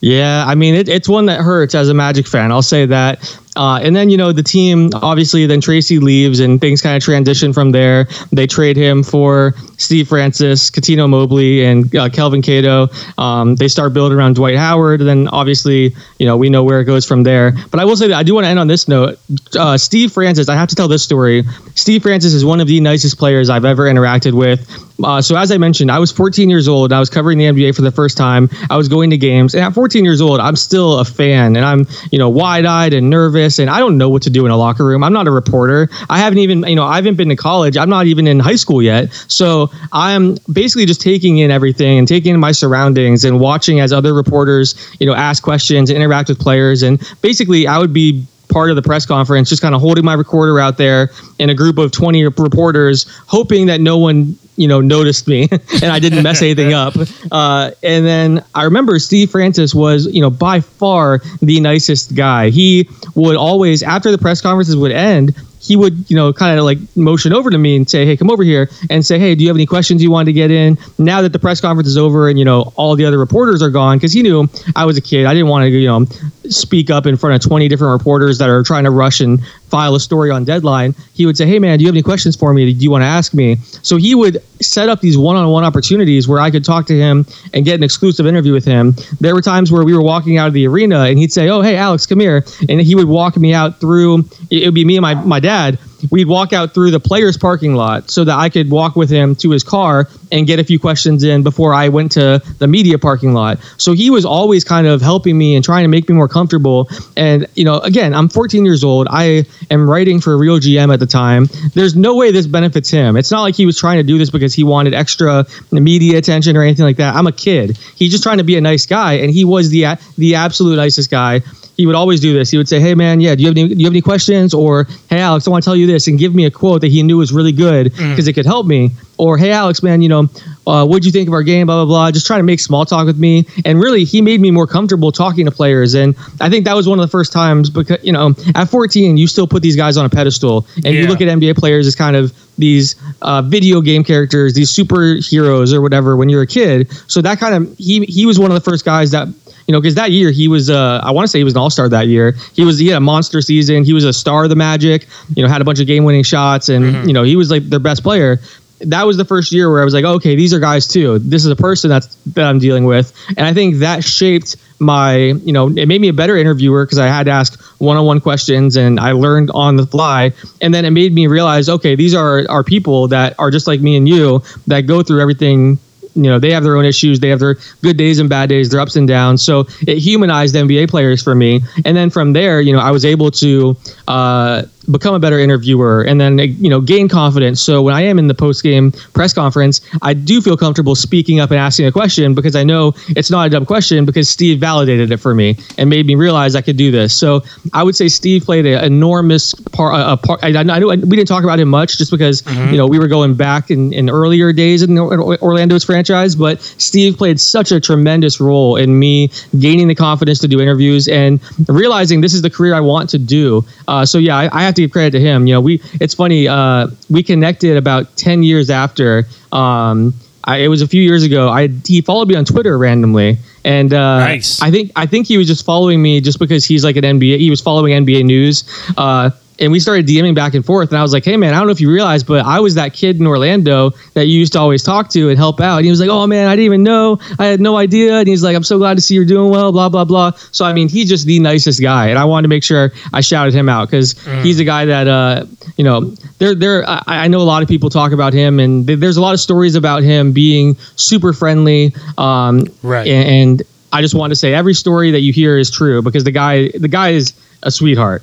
Yeah, 0.00 0.44
I 0.46 0.54
mean 0.54 0.74
it, 0.74 0.88
it's 0.88 1.08
one 1.08 1.26
that 1.26 1.40
hurts 1.40 1.74
as 1.74 1.88
a 1.88 1.94
Magic 1.94 2.26
fan. 2.26 2.52
I'll 2.52 2.62
say 2.62 2.86
that. 2.86 3.38
Uh, 3.56 3.80
and 3.82 3.96
then 3.96 4.08
you 4.08 4.16
know 4.16 4.30
the 4.30 4.42
team 4.42 4.90
obviously 4.94 5.44
then 5.46 5.60
Tracy 5.60 5.98
leaves 5.98 6.38
and 6.38 6.60
things 6.60 6.80
kind 6.80 6.96
of 6.96 7.02
transition 7.02 7.52
from 7.52 7.72
there. 7.72 8.06
They 8.30 8.46
trade 8.46 8.76
him 8.76 9.02
for 9.02 9.54
Steve 9.76 10.06
Francis, 10.06 10.70
Cuttino 10.70 11.08
Mobley, 11.08 11.64
and 11.64 11.94
uh, 11.96 12.08
Kelvin 12.08 12.40
Cato. 12.42 12.88
Um, 13.18 13.56
they 13.56 13.66
start 13.66 13.92
building 13.92 14.16
around 14.16 14.36
Dwight 14.36 14.56
Howard. 14.56 15.00
And 15.00 15.08
then 15.08 15.28
obviously 15.28 15.96
you 16.18 16.26
know 16.26 16.36
we 16.36 16.48
know 16.48 16.62
where 16.62 16.80
it 16.80 16.84
goes 16.84 17.04
from 17.04 17.24
there. 17.24 17.52
But 17.72 17.80
I 17.80 17.84
will 17.84 17.96
say 17.96 18.06
that 18.06 18.16
I 18.16 18.22
do 18.22 18.34
want 18.34 18.44
to 18.44 18.48
end 18.48 18.60
on 18.60 18.68
this 18.68 18.86
note. 18.86 19.18
Uh, 19.58 19.76
Steve 19.76 20.12
Francis, 20.12 20.48
I 20.48 20.54
have 20.54 20.68
to 20.68 20.76
tell 20.76 20.86
this 20.86 21.02
story. 21.02 21.42
Steve 21.74 22.02
Francis 22.02 22.34
is 22.34 22.44
one 22.44 22.60
of 22.60 22.68
the 22.68 22.78
nicest 22.78 23.18
players 23.18 23.50
I've 23.50 23.64
ever 23.64 23.84
interacted 23.84 24.34
with. 24.34 24.87
Uh, 25.02 25.22
so 25.22 25.36
as 25.36 25.52
I 25.52 25.58
mentioned, 25.58 25.90
I 25.90 25.98
was 25.98 26.10
14 26.10 26.50
years 26.50 26.66
old. 26.66 26.92
I 26.92 26.98
was 26.98 27.08
covering 27.08 27.38
the 27.38 27.44
NBA 27.44 27.76
for 27.76 27.82
the 27.82 27.92
first 27.92 28.16
time. 28.16 28.50
I 28.68 28.76
was 28.76 28.88
going 28.88 29.10
to 29.10 29.16
games, 29.16 29.54
and 29.54 29.62
at 29.62 29.72
14 29.72 30.04
years 30.04 30.20
old, 30.20 30.40
I'm 30.40 30.56
still 30.56 30.98
a 30.98 31.04
fan, 31.04 31.56
and 31.56 31.64
I'm 31.64 31.86
you 32.10 32.18
know 32.18 32.28
wide-eyed 32.28 32.92
and 32.92 33.08
nervous, 33.08 33.58
and 33.58 33.70
I 33.70 33.78
don't 33.78 33.96
know 33.96 34.08
what 34.08 34.22
to 34.22 34.30
do 34.30 34.44
in 34.44 34.50
a 34.50 34.56
locker 34.56 34.84
room. 34.84 35.04
I'm 35.04 35.12
not 35.12 35.28
a 35.28 35.30
reporter. 35.30 35.88
I 36.10 36.18
haven't 36.18 36.38
even 36.38 36.66
you 36.66 36.74
know 36.74 36.84
I 36.84 36.96
haven't 36.96 37.16
been 37.16 37.28
to 37.28 37.36
college. 37.36 37.76
I'm 37.76 37.90
not 37.90 38.06
even 38.06 38.26
in 38.26 38.40
high 38.40 38.56
school 38.56 38.82
yet. 38.82 39.12
So 39.28 39.70
I'm 39.92 40.36
basically 40.52 40.86
just 40.86 41.00
taking 41.00 41.38
in 41.38 41.50
everything 41.50 41.98
and 41.98 42.08
taking 42.08 42.34
in 42.34 42.40
my 42.40 42.52
surroundings 42.52 43.24
and 43.24 43.38
watching 43.38 43.80
as 43.80 43.92
other 43.92 44.12
reporters 44.12 44.74
you 44.98 45.06
know 45.06 45.14
ask 45.14 45.42
questions 45.42 45.90
and 45.90 45.96
interact 45.96 46.28
with 46.28 46.40
players, 46.40 46.82
and 46.82 47.00
basically 47.22 47.66
I 47.68 47.78
would 47.78 47.92
be 47.92 48.26
part 48.48 48.70
of 48.70 48.76
the 48.76 48.82
press 48.82 49.06
conference, 49.06 49.48
just 49.48 49.62
kind 49.62 49.74
of 49.74 49.80
holding 49.80 50.04
my 50.04 50.14
recorder 50.14 50.58
out 50.58 50.76
there 50.76 51.10
in 51.38 51.50
a 51.50 51.54
group 51.54 51.78
of 51.78 51.92
20 51.92 52.24
reporters, 52.24 53.06
hoping 53.26 53.66
that 53.66 53.80
no 53.80 53.98
one, 53.98 54.36
you 54.56 54.66
know, 54.66 54.80
noticed 54.80 55.28
me 55.28 55.48
and 55.82 55.84
I 55.84 55.98
didn't 55.98 56.22
mess 56.22 56.42
anything 56.42 56.72
up. 56.72 56.94
Uh, 57.30 57.70
and 57.82 58.06
then 58.06 58.44
I 58.54 58.64
remember 58.64 58.98
Steve 58.98 59.30
Francis 59.30 59.74
was, 59.74 60.06
you 60.06 60.20
know, 60.20 60.30
by 60.30 60.60
far 60.60 61.20
the 61.40 61.60
nicest 61.60 62.14
guy. 62.14 62.50
He 62.50 62.88
would 63.14 63.36
always, 63.36 63.82
after 63.82 64.10
the 64.10 64.18
press 64.18 64.40
conferences 64.40 64.76
would 64.76 64.92
end, 64.92 65.34
he 65.68 65.76
would, 65.76 66.10
you 66.10 66.16
know, 66.16 66.32
kind 66.32 66.58
of 66.58 66.64
like 66.64 66.78
motion 66.96 67.32
over 67.32 67.50
to 67.50 67.58
me 67.58 67.76
and 67.76 67.88
say, 67.88 68.06
"Hey, 68.06 68.16
come 68.16 68.30
over 68.30 68.42
here," 68.42 68.70
and 68.88 69.04
say, 69.04 69.18
"Hey, 69.18 69.34
do 69.34 69.44
you 69.44 69.48
have 69.48 69.56
any 69.56 69.66
questions 69.66 70.02
you 70.02 70.10
want 70.10 70.26
to 70.26 70.32
get 70.32 70.50
in?" 70.50 70.78
Now 70.98 71.22
that 71.22 71.32
the 71.32 71.38
press 71.38 71.60
conference 71.60 71.88
is 71.88 71.98
over 71.98 72.28
and 72.28 72.38
you 72.38 72.44
know 72.44 72.72
all 72.76 72.96
the 72.96 73.04
other 73.04 73.18
reporters 73.18 73.62
are 73.62 73.70
gone, 73.70 73.98
because 73.98 74.12
he 74.12 74.22
knew 74.22 74.48
I 74.74 74.86
was 74.86 74.96
a 74.96 75.02
kid, 75.02 75.26
I 75.26 75.34
didn't 75.34 75.48
want 75.48 75.64
to, 75.64 75.68
you 75.68 75.86
know, 75.86 76.06
speak 76.48 76.90
up 76.90 77.06
in 77.06 77.16
front 77.16 77.36
of 77.36 77.46
20 77.46 77.68
different 77.68 77.92
reporters 77.92 78.38
that 78.38 78.48
are 78.48 78.62
trying 78.62 78.84
to 78.84 78.90
rush 78.90 79.20
and 79.20 79.40
file 79.68 79.94
a 79.94 80.00
story 80.00 80.30
on 80.30 80.44
deadline. 80.44 80.94
He 81.14 81.26
would 81.26 81.36
say, 81.36 81.46
"Hey, 81.46 81.58
man, 81.58 81.78
do 81.78 81.82
you 81.84 81.88
have 81.88 81.94
any 81.94 82.02
questions 82.02 82.36
for 82.36 82.52
me? 82.52 82.72
Do 82.72 82.82
you 82.82 82.90
want 82.90 83.02
to 83.02 83.06
ask 83.06 83.34
me?" 83.34 83.58
So 83.82 83.96
he 83.96 84.14
would 84.14 84.42
set 84.60 84.88
up 84.88 85.00
these 85.00 85.16
one-on-one 85.16 85.64
opportunities 85.64 86.26
where 86.26 86.40
I 86.40 86.50
could 86.50 86.64
talk 86.64 86.86
to 86.86 86.96
him 86.96 87.26
and 87.54 87.64
get 87.64 87.76
an 87.76 87.82
exclusive 87.82 88.26
interview 88.26 88.52
with 88.52 88.64
him. 88.64 88.94
There 89.20 89.34
were 89.34 89.42
times 89.42 89.70
where 89.70 89.84
we 89.84 89.94
were 89.94 90.02
walking 90.02 90.36
out 90.36 90.48
of 90.48 90.54
the 90.54 90.66
arena 90.66 91.04
and 91.04 91.18
he'd 91.18 91.32
say, 91.32 91.48
"Oh, 91.48 91.62
hey, 91.62 91.76
Alex, 91.76 92.06
come 92.06 92.20
here," 92.20 92.44
and 92.68 92.80
he 92.80 92.94
would 92.94 93.08
walk 93.08 93.36
me 93.36 93.54
out 93.54 93.80
through. 93.80 94.24
It 94.50 94.64
would 94.64 94.74
be 94.74 94.84
me 94.84 94.96
and 94.96 95.02
my 95.02 95.14
my 95.14 95.40
dad. 95.40 95.78
We'd 96.10 96.28
walk 96.28 96.52
out 96.52 96.74
through 96.74 96.90
the 96.90 97.00
players' 97.00 97.36
parking 97.36 97.74
lot 97.74 98.10
so 98.10 98.24
that 98.24 98.36
I 98.36 98.48
could 98.48 98.70
walk 98.70 98.96
with 98.96 99.10
him 99.10 99.34
to 99.36 99.50
his 99.50 99.62
car 99.62 100.08
and 100.30 100.46
get 100.46 100.58
a 100.58 100.64
few 100.64 100.78
questions 100.78 101.24
in 101.24 101.42
before 101.42 101.74
I 101.74 101.88
went 101.88 102.12
to 102.12 102.42
the 102.58 102.68
media 102.68 102.98
parking 102.98 103.32
lot. 103.32 103.58
So 103.78 103.92
he 103.92 104.10
was 104.10 104.24
always 104.24 104.64
kind 104.64 104.86
of 104.86 105.00
helping 105.00 105.36
me 105.36 105.54
and 105.54 105.64
trying 105.64 105.84
to 105.84 105.88
make 105.88 106.08
me 106.08 106.14
more 106.14 106.28
comfortable. 106.28 106.88
And 107.16 107.46
you 107.54 107.64
know, 107.64 107.78
again, 107.80 108.14
I'm 108.14 108.28
14 108.28 108.64
years 108.64 108.84
old. 108.84 109.08
I 109.10 109.44
am 109.70 109.88
writing 109.88 110.20
for 110.20 110.32
a 110.32 110.36
Real 110.36 110.58
GM 110.58 110.92
at 110.92 111.00
the 111.00 111.06
time. 111.06 111.46
There's 111.74 111.96
no 111.96 112.14
way 112.14 112.30
this 112.30 112.46
benefits 112.46 112.90
him. 112.90 113.16
It's 113.16 113.30
not 113.30 113.42
like 113.42 113.54
he 113.54 113.66
was 113.66 113.78
trying 113.78 113.98
to 113.98 114.02
do 114.02 114.18
this 114.18 114.30
because 114.30 114.54
he 114.54 114.64
wanted 114.64 114.94
extra 114.94 115.46
media 115.72 116.18
attention 116.18 116.56
or 116.56 116.62
anything 116.62 116.84
like 116.84 116.96
that. 116.96 117.14
I'm 117.14 117.26
a 117.26 117.32
kid. 117.32 117.78
He's 117.96 118.10
just 118.10 118.22
trying 118.22 118.38
to 118.38 118.44
be 118.44 118.56
a 118.56 118.60
nice 118.60 118.86
guy, 118.86 119.14
and 119.14 119.30
he 119.30 119.44
was 119.44 119.70
the 119.70 119.98
the 120.16 120.34
absolute 120.34 120.76
nicest 120.76 121.10
guy 121.10 121.42
he 121.78 121.86
would 121.86 121.94
always 121.94 122.18
do 122.18 122.34
this. 122.34 122.50
He 122.50 122.58
would 122.58 122.68
say, 122.68 122.80
"Hey 122.80 122.96
man, 122.96 123.20
yeah, 123.20 123.36
do 123.36 123.42
you 123.42 123.48
have 123.48 123.56
any 123.56 123.68
do 123.68 123.76
you 123.76 123.86
have 123.86 123.92
any 123.92 124.02
questions?" 124.02 124.52
Or, 124.52 124.88
"Hey 125.08 125.20
Alex, 125.20 125.46
I 125.46 125.50
want 125.50 125.62
to 125.62 125.64
tell 125.64 125.76
you 125.76 125.86
this," 125.86 126.08
and 126.08 126.18
give 126.18 126.34
me 126.34 126.44
a 126.44 126.50
quote 126.50 126.80
that 126.80 126.88
he 126.88 127.04
knew 127.04 127.18
was 127.18 127.32
really 127.32 127.52
good 127.52 127.92
because 127.94 128.26
it 128.26 128.32
could 128.32 128.46
help 128.46 128.66
me. 128.66 128.90
Or, 129.16 129.38
"Hey 129.38 129.52
Alex, 129.52 129.80
man, 129.80 130.02
you 130.02 130.08
know, 130.08 130.28
uh, 130.66 130.84
what'd 130.84 131.04
you 131.04 131.12
think 131.12 131.28
of 131.28 131.34
our 131.34 131.44
game?" 131.44 131.68
Blah 131.68 131.76
blah 131.76 131.84
blah. 131.84 132.10
Just 132.10 132.26
trying 132.26 132.40
to 132.40 132.44
make 132.44 132.58
small 132.58 132.84
talk 132.84 133.06
with 133.06 133.16
me, 133.16 133.46
and 133.64 133.80
really, 133.80 134.02
he 134.02 134.20
made 134.20 134.40
me 134.40 134.50
more 134.50 134.66
comfortable 134.66 135.12
talking 135.12 135.44
to 135.46 135.52
players. 135.52 135.94
And 135.94 136.16
I 136.40 136.50
think 136.50 136.64
that 136.64 136.74
was 136.74 136.88
one 136.88 136.98
of 136.98 137.06
the 137.06 137.10
first 137.10 137.32
times 137.32 137.70
because 137.70 138.02
you 138.02 138.12
know, 138.12 138.34
at 138.56 138.68
14, 138.68 139.16
you 139.16 139.28
still 139.28 139.46
put 139.46 139.62
these 139.62 139.76
guys 139.76 139.96
on 139.96 140.04
a 140.04 140.10
pedestal, 140.10 140.66
and 140.84 140.86
you 140.94 141.06
look 141.06 141.20
at 141.20 141.28
NBA 141.28 141.56
players 141.56 141.86
as 141.86 141.94
kind 141.94 142.16
of 142.16 142.32
these 142.58 142.96
uh, 143.22 143.40
video 143.40 143.80
game 143.80 144.02
characters, 144.02 144.52
these 144.52 144.72
superheroes 144.72 145.72
or 145.72 145.80
whatever 145.80 146.16
when 146.16 146.28
you're 146.28 146.42
a 146.42 146.46
kid. 146.46 146.90
So 147.06 147.22
that 147.22 147.38
kind 147.38 147.54
of 147.54 147.78
he 147.78 148.04
he 148.06 148.26
was 148.26 148.36
one 148.36 148.50
of 148.50 148.56
the 148.56 148.68
first 148.68 148.84
guys 148.84 149.12
that 149.12 149.28
you 149.68 149.72
know 149.72 149.80
because 149.80 149.94
that 149.94 150.10
year 150.10 150.30
he 150.32 150.48
was 150.48 150.70
uh, 150.70 151.00
I 151.04 151.10
want 151.12 151.24
to 151.24 151.28
say 151.28 151.38
he 151.38 151.44
was 151.44 151.52
an 151.52 151.58
all 151.58 151.70
star 151.70 151.88
that 151.90 152.08
year. 152.08 152.34
He 152.54 152.64
was 152.64 152.78
he 152.78 152.88
had 152.88 152.96
a 152.96 153.00
monster 153.00 153.40
season. 153.42 153.84
He 153.84 153.92
was 153.92 154.04
a 154.04 154.12
star 154.12 154.44
of 154.44 154.50
the 154.50 154.56
Magic. 154.56 155.06
You 155.36 155.42
know 155.42 155.48
had 155.48 155.60
a 155.60 155.64
bunch 155.64 155.78
of 155.78 155.86
game 155.86 156.04
winning 156.04 156.24
shots 156.24 156.68
and 156.68 157.06
you 157.06 157.12
know 157.12 157.22
he 157.22 157.36
was 157.36 157.50
like 157.50 157.68
their 157.68 157.78
best 157.78 158.02
player. 158.02 158.40
That 158.80 159.06
was 159.06 159.16
the 159.16 159.24
first 159.24 159.50
year 159.50 159.70
where 159.70 159.82
I 159.82 159.84
was 159.84 159.92
like, 159.92 160.04
okay, 160.04 160.36
these 160.36 160.54
are 160.54 160.60
guys 160.60 160.86
too. 160.86 161.18
This 161.18 161.44
is 161.44 161.50
a 161.50 161.56
person 161.56 161.90
that's 161.90 162.14
that 162.26 162.46
I'm 162.46 162.58
dealing 162.58 162.84
with, 162.84 163.12
and 163.36 163.40
I 163.40 163.52
think 163.52 163.76
that 163.76 164.04
shaped 164.04 164.56
my, 164.80 165.16
you 165.16 165.52
know, 165.52 165.66
it 165.66 165.86
made 165.86 166.00
me 166.00 166.06
a 166.08 166.12
better 166.12 166.36
interviewer 166.36 166.86
because 166.86 166.98
I 166.98 167.08
had 167.08 167.24
to 167.24 167.32
ask 167.32 167.60
one-on-one 167.80 168.20
questions 168.20 168.76
and 168.76 169.00
I 169.00 169.10
learned 169.10 169.50
on 169.52 169.74
the 169.74 169.84
fly, 169.84 170.32
and 170.62 170.72
then 170.72 170.84
it 170.84 170.92
made 170.92 171.12
me 171.12 171.26
realize, 171.26 171.68
okay, 171.68 171.96
these 171.96 172.14
are 172.14 172.48
are 172.48 172.62
people 172.62 173.08
that 173.08 173.34
are 173.38 173.50
just 173.50 173.66
like 173.66 173.80
me 173.80 173.96
and 173.96 174.08
you 174.08 174.42
that 174.68 174.82
go 174.82 175.02
through 175.02 175.20
everything 175.20 175.78
you 176.14 176.24
know 176.24 176.38
they 176.38 176.52
have 176.52 176.62
their 176.62 176.76
own 176.76 176.84
issues. 176.84 177.20
They 177.20 177.28
have 177.28 177.40
their 177.40 177.56
good 177.82 177.96
days 177.96 178.18
and 178.18 178.28
bad 178.28 178.48
days, 178.48 178.70
their 178.70 178.80
ups 178.80 178.96
and 178.96 179.06
downs. 179.06 179.42
So 179.42 179.66
it 179.86 179.98
humanized 179.98 180.54
NBA 180.54 180.88
players 180.90 181.22
for 181.22 181.34
me. 181.34 181.62
And 181.84 181.96
then 181.96 182.10
from 182.10 182.32
there, 182.32 182.60
you 182.60 182.72
know, 182.72 182.80
I 182.80 182.90
was 182.90 183.04
able 183.04 183.30
to. 183.32 183.76
Uh, 184.06 184.62
become 184.90 185.14
a 185.14 185.18
better 185.18 185.38
interviewer 185.38 186.02
and 186.02 186.20
then 186.20 186.38
you 186.38 186.68
know 186.68 186.80
gain 186.80 187.08
confidence. 187.08 187.60
So 187.60 187.82
when 187.82 187.94
i 187.94 188.02
am 188.02 188.18
in 188.18 188.28
the 188.28 188.34
post 188.34 188.62
game 188.62 188.92
press 189.12 189.32
conference 189.32 189.80
i 190.02 190.14
do 190.14 190.40
feel 190.40 190.56
comfortable 190.56 190.94
speaking 190.94 191.40
up 191.40 191.50
and 191.50 191.58
asking 191.58 191.86
a 191.86 191.92
question 191.92 192.34
because 192.34 192.56
i 192.56 192.64
know 192.64 192.92
it's 193.10 193.30
not 193.30 193.46
a 193.46 193.50
dumb 193.50 193.66
question 193.66 194.04
because 194.04 194.28
steve 194.28 194.58
validated 194.60 195.10
it 195.10 195.18
for 195.18 195.34
me 195.34 195.56
and 195.76 195.90
made 195.90 196.06
me 196.06 196.14
realize 196.14 196.54
i 196.54 196.60
could 196.60 196.76
do 196.76 196.90
this. 196.90 197.14
So 197.14 197.42
i 197.72 197.82
would 197.82 197.96
say 197.96 198.08
steve 198.08 198.44
played 198.44 198.66
an 198.66 198.84
enormous 198.84 199.54
part 199.54 199.94
a 199.98 200.16
part 200.16 200.42
I, 200.42 200.48
I 200.58 200.62
know 200.62 200.88
we 200.88 200.96
didn't 200.96 201.28
talk 201.28 201.44
about 201.44 201.58
him 201.58 201.68
much 201.68 201.98
just 201.98 202.10
because 202.10 202.42
you 202.70 202.76
know 202.76 202.86
we 202.86 202.98
were 202.98 203.08
going 203.08 203.34
back 203.34 203.70
in, 203.70 203.92
in 203.92 204.08
earlier 204.10 204.52
days 204.52 204.82
in 204.82 204.98
orlando's 204.98 205.84
franchise 205.84 206.34
but 206.34 206.60
steve 206.62 207.16
played 207.16 207.40
such 207.40 207.72
a 207.72 207.80
tremendous 207.80 208.40
role 208.40 208.76
in 208.76 208.98
me 208.98 209.30
gaining 209.58 209.88
the 209.88 209.94
confidence 209.94 210.38
to 210.40 210.48
do 210.48 210.60
interviews 210.60 211.08
and 211.08 211.40
realizing 211.68 212.20
this 212.20 212.34
is 212.34 212.42
the 212.42 212.50
career 212.50 212.74
i 212.74 212.80
want 212.80 213.10
to 213.10 213.18
do. 213.18 213.64
Uh, 213.86 214.04
so 214.04 214.18
yeah 214.18 214.36
I, 214.36 214.60
I 214.60 214.62
have 214.62 214.74
to 214.74 214.77
give 214.82 214.90
credit 214.90 215.18
to 215.18 215.20
him. 215.20 215.46
You 215.46 215.54
know, 215.54 215.60
we 215.60 215.82
it's 216.00 216.14
funny. 216.14 216.48
Uh, 216.48 216.88
we 217.10 217.22
connected 217.22 217.76
about 217.76 218.16
ten 218.16 218.42
years 218.42 218.70
after. 218.70 219.26
Um, 219.52 220.14
I, 220.44 220.58
it 220.58 220.68
was 220.68 220.80
a 220.80 220.88
few 220.88 221.02
years 221.02 221.24
ago. 221.24 221.50
I 221.50 221.68
he 221.68 222.00
followed 222.00 222.28
me 222.28 222.34
on 222.34 222.44
Twitter 222.44 222.76
randomly, 222.78 223.36
and 223.64 223.92
uh, 223.92 224.20
Nice. 224.20 224.62
I 224.62 224.70
think 224.70 224.92
I 224.96 225.06
think 225.06 225.26
he 225.26 225.36
was 225.36 225.46
just 225.46 225.64
following 225.64 226.00
me 226.00 226.20
just 226.20 226.38
because 226.38 226.64
he's 226.64 226.84
like 226.84 226.96
an 226.96 227.04
NBA. 227.04 227.38
He 227.38 227.50
was 227.50 227.60
following 227.60 227.92
NBA 227.92 228.24
news. 228.24 228.64
Uh, 228.96 229.30
and 229.60 229.72
we 229.72 229.80
started 229.80 230.06
DMing 230.06 230.34
back 230.34 230.54
and 230.54 230.64
forth, 230.64 230.90
and 230.90 230.98
I 230.98 231.02
was 231.02 231.12
like, 231.12 231.24
"Hey, 231.24 231.36
man, 231.36 231.52
I 231.54 231.58
don't 231.58 231.66
know 231.66 231.72
if 231.72 231.80
you 231.80 231.90
realize, 231.90 232.22
but 232.22 232.44
I 232.46 232.60
was 232.60 232.74
that 232.76 232.92
kid 232.94 233.18
in 233.20 233.26
Orlando 233.26 233.90
that 234.14 234.26
you 234.26 234.38
used 234.38 234.52
to 234.54 234.60
always 234.60 234.82
talk 234.82 235.08
to 235.10 235.28
and 235.30 235.38
help 235.38 235.60
out." 235.60 235.76
And 235.78 235.84
he 235.84 235.90
was 235.90 236.00
like, 236.00 236.08
"Oh, 236.10 236.26
man, 236.26 236.46
I 236.48 236.52
didn't 236.56 236.66
even 236.66 236.82
know. 236.82 237.18
I 237.38 237.46
had 237.46 237.60
no 237.60 237.76
idea." 237.76 238.18
And 238.18 238.28
he's 238.28 238.42
like, 238.42 238.54
"I'm 238.56 238.62
so 238.64 238.78
glad 238.78 238.96
to 238.96 239.00
see 239.00 239.14
you're 239.14 239.24
doing 239.24 239.50
well." 239.50 239.72
Blah 239.72 239.88
blah 239.88 240.04
blah. 240.04 240.32
So 240.52 240.64
I 240.64 240.72
mean, 240.72 240.88
he's 240.88 241.08
just 241.08 241.26
the 241.26 241.38
nicest 241.40 241.80
guy, 241.80 242.08
and 242.08 242.18
I 242.18 242.24
wanted 242.24 242.42
to 242.42 242.48
make 242.48 242.62
sure 242.64 242.92
I 243.12 243.20
shouted 243.20 243.54
him 243.54 243.68
out 243.68 243.88
because 243.90 244.12
he's 244.42 244.60
a 244.60 244.64
guy 244.64 244.84
that 244.86 245.08
uh, 245.08 245.44
you 245.76 245.84
know, 245.84 246.14
there 246.38 246.54
there. 246.54 246.88
I, 246.88 247.02
I 247.06 247.28
know 247.28 247.40
a 247.40 247.42
lot 247.42 247.62
of 247.62 247.68
people 247.68 247.90
talk 247.90 248.12
about 248.12 248.32
him, 248.32 248.60
and 248.60 248.86
th- 248.86 248.98
there's 249.00 249.16
a 249.16 249.20
lot 249.20 249.34
of 249.34 249.40
stories 249.40 249.74
about 249.74 250.02
him 250.02 250.32
being 250.32 250.76
super 250.96 251.32
friendly. 251.32 251.94
Um, 252.16 252.66
Right. 252.82 253.06
and, 253.06 253.28
and 253.28 253.62
I 253.92 254.02
just 254.02 254.14
want 254.14 254.30
to 254.30 254.36
say 254.36 254.54
every 254.54 254.74
story 254.74 255.10
that 255.12 255.20
you 255.20 255.32
hear 255.32 255.56
is 255.58 255.70
true 255.70 256.02
because 256.02 256.22
the 256.24 256.30
guy 256.30 256.68
the 256.68 256.88
guy 256.88 257.10
is 257.10 257.32
a 257.62 257.70
sweetheart. 257.70 258.22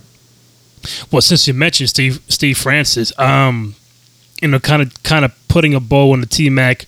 Well, 1.11 1.21
since 1.21 1.47
you 1.47 1.53
mentioned 1.53 1.89
Steve 1.89 2.21
Steve 2.27 2.57
Francis, 2.57 3.17
um, 3.19 3.75
you 4.41 4.47
know, 4.47 4.59
kind 4.59 4.81
of 4.81 5.03
kind 5.03 5.25
of 5.25 5.33
putting 5.47 5.73
a 5.73 5.79
bow 5.79 6.11
on 6.11 6.21
the 6.21 6.27
T 6.27 6.49
Mac 6.49 6.85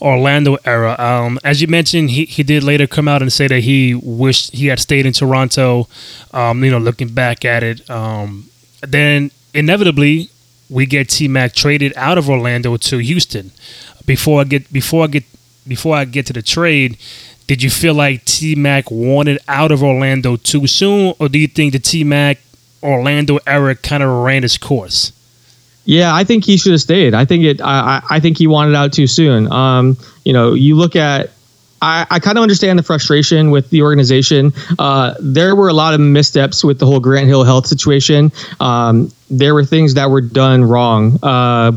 Orlando 0.00 0.56
era. 0.64 0.96
Um, 0.98 1.38
as 1.42 1.62
you 1.62 1.68
mentioned, 1.68 2.10
he, 2.10 2.26
he 2.26 2.42
did 2.42 2.62
later 2.62 2.86
come 2.86 3.08
out 3.08 3.22
and 3.22 3.32
say 3.32 3.46
that 3.48 3.60
he 3.60 3.94
wished 3.94 4.52
he 4.52 4.66
had 4.66 4.78
stayed 4.78 5.06
in 5.06 5.12
Toronto. 5.12 5.88
Um, 6.32 6.62
you 6.62 6.70
know, 6.70 6.78
looking 6.78 7.08
back 7.08 7.44
at 7.44 7.62
it, 7.62 7.88
um, 7.90 8.50
then 8.82 9.30
inevitably 9.54 10.28
we 10.68 10.86
get 10.86 11.08
T 11.08 11.28
Mac 11.28 11.54
traded 11.54 11.92
out 11.96 12.18
of 12.18 12.28
Orlando 12.28 12.76
to 12.76 12.98
Houston. 12.98 13.50
Before 14.06 14.42
I 14.42 14.44
get 14.44 14.72
before 14.72 15.04
I 15.04 15.06
get 15.06 15.24
before 15.66 15.96
I 15.96 16.04
get 16.04 16.26
to 16.26 16.32
the 16.32 16.42
trade, 16.42 16.98
did 17.46 17.62
you 17.62 17.70
feel 17.70 17.94
like 17.94 18.24
T 18.24 18.54
Mac 18.54 18.90
wanted 18.90 19.38
out 19.48 19.72
of 19.72 19.82
Orlando 19.82 20.36
too 20.36 20.66
soon, 20.66 21.14
or 21.18 21.28
do 21.28 21.38
you 21.38 21.48
think 21.48 21.72
the 21.72 21.78
T 21.78 22.04
Mac 22.04 22.38
Orlando 22.84 23.38
era 23.46 23.74
kind 23.74 24.02
of 24.02 24.10
ran 24.24 24.44
its 24.44 24.58
course? 24.58 25.12
Yeah, 25.86 26.14
I 26.14 26.24
think 26.24 26.44
he 26.44 26.56
should 26.56 26.72
have 26.72 26.80
stayed. 26.80 27.14
I 27.14 27.24
think 27.24 27.44
it. 27.44 27.60
I, 27.60 28.02
I 28.08 28.20
think 28.20 28.38
he 28.38 28.46
wanted 28.46 28.74
out 28.74 28.92
too 28.92 29.06
soon. 29.06 29.50
Um, 29.52 29.96
you 30.24 30.32
know, 30.32 30.54
you 30.54 30.76
look 30.76 30.96
at. 30.96 31.30
I, 31.82 32.06
I 32.10 32.18
kind 32.18 32.38
of 32.38 32.42
understand 32.42 32.78
the 32.78 32.82
frustration 32.82 33.50
with 33.50 33.68
the 33.68 33.82
organization. 33.82 34.54
Uh, 34.78 35.14
there 35.20 35.54
were 35.54 35.68
a 35.68 35.74
lot 35.74 35.92
of 35.92 36.00
missteps 36.00 36.64
with 36.64 36.78
the 36.78 36.86
whole 36.86 37.00
Grant 37.00 37.26
Hill 37.26 37.44
health 37.44 37.66
situation. 37.66 38.32
Um, 38.58 39.12
there 39.28 39.52
were 39.52 39.66
things 39.66 39.92
that 39.94 40.08
were 40.08 40.22
done 40.22 40.64
wrong 40.64 41.18
uh, 41.22 41.72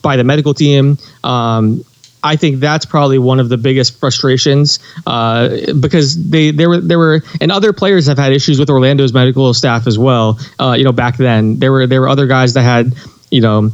by 0.00 0.16
the 0.16 0.24
medical 0.24 0.54
team. 0.54 0.96
Um, 1.24 1.84
I 2.22 2.36
think 2.36 2.60
that's 2.60 2.84
probably 2.84 3.18
one 3.18 3.40
of 3.40 3.48
the 3.48 3.56
biggest 3.56 3.98
frustrations 3.98 4.78
uh, 5.06 5.72
because 5.80 6.30
they 6.30 6.50
there 6.50 6.68
were 6.68 6.80
there 6.80 6.98
were 6.98 7.22
and 7.40 7.50
other 7.50 7.72
players 7.72 8.06
have 8.06 8.18
had 8.18 8.32
issues 8.32 8.58
with 8.58 8.68
Orlando's 8.70 9.12
medical 9.12 9.52
staff 9.54 9.86
as 9.86 9.98
well. 9.98 10.38
Uh, 10.58 10.74
you 10.76 10.84
know, 10.84 10.92
back 10.92 11.16
then 11.16 11.58
there 11.58 11.72
were 11.72 11.86
there 11.86 12.00
were 12.00 12.08
other 12.08 12.26
guys 12.26 12.54
that 12.54 12.62
had 12.62 12.94
you 13.30 13.40
know 13.40 13.70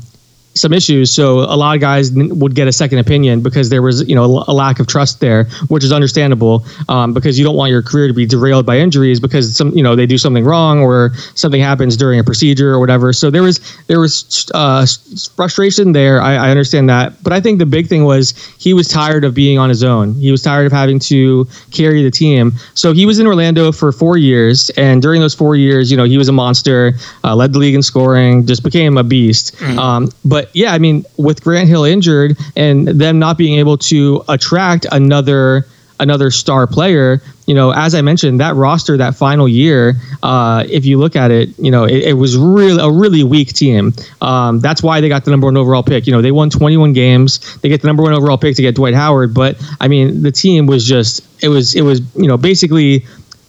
some 0.57 0.73
issues. 0.73 1.13
So 1.13 1.41
a 1.41 1.57
lot 1.57 1.75
of 1.75 1.81
guys 1.81 2.11
would 2.13 2.55
get 2.55 2.67
a 2.67 2.73
second 2.73 2.99
opinion 2.99 3.43
because 3.43 3.69
there 3.69 3.83
was, 3.83 4.09
you 4.09 4.15
know, 4.15 4.25
a 4.25 4.53
lack 4.53 4.81
of 4.81 4.87
trust 4.87 5.21
there, 5.21 5.45
which 5.69 5.85
is 5.85 5.93
understandable 5.93 6.65
um, 6.89 7.13
because 7.13 7.39
you 7.39 7.45
don't 7.45 7.57
want 7.57 7.71
your 7.71 7.83
career 7.83 8.09
to 8.09 8.15
be 8.15 8.27
derailed 8.27 8.65
by 8.65 8.79
injuries 8.79 9.21
because 9.21 9.55
some, 9.55 9.71
you 9.73 9.83
know, 9.83 9.95
they 9.95 10.07
do 10.07 10.19
something 10.19 10.45
wrong 10.45 10.81
or 10.81 11.15
something 11.35 11.61
happens 11.61 11.97
during 11.97 12.19
a 12.19 12.25
procedure 12.25 12.73
or 12.73 12.81
whatever. 12.81 13.13
So 13.13 13.31
there 13.31 13.43
was 13.43 13.61
there 13.87 14.01
was 14.01 14.51
uh, 14.55 14.87
frustration 15.35 15.93
there. 15.93 16.21
I, 16.21 16.35
I 16.35 16.51
understand 16.51 16.89
that, 16.89 17.23
but 17.23 17.33
I 17.33 17.41
think 17.41 17.59
the 17.59 17.67
big 17.67 17.87
thing 17.89 18.05
was 18.05 18.33
he 18.59 18.73
was 18.73 18.89
tired 18.89 19.25
of 19.25 19.35
being 19.35 19.59
on 19.59 19.69
his 19.69 19.85
own. 19.85 20.15
He 20.15 20.31
was 20.31 20.43
tired 20.43 20.67
of 20.67 20.73
having 20.73 20.99
to 21.01 21.47
carry 21.71 22.03
the 22.03 22.11
team. 22.11 22.53
So 22.75 22.93
he 22.93 23.07
was 23.07 23.19
in 23.19 23.27
Orlando 23.27 23.73
for 23.73 23.93
four 23.93 24.17
years, 24.17 24.71
and 24.71 25.03
during 25.03 25.21
those 25.21 25.35
four 25.35 25.57
years, 25.57 25.91
you 25.91 25.97
know, 25.97 26.05
he 26.05 26.19
was 26.19 26.29
a 26.29 26.33
monster, 26.33 26.95
uh, 27.25 27.37
led 27.37 27.53
the 27.53 27.59
league 27.59 27.75
in 27.75 27.83
scoring, 27.83 28.47
just 28.47 28.63
became 28.63 28.97
a 28.97 29.05
beast. 29.05 29.61
Um, 29.79 30.09
but 30.25 30.46
yeah, 30.53 30.73
I 30.73 30.79
mean, 30.79 31.05
with 31.17 31.43
Grant 31.43 31.69
Hill 31.69 31.85
injured 31.85 32.37
and 32.57 32.89
them 32.89 33.19
not 33.19 33.39
being 33.39 33.59
able 33.59 33.79
to 33.79 34.23
attract 34.29 34.87
another 34.93 35.67
another 35.99 36.31
star 36.31 36.67
player, 36.67 37.23
you 37.47 37.55
know, 37.55 37.71
as 37.71 37.95
I 37.95 38.03
mentioned, 38.03 38.41
that 38.41 38.55
roster 38.55 38.97
that 38.97 39.15
final 39.15 39.49
year, 39.49 39.95
uh, 40.23 40.65
if 40.69 40.85
you 40.85 40.99
look 40.99 41.17
at 41.17 41.31
it, 41.31 41.59
you 41.59 41.71
know, 41.71 41.85
it, 41.85 42.05
it 42.05 42.13
was 42.15 42.37
really 42.37 42.83
a 42.83 42.91
really 42.91 43.25
weak 43.25 43.53
team. 43.53 43.93
Um, 44.21 44.61
that's 44.61 44.83
why 44.83 45.01
they 45.01 45.09
got 45.09 45.25
the 45.25 45.31
number 45.31 45.47
one 45.47 45.57
overall 45.57 45.83
pick. 45.83 46.07
You 46.07 46.13
know, 46.13 46.21
they 46.21 46.33
won 46.33 46.51
21 46.51 46.93
games. 46.93 47.57
They 47.61 47.69
get 47.69 47.81
the 47.81 47.87
number 47.87 48.03
one 48.03 48.13
overall 48.13 48.37
pick 48.37 48.57
to 48.57 48.63
get 48.63 48.75
Dwight 48.75 48.95
Howard, 48.95 49.33
but 49.33 49.57
I 49.81 49.89
mean, 49.89 50.23
the 50.23 50.33
team 50.33 50.67
was 50.67 50.85
just 50.87 51.27
it 51.43 51.49
was 51.49 51.75
it 51.75 51.83
was 51.83 52.01
you 52.17 52.27
know 52.27 52.37
basically 52.37 53.05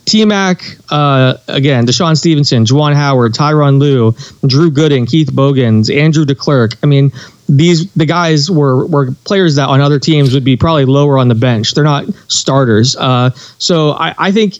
T 0.08 0.24
Mac, 0.24 0.64
uh, 0.89 1.36
again, 1.49 1.86
DeShawn 1.86 2.18
Stevenson, 2.18 2.64
Juwan 2.64 2.95
Howard, 2.95 3.34
Tyronn 3.34 3.78
Lue, 3.78 4.14
Drew 4.47 4.72
Gooden, 4.72 5.08
Keith 5.08 5.34
Bogans, 5.34 5.89
Andrew 5.89 6.24
DeClercq. 6.24 6.78
I 6.82 6.86
mean, 6.86 7.12
these 7.49 7.91
the 7.93 8.05
guys 8.05 8.49
were 8.49 8.86
were 8.88 9.12
players 9.26 9.55
that 9.55 9.68
on 9.68 9.82
other 9.82 9.99
teams 9.99 10.34
would 10.34 10.45
be 10.45 10.55
probably 10.55 10.86
lower 10.86 11.18
on 11.18 11.28
the 11.28 11.36
bench. 11.36 11.74
They're 11.74 11.84
not 11.84 12.05
starters. 12.30 12.95
Uh, 12.95 13.32
so 13.58 13.91
I, 13.91 14.16
I 14.18 14.32
think 14.32 14.60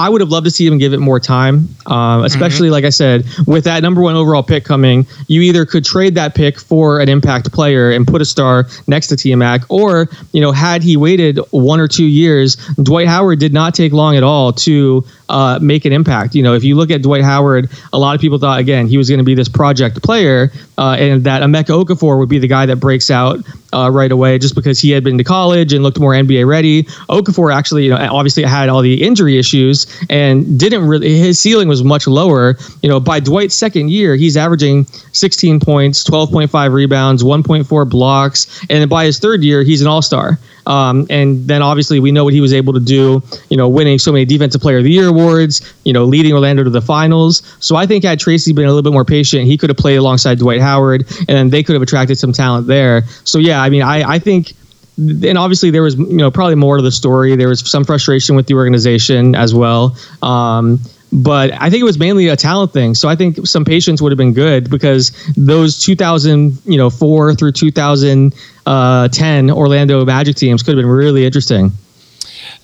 I 0.00 0.08
would 0.08 0.22
have 0.22 0.30
loved 0.30 0.46
to 0.46 0.50
see 0.50 0.66
him 0.66 0.78
give 0.78 0.94
it 0.94 0.98
more 0.98 1.20
time, 1.20 1.68
uh, 1.84 2.22
especially 2.24 2.70
like 2.70 2.84
I 2.84 2.88
said, 2.88 3.26
with 3.46 3.64
that 3.64 3.82
number 3.82 4.00
one 4.00 4.16
overall 4.16 4.42
pick 4.42 4.64
coming. 4.64 5.06
You 5.26 5.42
either 5.42 5.66
could 5.66 5.84
trade 5.84 6.14
that 6.14 6.34
pick 6.34 6.58
for 6.58 7.00
an 7.00 7.10
impact 7.10 7.52
player 7.52 7.90
and 7.90 8.06
put 8.06 8.22
a 8.22 8.24
star 8.24 8.66
next 8.86 9.08
to 9.08 9.16
T 9.16 9.34
Mac, 9.34 9.60
or 9.68 10.08
you 10.32 10.40
know, 10.40 10.52
had 10.52 10.82
he 10.82 10.96
waited 10.96 11.38
one 11.50 11.80
or 11.80 11.86
two 11.86 12.06
years, 12.06 12.56
Dwight 12.82 13.08
Howard 13.08 13.40
did 13.40 13.52
not 13.52 13.74
take 13.74 13.92
long 13.92 14.16
at 14.16 14.22
all 14.22 14.54
to 14.54 15.04
uh, 15.30 15.58
make 15.60 15.84
an 15.84 15.92
impact. 15.92 16.34
You 16.34 16.42
know, 16.42 16.54
if 16.54 16.64
you 16.64 16.74
look 16.74 16.90
at 16.90 17.02
Dwight 17.02 17.22
Howard, 17.22 17.70
a 17.92 17.98
lot 17.98 18.14
of 18.14 18.20
people 18.20 18.38
thought 18.38 18.58
again 18.58 18.86
he 18.86 18.98
was 18.98 19.08
going 19.08 19.18
to 19.18 19.24
be 19.24 19.34
this 19.34 19.48
project 19.48 20.02
player, 20.02 20.50
uh, 20.76 20.96
and 20.98 21.24
that 21.24 21.42
Emeka 21.42 21.84
Okafor 21.84 22.18
would 22.18 22.28
be 22.28 22.38
the 22.38 22.48
guy 22.48 22.66
that 22.66 22.76
breaks 22.76 23.10
out 23.10 23.38
uh, 23.72 23.90
right 23.92 24.10
away 24.10 24.38
just 24.38 24.54
because 24.54 24.80
he 24.80 24.90
had 24.90 25.04
been 25.04 25.16
to 25.18 25.24
college 25.24 25.72
and 25.72 25.82
looked 25.82 26.00
more 26.00 26.12
NBA 26.12 26.46
ready. 26.46 26.82
Okafor 27.08 27.54
actually, 27.54 27.84
you 27.84 27.90
know, 27.90 27.96
obviously 28.10 28.42
had 28.42 28.68
all 28.68 28.82
the 28.82 29.02
injury 29.02 29.38
issues 29.38 29.86
and 30.10 30.58
didn't 30.58 30.86
really. 30.86 31.18
His 31.18 31.38
ceiling 31.38 31.68
was 31.68 31.84
much 31.84 32.06
lower. 32.06 32.56
You 32.82 32.88
know, 32.88 33.00
by 33.00 33.20
Dwight's 33.20 33.54
second 33.54 33.90
year, 33.90 34.16
he's 34.16 34.36
averaging 34.36 34.84
16 35.12 35.60
points, 35.60 36.04
12.5 36.04 36.72
rebounds, 36.72 37.22
1.4 37.22 37.88
blocks, 37.88 38.64
and 38.68 38.90
by 38.90 39.04
his 39.04 39.18
third 39.18 39.42
year, 39.42 39.62
he's 39.62 39.80
an 39.80 39.86
All 39.86 40.02
Star. 40.02 40.38
Um, 40.70 41.06
and 41.10 41.48
then 41.48 41.62
obviously 41.62 41.98
we 41.98 42.12
know 42.12 42.22
what 42.22 42.32
he 42.32 42.40
was 42.40 42.52
able 42.52 42.72
to 42.74 42.80
do. 42.80 43.22
You 43.48 43.56
know, 43.56 43.68
winning 43.68 43.98
so 43.98 44.12
many 44.12 44.24
Defensive 44.24 44.60
Player 44.60 44.78
of 44.78 44.84
the 44.84 44.92
Year 44.92 45.08
awards. 45.08 45.60
You 45.84 45.92
know, 45.92 46.04
leading 46.04 46.32
Orlando 46.32 46.62
to 46.62 46.70
the 46.70 46.80
finals. 46.80 47.42
So 47.58 47.74
I 47.74 47.86
think 47.86 48.04
had 48.04 48.20
Tracy 48.20 48.52
been 48.52 48.66
a 48.66 48.68
little 48.68 48.82
bit 48.82 48.92
more 48.92 49.04
patient, 49.04 49.46
he 49.46 49.58
could 49.58 49.68
have 49.68 49.76
played 49.76 49.96
alongside 49.96 50.38
Dwight 50.38 50.60
Howard, 50.60 51.06
and 51.18 51.28
then 51.28 51.50
they 51.50 51.64
could 51.64 51.74
have 51.74 51.82
attracted 51.82 52.18
some 52.18 52.32
talent 52.32 52.68
there. 52.68 53.02
So 53.24 53.38
yeah, 53.38 53.60
I 53.60 53.68
mean, 53.68 53.82
I, 53.82 54.08
I 54.08 54.18
think 54.20 54.54
and 54.96 55.38
obviously 55.38 55.70
there 55.70 55.82
was 55.82 55.96
you 55.96 56.16
know 56.16 56.30
probably 56.30 56.54
more 56.54 56.76
to 56.76 56.82
the 56.82 56.92
story 56.92 57.34
there 57.34 57.48
was 57.48 57.68
some 57.68 57.84
frustration 57.84 58.36
with 58.36 58.46
the 58.46 58.54
organization 58.54 59.34
as 59.34 59.54
well 59.54 59.96
um, 60.20 60.78
but 61.12 61.52
I 61.60 61.70
think 61.70 61.80
it 61.80 61.84
was 61.84 61.98
mainly 61.98 62.28
a 62.28 62.36
talent 62.36 62.72
thing. 62.72 62.94
So 62.94 63.08
I 63.08 63.16
think 63.16 63.46
some 63.46 63.64
patience 63.64 64.00
would 64.00 64.12
have 64.12 64.18
been 64.18 64.32
good 64.32 64.70
because 64.70 65.10
those 65.36 65.78
2000, 65.82 66.58
you 66.64 66.78
know, 66.78 66.90
four 66.90 67.34
through 67.34 67.52
2010 67.52 68.32
uh, 68.66 69.54
Orlando 69.54 70.04
Magic 70.04 70.36
teams 70.36 70.62
could 70.62 70.76
have 70.76 70.82
been 70.82 70.90
really 70.90 71.26
interesting. 71.26 71.72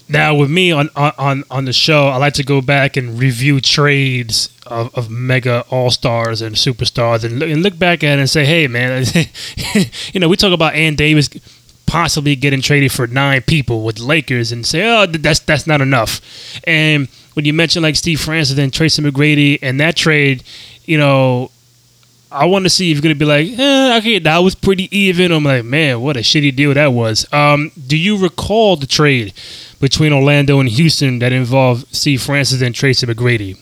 Now, 0.09 0.36
with 0.36 0.51
me 0.51 0.70
on 0.70 0.88
on 0.94 1.42
on 1.51 1.64
the 1.64 1.72
show, 1.72 2.07
I 2.07 2.16
like 2.18 2.34
to 2.34 2.44
go 2.44 2.61
back 2.61 2.97
and 2.97 3.18
review 3.18 3.61
trades 3.61 4.57
of, 4.64 4.94
of 4.94 5.11
mega 5.11 5.64
all 5.68 5.90
stars 5.90 6.42
and 6.42 6.55
superstars, 6.55 7.24
and 7.24 7.40
look, 7.40 7.51
and 7.51 7.61
look 7.61 7.76
back 7.76 8.05
at 8.05 8.18
it 8.18 8.20
and 8.20 8.30
say, 8.30 8.44
"Hey, 8.44 8.68
man, 8.68 9.05
you 10.12 10.20
know, 10.20 10.28
we 10.28 10.36
talk 10.36 10.53
about 10.53 10.74
Anthony 10.74 10.94
Davis 10.94 11.28
possibly 11.86 12.36
getting 12.36 12.61
traded 12.61 12.92
for 12.92 13.07
nine 13.07 13.42
people 13.42 13.82
with 13.82 13.99
Lakers 13.99 14.53
and 14.53 14.66
say, 14.66 14.88
oh, 14.88 15.07
that's 15.07 15.40
that's 15.40 15.66
not 15.66 15.80
enough. 15.80 16.20
And 16.64 17.09
when 17.37 17.45
you 17.45 17.53
mention 17.53 17.82
like 17.82 17.97
Steve 17.97 18.18
Francis 18.18 18.57
and 18.57 18.72
Tracy 18.72 19.03
McGrady 19.03 19.59
and 19.61 19.78
that 19.78 19.95
trade, 19.95 20.43
you 20.87 20.97
know, 20.97 21.51
I 22.32 22.47
want 22.47 22.64
to 22.64 22.70
see 22.70 22.91
if 22.91 22.97
you're 22.97 23.03
gonna 23.03 23.14
be 23.14 23.26
like, 23.26 23.59
eh, 23.59 23.99
okay, 23.99 24.18
that 24.20 24.39
was 24.39 24.55
pretty 24.55 24.89
even. 24.97 25.32
I'm 25.32 25.45
like, 25.45 25.62
man, 25.62 26.01
what 26.01 26.16
a 26.16 26.20
shitty 26.20 26.57
deal 26.57 26.72
that 26.72 26.95
was. 26.95 27.30
Um, 27.34 27.72
do 27.87 27.99
you 27.99 28.16
recall 28.16 28.76
the 28.76 28.87
trade 28.87 29.34
between 29.80 30.14
Orlando 30.14 30.61
and 30.61 30.68
Houston 30.68 31.18
that 31.18 31.32
involved 31.32 31.95
Steve 31.95 32.22
Francis 32.22 32.62
and 32.62 32.74
Tracy 32.74 33.07
McGrady? 33.07 33.59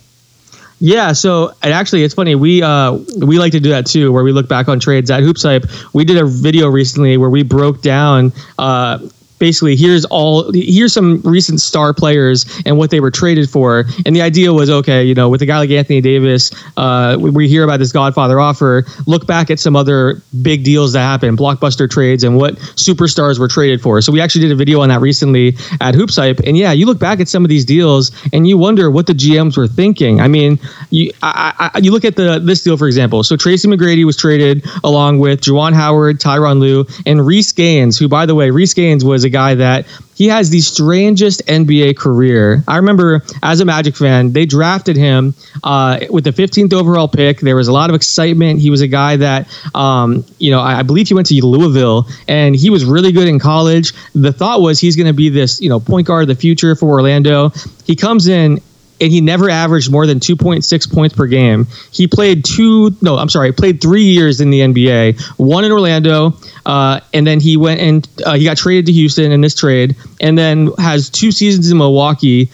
Yeah, 0.78 1.12
so 1.12 1.52
and 1.60 1.72
actually, 1.72 2.04
it's 2.04 2.14
funny. 2.14 2.36
We 2.36 2.62
uh, 2.62 2.92
we 3.18 3.40
like 3.40 3.52
to 3.52 3.60
do 3.60 3.70
that 3.70 3.86
too, 3.86 4.12
where 4.12 4.22
we 4.22 4.30
look 4.30 4.48
back 4.48 4.68
on 4.68 4.78
trades 4.78 5.10
at 5.10 5.24
Hoops 5.24 5.42
Hype. 5.42 5.64
We 5.92 6.04
did 6.04 6.16
a 6.16 6.24
video 6.24 6.68
recently 6.68 7.16
where 7.16 7.30
we 7.30 7.42
broke 7.42 7.82
down 7.82 8.32
uh, 8.56 8.98
basically 9.38 9.76
here's 9.76 10.04
all 10.06 10.50
here's 10.52 10.92
some 10.92 11.20
recent 11.22 11.60
star 11.60 11.92
players 11.92 12.46
and 12.64 12.78
what 12.78 12.90
they 12.90 13.00
were 13.00 13.10
traded 13.10 13.50
for. 13.50 13.84
And 14.06 14.14
the 14.14 14.22
idea 14.22 14.52
was 14.52 14.70
okay 14.70 15.04
you 15.04 15.14
know 15.14 15.28
with 15.28 15.42
a 15.42 15.46
guy 15.46 15.58
like 15.58 15.70
anthony 15.70 16.00
davis 16.00 16.50
uh, 16.76 17.16
we, 17.18 17.48
hear 17.48 17.64
about 17.64 17.78
this 17.78 17.92
godfather 17.92 18.40
offer. 18.40 18.84
Look 19.06 19.26
back 19.26 19.50
at 19.50 19.60
some 19.60 19.76
other 19.76 20.22
big 20.42 20.64
deals 20.64 20.94
that 20.94 21.00
happened 21.00 21.38
blockbuster 21.38 21.90
trades 21.90 22.24
and 22.24 22.36
what 22.36 22.56
superstars 22.56 23.38
were 23.38 23.48
traded 23.48 23.80
for. 23.80 24.00
So 24.00 24.12
we 24.12 24.20
actually 24.20 24.42
did 24.42 24.52
a 24.52 24.56
video 24.56 24.80
on 24.80 24.88
that 24.88 25.00
recently 25.00 25.48
at 25.80 25.94
HoopsHype 25.94 26.46
and 26.46 26.56
yeah 26.56 26.72
you 26.72 26.86
look 26.86 26.98
back 26.98 27.20
at 27.20 27.28
some 27.28 27.44
of 27.44 27.48
these 27.48 27.64
deals 27.64 28.12
and 28.32 28.46
you 28.48 28.56
wonder 28.58 28.90
what 28.90 29.06
the 29.06 29.12
gms 29.12 29.56
were 29.56 29.68
thinking. 29.68 30.20
I 30.20 30.28
mean 30.28 30.58
you 30.90 31.12
I, 31.22 31.70
I, 31.74 31.78
you 31.78 31.92
look 31.92 32.04
at 32.04 32.16
the 32.16 32.38
this 32.38 32.62
deal 32.62 32.76
for 32.76 32.86
example. 32.86 33.22
So 33.22 33.36
tracy 33.36 33.68
mcgrady 33.68 34.04
was 34.04 34.16
traded 34.16 34.64
along 34.82 35.18
with 35.18 35.40
Juwan 35.40 35.74
howard 35.74 36.20
tyronn 36.20 36.58
lue 36.58 36.86
and 37.06 37.24
reece 37.24 37.52
gaines 37.52 37.98
who 37.98 38.08
by 38.08 38.26
the 38.26 38.34
way 38.34 38.50
reece 38.50 38.74
gaines 38.74 39.04
was 39.04 39.23
a 39.24 39.30
guy 39.30 39.54
that 39.54 39.86
he 40.14 40.28
has 40.28 40.50
the 40.50 40.60
strangest 40.60 41.44
NBA 41.46 41.96
career. 41.96 42.62
I 42.68 42.76
remember 42.76 43.22
as 43.42 43.60
a 43.60 43.64
Magic 43.64 43.96
fan, 43.96 44.32
they 44.32 44.46
drafted 44.46 44.96
him 44.96 45.34
uh, 45.64 46.00
with 46.10 46.24
the 46.24 46.30
15th 46.30 46.72
overall 46.72 47.08
pick. 47.08 47.40
There 47.40 47.56
was 47.56 47.68
a 47.68 47.72
lot 47.72 47.90
of 47.90 47.96
excitement. 47.96 48.60
He 48.60 48.70
was 48.70 48.80
a 48.80 48.86
guy 48.86 49.16
that, 49.16 49.48
um, 49.74 50.24
you 50.38 50.50
know, 50.50 50.60
I, 50.60 50.78
I, 50.78 50.82
believe 50.82 51.08
he 51.08 51.14
went 51.14 51.26
to 51.28 51.46
Louisville 51.46 52.06
and 52.28 52.54
he 52.54 52.70
was 52.70 52.84
really 52.84 53.10
good 53.10 53.26
in 53.26 53.38
college. 53.38 53.92
The 54.14 54.32
thought 54.32 54.60
was 54.60 54.78
he's 54.78 54.96
going 54.96 55.08
to 55.08 55.12
be 55.12 55.28
this, 55.28 55.60
you 55.60 55.68
know, 55.68 55.80
point 55.80 56.06
guard 56.06 56.22
of 56.22 56.28
the 56.28 56.40
future 56.40 56.76
for 56.76 56.88
Orlando. 56.90 57.50
He 57.84 57.96
comes 57.96 58.28
in 58.28 58.60
and 59.00 59.10
he 59.10 59.20
never 59.20 59.50
averaged 59.50 59.90
more 59.90 60.06
than 60.06 60.20
2.6 60.20 60.92
points 60.92 61.14
per 61.14 61.26
game. 61.26 61.66
He 61.90 62.06
played 62.06 62.44
two, 62.44 62.96
no, 63.02 63.16
I'm 63.16 63.28
sorry, 63.28 63.52
played 63.52 63.80
three 63.80 64.04
years 64.04 64.40
in 64.40 64.50
the 64.50 64.60
NBA, 64.60 65.20
one 65.38 65.64
in 65.64 65.72
Orlando, 65.72 66.34
uh, 66.66 67.00
and 67.12 67.26
then 67.26 67.40
he 67.40 67.56
went 67.56 67.80
and 67.80 68.08
uh, 68.24 68.34
he 68.34 68.44
got 68.44 68.56
traded 68.56 68.86
to 68.86 68.92
Houston 68.92 69.32
in 69.32 69.40
this 69.40 69.54
trade, 69.54 69.96
and 70.20 70.38
then 70.38 70.70
has 70.78 71.10
two 71.10 71.32
seasons 71.32 71.70
in 71.70 71.78
Milwaukee 71.78 72.50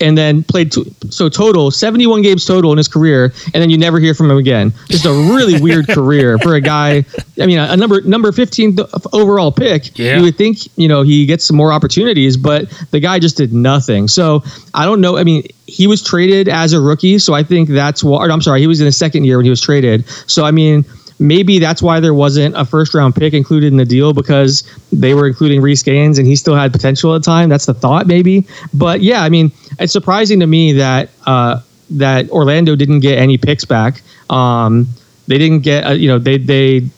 and 0.00 0.16
then 0.16 0.42
played 0.42 0.72
two, 0.72 0.84
so 1.10 1.28
total 1.28 1.70
71 1.70 2.22
games 2.22 2.44
total 2.44 2.72
in 2.72 2.78
his 2.78 2.88
career 2.88 3.32
and 3.54 3.62
then 3.62 3.70
you 3.70 3.78
never 3.78 3.98
hear 3.98 4.14
from 4.14 4.30
him 4.30 4.36
again 4.36 4.72
just 4.88 5.06
a 5.06 5.10
really 5.10 5.60
weird 5.62 5.88
career 5.88 6.38
for 6.38 6.54
a 6.54 6.60
guy 6.60 7.04
i 7.40 7.46
mean 7.46 7.58
a, 7.58 7.68
a 7.70 7.76
number 7.76 8.00
number 8.02 8.32
15 8.32 8.76
overall 9.12 9.50
pick 9.50 9.96
yeah. 9.98 10.16
you 10.16 10.22
would 10.22 10.36
think 10.36 10.58
you 10.76 10.88
know 10.88 11.02
he 11.02 11.26
gets 11.26 11.44
some 11.44 11.56
more 11.56 11.72
opportunities 11.72 12.36
but 12.36 12.68
the 12.90 13.00
guy 13.00 13.18
just 13.18 13.36
did 13.36 13.52
nothing 13.52 14.08
so 14.08 14.42
i 14.74 14.84
don't 14.84 15.00
know 15.00 15.16
i 15.16 15.24
mean 15.24 15.42
he 15.66 15.86
was 15.86 16.02
traded 16.02 16.48
as 16.48 16.72
a 16.72 16.80
rookie 16.80 17.18
so 17.18 17.34
i 17.34 17.42
think 17.42 17.68
that's 17.68 18.04
what 18.04 18.30
i'm 18.30 18.42
sorry 18.42 18.60
he 18.60 18.66
was 18.66 18.80
in 18.80 18.86
his 18.86 18.96
second 18.96 19.24
year 19.24 19.38
when 19.38 19.44
he 19.44 19.50
was 19.50 19.60
traded 19.60 20.06
so 20.26 20.44
i 20.44 20.50
mean 20.50 20.84
maybe 21.18 21.58
that's 21.58 21.82
why 21.82 22.00
there 22.00 22.14
wasn't 22.14 22.54
a 22.56 22.64
first 22.64 22.94
round 22.94 23.14
pick 23.14 23.32
included 23.32 23.68
in 23.68 23.76
the 23.76 23.84
deal 23.84 24.12
because 24.12 24.62
they 24.92 25.14
were 25.14 25.26
including 25.26 25.60
Reece 25.60 25.82
Gaines 25.82 26.18
and 26.18 26.26
he 26.26 26.36
still 26.36 26.54
had 26.54 26.72
potential 26.72 27.14
at 27.14 27.22
the 27.22 27.24
time. 27.24 27.48
That's 27.48 27.66
the 27.66 27.74
thought, 27.74 28.06
maybe. 28.06 28.46
But 28.74 29.00
yeah, 29.00 29.22
I 29.22 29.28
mean, 29.28 29.52
it's 29.78 29.92
surprising 29.92 30.40
to 30.40 30.46
me 30.46 30.72
that 30.74 31.10
uh, 31.26 31.60
that 31.90 32.30
Orlando 32.30 32.76
didn't 32.76 33.00
get 33.00 33.18
any 33.18 33.38
picks 33.38 33.64
back. 33.64 34.02
Um, 34.30 34.88
they 35.26 35.38
didn't 35.38 35.60
get, 35.60 35.86
uh, 35.86 35.92
you 35.92 36.08
know, 36.08 36.18
they 36.18 36.38
they 36.38 36.88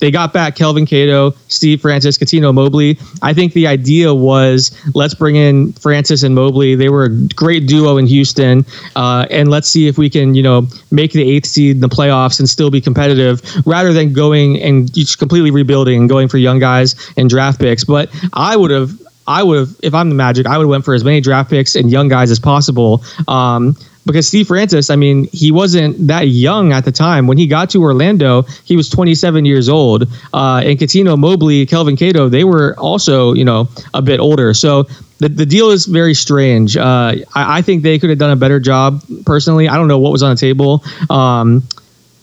they 0.00 0.12
got 0.12 0.32
back 0.32 0.54
Kelvin 0.54 0.86
Cato, 0.86 1.32
Steve 1.48 1.80
Francis, 1.80 2.18
Cuttino 2.18 2.54
Mobley. 2.54 2.98
I 3.20 3.34
think 3.34 3.52
the 3.52 3.66
idea 3.66 4.14
was 4.14 4.70
let's 4.94 5.14
bring 5.14 5.34
in 5.34 5.72
Francis 5.72 6.22
and 6.22 6.34
Mobley. 6.34 6.76
They 6.76 6.88
were 6.88 7.04
a 7.04 7.28
great 7.34 7.66
duo 7.66 7.96
in 7.96 8.06
Houston, 8.06 8.64
uh, 8.94 9.26
and 9.30 9.50
let's 9.50 9.68
see 9.68 9.88
if 9.88 9.98
we 9.98 10.08
can, 10.08 10.36
you 10.36 10.42
know, 10.42 10.68
make 10.92 11.12
the 11.12 11.28
eighth 11.28 11.46
seed 11.46 11.76
in 11.76 11.80
the 11.80 11.88
playoffs 11.88 12.38
and 12.38 12.48
still 12.48 12.70
be 12.70 12.80
competitive, 12.80 13.42
rather 13.66 13.92
than 13.92 14.12
going 14.12 14.60
and 14.62 14.92
just 14.94 15.18
completely 15.18 15.50
rebuilding 15.50 16.00
and 16.00 16.08
going 16.08 16.28
for 16.28 16.38
young 16.38 16.60
guys 16.60 16.94
and 17.16 17.28
draft 17.28 17.58
picks. 17.58 17.84
But 17.84 18.08
I 18.32 18.56
would 18.56 18.70
have. 18.70 18.92
I 19.28 19.42
would 19.42 19.58
have, 19.58 19.76
if 19.82 19.94
I'm 19.94 20.08
the 20.08 20.14
Magic, 20.14 20.46
I 20.46 20.56
would 20.56 20.64
have 20.64 20.70
went 20.70 20.84
for 20.84 20.94
as 20.94 21.04
many 21.04 21.20
draft 21.20 21.50
picks 21.50 21.76
and 21.76 21.90
young 21.90 22.08
guys 22.08 22.30
as 22.30 22.40
possible. 22.40 23.04
Um, 23.28 23.76
because 24.06 24.26
Steve 24.26 24.48
Francis, 24.48 24.88
I 24.88 24.96
mean, 24.96 25.28
he 25.32 25.52
wasn't 25.52 26.06
that 26.06 26.28
young 26.28 26.72
at 26.72 26.86
the 26.86 26.92
time. 26.92 27.26
When 27.26 27.36
he 27.36 27.46
got 27.46 27.68
to 27.70 27.82
Orlando, 27.82 28.42
he 28.64 28.74
was 28.74 28.88
27 28.88 29.44
years 29.44 29.68
old. 29.68 30.04
Uh, 30.32 30.62
and 30.64 30.78
Cuttino 30.78 31.18
Mobley, 31.18 31.66
Kelvin 31.66 31.94
Cato, 31.94 32.30
they 32.30 32.42
were 32.42 32.74
also, 32.78 33.34
you 33.34 33.44
know, 33.44 33.68
a 33.92 34.00
bit 34.00 34.18
older. 34.18 34.54
So 34.54 34.84
the, 35.18 35.28
the 35.28 35.44
deal 35.44 35.68
is 35.70 35.84
very 35.84 36.14
strange. 36.14 36.76
Uh, 36.76 37.16
I, 37.34 37.58
I, 37.58 37.62
think 37.62 37.82
they 37.82 37.98
could 37.98 38.08
have 38.08 38.18
done 38.18 38.30
a 38.30 38.36
better 38.36 38.58
job 38.58 39.02
personally. 39.26 39.68
I 39.68 39.76
don't 39.76 39.88
know 39.88 39.98
what 39.98 40.12
was 40.12 40.22
on 40.22 40.30
the 40.30 40.40
table. 40.40 40.82
Um, 41.10 41.64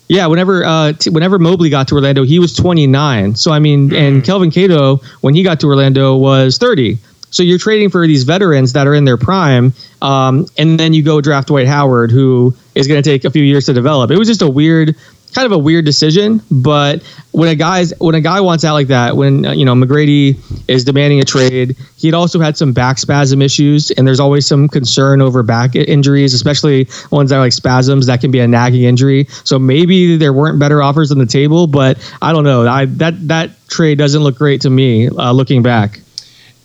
yeah, 0.07 0.27
whenever 0.27 0.63
uh, 0.63 0.93
t- 0.93 1.09
whenever 1.09 1.39
Mobley 1.39 1.69
got 1.69 1.87
to 1.89 1.95
Orlando, 1.95 2.23
he 2.23 2.39
was 2.39 2.53
29. 2.53 3.35
So 3.35 3.51
I 3.51 3.59
mean, 3.59 3.93
and 3.93 4.23
Kelvin 4.23 4.51
Cato 4.51 4.97
when 5.21 5.33
he 5.33 5.43
got 5.43 5.59
to 5.61 5.67
Orlando 5.67 6.15
was 6.15 6.57
30. 6.57 6.97
So 7.31 7.43
you're 7.43 7.59
trading 7.59 7.89
for 7.89 8.07
these 8.07 8.23
veterans 8.23 8.73
that 8.73 8.87
are 8.87 8.93
in 8.93 9.03
their 9.03 9.17
prime, 9.17 9.73
um, 10.01 10.45
and 10.57 10.79
then 10.79 10.93
you 10.93 11.03
go 11.03 11.19
draft 11.19 11.49
Dwight 11.49 11.67
Howard, 11.67 12.09
who 12.11 12.55
is 12.75 12.87
going 12.87 13.01
to 13.01 13.09
take 13.09 13.25
a 13.25 13.29
few 13.29 13.43
years 13.43 13.65
to 13.65 13.73
develop. 13.73 14.09
It 14.09 14.17
was 14.17 14.27
just 14.27 14.41
a 14.41 14.49
weird, 14.49 14.95
kind 15.35 15.45
of 15.45 15.51
a 15.51 15.57
weird 15.57 15.85
decision. 15.85 16.41
But 16.49 17.03
when 17.31 17.49
a 17.49 17.55
guy's 17.55 17.93
when 17.99 18.15
a 18.15 18.21
guy 18.21 18.39
wants 18.39 18.63
out 18.63 18.73
like 18.73 18.87
that, 18.87 19.17
when 19.17 19.45
uh, 19.45 19.51
you 19.51 19.65
know 19.65 19.75
McGrady 19.75 20.37
is 20.67 20.83
demanding 20.85 21.19
a 21.19 21.25
trade, 21.25 21.75
he'd 21.97 22.13
also 22.13 22.39
had 22.39 22.57
some 22.57 22.71
back 22.73 22.97
spasm 22.97 23.41
issues, 23.41 23.91
and 23.91 24.07
there's 24.07 24.19
always 24.19 24.47
some 24.47 24.67
concern 24.67 25.21
over 25.21 25.43
back 25.43 25.75
injuries, 25.75 26.33
especially 26.33 26.87
ones 27.11 27.29
that 27.29 27.35
are 27.35 27.41
like 27.41 27.53
spasms 27.53 28.07
that 28.07 28.21
can 28.21 28.31
be 28.31 28.39
a 28.39 28.47
nagging 28.47 28.83
injury. 28.83 29.25
So 29.43 29.59
maybe 29.59 30.15
there 30.17 30.33
weren't 30.33 30.57
better 30.57 30.81
offers 30.81 31.11
on 31.11 31.19
the 31.19 31.25
table, 31.25 31.67
but 31.67 31.99
I 32.21 32.31
don't 32.31 32.45
know. 32.45 32.65
I 32.67 32.85
that 32.85 33.27
that 33.27 33.51
trade 33.67 33.97
doesn't 33.97 34.21
look 34.21 34.37
great 34.37 34.61
to 34.61 34.69
me 34.69 35.09
uh, 35.09 35.33
looking 35.33 35.61
back. 35.61 35.99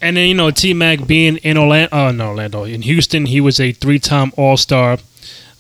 And 0.01 0.17
then 0.17 0.29
you 0.29 0.35
know 0.35 0.51
T 0.51 0.73
Mac 0.73 1.07
being 1.07 1.37
in 1.39 1.59
Orlando, 1.59 1.89
oh 1.93 2.11
no 2.13 2.29
Orlando 2.29 2.65
in 2.65 2.83
Houston, 2.83 3.27
he 3.27 3.41
was 3.41 3.59
a 3.61 3.73
three-time 3.73 4.33
All 4.37 4.57
Star. 4.57 4.99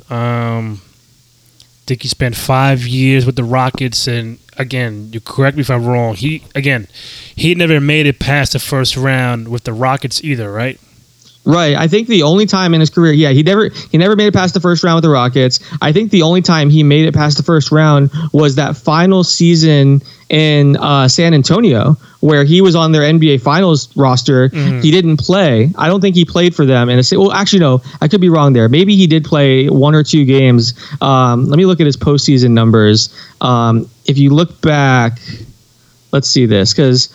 Um, 0.09 0.81
think 1.91 2.03
he 2.03 2.09
spent 2.09 2.36
five 2.36 2.86
years 2.86 3.26
with 3.26 3.34
the 3.34 3.43
Rockets, 3.43 4.07
and 4.07 4.38
again, 4.57 5.11
you 5.12 5.20
correct 5.20 5.57
me 5.57 5.62
if 5.62 5.70
I'm 5.70 5.84
wrong. 5.84 6.14
He 6.14 6.45
again, 6.55 6.86
he 7.34 7.53
never 7.57 7.80
made 7.80 8.07
it 8.07 8.20
past 8.20 8.53
the 8.53 8.61
first 8.61 8.97
round 8.97 9.49
with 9.49 9.64
the 9.64 9.72
Rockets 9.72 10.22
either, 10.22 10.53
right? 10.53 10.78
Right. 11.45 11.74
I 11.74 11.88
think 11.88 12.07
the 12.07 12.22
only 12.22 12.47
time 12.47 12.74
in 12.74 12.80
his 12.80 12.91
career, 12.91 13.12
yeah, 13.12 13.30
he 13.30 13.43
never 13.43 13.70
he 13.91 13.99
never 13.99 14.14
made 14.14 14.28
it 14.28 14.34
past 14.34 14.55
the 14.55 14.61
first 14.61 14.84
round 14.84 14.99
with 14.99 15.03
the 15.03 15.11
Rockets. 15.11 15.59
I 15.82 15.91
think 15.91 16.12
the 16.12 16.22
only 16.22 16.43
time 16.43 16.70
he 16.70 16.84
made 16.84 17.07
it 17.07 17.14
past 17.14 17.36
the 17.38 17.43
first 17.43 17.72
round 17.72 18.11
was 18.32 18.55
that 18.55 18.76
final 18.76 19.24
season 19.24 20.01
in 20.31 20.76
uh, 20.76 21.09
San 21.09 21.35
Antonio, 21.35 21.97
where 22.20 22.45
he 22.45 22.61
was 22.61 22.76
on 22.76 22.93
their 22.93 23.03
NBA 23.03 23.43
Finals 23.43 23.95
roster. 23.97 24.49
Mm-hmm. 24.49 24.81
He 24.81 24.91
didn't 24.91 25.18
play. 25.18 25.70
I 25.76 25.89
don't 25.89 26.01
think 26.01 26.14
he 26.14 26.24
played 26.24 26.55
for 26.55 26.64
them. 26.64 26.89
And 26.89 27.07
well, 27.12 27.33
actually, 27.33 27.59
no, 27.59 27.83
I 28.01 28.09
could 28.09 28.20
be 28.20 28.28
wrong 28.28 28.53
there. 28.53 28.68
Maybe 28.68 28.97
he 28.97 29.07
did 29.07 29.24
play 29.24 29.68
one 29.68 29.95
or 29.95 30.05
two 30.05 30.24
games. 30.24 30.74
Um, 31.03 31.47
let 31.47 31.59
me 31.59 31.66
look 31.66 31.81
at 31.81 31.87
his 31.87 31.97
postseason 31.97 32.53
numbers. 32.53 33.14
Um, 33.41 33.91
if 34.07 34.18
you 34.18 34.31
look 34.31 34.61
back, 34.62 35.18
let's 36.12 36.28
see 36.31 36.47
this 36.47 36.72
because 36.72 37.12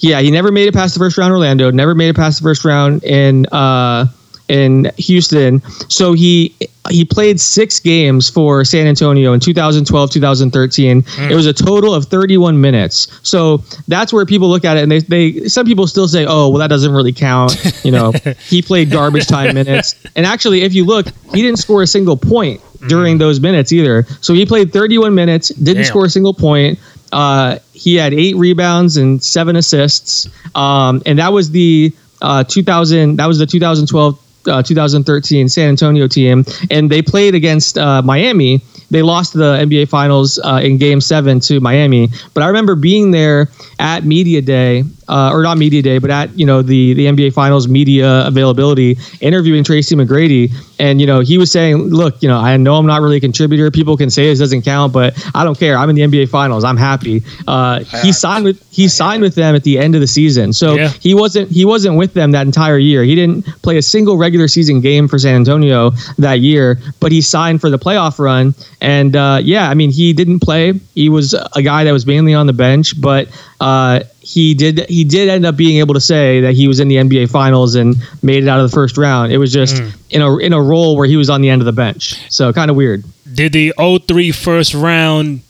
yeah, 0.00 0.20
he 0.20 0.30
never 0.30 0.50
made 0.50 0.68
it 0.68 0.74
past 0.74 0.94
the 0.94 1.00
first 1.00 1.18
round. 1.18 1.32
Orlando 1.32 1.70
never 1.70 1.94
made 1.94 2.08
it 2.08 2.16
past 2.16 2.40
the 2.40 2.44
first 2.44 2.64
round 2.64 3.04
in 3.04 3.46
uh, 3.46 4.06
in 4.48 4.90
Houston. 4.96 5.62
So 5.88 6.12
he 6.12 6.54
he 6.90 7.04
played 7.04 7.38
six 7.40 7.80
games 7.80 8.30
for 8.30 8.64
San 8.64 8.86
Antonio 8.86 9.32
in 9.32 9.40
2012, 9.40 10.10
2013. 10.10 11.02
Mm. 11.02 11.30
It 11.30 11.34
was 11.34 11.46
a 11.46 11.52
total 11.52 11.94
of 11.94 12.06
31 12.06 12.60
minutes. 12.60 13.08
So 13.22 13.58
that's 13.88 14.12
where 14.12 14.24
people 14.24 14.48
look 14.48 14.64
at 14.64 14.76
it, 14.76 14.82
and 14.82 14.92
they 14.92 15.00
they 15.00 15.48
some 15.48 15.66
people 15.66 15.86
still 15.86 16.08
say, 16.08 16.24
oh, 16.26 16.48
well, 16.48 16.58
that 16.58 16.68
doesn't 16.68 16.92
really 16.92 17.12
count. 17.12 17.56
You 17.84 17.92
know, 17.92 18.12
he 18.46 18.62
played 18.62 18.90
garbage 18.90 19.26
time 19.26 19.54
minutes. 19.54 19.94
And 20.16 20.26
actually, 20.26 20.62
if 20.62 20.74
you 20.74 20.84
look, 20.84 21.06
he 21.32 21.42
didn't 21.42 21.58
score 21.58 21.82
a 21.82 21.86
single 21.86 22.16
point 22.16 22.60
during 22.88 23.16
mm. 23.16 23.20
those 23.20 23.40
minutes 23.40 23.72
either. 23.72 24.04
So 24.20 24.34
he 24.34 24.46
played 24.46 24.72
31 24.72 25.14
minutes, 25.14 25.48
didn't 25.48 25.82
Damn. 25.82 25.84
score 25.84 26.04
a 26.06 26.10
single 26.10 26.34
point. 26.34 26.78
Uh, 27.12 27.58
he 27.72 27.94
had 27.94 28.12
eight 28.12 28.36
rebounds 28.36 28.96
and 28.96 29.22
seven 29.22 29.56
assists, 29.56 30.28
um, 30.54 31.02
and 31.06 31.18
that 31.18 31.32
was 31.32 31.50
the 31.50 31.92
uh, 32.20 32.44
2000. 32.44 33.16
That 33.16 33.26
was 33.26 33.38
the 33.38 33.46
2012. 33.46 34.24
Uh, 34.46 34.62
2013 34.62 35.48
San 35.48 35.68
Antonio 35.70 36.06
team, 36.08 36.44
and 36.70 36.88
they 36.88 37.02
played 37.02 37.34
against 37.34 37.76
uh, 37.76 38.00
Miami. 38.02 38.62
They 38.90 39.02
lost 39.02 39.34
the 39.34 39.58
NBA 39.58 39.88
Finals 39.88 40.38
uh, 40.38 40.60
in 40.62 40.78
Game 40.78 41.00
Seven 41.00 41.40
to 41.40 41.60
Miami. 41.60 42.08
But 42.32 42.44
I 42.44 42.46
remember 42.46 42.74
being 42.74 43.10
there 43.10 43.48
at 43.78 44.04
media 44.04 44.40
day 44.40 44.84
uh, 45.08 45.30
or 45.32 45.42
not 45.42 45.58
media 45.58 45.82
day, 45.82 45.98
but 45.98 46.10
at 46.10 46.36
you 46.38 46.46
know 46.46 46.62
the 46.62 46.94
the 46.94 47.06
NBA 47.06 47.32
Finals 47.32 47.68
media 47.68 48.26
availability, 48.26 48.96
interviewing 49.20 49.64
Tracy 49.64 49.94
McGrady, 49.96 50.52
and 50.78 51.00
you 51.00 51.06
know 51.06 51.20
he 51.20 51.38
was 51.38 51.50
saying, 51.50 51.76
look, 51.78 52.22
you 52.22 52.28
know 52.28 52.38
I 52.38 52.56
know 52.56 52.76
I'm 52.76 52.86
not 52.86 53.00
really 53.00 53.16
a 53.16 53.20
contributor. 53.20 53.70
People 53.70 53.96
can 53.96 54.10
say 54.10 54.26
this 54.28 54.38
doesn't 54.38 54.62
count, 54.62 54.92
but 54.92 55.14
I 55.34 55.44
don't 55.44 55.58
care. 55.58 55.76
I'm 55.76 55.90
in 55.90 55.96
the 55.96 56.02
NBA 56.02 56.28
Finals. 56.28 56.64
I'm 56.64 56.76
happy. 56.76 57.22
Uh, 57.46 57.80
he 58.02 58.12
signed 58.12 58.44
with 58.44 58.62
he 58.72 58.88
signed 58.88 59.22
with 59.22 59.34
them 59.34 59.54
at 59.54 59.64
the 59.64 59.78
end 59.78 59.94
of 59.94 60.00
the 60.00 60.06
season, 60.06 60.52
so 60.52 60.74
Yeah. 60.76 60.88
he 61.00 61.14
wasn't 61.14 61.50
he 61.50 61.64
wasn't 61.64 61.96
with 61.96 62.14
them 62.14 62.32
that 62.32 62.46
entire 62.46 62.78
year. 62.78 63.02
He 63.02 63.14
didn't 63.14 63.42
play 63.62 63.76
a 63.78 63.82
single 63.82 64.16
regular 64.18 64.48
season 64.48 64.80
game 64.80 65.08
for 65.08 65.18
San 65.18 65.34
Antonio 65.36 65.90
that 66.18 66.40
year, 66.40 66.78
but 67.00 67.12
he 67.12 67.20
signed 67.20 67.60
for 67.60 67.70
the 67.70 67.78
playoff 67.78 68.18
run. 68.18 68.54
And 68.80 69.16
uh, 69.16 69.40
yeah, 69.42 69.68
I 69.70 69.74
mean 69.74 69.90
he 69.90 70.12
didn't 70.12 70.40
play. 70.40 70.72
He 70.94 71.08
was 71.08 71.34
a 71.34 71.62
guy 71.62 71.84
that 71.84 71.92
was 71.92 72.06
mainly 72.06 72.34
on 72.34 72.46
the 72.46 72.52
bench, 72.52 73.00
but 73.00 73.28
uh, 73.60 74.00
he 74.30 74.52
did 74.52 74.84
he 74.90 75.04
did 75.04 75.28
end 75.30 75.46
up 75.46 75.56
being 75.56 75.78
able 75.78 75.94
to 75.94 76.00
say 76.00 76.40
that 76.42 76.52
he 76.54 76.68
was 76.68 76.80
in 76.80 76.88
the 76.88 76.96
NBA 76.96 77.30
Finals 77.30 77.74
and 77.76 77.96
made 78.22 78.42
it 78.44 78.48
out 78.48 78.60
of 78.60 78.70
the 78.70 78.74
first 78.74 78.98
round. 78.98 79.32
It 79.32 79.38
was 79.38 79.50
just 79.52 79.82
in 80.10 80.20
a 80.20 80.36
in 80.36 80.52
a 80.52 80.60
role 80.62 80.96
where 80.98 81.06
he 81.06 81.16
was 81.16 81.30
on 81.30 81.40
the 81.40 81.48
end 81.48 81.62
of 81.62 81.66
the 81.66 81.72
bench, 81.72 82.30
so 82.30 82.52
kind 82.52 82.70
of 82.70 82.76
weird. 82.76 83.04
Did 83.32 83.52
the 83.54 83.72
03 83.78 84.30
first 84.32 84.74
round 84.74 85.40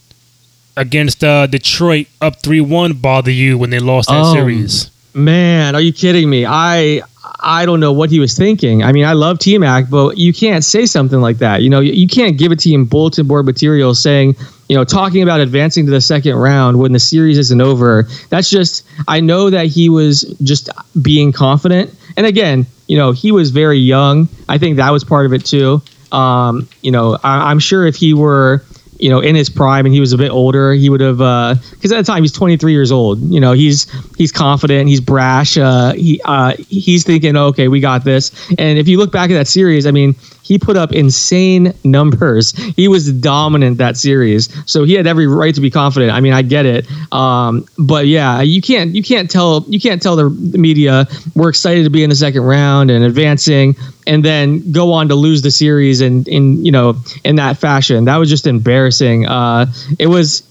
against 0.77 1.25
uh, 1.25 1.47
Detroit 1.49 2.07
up 2.21 2.41
3 2.43 2.61
1 2.61 2.93
bother 2.95 3.31
you 3.33 3.59
when 3.59 3.71
they 3.71 3.81
lost 3.81 4.09
that 4.09 4.23
Oh. 4.23 4.33
series? 4.35 4.91
Man, 5.15 5.75
are 5.75 5.81
you 5.81 5.93
kidding 5.93 6.31
me? 6.31 6.47
I 6.47 7.03
I 7.41 7.67
don't 7.67 7.81
know 7.81 7.93
what 7.93 8.11
he 8.11 8.21
was 8.21 8.37
thinking. 8.37 8.85
I 8.85 8.93
mean, 8.93 9.05
I 9.05 9.15
love 9.15 9.39
T 9.41 9.59
Mac, 9.59 9.91
but 9.91 10.17
you 10.19 10.33
can't 10.33 10.63
say 10.65 10.87
something 10.87 11.21
like 11.21 11.39
that. 11.39 11.63
You 11.63 11.71
know, 11.71 11.81
you, 11.81 11.93
you 11.93 12.07
can't 12.07 12.39
give 12.39 12.53
a 12.53 12.57
team 12.57 12.85
bulletin 12.85 13.27
board 13.27 13.45
material 13.47 13.95
saying, 13.95 14.37
you 14.69 14.77
know, 14.77 14.85
talking 14.85 15.23
about 15.23 15.41
advancing 15.41 15.87
to 15.87 15.91
the 15.91 16.01
second 16.01 16.37
round 16.37 16.79
when 16.79 16.93
the 16.93 16.99
series 16.99 17.39
isn't 17.39 17.61
over. 17.61 18.07
That's 18.29 18.51
just 18.51 18.87
I 19.07 19.21
know 19.21 19.51
that 19.51 19.67
he 19.67 19.89
was 19.89 20.23
just 20.43 20.69
being 21.01 21.33
confident. 21.33 21.95
And 22.17 22.27
again, 22.27 22.67
you 22.87 22.97
know, 22.97 23.13
he 23.13 23.33
was 23.33 23.51
very 23.51 23.79
young. 23.79 24.29
I 24.49 24.59
think 24.59 24.77
that 24.77 24.91
was 24.91 25.05
part 25.05 25.27
of 25.27 25.33
it 25.33 25.45
too. 25.45 25.83
Um, 26.13 26.69
you 26.83 26.91
know, 26.91 27.19
I, 27.23 27.51
I'm 27.51 27.59
sure 27.59 27.87
if 27.87 27.97
he 27.97 28.15
were 28.15 28.65
you 28.99 29.09
know, 29.09 29.21
in 29.21 29.35
his 29.35 29.49
prime 29.49 29.87
and 29.87 29.95
he 29.95 30.01
was 30.01 30.13
a 30.13 30.19
bit 30.19 30.31
older, 30.31 30.73
he 30.73 30.91
would 30.91 31.01
have 31.01 31.19
because 31.19 31.93
at 31.93 31.99
the 31.99 32.03
time 32.03 32.23
he's 32.23 32.33
23 32.33 32.73
years 32.73 32.91
old. 32.91 33.21
You 33.21 33.41
know, 33.41 33.53
he's 33.53 33.87
he's 34.17 34.33
confident, 34.33 34.89
he's 34.89 35.01
brash. 35.01 35.57
Uh, 35.57 35.93
he 35.93 36.21
uh, 36.25 36.55
he's 36.69 37.05
thinking, 37.05 37.37
okay, 37.37 37.69
we 37.69 37.81
got 37.81 38.05
this. 38.05 38.33
And 38.59 38.79
if 38.79 38.89
you 38.89 38.99
look 38.99 39.13
back 39.13 39.31
at 39.31 39.35
that 39.35 39.47
series, 39.47 39.87
I 39.87 39.93
mean, 39.93 40.15
he 40.49 40.59
put 40.59 40.79
up 40.79 40.93
insane 40.93 41.75
numbers. 41.85 42.53
He 42.75 42.89
was 42.89 43.13
dominant 43.13 43.77
that 43.79 43.99
series, 43.99 44.49
so 44.71 44.85
he 44.85 44.95
had 44.95 45.07
every 45.07 45.27
right 45.27 45.55
to 45.55 45.61
be 45.61 45.71
confident. 45.71 46.11
I 46.11 46.21
mean, 46.21 46.33
I 46.33 46.41
get 46.41 46.65
it, 46.65 46.91
um, 47.13 47.67
but 47.79 48.07
yeah, 48.07 48.41
you 48.41 48.63
can't 48.63 48.95
you 48.95 49.03
can't 49.03 49.31
tell 49.31 49.67
you 49.69 49.79
can't 49.79 50.01
tell 50.01 50.17
the 50.17 50.31
media 50.31 51.07
we're 51.35 51.51
excited 51.51 51.85
to 51.85 51.91
be 51.91 52.03
in 52.03 52.09
the 52.09 52.17
second 52.17 52.43
round 52.43 52.91
and 52.91 53.05
advancing, 53.05 53.77
and 54.07 54.25
then 54.25 54.73
go 54.73 54.93
on 54.93 55.09
to 55.09 55.15
lose 55.15 55.43
the 55.43 55.51
series 55.51 56.01
and 56.01 56.27
in 56.29 56.65
you 56.65 56.73
know 56.73 56.97
in 57.25 57.37
that 57.37 57.59
fashion. 57.59 58.07
That 58.07 58.17
was 58.17 58.31
just 58.31 58.47
embarrassing. 58.47 59.27
Uh, 59.27 59.67
it 59.99 60.07
was 60.07 60.43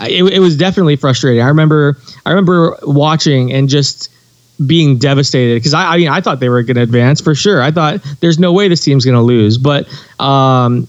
it, 0.00 0.22
it 0.24 0.40
was 0.40 0.56
definitely 0.56 0.96
frustrating. 0.96 1.42
I 1.42 1.48
remember 1.48 1.96
I 2.26 2.30
remember 2.30 2.76
watching 2.82 3.52
and 3.52 3.70
just 3.70 4.10
being 4.64 4.98
devastated 4.98 5.56
because 5.56 5.74
I, 5.74 5.94
I 5.94 5.96
mean 5.98 6.08
I 6.08 6.20
thought 6.20 6.40
they 6.40 6.48
were 6.48 6.62
going 6.62 6.76
to 6.76 6.82
advance 6.82 7.20
for 7.20 7.34
sure. 7.34 7.60
I 7.62 7.70
thought 7.70 8.00
there's 8.20 8.38
no 8.38 8.52
way 8.52 8.68
this 8.68 8.80
team's 8.80 9.04
going 9.04 9.16
to 9.16 9.22
lose, 9.22 9.58
but 9.58 9.86
um, 10.18 10.88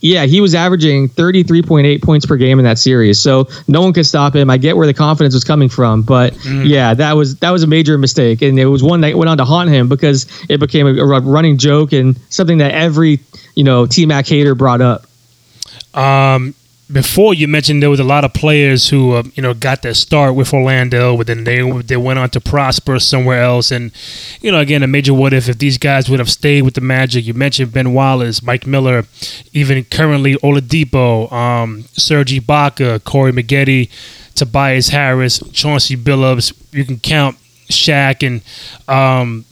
yeah, 0.00 0.26
he 0.26 0.40
was 0.40 0.54
averaging 0.54 1.08
33.8 1.08 2.02
points 2.02 2.26
per 2.26 2.36
game 2.36 2.58
in 2.58 2.64
that 2.64 2.78
series, 2.78 3.18
so 3.18 3.48
no 3.66 3.80
one 3.80 3.92
could 3.92 4.06
stop 4.06 4.36
him. 4.36 4.50
I 4.50 4.56
get 4.58 4.76
where 4.76 4.86
the 4.86 4.94
confidence 4.94 5.34
was 5.34 5.44
coming 5.44 5.68
from, 5.68 6.02
but 6.02 6.36
yeah, 6.44 6.94
that 6.94 7.14
was 7.14 7.36
that 7.36 7.50
was 7.50 7.62
a 7.62 7.66
major 7.66 7.96
mistake, 7.98 8.42
and 8.42 8.58
it 8.58 8.66
was 8.66 8.82
one 8.82 9.00
that 9.00 9.14
went 9.16 9.28
on 9.28 9.38
to 9.38 9.44
haunt 9.44 9.70
him 9.70 9.88
because 9.88 10.26
it 10.48 10.60
became 10.60 10.86
a, 10.86 10.90
a 10.90 11.20
running 11.20 11.58
joke 11.58 11.92
and 11.92 12.18
something 12.28 12.58
that 12.58 12.72
every 12.72 13.20
you 13.54 13.64
know 13.64 13.86
T 13.86 14.06
Mac 14.06 14.26
hater 14.26 14.54
brought 14.54 14.80
up. 14.80 15.06
Um, 15.94 16.54
before 16.92 17.34
you 17.34 17.48
mentioned 17.48 17.82
there 17.82 17.90
was 17.90 17.98
a 17.98 18.04
lot 18.04 18.24
of 18.24 18.32
players 18.32 18.90
who 18.90 19.12
uh, 19.12 19.22
you 19.34 19.42
know 19.42 19.54
got 19.54 19.82
their 19.82 19.94
start 19.94 20.34
with 20.34 20.52
Orlando, 20.52 21.16
but 21.16 21.26
then 21.26 21.44
they 21.44 21.68
they 21.82 21.96
went 21.96 22.18
on 22.18 22.30
to 22.30 22.40
prosper 22.40 22.98
somewhere 23.00 23.42
else. 23.42 23.70
And 23.70 23.90
you 24.40 24.52
know, 24.52 24.60
again, 24.60 24.82
a 24.82 24.86
major 24.86 25.12
what 25.12 25.32
if 25.32 25.48
if 25.48 25.58
these 25.58 25.78
guys 25.78 26.08
would 26.08 26.20
have 26.20 26.30
stayed 26.30 26.62
with 26.62 26.74
the 26.74 26.80
Magic. 26.80 27.26
You 27.26 27.34
mentioned 27.34 27.72
Ben 27.72 27.92
Wallace, 27.92 28.42
Mike 28.42 28.66
Miller, 28.66 29.04
even 29.52 29.82
currently 29.84 30.34
Oladipo, 30.36 31.30
um, 31.32 31.82
Serge 31.92 32.32
Ibaka, 32.32 33.02
Corey 33.02 33.32
Maggette, 33.32 33.90
Tobias 34.34 34.88
Harris, 34.88 35.42
Chauncey 35.52 35.96
Billups. 35.96 36.52
You 36.72 36.84
can 36.84 37.00
count 37.00 37.36
Shaq, 37.68 38.24
and 38.24 38.42
um, 38.88 39.44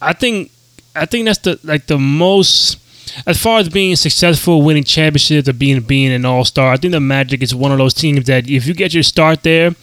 I 0.00 0.12
think 0.12 0.50
I 0.96 1.06
think 1.06 1.26
that's 1.26 1.38
the 1.38 1.60
like 1.62 1.86
the 1.86 1.98
most 1.98 2.78
as 3.26 3.40
far 3.40 3.58
as 3.58 3.68
being 3.68 3.96
successful, 3.96 4.62
winning 4.62 4.84
championships, 4.84 5.48
or 5.48 5.52
being 5.52 5.80
being 5.80 6.12
an 6.12 6.24
all 6.24 6.44
star. 6.44 6.72
I 6.72 6.76
think 6.76 6.92
the 6.92 7.00
Magic 7.00 7.42
is 7.42 7.54
one 7.54 7.72
of 7.72 7.78
those 7.78 7.94
teams 7.94 8.26
that 8.26 8.48
if 8.48 8.66
you 8.66 8.74
get 8.74 8.94
your 8.94 9.02
start 9.02 9.42
there, 9.42 9.74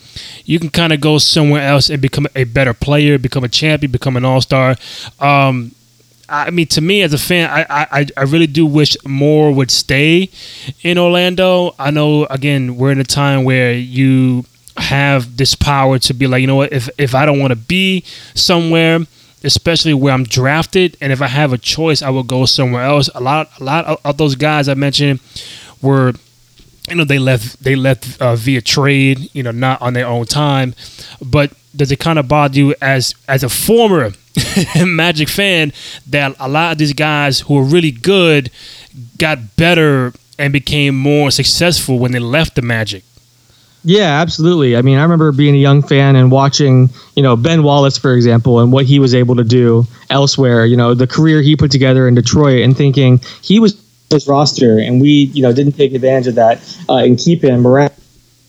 you 0.45 0.59
can 0.59 0.69
kind 0.69 0.93
of 0.93 1.01
go 1.01 1.17
somewhere 1.17 1.61
else 1.61 1.89
and 1.89 2.01
become 2.01 2.28
a 2.36 2.43
better 2.43 2.74
player, 2.74 3.17
become 3.17 3.43
a 3.43 3.49
champion, 3.49 3.91
become 3.91 4.17
an 4.17 4.26
all 4.26 4.41
star. 4.41 4.76
Um, 5.19 5.74
I 6.30 6.49
mean, 6.51 6.67
to 6.67 6.82
me 6.82 7.01
as 7.01 7.13
a 7.13 7.17
fan, 7.17 7.49
I, 7.49 7.65
I 7.69 8.07
I 8.17 8.24
really 8.24 8.47
do 8.47 8.65
wish 8.65 8.95
more 9.05 9.51
would 9.51 9.71
stay 9.71 10.30
in 10.82 10.97
Orlando. 10.97 11.76
I 11.78 11.91
know 11.91 12.26
again 12.26 12.78
we're 12.78 12.91
in 12.91 12.99
a 12.99 13.03
time 13.03 13.43
where 13.43 13.74
you 13.74 14.45
have 14.78 15.38
this 15.38 15.53
power 15.53 15.99
to 15.99 16.13
be 16.13 16.26
like, 16.28 16.41
you 16.41 16.47
know 16.47 16.55
what, 16.55 16.74
if 16.74 16.89
if 16.97 17.13
I 17.13 17.26
don't 17.26 17.39
want 17.39 17.51
to 17.51 17.55
be 17.55 18.03
somewhere, 18.34 18.99
especially 19.44 19.94
where 19.94 20.14
I'm 20.14 20.24
drafted, 20.24 20.98
and 21.02 21.12
if 21.12 21.22
I 21.22 21.28
have 21.28 21.54
a 21.54 21.58
choice, 21.58 22.02
I 22.02 22.10
will 22.10 22.24
go 22.24 22.46
somewhere 22.46 22.84
else. 22.84 23.10
A 23.14 23.22
lot 23.22 23.50
a 23.60 23.64
lot 23.64 24.00
of, 24.04 24.18
those 24.18 24.36
guys 24.36 24.70
I 24.70 24.74
mentioned 24.74 25.20
were 25.82 26.14
you 26.89 26.96
know 26.96 27.04
they 27.04 27.20
left 27.20 27.64
they 27.64 27.76
left 27.76 28.22
uh, 28.22 28.36
via 28.36 28.62
trade, 28.62 29.30
you 29.34 29.44
know, 29.44 29.52
not 29.52 29.82
on 29.82 29.94
their 29.94 30.08
own 30.08 30.26
time. 30.26 30.76
But 31.22 31.54
does 31.76 31.91
it 31.91 32.00
kind 32.00 32.20
of 32.20 32.28
bother 32.28 32.58
you 32.58 32.76
as 32.82 33.16
as 33.28 33.44
a 33.44 33.50
former 33.50 34.12
Magic 34.86 35.30
fan 35.30 35.72
that 36.08 36.36
a 36.39 36.48
lot 36.50 36.72
of 36.72 36.78
these 36.78 36.94
guys 36.94 37.41
who 37.41 37.58
are 37.58 37.64
really 37.64 37.91
good 37.91 38.50
got 39.18 39.56
better 39.56 40.14
and 40.39 40.52
became 40.52 40.96
more 40.96 41.30
successful 41.30 42.00
when 42.00 42.12
they 42.12 42.20
left 42.20 42.56
the 42.56 42.62
Magic? 42.62 43.04
Yeah, 43.86 44.21
absolutely. 44.21 44.77
I 44.77 44.81
mean, 44.81 44.97
I 44.97 45.03
remember 45.03 45.31
being 45.31 45.55
a 45.55 45.59
young 45.59 45.81
fan 45.81 46.15
and 46.15 46.31
watching, 46.31 46.89
you 47.15 47.23
know, 47.23 47.36
Ben 47.36 47.63
Wallace, 47.63 47.97
for 47.97 48.13
example, 48.13 48.59
and 48.61 48.71
what 48.71 48.86
he 48.86 48.99
was 48.99 49.13
able 49.13 49.36
to 49.36 49.43
do 49.43 49.86
elsewhere. 50.09 50.65
You 50.65 50.77
know, 50.77 50.93
the 50.93 51.07
career 51.07 51.41
he 51.41 51.55
put 51.55 51.71
together 51.71 52.07
in 52.07 52.15
Detroit, 52.15 52.61
and 52.63 52.77
thinking 52.77 53.19
he 53.41 53.59
was 53.59 53.81
his 54.09 54.27
roster, 54.27 54.79
and 54.79 55.01
we, 55.01 55.09
you 55.34 55.41
know, 55.41 55.51
didn't 55.51 55.73
take 55.73 55.93
advantage 55.93 56.27
of 56.27 56.36
that 56.36 56.77
uh, 56.88 56.97
and 56.97 57.19
keep 57.19 57.43
him 57.43 57.67
around. 57.67 57.91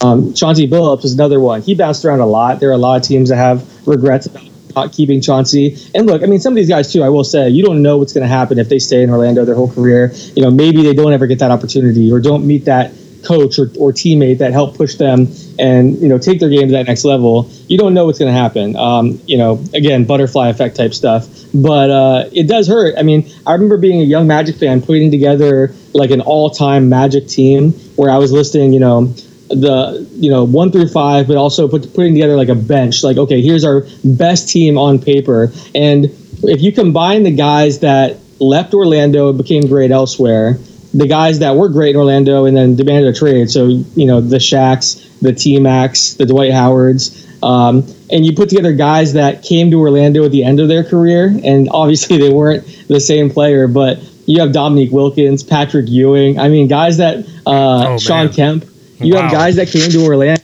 Um, 0.01 0.35
Chauncey 0.35 0.69
Billups 0.69 1.05
is 1.05 1.15
another 1.15 1.41
one. 1.41 1.63
He 1.63 1.75
bounced 1.75 2.05
around 2.05 2.21
a 2.21 2.27
lot. 2.27 2.61
There 2.61 2.69
are 2.71 2.75
a 2.75 2.79
lot 2.79 2.97
of 3.01 3.03
teams 3.03 3.31
that 3.31 3.37
have 3.37 3.89
regrets 3.89 4.27
about 4.27 4.45
not 4.77 4.93
keeping 4.93 5.21
Chauncey. 5.21 5.77
And 5.95 6.07
look, 6.07 6.23
I 6.23 6.27
mean, 6.27 6.41
some 6.41 6.53
of 6.53 6.57
these 6.57 6.69
guys 6.69 6.93
too. 6.93 7.03
I 7.03 7.09
will 7.09 7.25
say, 7.25 7.49
you 7.49 7.65
don't 7.65 7.81
know 7.83 7.99
what's 7.99 8.13
going 8.13 8.23
to 8.23 8.29
happen 8.29 8.59
if 8.59 8.69
they 8.69 8.79
stay 8.79 9.03
in 9.03 9.11
Orlando 9.11 9.45
their 9.45 9.55
whole 9.55 9.71
career. 9.71 10.13
You 10.35 10.43
know, 10.43 10.51
maybe 10.51 10.83
they 10.83 10.95
don't 10.95 11.13
ever 11.13 11.27
get 11.27 11.39
that 11.39 11.51
opportunity 11.51 12.13
or 12.13 12.21
don't 12.21 12.47
meet 12.47 12.65
that 12.65 12.93
coach 13.25 13.59
or, 13.59 13.71
or 13.79 13.93
teammate 13.93 14.39
that 14.39 14.53
helped 14.53 14.77
push 14.77 14.95
them 14.97 15.29
and 15.59 15.97
you 15.99 16.09
know 16.09 16.19
take 16.19 16.41
their 16.41 16.51
game 16.51 16.69
to 16.69 16.73
that 16.73 16.87
next 16.87 17.05
level 17.05 17.51
you 17.69 17.79
don't 17.79 17.95
know 17.95 18.07
what's 18.07 18.19
going 18.19 18.33
to 18.33 18.39
happen. 18.39 18.77
Um, 18.77 19.21
you 19.27 19.39
know 19.39 19.63
again 19.73 20.05
butterfly 20.05 20.49
effect 20.49 20.77
type 20.77 20.95
stuff. 20.95 21.29
But 21.55 21.91
uh, 21.91 22.29
it 22.33 22.49
does 22.49 22.67
hurt. 22.69 22.95
I 22.99 23.03
mean 23.03 23.31
i 23.47 23.53
remember 23.53 23.79
being 23.79 24.01
a 24.01 24.05
young 24.05 24.27
magic 24.27 24.57
fan 24.57 24.83
putting 24.83 25.11
together 25.11 25.75
like 25.93 26.11
an 26.11 26.21
all-time 26.21 26.89
magic 26.89 27.29
team 27.29 27.73
where 27.97 28.11
i 28.11 28.19
was 28.19 28.33
listing 28.33 28.73
you 28.73 28.81
know 28.81 29.15
the 29.49 30.07
you 30.17 30.31
know 30.31 30.45
one 30.45 30.73
through 30.73 30.89
five 30.89 31.27
but 31.27 31.37
also 31.37 31.69
put, 31.69 31.93
putting 31.95 32.15
together 32.15 32.37
like 32.37 32.49
a 32.49 32.55
bench. 32.55 33.03
Like 33.03 33.17
okay 33.17 33.41
here's 33.43 33.65
our 33.65 33.87
best 34.05 34.49
team 34.49 34.79
on 34.79 34.99
paper. 34.99 35.53
And 35.75 36.07
if 36.43 36.61
you 36.61 36.73
combine 36.73 37.23
the 37.23 37.35
guys 37.35 37.81
that 37.81 38.19
left 38.41 38.75
orlando 38.75 39.29
and 39.29 39.39
became 39.39 39.63
great 39.67 39.91
elsewhere 39.91 40.59
the 40.95 41.07
guys 41.09 41.41
that 41.41 41.57
were 41.57 41.69
great 41.69 41.91
in 41.91 41.97
Orlando 41.97 42.45
and 42.45 42.57
then 42.57 42.77
demanded 42.77 43.15
a 43.15 43.19
trade. 43.19 43.51
So, 43.51 43.67
you 43.67 44.07
know, 44.07 44.21
the 44.21 44.37
Shaqs, 44.39 45.19
the 45.21 45.33
T 45.33 45.59
Max, 45.59 46.15
the 46.15 46.25
Dwight 46.27 46.53
Howards. 46.53 47.21
Um, 47.43 47.85
and 48.11 48.25
you 48.25 48.33
put 48.35 48.49
together 48.49 48.73
guys 48.73 49.13
that 49.15 49.43
came 49.43 49.71
to 49.73 49.79
Orlando 49.81 50.25
at 50.25 50.31
the 50.31 50.45
end 50.45 50.61
of 50.61 50.69
their 50.69 50.85
career, 50.85 51.27
and 51.45 51.69
obviously 51.71 52.17
they 52.25 52.33
weren't 52.33 52.65
the 52.89 53.01
same 53.01 53.29
player, 53.31 53.67
but 53.69 53.99
you 54.27 54.41
have 54.41 54.53
Dominique 54.53 54.93
Wilkins, 54.93 55.43
Patrick 55.43 55.87
Ewing. 55.89 56.39
I 56.39 56.49
mean, 56.49 56.69
guys 56.69 56.97
that, 56.99 57.27
uh, 57.47 57.87
Oh, 57.89 57.99
Shawn. 57.99 58.31
Kemp. 58.33 58.65
You 59.01 59.15
Wow. 59.15 59.23
have 59.23 59.33
guys 59.33 59.57
that 59.57 59.69
came 59.69 59.91
to 59.91 60.05
Orlando 60.07 60.41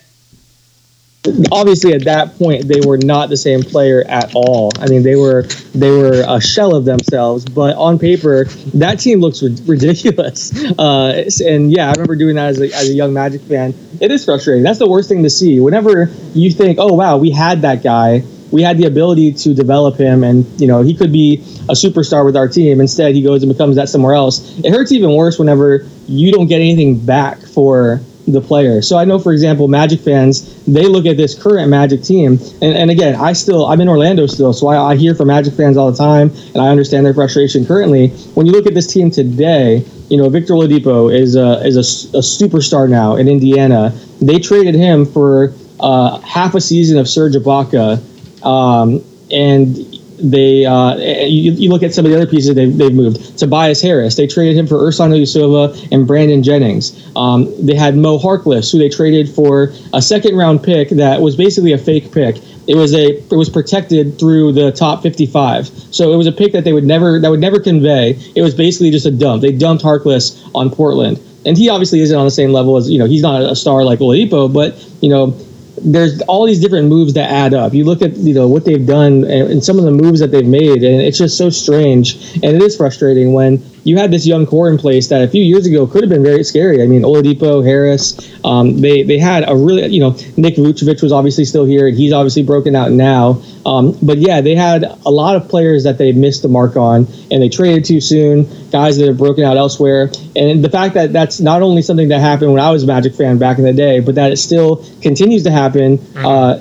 obviously 1.53 1.93
at 1.93 2.05
that 2.05 2.37
point 2.39 2.67
they 2.67 2.81
were 2.87 2.97
not 2.97 3.29
the 3.29 3.37
same 3.37 3.63
player 3.63 4.03
at 4.09 4.33
all. 4.35 4.73
I 4.79 4.89
mean, 4.89 5.03
they 5.03 5.17
were 5.17 5.43
they 5.75 5.91
were 5.91 6.25
a 6.27 6.41
shell 6.41 6.75
of 6.75 6.85
themselves. 6.85 7.45
But 7.45 7.77
on 7.77 7.99
paper, 7.99 8.45
that 8.75 9.01
team 9.01 9.21
looks 9.21 9.43
ridiculous. 9.43 10.51
Uh, 10.79 11.29
and 11.45 11.71
yeah, 11.71 11.89
I 11.89 11.93
remember 11.93 12.17
doing 12.17 12.37
that 12.37 12.49
as 12.49 12.61
a, 12.61 12.73
as 12.73 12.89
a 12.89 12.93
young 12.93 13.13
Magic 13.13 13.43
fan. 13.43 13.75
It 14.01 14.11
is 14.11 14.25
frustrating. 14.25 14.63
That's 14.63 14.79
the 14.79 14.89
worst 14.89 15.09
thing 15.09 15.23
to 15.25 15.31
see. 15.31 15.61
Whenever 15.61 16.11
you 16.33 16.51
think, 16.51 16.79
oh 16.81 16.95
wow, 16.95 17.17
we 17.17 17.31
had 17.31 17.63
that 17.63 17.83
guy. 17.83 18.23
We 18.51 18.63
had 18.63 18.79
the 18.79 18.87
ability 18.87 19.33
to 19.35 19.55
develop 19.55 19.97
him, 19.97 20.25
and 20.25 20.45
you 20.61 20.67
know 20.67 20.83
he 20.83 20.95
could 20.95 21.13
be 21.13 21.37
a 21.69 21.75
superstar 21.75 22.25
with 22.25 22.37
our 22.37 22.49
team. 22.49 22.81
Instead, 22.81 23.15
he 23.15 23.23
goes 23.23 23.43
and 23.43 23.53
becomes 23.53 23.77
that 23.77 23.89
somewhere 23.89 24.15
else. 24.15 24.59
It 24.59 24.71
hurts 24.71 24.93
even 24.93 25.15
worse 25.15 25.39
whenever 25.39 25.87
you 26.09 26.33
don't 26.33 26.47
get 26.47 26.57
anything 26.57 26.99
back 27.05 27.39
for 27.41 28.01
the 28.33 28.41
player. 28.41 28.83
So 28.83 28.99
I 28.99 29.05
know, 29.05 29.19
for 29.19 29.33
example, 29.33 29.69
Magic 29.69 30.01
fans, 30.01 30.65
they 30.65 30.87
look 30.87 31.07
at 31.07 31.17
this 31.17 31.41
current 31.41 31.69
Magic 31.69 32.03
team, 32.03 32.39
and, 32.63 32.77
and 32.77 32.91
again, 32.91 33.15
I 33.17 33.33
still, 33.33 33.67
I'm 33.67 33.81
in 33.81 33.89
Orlando 33.89 34.27
still, 34.27 34.53
so 34.53 34.69
I, 34.69 34.93
I 34.93 34.97
hear 34.97 35.15
from 35.15 35.29
Magic 35.29 35.55
fans 35.55 35.77
all 35.77 35.91
the 35.91 35.99
time, 35.99 36.31
and 36.55 36.59
I 36.59 36.69
understand 36.69 37.07
their 37.07 37.15
frustration 37.15 37.65
currently. 37.67 38.09
When 38.35 38.47
you 38.47 38.53
look 38.53 38.67
at 38.67 38.75
this 38.75 38.93
team 38.93 39.11
today, 39.11 39.85
you 40.09 40.17
know, 40.17 40.29
Victor 40.29 40.55
Oladipo 40.55 41.15
is 41.15 41.37
a, 41.37 41.65
is 41.65 41.77
a, 41.77 42.17
a 42.19 42.21
superstar 42.21 42.89
now 42.89 43.17
in 43.17 43.29
Indiana. 43.29 43.93
They 44.21 44.39
traded 44.39 44.75
him 44.75 45.07
for 45.07 45.53
uh, 45.79 46.19
half 46.21 46.55
a 46.55 46.61
season 46.61 46.99
of 46.99 47.09
Serge 47.09 47.35
Ibaka, 47.35 47.99
um, 48.45 49.05
and 49.31 49.77
they 50.23 50.67
uh, 50.67 50.97
you, 50.97 51.53
you, 51.53 51.71
look 51.71 51.83
at 51.83 51.95
some 51.95 52.05
of 52.05 52.11
the 52.11 52.17
other 52.17 52.27
pieces 52.31 52.55
they've, 52.55 52.77
they've 52.77 52.93
moved. 52.93 53.39
Tobias 53.39 53.81
Harris, 53.81 54.17
they 54.17 54.27
traded 54.27 54.57
him 54.57 54.67
for 54.67 54.77
Ersan 54.77 55.11
Ilyasova 55.11 55.93
and 55.93 56.07
Brandon 56.07 56.43
Jennings. 56.43 57.11
Um, 57.17 57.53
they 57.65 57.75
had 57.75 57.97
Mo 57.97 58.19
Harkless, 58.19 58.71
who 58.73 58.79
they 58.79 58.89
traded 58.89 59.29
for 59.29 59.73
a 59.93 60.03
second 60.03 60.37
round 60.37 60.63
pick 60.63 60.91
that 60.91 61.21
was 61.21 61.37
basically 61.37 61.73
a 61.73 61.79
fake 61.79 62.13
pick. 62.13 62.37
It 62.67 62.77
was 62.77 62.95
a 62.95 63.17
it 63.17 63.37
was 63.37 63.49
protected 63.49 64.19
through 64.19 64.53
the 64.53 64.73
top 64.73 65.03
55. 65.03 65.67
So 65.93 66.13
it 66.13 66.17
was 66.17 66.27
a 66.27 66.33
pick 66.33 66.53
that 66.53 66.65
they 66.65 66.73
would 66.73 66.85
never 66.85 67.19
that 67.19 67.31
would 67.31 67.41
never 67.41 67.59
convey. 67.59 68.19
It 68.35 68.43
was 68.43 68.55
basically 68.55 68.91
just 68.91 69.07
a 69.07 69.11
dump. 69.11 69.43
They 69.43 69.53
dumped 69.53 69.83
Harkless 69.83 70.49
on 70.55 70.71
Portland. 70.71 71.21
And 71.47 71.57
he 71.57 71.71
obviously 71.71 72.01
isn't 72.01 72.17
on 72.17 72.27
the 72.27 72.31
same 72.31 72.53
level 72.53 72.77
as, 72.77 72.91
you 72.91 72.99
know, 72.99 73.07
he's 73.07 73.23
not 73.23 73.41
a 73.41 73.57
star 73.57 73.83
like 73.83 74.01
Oladipo, 74.01 74.53
but, 74.53 74.77
you 75.01 75.09
know, 75.09 75.35
there's 75.83 76.21
all 76.23 76.47
these 76.47 76.61
different 76.61 76.89
moves 76.89 77.15
that 77.15 77.31
add 77.31 77.55
up. 77.55 77.75
You 77.75 77.85
look 77.85 78.03
at 78.03 78.17
you 78.17 78.35
know 78.35 78.49
what 78.49 78.65
they've 78.65 78.87
done 78.87 79.25
and, 79.25 79.51
and, 79.51 79.65
some 79.65 79.79
of 79.79 79.85
the 79.85 79.91
moves 79.91 80.21
that 80.21 80.31
they've 80.31 80.47
made, 80.47 80.83
and 80.83 81.01
it's 81.01 81.19
just 81.19 81.39
so 81.39 81.51
strange. 81.51 82.35
And 82.37 82.45
it 82.45 82.63
is 82.63 82.77
frustrating 82.77 83.33
when 83.33 83.63
you 83.85 83.97
had 83.97 84.11
this 84.11 84.27
young 84.27 84.47
core 84.47 84.71
in 84.71 84.79
place 84.79 85.09
that 85.09 85.23
a 85.23 85.29
few 85.29 85.43
years 85.43 85.67
ago 85.67 85.87
could 85.87 86.03
have 86.03 86.11
been 86.11 86.23
very 86.23 86.45
scary. 86.45 86.83
I 86.83 86.87
mean, 86.87 87.03
Oladipo, 87.03 87.65
Harris, 87.65 88.19
um, 88.45 88.81
they 88.81 89.03
they 89.03 89.19
had 89.19 89.49
a 89.49 89.57
really 89.57 89.87
you 89.87 90.01
know 90.01 90.11
Nick 90.37 90.57
Vucevic 90.57 91.03
was 91.03 91.13
obviously 91.13 91.45
still 91.45 91.65
here, 91.65 91.89
and 91.89 91.97
he's 91.97 92.13
obviously 92.13 92.43
broken 92.43 92.75
out 92.77 92.91
now. 92.93 93.43
Um, 93.65 93.97
but 94.03 94.19
yeah, 94.19 94.41
they 94.41 94.55
had 94.55 94.85
a 94.85 95.11
lot 95.11 95.37
of 95.37 95.49
players 95.49 95.85
that 95.85 95.99
they 95.99 96.13
missed 96.13 96.43
the 96.43 96.49
mark 96.49 96.77
on, 96.77 97.07
and 97.31 97.43
they 97.43 97.49
traded 97.49 97.85
too 97.85 98.01
soon. 98.01 98.49
Guys 98.71 98.99
that 98.99 99.09
have 99.09 99.19
broken 99.19 99.45
out 99.45 99.57
elsewhere, 99.57 100.11
and 100.37 100.65
the 100.65 100.71
fact 100.71 100.95
that 100.95 101.13
that's 101.13 101.41
not 101.41 101.63
only 101.63 101.83
something 101.83 102.09
that 102.09 102.21
happened 102.21 102.53
when 102.53 102.63
I 102.63 102.71
was 102.71 102.85
a 102.85 102.87
Magic 102.87 103.15
fan 103.15 103.39
back 103.39 103.59
in 103.59 103.65
the 103.65 103.73
day, 103.73 104.01
but 104.01 104.15
that 104.17 104.33
it 104.33 104.37
still 104.37 104.85
continues 105.03 105.45
to 105.45 105.51
happen. 105.51 105.99
Mm-hmm. 105.99 106.27
Uh, 106.27 106.59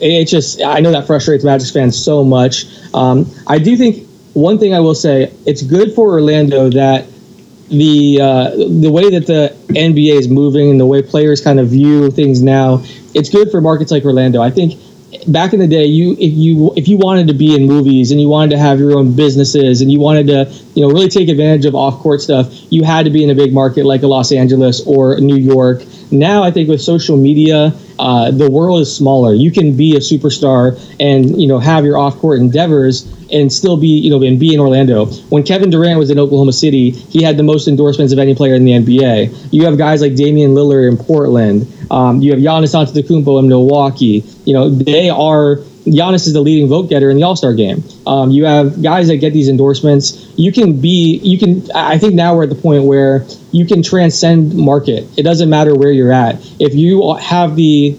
it 0.00 0.24
just 0.26 0.62
I 0.62 0.80
know 0.80 0.92
that 0.92 1.06
frustrates 1.06 1.44
Magic 1.44 1.72
fans 1.72 2.02
so 2.02 2.24
much. 2.24 2.64
Um, 2.94 3.26
I 3.46 3.58
do 3.58 3.76
think 3.76 4.09
one 4.34 4.58
thing 4.58 4.74
I 4.74 4.80
will 4.80 4.94
say, 4.94 5.32
it's 5.46 5.62
good 5.62 5.94
for 5.94 6.10
Orlando 6.12 6.70
that 6.70 7.06
the 7.68 8.20
uh, 8.20 8.50
the 8.80 8.90
way 8.90 9.10
that 9.10 9.26
the 9.26 9.56
NBA 9.68 10.18
is 10.18 10.28
moving 10.28 10.70
and 10.70 10.80
the 10.80 10.86
way 10.86 11.02
players 11.02 11.40
kind 11.40 11.60
of 11.60 11.68
view 11.68 12.10
things 12.10 12.42
now, 12.42 12.82
it's 13.14 13.28
good 13.28 13.50
for 13.50 13.60
markets 13.60 13.90
like 13.90 14.04
Orlando. 14.04 14.42
I 14.42 14.50
think 14.50 14.80
back 15.28 15.52
in 15.52 15.60
the 15.60 15.68
day, 15.68 15.84
you 15.84 16.12
if 16.12 16.32
you 16.32 16.72
if 16.76 16.88
you 16.88 16.96
wanted 16.96 17.28
to 17.28 17.34
be 17.34 17.54
in 17.54 17.66
movies 17.66 18.10
and 18.10 18.20
you 18.20 18.28
wanted 18.28 18.50
to 18.50 18.58
have 18.58 18.78
your 18.78 18.98
own 18.98 19.14
businesses 19.14 19.80
and 19.80 19.90
you 19.90 20.00
wanted 20.00 20.26
to 20.28 20.52
you 20.74 20.82
know 20.82 20.92
really 20.92 21.08
take 21.08 21.28
advantage 21.28 21.64
of 21.64 21.74
off 21.74 21.98
court 22.00 22.20
stuff, 22.20 22.52
you 22.70 22.82
had 22.82 23.04
to 23.04 23.10
be 23.10 23.22
in 23.22 23.30
a 23.30 23.34
big 23.34 23.52
market 23.52 23.84
like 23.84 24.02
Los 24.02 24.32
Angeles 24.32 24.84
or 24.86 25.20
New 25.20 25.36
York. 25.36 25.82
Now 26.10 26.42
I 26.42 26.50
think 26.50 26.68
with 26.68 26.80
social 26.80 27.16
media, 27.16 27.72
uh, 28.00 28.30
the 28.30 28.50
world 28.50 28.80
is 28.80 28.94
smaller. 28.94 29.34
You 29.34 29.50
can 29.50 29.76
be 29.76 29.94
a 29.94 30.00
superstar 30.00 30.80
and 30.98 31.40
you 31.40 31.46
know 31.46 31.58
have 31.58 31.84
your 31.84 31.98
off 31.98 32.16
court 32.16 32.40
endeavors 32.40 33.04
and 33.30 33.52
still 33.52 33.76
be, 33.76 33.86
you 33.86 34.10
know, 34.10 34.22
and 34.22 34.40
be 34.40 34.54
in 34.54 34.58
Orlando. 34.58 35.06
When 35.28 35.42
Kevin 35.42 35.70
Durant 35.70 35.98
was 35.98 36.10
in 36.10 36.18
Oklahoma 36.18 36.52
City, 36.52 36.90
he 36.90 37.22
had 37.22 37.36
the 37.36 37.42
most 37.42 37.68
endorsements 37.68 38.12
of 38.12 38.18
any 38.18 38.34
player 38.34 38.54
in 38.54 38.64
the 38.64 38.72
NBA. 38.72 39.52
You 39.52 39.66
have 39.66 39.78
guys 39.78 40.00
like 40.00 40.16
Damian 40.16 40.52
Lillard 40.52 40.90
in 40.90 40.96
Portland. 40.96 41.66
Um, 41.90 42.20
you 42.20 42.32
have 42.32 42.40
Giannis 42.40 42.74
Antetokounmpo 42.74 43.38
in 43.38 43.48
Milwaukee. 43.48 44.24
You 44.44 44.54
know, 44.54 44.70
they 44.70 45.10
are. 45.10 45.60
Giannis 45.92 46.26
is 46.26 46.32
the 46.32 46.40
leading 46.40 46.68
vote 46.68 46.88
getter 46.88 47.10
in 47.10 47.16
the 47.16 47.22
All 47.22 47.36
Star 47.36 47.54
game. 47.54 47.82
Um, 48.06 48.30
you 48.30 48.44
have 48.44 48.82
guys 48.82 49.08
that 49.08 49.16
get 49.16 49.32
these 49.32 49.48
endorsements. 49.48 50.32
You 50.36 50.52
can 50.52 50.80
be, 50.80 51.18
you 51.22 51.38
can. 51.38 51.70
I 51.72 51.98
think 51.98 52.14
now 52.14 52.34
we're 52.34 52.44
at 52.44 52.50
the 52.50 52.54
point 52.54 52.84
where 52.84 53.26
you 53.52 53.66
can 53.66 53.82
transcend 53.82 54.54
market. 54.54 55.06
It 55.16 55.22
doesn't 55.22 55.50
matter 55.50 55.74
where 55.74 55.92
you're 55.92 56.12
at. 56.12 56.36
If 56.58 56.74
you 56.74 57.14
have 57.16 57.56
the 57.56 57.98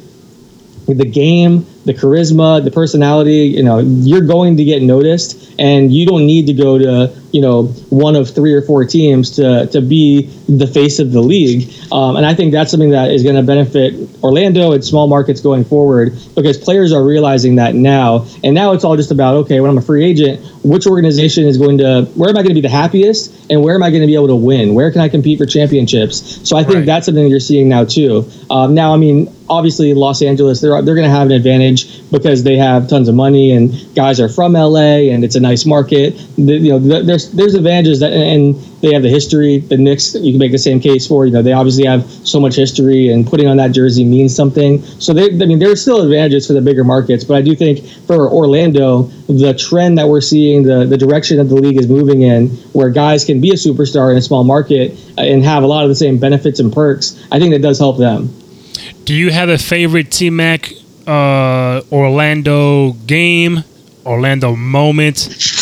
the 0.88 1.05
game 1.05 1.65
the 1.85 1.93
charisma, 1.93 2.63
the 2.63 2.72
personality, 2.72 3.47
you 3.47 3.63
know, 3.63 3.80
you're 3.80 4.22
going 4.22 4.57
to 4.57 4.63
get 4.63 4.81
noticed 4.81 5.53
and 5.57 5.93
you 5.93 6.05
don't 6.05 6.26
need 6.26 6.45
to 6.47 6.53
go 6.53 6.77
to, 6.77 7.20
you 7.31 7.41
know, 7.41 7.63
one 7.89 8.15
of 8.15 8.29
three 8.29 8.53
or 8.53 8.61
four 8.61 8.85
teams 8.85 9.31
to, 9.31 9.67
to 9.67 9.81
be 9.81 10.23
the 10.47 10.67
face 10.67 10.99
of 10.99 11.11
the 11.11 11.21
league. 11.21 11.71
Um, 11.91 12.15
and 12.15 12.25
I 12.25 12.33
think 12.33 12.51
that's 12.51 12.71
something 12.71 12.91
that 12.91 13.11
is 13.11 13.23
going 13.23 13.35
to 13.35 13.43
benefit 13.43 13.95
Orlando 14.23 14.73
and 14.73 14.83
small 14.83 15.07
markets 15.07 15.41
going 15.41 15.63
forward 15.63 16.13
because 16.35 16.57
players 16.57 16.91
are 16.91 17.03
realizing 17.03 17.55
that 17.55 17.75
now. 17.75 18.25
And 18.43 18.53
now 18.53 18.73
it's 18.73 18.83
all 18.83 18.97
just 18.97 19.11
about, 19.11 19.35
okay, 19.35 19.59
when 19.59 19.69
I'm 19.69 19.77
a 19.77 19.81
free 19.81 20.05
agent, 20.05 20.45
which 20.63 20.85
organization 20.85 21.45
is 21.45 21.57
going 21.57 21.77
to, 21.79 22.03
where 22.15 22.29
am 22.29 22.37
I 22.37 22.41
going 22.41 22.55
to 22.55 22.55
be 22.55 22.61
the 22.61 22.69
happiest 22.69 23.49
and 23.49 23.63
where 23.63 23.75
am 23.75 23.83
I 23.83 23.89
going 23.89 24.01
to 24.01 24.07
be 24.07 24.15
able 24.15 24.27
to 24.27 24.35
win? 24.35 24.73
Where 24.73 24.91
can 24.91 25.01
I 25.01 25.09
compete 25.09 25.37
for 25.37 25.45
championships? 25.45 26.47
So 26.47 26.57
I 26.57 26.63
think 26.63 26.75
right. 26.75 26.85
that's 26.85 27.05
something 27.05 27.23
that 27.23 27.29
you're 27.29 27.39
seeing 27.39 27.69
now 27.69 27.85
too. 27.85 28.29
Um, 28.49 28.73
now, 28.73 28.93
I 28.93 28.97
mean, 28.97 29.33
obviously 29.49 29.93
Los 29.93 30.21
Angeles, 30.21 30.61
they're, 30.61 30.81
they're 30.81 30.95
going 30.95 31.07
to 31.07 31.13
have 31.13 31.27
an 31.27 31.33
advantage 31.33 32.09
because 32.09 32.43
they 32.43 32.57
have 32.57 32.87
tons 32.87 33.09
of 33.09 33.15
money 33.15 33.51
and 33.51 33.73
guys 33.95 34.19
are 34.19 34.29
from 34.29 34.53
LA 34.53 35.11
and 35.11 35.23
it's 35.23 35.35
a 35.35 35.39
nice 35.39 35.65
market. 35.65 36.15
The, 36.37 36.53
you 36.53 36.79
know, 36.79 37.03
there's 37.22 37.52
there's 37.52 37.56
advantages 37.56 37.99
that 37.99 38.11
and 38.11 38.56
they 38.81 38.93
have 38.93 39.03
the 39.03 39.10
history. 39.10 39.60
The 39.60 39.77
Knicks, 39.77 40.15
you 40.15 40.34
can 40.34 40.39
make 40.39 40.52
the 40.52 40.57
same 40.57 40.80
case 40.80 41.07
for. 41.07 41.26
You 41.26 41.31
know, 41.31 41.41
they 41.41 41.53
obviously 41.53 41.85
have 41.85 42.10
so 42.10 42.39
much 42.39 42.56
history, 42.56 43.10
and 43.10 43.27
putting 43.27 43.48
on 43.48 43.57
that 43.57 43.72
jersey 43.72 44.03
means 44.03 44.35
something. 44.35 44.81
So 44.99 45.14
they, 45.14 45.26
I 45.26 45.45
mean, 45.45 45.60
there's 45.60 45.81
still 45.81 46.02
advantages 46.02 46.48
for 46.48 46.53
the 46.53 46.61
bigger 46.61 46.84
markets, 46.84 47.23
but 47.23 47.35
I 47.35 47.41
do 47.41 47.56
think 47.56 47.85
for 48.07 48.31
Orlando, 48.31 49.03
the 49.27 49.53
trend 49.53 49.98
that 49.98 50.07
we're 50.07 50.22
seeing, 50.22 50.64
the 50.64 50.85
the 50.85 50.98
direction 50.98 51.38
that 51.38 51.45
the 51.45 51.56
league 51.56 51.80
is 51.80 51.88
moving 51.88 52.22
in, 52.23 52.49
where 52.73 52.89
guys 52.89 53.26
can 53.26 53.41
be 53.41 53.52
a 53.52 53.56
superstar 53.56 54.11
in 54.11 54.18
a 54.18 54.22
small 54.22 54.43
market 54.43 54.98
uh, 55.18 55.22
and 55.22 55.43
have 55.43 55.64
a 55.64 55.68
lot 55.68 55.84
of 55.84 55.89
the 55.89 55.95
same 55.95 56.18
benefits 56.18 56.60
and 56.60 56.73
perks, 56.73 57.23
I 57.31 57.39
think 57.39 57.53
that 57.53 57.61
does 57.61 57.80
help 57.80 57.98
them. 57.98 58.34
Do 59.06 59.14
you 59.14 59.31
have 59.31 59.49
a 59.49 59.57
favorite 59.57 60.11
T 60.11 60.30
Mac 60.30 60.72
uh, 61.07 61.81
Orlando 61.91 62.93
game, 62.93 63.64
Orlando 64.06 64.56
moment? 64.56 65.60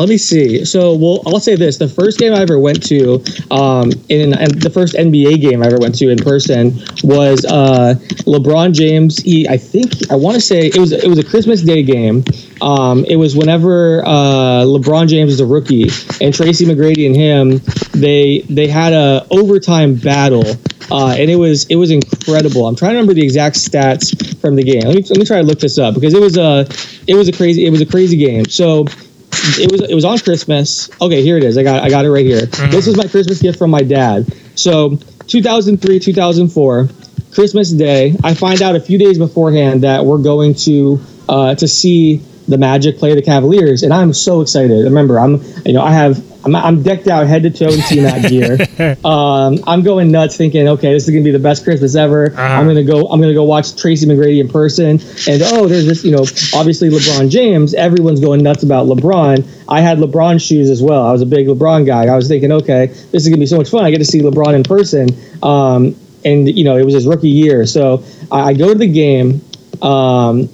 Let 0.00 0.08
me 0.08 0.16
see. 0.16 0.64
So, 0.64 0.94
well, 0.94 1.22
I'll 1.26 1.40
say 1.40 1.56
this: 1.56 1.76
the 1.76 1.86
first 1.86 2.18
game 2.18 2.32
I 2.32 2.40
ever 2.40 2.58
went 2.58 2.82
to, 2.86 3.22
um, 3.50 3.92
in, 4.08 4.30
the 4.30 4.70
first 4.72 4.94
NBA 4.94 5.42
game 5.42 5.62
I 5.62 5.66
ever 5.66 5.76
went 5.78 5.94
to 5.96 6.08
in 6.08 6.16
person 6.16 6.72
was 7.04 7.44
uh, 7.44 7.96
LeBron 8.24 8.72
James. 8.72 9.18
He, 9.18 9.46
I 9.46 9.58
think, 9.58 10.10
I 10.10 10.16
want 10.16 10.36
to 10.36 10.40
say 10.40 10.68
it 10.68 10.78
was 10.78 10.92
it 10.92 11.06
was 11.06 11.18
a 11.18 11.24
Christmas 11.24 11.60
Day 11.60 11.82
game. 11.82 12.24
Um, 12.62 13.04
it 13.10 13.16
was 13.16 13.36
whenever 13.36 14.02
uh, 14.06 14.64
LeBron 14.64 15.06
James 15.06 15.32
was 15.32 15.40
a 15.40 15.46
rookie, 15.46 15.90
and 16.24 16.32
Tracy 16.32 16.64
McGrady 16.64 17.04
and 17.04 17.14
him, 17.14 17.60
they 17.92 18.40
they 18.48 18.68
had 18.68 18.94
a 18.94 19.26
overtime 19.30 19.96
battle 19.96 20.44
uh, 20.90 21.14
and 21.16 21.30
it 21.30 21.36
was 21.36 21.66
it 21.66 21.76
was 21.76 21.90
incredible. 21.90 22.66
I'm 22.66 22.74
trying 22.74 22.92
to 22.92 22.96
remember 22.96 23.14
the 23.14 23.22
exact 23.22 23.56
stats 23.56 24.38
from 24.40 24.56
the 24.56 24.64
game. 24.64 24.82
Let 24.82 24.96
me 24.96 25.02
let 25.02 25.18
me 25.18 25.24
try 25.24 25.40
to 25.40 25.46
look 25.46 25.60
this 25.60 25.78
up 25.78 25.94
because 25.94 26.14
it 26.14 26.20
was 26.20 26.36
a 26.36 26.66
it 27.06 27.14
was 27.14 27.28
a 27.28 27.32
crazy 27.32 27.66
it 27.66 27.70
was 27.70 27.80
a 27.80 27.86
crazy 27.86 28.16
game. 28.16 28.46
So 28.46 28.86
it 29.32 29.70
was 29.70 29.82
it 29.82 29.94
was 29.94 30.04
on 30.04 30.18
Christmas. 30.18 30.90
Okay, 31.00 31.22
here 31.22 31.36
it 31.36 31.44
is. 31.44 31.56
I 31.56 31.62
got 31.62 31.82
I 31.82 31.88
got 31.88 32.04
it 32.04 32.10
right 32.10 32.24
here. 32.24 32.42
Mm-hmm. 32.42 32.70
This 32.70 32.86
was 32.86 32.96
my 32.96 33.06
Christmas 33.06 33.40
gift 33.40 33.58
from 33.58 33.70
my 33.70 33.82
dad. 33.82 34.32
So 34.54 34.96
2003 35.26 35.98
2004 35.98 36.88
Christmas 37.32 37.70
Day. 37.70 38.16
I 38.24 38.34
find 38.34 38.62
out 38.62 38.76
a 38.76 38.80
few 38.80 38.98
days 38.98 39.18
beforehand 39.18 39.82
that 39.82 40.04
we're 40.04 40.18
going 40.18 40.54
to 40.66 41.00
uh, 41.28 41.54
to 41.54 41.68
see 41.68 42.16
the 42.48 42.58
Magic 42.58 42.98
play 42.98 43.14
the 43.14 43.22
Cavaliers, 43.22 43.82
and 43.82 43.92
I'm 43.92 44.12
so 44.12 44.40
excited. 44.40 44.84
Remember, 44.84 45.18
I'm 45.20 45.42
you 45.64 45.72
know 45.72 45.82
I 45.82 45.92
have 45.92 46.22
I'm, 46.44 46.56
I'm 46.56 46.82
decked 46.82 47.08
out 47.08 47.26
head 47.26 47.42
to 47.42 47.50
toe 47.50 47.68
in 47.68 47.80
T-Mac 47.82 48.28
gear. 48.28 48.96
Um, 49.04 49.58
I'm 49.66 49.82
going 49.82 50.10
nuts, 50.10 50.36
thinking, 50.36 50.68
okay, 50.68 50.92
this 50.92 51.04
is 51.06 51.10
gonna 51.10 51.24
be 51.24 51.30
the 51.30 51.38
best 51.38 51.64
Christmas 51.64 51.94
ever. 51.94 52.32
Uh-huh. 52.32 52.42
I'm 52.42 52.66
gonna 52.66 52.84
go. 52.84 53.06
I'm 53.06 53.20
gonna 53.20 53.34
go 53.34 53.44
watch 53.44 53.76
Tracy 53.76 54.06
McGrady 54.06 54.40
in 54.40 54.48
person. 54.48 55.00
And 55.28 55.42
oh, 55.46 55.66
there's 55.66 55.86
this, 55.86 56.04
you 56.04 56.12
know, 56.12 56.22
obviously 56.58 56.88
LeBron 56.88 57.30
James. 57.30 57.74
Everyone's 57.74 58.20
going 58.20 58.42
nuts 58.42 58.62
about 58.62 58.86
LeBron. 58.86 59.46
I 59.68 59.80
had 59.80 59.98
LeBron 59.98 60.40
shoes 60.40 60.70
as 60.70 60.82
well. 60.82 61.06
I 61.06 61.12
was 61.12 61.22
a 61.22 61.26
big 61.26 61.46
LeBron 61.46 61.86
guy. 61.86 62.06
I 62.06 62.16
was 62.16 62.28
thinking, 62.28 62.52
okay, 62.52 62.86
this 62.86 63.22
is 63.22 63.28
gonna 63.28 63.38
be 63.38 63.46
so 63.46 63.56
much 63.56 63.68
fun. 63.68 63.84
I 63.84 63.90
get 63.90 63.98
to 63.98 64.04
see 64.04 64.20
LeBron 64.20 64.54
in 64.54 64.62
person. 64.62 65.08
Um, 65.42 65.94
and 66.24 66.48
you 66.56 66.64
know 66.64 66.76
it 66.76 66.84
was 66.84 66.94
his 66.94 67.06
rookie 67.06 67.28
year. 67.28 67.66
So 67.66 68.04
I, 68.30 68.40
I 68.40 68.54
go 68.54 68.72
to 68.72 68.78
the 68.78 68.86
game, 68.86 69.40
um, 69.82 70.48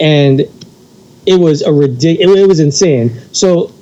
and 0.00 0.40
it 1.26 1.38
was 1.38 1.62
a 1.62 1.72
ridiculous. 1.72 2.36
It, 2.36 2.42
it 2.42 2.48
was 2.48 2.60
insane. 2.60 3.10
So 3.32 3.72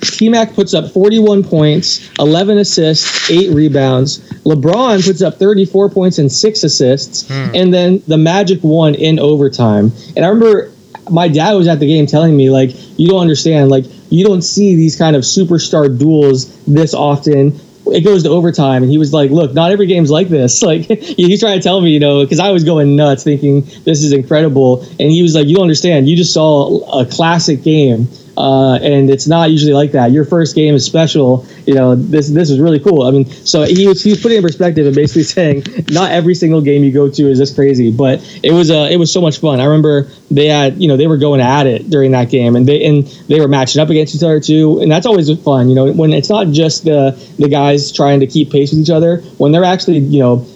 T 0.00 0.28
Mac 0.28 0.54
puts 0.54 0.74
up 0.74 0.90
41 0.90 1.44
points, 1.44 2.10
11 2.18 2.58
assists, 2.58 3.30
eight 3.30 3.52
rebounds. 3.52 4.20
LeBron 4.44 5.04
puts 5.04 5.22
up 5.22 5.38
34 5.38 5.90
points 5.90 6.18
and 6.18 6.30
six 6.30 6.62
assists, 6.64 7.28
hmm. 7.28 7.54
and 7.54 7.74
then 7.74 8.02
the 8.06 8.18
Magic 8.18 8.60
won 8.62 8.94
in 8.94 9.18
overtime. 9.18 9.92
And 10.16 10.24
I 10.24 10.28
remember 10.28 10.72
my 11.10 11.28
dad 11.28 11.54
was 11.54 11.68
at 11.68 11.80
the 11.80 11.86
game 11.86 12.06
telling 12.06 12.36
me 12.36 12.50
like, 12.50 12.70
you 12.98 13.08
don't 13.08 13.20
understand, 13.20 13.70
like 13.70 13.84
you 14.10 14.24
don't 14.24 14.42
see 14.42 14.74
these 14.74 14.96
kind 14.96 15.16
of 15.16 15.22
superstar 15.22 15.96
duels 15.96 16.56
this 16.64 16.94
often. 16.94 17.58
It 17.86 18.02
goes 18.02 18.22
to 18.24 18.28
overtime, 18.28 18.82
and 18.82 18.92
he 18.92 18.98
was 18.98 19.14
like, 19.14 19.30
"Look, 19.30 19.54
not 19.54 19.70
every 19.70 19.86
game's 19.86 20.10
like 20.10 20.28
this." 20.28 20.62
Like 20.68 20.82
he's 20.82 21.40
trying 21.40 21.58
to 21.58 21.62
tell 21.62 21.80
me, 21.80 21.90
you 21.90 22.00
know, 22.00 22.22
because 22.22 22.38
I 22.38 22.50
was 22.50 22.62
going 22.62 22.96
nuts, 22.96 23.24
thinking 23.24 23.62
this 23.84 24.02
is 24.02 24.12
incredible, 24.12 24.82
and 25.00 25.10
he 25.10 25.22
was 25.22 25.34
like, 25.34 25.46
"You 25.46 25.54
don't 25.54 25.62
understand. 25.62 26.06
You 26.08 26.16
just 26.16 26.34
saw 26.34 27.00
a 27.00 27.06
classic 27.06 27.62
game." 27.62 28.08
Uh, 28.38 28.74
and 28.76 29.10
it's 29.10 29.26
not 29.26 29.50
usually 29.50 29.72
like 29.72 29.90
that. 29.90 30.12
Your 30.12 30.24
first 30.24 30.54
game 30.54 30.72
is 30.76 30.84
special. 30.84 31.44
You 31.66 31.74
know, 31.74 31.96
this 31.96 32.28
this 32.28 32.50
is 32.50 32.60
really 32.60 32.78
cool. 32.78 33.02
I 33.02 33.10
mean, 33.10 33.24
so 33.24 33.64
he 33.64 33.88
was 33.88 34.02
he 34.04 34.10
was 34.10 34.22
putting 34.22 34.36
in 34.36 34.42
perspective 34.44 34.86
and 34.86 34.94
basically 34.94 35.22
saying 35.38 35.64
not 35.90 36.12
every 36.12 36.36
single 36.36 36.60
game 36.60 36.84
you 36.84 36.92
go 36.92 37.10
to 37.10 37.30
is 37.30 37.38
this 37.38 37.52
crazy, 37.52 37.90
but 37.90 38.20
it 38.44 38.52
was 38.52 38.70
uh, 38.70 38.88
it 38.88 38.96
was 38.96 39.12
so 39.12 39.20
much 39.20 39.38
fun. 39.38 39.58
I 39.60 39.64
remember 39.64 40.08
they 40.30 40.46
had 40.46 40.80
you 40.80 40.86
know 40.86 40.96
they 40.96 41.08
were 41.08 41.16
going 41.16 41.40
at 41.40 41.66
it 41.66 41.90
during 41.90 42.12
that 42.12 42.30
game, 42.30 42.54
and 42.54 42.64
they 42.64 42.84
and 42.84 43.04
they 43.26 43.40
were 43.40 43.48
matching 43.48 43.82
up 43.82 43.90
against 43.90 44.14
each 44.14 44.22
other 44.22 44.38
too, 44.38 44.80
and 44.80 44.90
that's 44.90 45.04
always 45.04 45.28
fun. 45.42 45.68
You 45.68 45.74
know, 45.74 45.92
when 45.92 46.12
it's 46.12 46.30
not 46.30 46.46
just 46.48 46.84
the 46.84 47.18
the 47.40 47.48
guys 47.48 47.90
trying 47.90 48.20
to 48.20 48.28
keep 48.28 48.52
pace 48.52 48.70
with 48.70 48.80
each 48.80 48.90
other, 48.90 49.16
when 49.38 49.50
they're 49.50 49.64
actually 49.64 49.98
you 49.98 50.20
know 50.20 50.46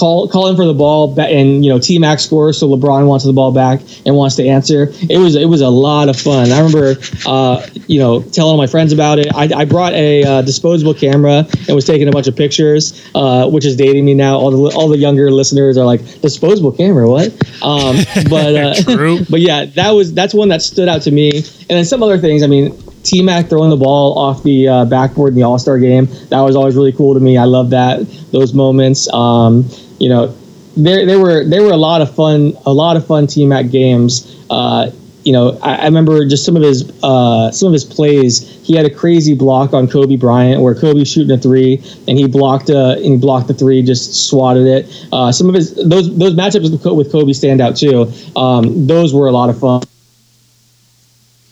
call 0.00 0.26
calling 0.28 0.56
for 0.56 0.64
the 0.64 0.74
ball 0.74 1.14
and 1.20 1.62
you 1.62 1.70
know 1.70 1.78
T 1.78 1.98
Mac 1.98 2.18
scores, 2.18 2.58
so 2.58 2.68
LeBron 2.68 3.06
wants 3.06 3.26
the 3.26 3.32
ball 3.34 3.52
back 3.52 3.80
and 4.06 4.16
wants 4.16 4.36
to 4.36 4.46
answer. 4.46 4.90
It 5.08 5.18
was 5.18 5.36
it 5.36 5.44
was 5.44 5.60
a 5.60 5.68
lot 5.68 6.08
of 6.08 6.16
fun. 6.16 6.50
I 6.50 6.58
remember 6.58 6.96
uh, 7.26 7.66
you 7.86 7.98
know 7.98 8.22
telling 8.22 8.56
my 8.56 8.66
friends 8.66 8.92
about 8.92 9.18
it. 9.18 9.28
I, 9.34 9.50
I 9.54 9.64
brought 9.66 9.92
a 9.92 10.24
uh, 10.24 10.42
disposable 10.42 10.94
camera 10.94 11.46
and 11.68 11.76
was 11.76 11.84
taking 11.84 12.08
a 12.08 12.10
bunch 12.10 12.26
of 12.26 12.34
pictures, 12.34 13.06
uh, 13.14 13.48
which 13.48 13.66
is 13.66 13.76
dating 13.76 14.06
me 14.06 14.14
now. 14.14 14.38
All 14.38 14.50
the 14.50 14.74
all 14.74 14.88
the 14.88 14.98
younger 14.98 15.30
listeners 15.30 15.76
are 15.76 15.84
like 15.84 16.00
disposable 16.22 16.72
camera, 16.72 17.08
what? 17.08 17.30
Um, 17.62 17.96
but 18.30 18.56
uh, 18.56 18.74
but 19.30 19.40
yeah, 19.40 19.66
that 19.66 19.90
was 19.90 20.14
that's 20.14 20.32
one 20.32 20.48
that 20.48 20.62
stood 20.62 20.88
out 20.88 21.02
to 21.02 21.10
me. 21.10 21.30
And 21.30 21.76
then 21.76 21.84
some 21.84 22.02
other 22.02 22.18
things. 22.18 22.42
I 22.42 22.46
mean. 22.46 22.76
T 23.02 23.22
Mac 23.22 23.48
throwing 23.48 23.70
the 23.70 23.76
ball 23.76 24.18
off 24.18 24.42
the 24.42 24.68
uh, 24.68 24.84
backboard 24.84 25.30
in 25.30 25.36
the 25.36 25.42
All 25.42 25.58
Star 25.58 25.78
game. 25.78 26.06
That 26.28 26.40
was 26.40 26.56
always 26.56 26.76
really 26.76 26.92
cool 26.92 27.14
to 27.14 27.20
me. 27.20 27.38
I 27.38 27.44
love 27.44 27.70
that 27.70 28.00
those 28.32 28.52
moments. 28.54 29.12
Um, 29.12 29.68
you 29.98 30.08
know, 30.08 30.34
there 30.76 31.06
there 31.06 31.18
were 31.18 31.44
there 31.44 31.62
were 31.62 31.72
a 31.72 31.76
lot 31.76 32.00
of 32.00 32.14
fun 32.14 32.54
a 32.66 32.72
lot 32.72 32.96
of 32.96 33.06
fun 33.06 33.26
T 33.26 33.46
Mac 33.46 33.70
games. 33.70 34.36
Uh, 34.50 34.90
you 35.24 35.32
know, 35.32 35.58
I, 35.62 35.76
I 35.76 35.84
remember 35.84 36.26
just 36.26 36.44
some 36.44 36.56
of 36.56 36.62
his 36.62 36.90
uh, 37.02 37.50
some 37.50 37.68
of 37.68 37.72
his 37.72 37.84
plays. 37.84 38.48
He 38.66 38.76
had 38.76 38.86
a 38.86 38.90
crazy 38.90 39.34
block 39.34 39.74
on 39.74 39.88
Kobe 39.88 40.16
Bryant 40.16 40.62
where 40.62 40.74
Kobe 40.74 41.04
shooting 41.04 41.32
a 41.32 41.38
three 41.38 41.76
and 42.08 42.16
he 42.16 42.26
blocked 42.26 42.70
a 42.70 42.92
and 42.92 43.04
he 43.04 43.16
blocked 43.16 43.48
the 43.48 43.54
three, 43.54 43.82
just 43.82 44.28
swatted 44.28 44.66
it. 44.66 45.08
Uh, 45.12 45.32
some 45.32 45.48
of 45.48 45.54
his 45.54 45.74
those 45.74 46.16
those 46.18 46.34
matchups 46.34 46.70
with, 46.70 46.84
with 46.96 47.12
Kobe 47.12 47.32
stand 47.32 47.60
out 47.60 47.76
too. 47.76 48.10
Um, 48.36 48.86
those 48.86 49.14
were 49.14 49.28
a 49.28 49.32
lot 49.32 49.50
of 49.50 49.58
fun. 49.58 49.82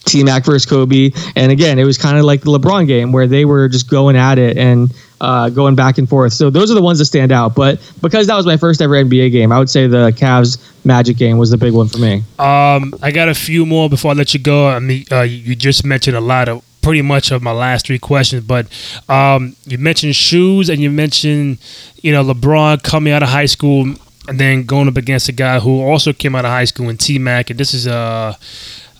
T 0.08 0.24
Mac 0.24 0.44
versus 0.44 0.66
Kobe, 0.66 1.10
and 1.36 1.52
again, 1.52 1.78
it 1.78 1.84
was 1.84 1.98
kind 1.98 2.16
of 2.16 2.24
like 2.24 2.42
the 2.42 2.50
LeBron 2.50 2.86
game 2.86 3.12
where 3.12 3.26
they 3.26 3.44
were 3.44 3.68
just 3.68 3.90
going 3.90 4.16
at 4.16 4.38
it 4.38 4.56
and 4.56 4.92
uh, 5.20 5.48
going 5.50 5.74
back 5.74 5.98
and 5.98 6.08
forth. 6.08 6.32
So 6.32 6.50
those 6.50 6.70
are 6.70 6.74
the 6.74 6.82
ones 6.82 6.98
that 6.98 7.06
stand 7.06 7.32
out. 7.32 7.54
But 7.54 7.80
because 8.00 8.26
that 8.28 8.36
was 8.36 8.46
my 8.46 8.56
first 8.56 8.80
ever 8.80 8.94
NBA 8.94 9.32
game, 9.32 9.52
I 9.52 9.58
would 9.58 9.70
say 9.70 9.86
the 9.86 10.10
Cavs 10.12 10.58
Magic 10.84 11.16
game 11.16 11.38
was 11.38 11.50
the 11.50 11.56
big 11.56 11.72
one 11.72 11.88
for 11.88 11.98
me. 11.98 12.22
Um, 12.38 12.94
I 13.02 13.10
got 13.12 13.28
a 13.28 13.34
few 13.34 13.66
more 13.66 13.88
before 13.88 14.12
I 14.12 14.14
let 14.14 14.34
you 14.34 14.40
go. 14.40 14.68
I 14.68 14.78
mean, 14.78 15.04
uh, 15.10 15.22
you 15.22 15.54
just 15.54 15.84
mentioned 15.84 16.16
a 16.16 16.20
lot 16.20 16.48
of 16.48 16.64
pretty 16.82 17.02
much 17.02 17.30
of 17.30 17.42
my 17.42 17.52
last 17.52 17.86
three 17.86 17.98
questions, 17.98 18.44
but 18.44 18.66
um, 19.08 19.56
you 19.66 19.78
mentioned 19.78 20.16
shoes 20.16 20.68
and 20.68 20.80
you 20.80 20.90
mentioned 20.90 21.58
you 22.02 22.12
know 22.12 22.24
LeBron 22.24 22.82
coming 22.82 23.12
out 23.12 23.22
of 23.22 23.28
high 23.28 23.46
school 23.46 23.94
and 24.28 24.38
then 24.38 24.64
going 24.64 24.88
up 24.88 24.96
against 24.96 25.28
a 25.28 25.32
guy 25.32 25.58
who 25.58 25.82
also 25.82 26.12
came 26.12 26.34
out 26.34 26.44
of 26.44 26.50
high 26.50 26.64
school 26.64 26.88
in 26.88 26.96
T 26.96 27.18
Mac, 27.18 27.50
and 27.50 27.58
this 27.58 27.74
is 27.74 27.86
uh, 27.86 28.34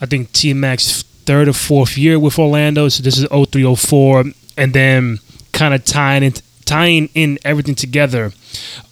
I 0.01 0.07
think 0.07 0.33
T 0.33 0.53
Mac's 0.55 1.03
third 1.03 1.49
or 1.49 1.53
fourth 1.53 1.99
year 1.99 2.19
with 2.19 2.39
Orlando, 2.39 2.89
so 2.89 3.03
this 3.03 3.19
is 3.19 3.27
0304, 3.29 4.25
and 4.57 4.73
then 4.73 5.19
kind 5.53 5.75
of 5.75 5.85
tying 5.85 6.23
in 6.23 6.35
tying 6.65 7.09
in 7.15 7.39
everything 7.45 7.75
together. 7.75 8.33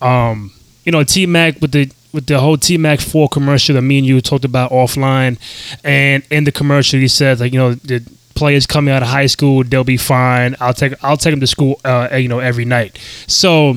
Um, 0.01 0.53
you 0.85 0.93
know, 0.93 1.05
T 1.05 1.27
Mac 1.27 1.61
with 1.61 1.73
the 1.73 1.91
with 2.13 2.27
the 2.27 2.41
whole 2.41 2.57
T 2.57 2.79
Mac 2.79 3.01
four 3.01 3.29
commercial 3.29 3.75
that 3.75 3.83
me 3.83 3.99
and 3.99 4.07
you 4.07 4.21
talked 4.21 4.45
about 4.45 4.71
offline, 4.71 5.39
and 5.85 6.25
in 6.31 6.45
the 6.45 6.53
commercial 6.53 6.99
he 6.99 7.09
says 7.09 7.41
like 7.41 7.53
you 7.53 7.59
know 7.59 7.75
the 7.75 8.03
players 8.35 8.67
coming 8.67 8.93
out 8.93 9.03
of 9.03 9.09
high 9.09 9.27
school 9.27 9.65
they'll 9.65 9.85
be 9.85 9.97
fine. 9.97 10.57
I'll 10.61 10.75
take 10.75 10.93
I'll 11.05 11.17
take 11.17 11.33
them 11.33 11.41
to 11.41 11.47
school 11.47 11.81
uh, 11.85 12.09
you 12.17 12.29
know 12.29 12.39
every 12.41 12.65
night. 12.65 12.99
So 13.27 13.77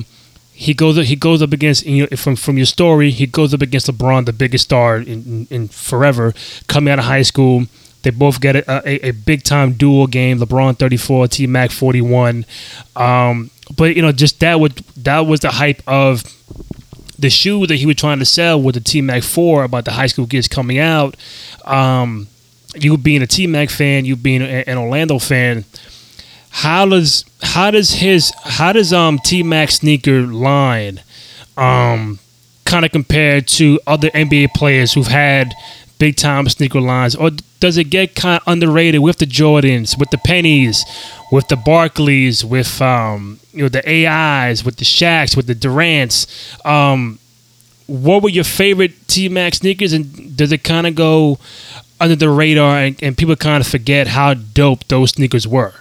he 0.60 0.74
goes 0.74 0.96
he 1.08 1.16
goes 1.16 1.40
up 1.40 1.54
against 1.54 1.86
you 1.86 2.02
know 2.02 2.16
from 2.18 2.36
from 2.36 2.58
your 2.58 2.66
story 2.66 3.10
he 3.10 3.26
goes 3.26 3.54
up 3.54 3.62
against 3.62 3.86
LeBron 3.86 4.26
the 4.26 4.32
biggest 4.32 4.64
star 4.64 4.98
in, 4.98 5.06
in, 5.08 5.46
in 5.48 5.68
forever 5.68 6.34
coming 6.66 6.92
out 6.92 6.98
of 6.98 7.06
high 7.06 7.22
school. 7.22 7.64
They 8.02 8.10
both 8.10 8.42
get 8.42 8.56
a, 8.56 8.88
a, 8.88 9.08
a 9.08 9.10
big 9.12 9.42
time 9.42 9.72
duel 9.72 10.06
game. 10.06 10.38
LeBron 10.38 10.78
34, 10.78 11.28
T 11.28 11.46
Mac 11.46 11.70
41. 11.70 12.44
Um, 12.94 13.50
but 13.74 13.96
you 13.96 14.02
know, 14.02 14.12
just 14.12 14.40
that 14.40 14.60
would 14.60 14.76
that 14.98 15.20
was 15.20 15.40
the 15.40 15.50
hype 15.50 15.82
of 15.86 16.24
the 17.18 17.30
shoe 17.30 17.66
that 17.66 17.76
he 17.76 17.86
was 17.86 17.96
trying 17.96 18.18
to 18.18 18.26
sell 18.26 18.60
with 18.60 18.74
the 18.74 18.82
T 18.82 19.00
Mac 19.00 19.22
4 19.22 19.64
about 19.64 19.86
the 19.86 19.92
high 19.92 20.08
school 20.08 20.26
kids 20.26 20.46
coming 20.46 20.78
out. 20.78 21.16
Um, 21.64 22.28
you 22.74 22.98
being 22.98 23.22
a 23.22 23.26
T 23.26 23.46
Mac 23.46 23.70
fan, 23.70 24.04
you 24.04 24.14
being 24.14 24.42
an 24.42 24.76
Orlando 24.76 25.18
fan. 25.18 25.64
How 26.60 26.84
does 26.86 27.24
how 27.42 27.70
does 27.70 27.92
his 27.92 28.32
how 28.44 28.72
does 28.72 28.92
um 28.92 29.18
T 29.18 29.42
Mac 29.42 29.70
sneaker 29.70 30.22
line 30.26 31.00
um 31.56 32.18
kind 32.66 32.84
of 32.84 32.92
compare 32.92 33.40
to 33.40 33.80
other 33.86 34.10
NBA 34.10 34.52
players 34.52 34.92
who've 34.92 35.06
had 35.06 35.54
big 35.98 36.16
time 36.16 36.48
sneaker 36.48 36.80
lines, 36.80 37.16
or 37.16 37.30
does 37.60 37.78
it 37.78 37.84
get 37.84 38.14
kind 38.14 38.40
of 38.40 38.52
underrated 38.52 39.00
with 39.00 39.18
the 39.18 39.26
Jordans, 39.26 39.98
with 39.98 40.10
the 40.10 40.18
Pennies, 40.18 40.84
with 41.32 41.48
the 41.48 41.56
Barkleys, 41.56 42.44
with 42.44 42.82
um, 42.82 43.40
you 43.52 43.62
know 43.62 43.68
the 43.68 43.82
AIs, 43.88 44.62
with 44.62 44.76
the 44.76 44.84
Shaqs, 44.84 45.36
with 45.36 45.46
the 45.46 45.54
Durants? 45.54 46.26
Um, 46.66 47.18
what 47.86 48.22
were 48.22 48.28
your 48.28 48.44
favorite 48.44 49.08
T 49.08 49.28
Mac 49.28 49.54
sneakers, 49.54 49.92
and 49.92 50.36
does 50.36 50.52
it 50.52 50.62
kind 50.62 50.86
of 50.86 50.94
go 50.94 51.38
under 52.00 52.16
the 52.16 52.28
radar, 52.28 52.78
and, 52.80 53.02
and 53.02 53.16
people 53.16 53.36
kind 53.36 53.62
of 53.62 53.66
forget 53.66 54.08
how 54.08 54.34
dope 54.34 54.86
those 54.88 55.12
sneakers 55.12 55.48
were? 55.48 55.74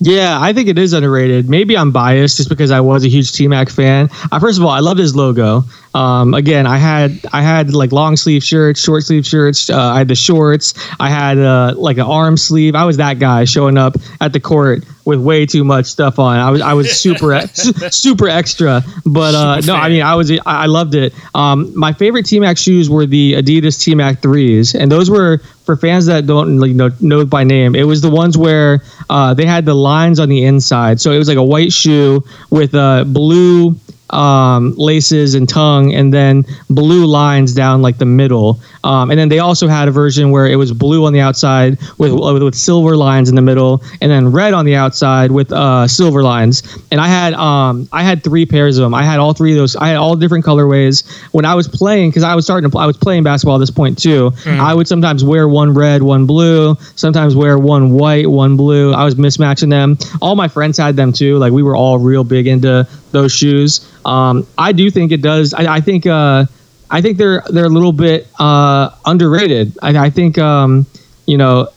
Yeah, 0.00 0.38
I 0.40 0.52
think 0.52 0.68
it 0.68 0.78
is 0.78 0.92
underrated. 0.92 1.48
Maybe 1.48 1.78
I'm 1.78 1.90
biased 1.92 2.36
just 2.36 2.48
because 2.48 2.70
I 2.70 2.80
was 2.80 3.04
a 3.04 3.08
huge 3.08 3.32
T 3.32 3.48
Mac 3.48 3.70
fan. 3.70 4.10
Uh, 4.30 4.38
first 4.38 4.58
of 4.58 4.64
all, 4.64 4.70
I 4.70 4.80
loved 4.80 4.98
his 5.00 5.14
logo. 5.16 5.64
Um, 5.94 6.34
again, 6.34 6.66
I 6.66 6.76
had 6.78 7.20
I 7.32 7.42
had 7.42 7.72
like 7.72 7.92
long 7.92 8.16
sleeve 8.16 8.42
shirts, 8.42 8.80
short 8.80 9.04
sleeve 9.04 9.24
shirts. 9.24 9.70
Uh, 9.70 9.80
I 9.80 9.98
had 9.98 10.08
the 10.08 10.14
shorts. 10.14 10.74
I 11.00 11.08
had 11.08 11.38
uh, 11.38 11.74
like 11.76 11.96
an 11.96 12.02
arm 12.06 12.36
sleeve. 12.36 12.74
I 12.74 12.84
was 12.84 12.96
that 12.98 13.18
guy 13.18 13.44
showing 13.44 13.78
up 13.78 13.96
at 14.20 14.32
the 14.32 14.40
court 14.40 14.84
with 15.04 15.20
way 15.20 15.46
too 15.46 15.64
much 15.64 15.86
stuff 15.86 16.18
on. 16.18 16.38
I 16.38 16.50
was 16.50 16.60
I 16.60 16.72
was 16.72 16.98
super 16.98 17.38
super 17.90 18.28
extra. 18.28 18.82
But 19.04 19.34
uh, 19.34 19.60
Super 19.60 19.72
no, 19.72 19.78
I 19.78 19.88
mean 19.88 20.02
I 20.02 20.14
was 20.14 20.32
I 20.46 20.66
loved 20.66 20.94
it. 20.94 21.12
Um, 21.34 21.76
my 21.78 21.92
favorite 21.92 22.26
T 22.26 22.40
Mac 22.40 22.56
shoes 22.56 22.88
were 22.88 23.06
the 23.06 23.34
Adidas 23.34 23.82
T 23.82 23.94
Mac 23.94 24.22
threes, 24.22 24.74
and 24.74 24.90
those 24.90 25.10
were 25.10 25.38
for 25.64 25.76
fans 25.76 26.06
that 26.06 26.26
don't 26.26 26.58
like 26.58 26.72
know 26.72 26.90
know 27.00 27.24
by 27.24 27.44
name. 27.44 27.74
It 27.74 27.84
was 27.84 28.00
the 28.00 28.10
ones 28.10 28.36
where 28.36 28.82
uh, 29.10 29.34
they 29.34 29.46
had 29.46 29.64
the 29.64 29.74
lines 29.74 30.20
on 30.20 30.28
the 30.28 30.44
inside, 30.44 31.00
so 31.00 31.12
it 31.12 31.18
was 31.18 31.28
like 31.28 31.38
a 31.38 31.44
white 31.44 31.72
shoe 31.72 32.24
with 32.50 32.74
uh, 32.74 33.04
blue 33.04 33.76
um, 34.10 34.74
laces 34.76 35.34
and 35.34 35.48
tongue, 35.48 35.94
and 35.94 36.12
then 36.12 36.44
blue 36.68 37.06
lines 37.06 37.54
down 37.54 37.82
like 37.82 37.98
the 37.98 38.04
middle. 38.04 38.60
Um, 38.84 39.10
and 39.10 39.18
then 39.18 39.28
they 39.28 39.38
also 39.38 39.66
had 39.66 39.88
a 39.88 39.90
version 39.90 40.30
where 40.30 40.46
it 40.46 40.56
was 40.56 40.72
blue 40.72 41.06
on 41.06 41.12
the 41.12 41.20
outside 41.20 41.78
with 41.98 42.12
with, 42.12 42.42
with 42.42 42.54
silver 42.54 42.96
lines 42.96 43.28
in 43.28 43.34
the 43.34 43.42
middle, 43.42 43.82
and 44.00 44.10
then 44.10 44.30
red 44.30 44.54
on 44.54 44.64
the 44.64 44.76
outside 44.76 45.30
with 45.30 45.52
uh, 45.52 45.88
silver 45.88 46.22
lines. 46.22 46.62
And 46.90 47.00
I 47.00 47.08
had 47.08 47.34
um, 47.34 47.88
I 47.92 48.02
had 48.02 48.22
three 48.22 48.46
pairs 48.46 48.78
of 48.78 48.82
them. 48.82 48.94
I 48.94 49.02
had 49.02 49.18
all 49.18 49.32
three 49.32 49.52
of 49.52 49.58
those. 49.58 49.76
I 49.76 49.88
had 49.88 49.96
all 49.96 50.16
different 50.16 50.44
colorways. 50.44 51.04
When 51.32 51.44
I 51.44 51.54
was 51.54 51.66
playing, 51.66 52.10
because 52.10 52.22
I 52.22 52.34
was 52.34 52.44
starting 52.44 52.68
to 52.68 52.72
play, 52.72 52.82
I 52.82 52.86
was 52.86 52.96
playing 52.96 53.22
basketball 53.24 53.56
at 53.56 53.60
this 53.60 53.70
point 53.70 53.98
too. 53.98 54.32
I 54.60 54.74
would 54.74 54.86
sometimes 54.86 55.24
wear 55.24 55.48
one 55.48 55.72
red, 55.74 56.02
one 56.02 56.26
blue. 56.26 56.76
Sometimes 56.96 57.34
wear 57.34 57.58
one 57.58 57.92
white, 57.92 58.28
one 58.28 58.56
blue. 58.56 58.92
I 58.92 59.04
was 59.04 59.14
mismatching 59.14 59.70
them. 59.70 59.98
All 60.20 60.36
my 60.36 60.48
friends 60.48 60.78
had 60.78 60.96
them 60.96 61.12
too. 61.12 61.38
Like 61.38 61.52
we 61.52 61.62
were 61.62 61.76
all 61.76 61.98
real 61.98 62.24
big 62.24 62.46
into 62.46 62.86
those 63.14 63.32
shoes. 63.32 63.90
Um, 64.04 64.46
I 64.58 64.72
do 64.72 64.90
think 64.90 65.10
it 65.12 65.22
does. 65.22 65.54
I, 65.54 65.76
I 65.76 65.80
think. 65.80 66.06
Uh, 66.06 66.44
I 66.90 67.00
think 67.00 67.16
they're 67.16 67.42
they're 67.48 67.64
a 67.64 67.70
little 67.70 67.92
bit 67.92 68.28
uh, 68.38 68.90
underrated. 69.04 69.76
I, 69.82 69.96
I 70.06 70.10
think 70.10 70.36
um, 70.36 70.86
you 71.26 71.38
know 71.38 71.68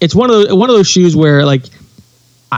it's 0.00 0.14
one 0.14 0.30
of 0.30 0.36
those, 0.36 0.54
one 0.54 0.70
of 0.70 0.76
those 0.76 0.88
shoes 0.88 1.16
where 1.16 1.44
like 1.44 1.64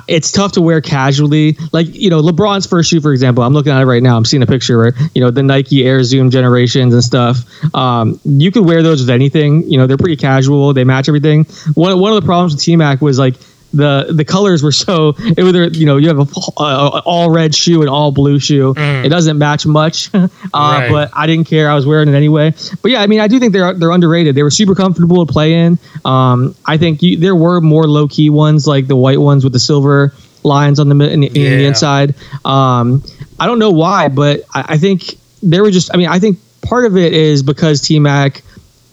it's 0.08 0.32
tough 0.32 0.52
to 0.52 0.62
wear 0.62 0.80
casually. 0.80 1.56
Like, 1.72 1.86
you 1.94 2.10
know, 2.10 2.20
LeBron's 2.20 2.66
first 2.66 2.90
shoe, 2.90 3.00
for 3.00 3.12
example, 3.12 3.44
I'm 3.44 3.52
looking 3.52 3.72
at 3.72 3.80
it 3.80 3.86
right 3.86 4.02
now. 4.02 4.16
I'm 4.16 4.24
seeing 4.24 4.42
a 4.42 4.46
picture 4.46 4.78
where, 4.78 4.92
you 5.14 5.20
know, 5.20 5.30
the 5.30 5.42
Nike 5.42 5.84
Air 5.84 6.02
Zoom 6.02 6.30
generations 6.30 6.92
and 6.94 7.04
stuff. 7.04 7.38
Um, 7.74 8.18
you 8.24 8.50
could 8.50 8.64
wear 8.64 8.82
those 8.82 9.00
with 9.00 9.10
anything. 9.10 9.70
You 9.70 9.78
know, 9.78 9.86
they're 9.86 9.96
pretty 9.96 10.16
casual. 10.16 10.72
They 10.72 10.84
match 10.84 11.08
everything. 11.08 11.44
One, 11.74 11.98
one 12.00 12.12
of 12.12 12.20
the 12.20 12.26
problems 12.26 12.54
with 12.54 12.62
T 12.62 12.74
Mac 12.76 13.00
was 13.00 13.18
like, 13.18 13.36
the 13.74 14.06
the 14.12 14.24
colors 14.24 14.62
were 14.62 14.72
so 14.72 15.14
it 15.36 15.42
was 15.42 15.76
you 15.78 15.86
know 15.86 15.96
you 15.96 16.08
have 16.08 16.18
a, 16.18 16.26
all 17.04 17.30
red 17.30 17.54
shoe 17.54 17.80
and 17.80 17.90
all 17.90 18.12
blue 18.12 18.38
shoe. 18.38 18.74
It 18.76 19.08
doesn't 19.08 19.38
match 19.38 19.66
much. 19.66 20.10
Uh, 20.54 20.78
Right. 20.78 20.90
but 20.90 21.10
I 21.14 21.26
didn't 21.26 21.48
care. 21.48 21.68
I 21.68 21.74
was 21.74 21.84
wearing 21.86 22.08
it 22.08 22.14
anyway. 22.14 22.52
But 22.82 22.90
yeah 22.92 23.00
I 23.02 23.06
mean 23.08 23.18
I 23.20 23.26
do 23.28 23.38
think 23.40 23.52
they're 23.52 23.74
they're 23.74 23.90
underrated. 23.90 24.34
They 24.36 24.42
were 24.44 24.50
super 24.50 24.74
comfortable 24.74 25.24
to 25.26 25.32
play 25.32 25.54
in. 25.54 25.78
Um, 26.04 26.54
I 26.66 26.76
think 26.76 27.02
you, 27.02 27.16
there 27.16 27.34
were 27.34 27.60
more 27.60 27.86
low 27.86 28.06
key 28.06 28.30
ones 28.30 28.66
like 28.66 28.86
the 28.86 28.96
white 28.96 29.20
ones 29.20 29.42
with 29.42 29.52
the 29.52 29.58
silver 29.58 30.14
lines 30.44 30.78
on 30.78 30.88
the 30.88 30.94
in, 31.10 31.20
the- 31.20 31.26
in 31.28 31.32
the 31.58 31.64
inside. 31.64 32.14
Um, 32.44 33.02
I 33.40 33.46
don't 33.46 33.58
know 33.58 33.70
why 33.72 34.08
but 34.08 34.42
I, 34.54 34.64
I 34.74 34.78
think 34.78 35.14
there 35.42 35.62
were 35.62 35.70
just 35.72 35.92
I 35.92 35.96
mean 35.96 36.08
I 36.08 36.18
think 36.18 36.38
part 36.62 36.84
of 36.86 36.96
it 36.96 37.12
is 37.12 37.42
because 37.42 37.80
T 37.80 37.98
Mac 37.98 38.42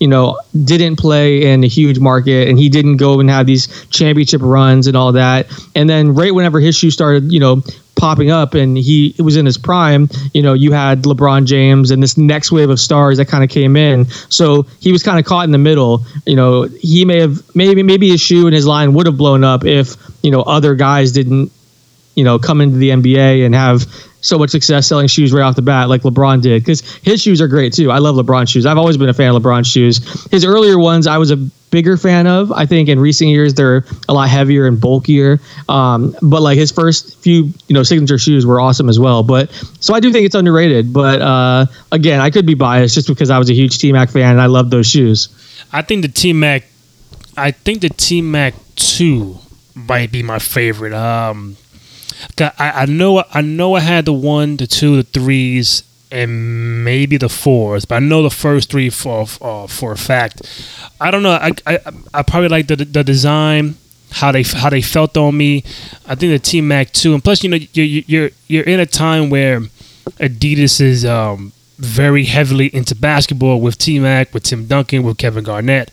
you 0.01 0.07
know, 0.07 0.39
didn't 0.63 0.95
play 0.95 1.53
in 1.53 1.63
a 1.63 1.67
huge 1.67 1.99
market 1.99 2.47
and 2.47 2.57
he 2.57 2.69
didn't 2.69 2.97
go 2.97 3.19
and 3.19 3.29
have 3.29 3.45
these 3.45 3.85
championship 3.91 4.41
runs 4.41 4.87
and 4.87 4.97
all 4.97 5.11
that. 5.11 5.45
And 5.75 5.87
then 5.87 6.15
right 6.15 6.33
whenever 6.33 6.59
his 6.59 6.75
shoe 6.75 6.89
started, 6.89 7.31
you 7.31 7.39
know, 7.39 7.61
popping 7.95 8.31
up 8.31 8.55
and 8.55 8.75
he 8.75 9.13
was 9.19 9.37
in 9.37 9.45
his 9.45 9.59
prime, 9.59 10.09
you 10.33 10.41
know, 10.41 10.53
you 10.53 10.71
had 10.71 11.03
LeBron 11.03 11.45
James 11.45 11.91
and 11.91 12.01
this 12.01 12.17
next 12.17 12.51
wave 12.51 12.71
of 12.71 12.79
stars 12.79 13.19
that 13.19 13.27
kind 13.27 13.43
of 13.43 13.51
came 13.51 13.75
in. 13.75 14.05
So 14.29 14.63
he 14.79 14.91
was 14.91 15.03
kind 15.03 15.19
of 15.19 15.25
caught 15.25 15.45
in 15.45 15.51
the 15.51 15.59
middle. 15.59 16.03
You 16.25 16.35
know, 16.35 16.63
he 16.63 17.05
may 17.05 17.19
have 17.19 17.55
maybe 17.55 17.83
maybe 17.83 18.09
his 18.09 18.19
shoe 18.19 18.47
and 18.47 18.55
his 18.55 18.65
line 18.65 18.95
would 18.95 19.05
have 19.05 19.17
blown 19.17 19.43
up 19.43 19.65
if, 19.65 19.95
you 20.23 20.31
know, 20.31 20.41
other 20.41 20.73
guys 20.73 21.11
didn't 21.11 21.51
you 22.15 22.23
know, 22.23 22.39
come 22.39 22.61
into 22.61 22.77
the 22.77 22.89
NBA 22.89 23.45
and 23.45 23.55
have 23.55 23.85
so 24.21 24.37
much 24.37 24.51
success 24.51 24.87
selling 24.87 25.07
shoes 25.07 25.33
right 25.33 25.43
off 25.43 25.55
the 25.55 25.61
bat, 25.61 25.89
like 25.89 26.01
LeBron 26.01 26.41
did. 26.41 26.61
Because 26.61 26.81
his 26.97 27.21
shoes 27.21 27.41
are 27.41 27.47
great 27.47 27.73
too. 27.73 27.91
I 27.91 27.97
love 27.97 28.15
LeBron 28.15 28.47
shoes. 28.47 28.65
I've 28.65 28.77
always 28.77 28.97
been 28.97 29.09
a 29.09 29.13
fan 29.13 29.33
of 29.35 29.41
LeBron 29.41 29.65
shoes. 29.65 30.25
His 30.31 30.45
earlier 30.45 30.77
ones, 30.77 31.07
I 31.07 31.17
was 31.17 31.31
a 31.31 31.37
bigger 31.71 31.97
fan 31.97 32.27
of. 32.27 32.51
I 32.51 32.65
think 32.65 32.89
in 32.89 32.99
recent 32.99 33.29
years 33.29 33.53
they're 33.53 33.83
a 34.07 34.13
lot 34.13 34.29
heavier 34.29 34.67
and 34.67 34.79
bulkier. 34.79 35.39
Um, 35.69 36.15
but 36.21 36.41
like 36.41 36.57
his 36.57 36.71
first 36.71 37.17
few, 37.21 37.51
you 37.67 37.73
know, 37.73 37.83
signature 37.83 38.17
shoes 38.19 38.45
were 38.45 38.59
awesome 38.59 38.89
as 38.89 38.99
well. 38.99 39.23
But 39.23 39.51
so 39.79 39.93
I 39.93 39.99
do 39.99 40.11
think 40.11 40.25
it's 40.25 40.35
underrated. 40.35 40.93
But 40.93 41.21
uh, 41.21 41.65
again, 41.91 42.19
I 42.19 42.29
could 42.29 42.45
be 42.45 42.53
biased 42.53 42.95
just 42.95 43.07
because 43.07 43.29
I 43.29 43.39
was 43.39 43.49
a 43.49 43.53
huge 43.53 43.79
T 43.79 43.91
Mac 43.91 44.09
fan 44.09 44.31
and 44.31 44.41
I 44.41 44.45
love 44.45 44.69
those 44.69 44.87
shoes. 44.87 45.29
I 45.71 45.81
think 45.81 46.03
the 46.03 46.09
T 46.09 46.33
Mac, 46.33 46.65
I 47.37 47.51
think 47.51 47.81
the 47.81 47.89
T 47.89 48.21
Mac 48.21 48.53
two 48.75 49.39
might 49.73 50.11
be 50.11 50.21
my 50.21 50.37
favorite. 50.39 50.93
Um, 50.93 51.55
I, 52.39 52.71
I 52.81 52.85
know 52.85 53.23
I 53.33 53.41
know 53.41 53.75
I 53.75 53.79
had 53.81 54.05
the 54.05 54.13
one, 54.13 54.57
the 54.57 54.67
two, 54.67 54.97
the 54.97 55.03
threes, 55.03 55.83
and 56.11 56.83
maybe 56.83 57.17
the 57.17 57.29
fours, 57.29 57.85
but 57.85 57.95
I 57.95 57.99
know 57.99 58.21
the 58.21 58.29
first 58.29 58.69
three 58.69 58.89
for 58.89 59.25
uh, 59.41 59.67
for 59.67 59.91
a 59.91 59.97
fact. 59.97 60.41
I 60.99 61.11
don't 61.11 61.23
know. 61.23 61.31
I 61.31 61.51
I, 61.65 61.79
I 62.13 62.23
probably 62.23 62.49
like 62.49 62.67
the 62.67 62.75
the 62.77 63.03
design. 63.03 63.75
How 64.13 64.33
they 64.33 64.43
how 64.43 64.69
they 64.69 64.81
felt 64.81 65.15
on 65.15 65.37
me, 65.37 65.63
I 66.05 66.15
think 66.15 66.33
the 66.33 66.39
T 66.39 66.59
Mac 66.59 66.91
too, 66.91 67.13
and 67.13 67.23
plus 67.23 67.43
you 67.43 67.49
know 67.49 67.57
you're 67.71 68.03
you're 68.05 68.29
you're 68.47 68.65
in 68.65 68.81
a 68.81 68.85
time 68.85 69.29
where 69.29 69.61
Adidas 70.19 70.81
is 70.81 71.05
um, 71.05 71.53
very 71.77 72.25
heavily 72.25 72.67
into 72.75 72.93
basketball 72.93 73.61
with 73.61 73.77
T 73.77 73.99
Mac, 73.99 74.33
with 74.33 74.43
Tim 74.43 74.65
Duncan, 74.67 75.03
with 75.03 75.17
Kevin 75.17 75.45
Garnett. 75.45 75.91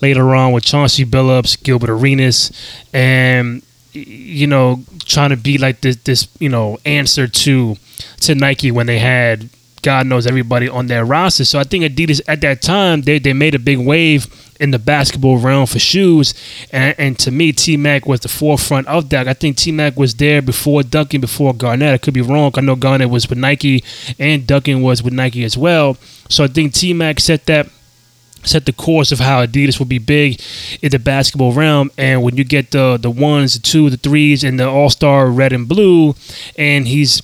Later 0.00 0.34
on 0.34 0.52
with 0.52 0.64
Chauncey 0.64 1.04
Billups, 1.04 1.62
Gilbert 1.62 1.90
Arenas, 1.90 2.50
and 2.94 3.62
you 3.92 4.46
know 4.46 4.80
trying 5.04 5.30
to 5.30 5.36
be 5.36 5.58
like 5.58 5.80
this 5.80 5.96
this 5.96 6.28
you 6.38 6.48
know 6.48 6.78
answer 6.84 7.26
to 7.26 7.76
to 8.20 8.34
Nike 8.34 8.70
when 8.70 8.86
they 8.86 8.98
had 8.98 9.48
God 9.82 10.06
knows 10.06 10.26
everybody 10.26 10.68
on 10.68 10.88
their 10.88 11.04
roster. 11.04 11.44
So 11.44 11.58
I 11.58 11.64
think 11.64 11.84
Adidas 11.84 12.20
at 12.26 12.40
that 12.40 12.62
time 12.62 13.02
they, 13.02 13.18
they 13.18 13.32
made 13.32 13.54
a 13.54 13.58
big 13.58 13.78
wave 13.78 14.26
in 14.60 14.72
the 14.72 14.78
basketball 14.78 15.38
realm 15.38 15.66
for 15.66 15.78
shoes, 15.78 16.34
and, 16.72 16.94
and 16.98 17.18
to 17.20 17.30
me 17.30 17.52
T 17.52 17.76
Mac 17.76 18.06
was 18.06 18.20
the 18.20 18.28
forefront 18.28 18.88
of 18.88 19.08
that. 19.10 19.28
I 19.28 19.34
think 19.34 19.56
T 19.56 19.70
Mac 19.70 19.96
was 19.96 20.14
there 20.16 20.42
before 20.42 20.82
Duncan, 20.82 21.20
before 21.20 21.54
Garnett. 21.54 21.94
I 21.94 21.98
could 21.98 22.14
be 22.14 22.20
wrong. 22.20 22.52
I 22.56 22.60
know 22.60 22.74
Garnett 22.74 23.10
was 23.10 23.28
with 23.28 23.38
Nike, 23.38 23.84
and 24.18 24.46
Duncan 24.46 24.82
was 24.82 25.02
with 25.02 25.12
Nike 25.12 25.44
as 25.44 25.56
well. 25.56 25.96
So 26.28 26.44
I 26.44 26.48
think 26.48 26.74
T 26.74 26.92
Mac 26.92 27.20
set 27.20 27.46
that 27.46 27.68
set 28.48 28.66
the 28.66 28.72
course 28.72 29.12
of 29.12 29.20
how 29.20 29.44
Adidas 29.44 29.78
will 29.78 29.86
be 29.86 29.98
big 29.98 30.40
in 30.82 30.90
the 30.90 30.98
basketball 30.98 31.52
realm. 31.52 31.90
And 31.98 32.22
when 32.22 32.36
you 32.36 32.44
get 32.44 32.70
the 32.70 32.98
the 33.00 33.10
ones, 33.10 33.54
the 33.54 33.60
two, 33.60 33.90
the 33.90 33.96
threes, 33.96 34.44
and 34.44 34.58
the 34.58 34.68
All 34.68 34.90
Star 34.90 35.30
red 35.30 35.52
and 35.52 35.68
blue, 35.68 36.14
and 36.56 36.88
he's 36.88 37.22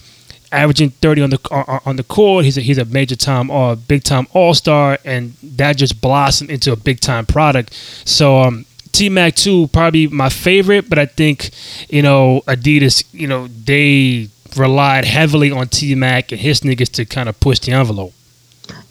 averaging 0.52 0.90
30 0.90 1.22
on 1.22 1.30
the 1.30 1.80
on 1.84 1.96
the 1.96 2.05
court. 2.05 2.44
He's 2.44 2.56
a, 2.56 2.60
he's 2.60 2.78
a 2.78 2.84
major 2.84 3.16
time 3.16 3.51
uh 3.51 3.74
big 3.74 4.05
time 4.05 4.26
All 4.32 4.55
Star, 4.55 4.98
and 5.05 5.32
that 5.42 5.76
just 5.76 6.01
blossomed 6.01 6.51
into 6.51 6.72
a 6.72 6.76
big 6.76 7.01
time 7.01 7.26
product. 7.26 7.72
So 8.05 8.40
um. 8.40 8.66
T 8.92 9.09
Mac 9.09 9.34
2 9.34 9.70
probably 9.72 10.06
my 10.06 10.28
favorite, 10.28 10.88
but 10.88 11.01
I 11.01 11.06
think 11.06 11.51
you 11.88 12.01
know 12.01 12.42
Adidas, 12.46 13.02
you 13.12 13.26
know 13.26 13.48
they 13.48 14.28
relied 14.56 15.05
heavily 15.05 15.51
on 15.51 15.66
T 15.66 15.96
Mac 15.96 16.30
and 16.30 16.40
his 16.40 16.60
niggas 16.60 16.92
to 16.92 17.05
kind 17.05 17.28
of 17.28 17.38
push 17.40 17.59
the 17.59 17.72
envelope. 17.72 18.12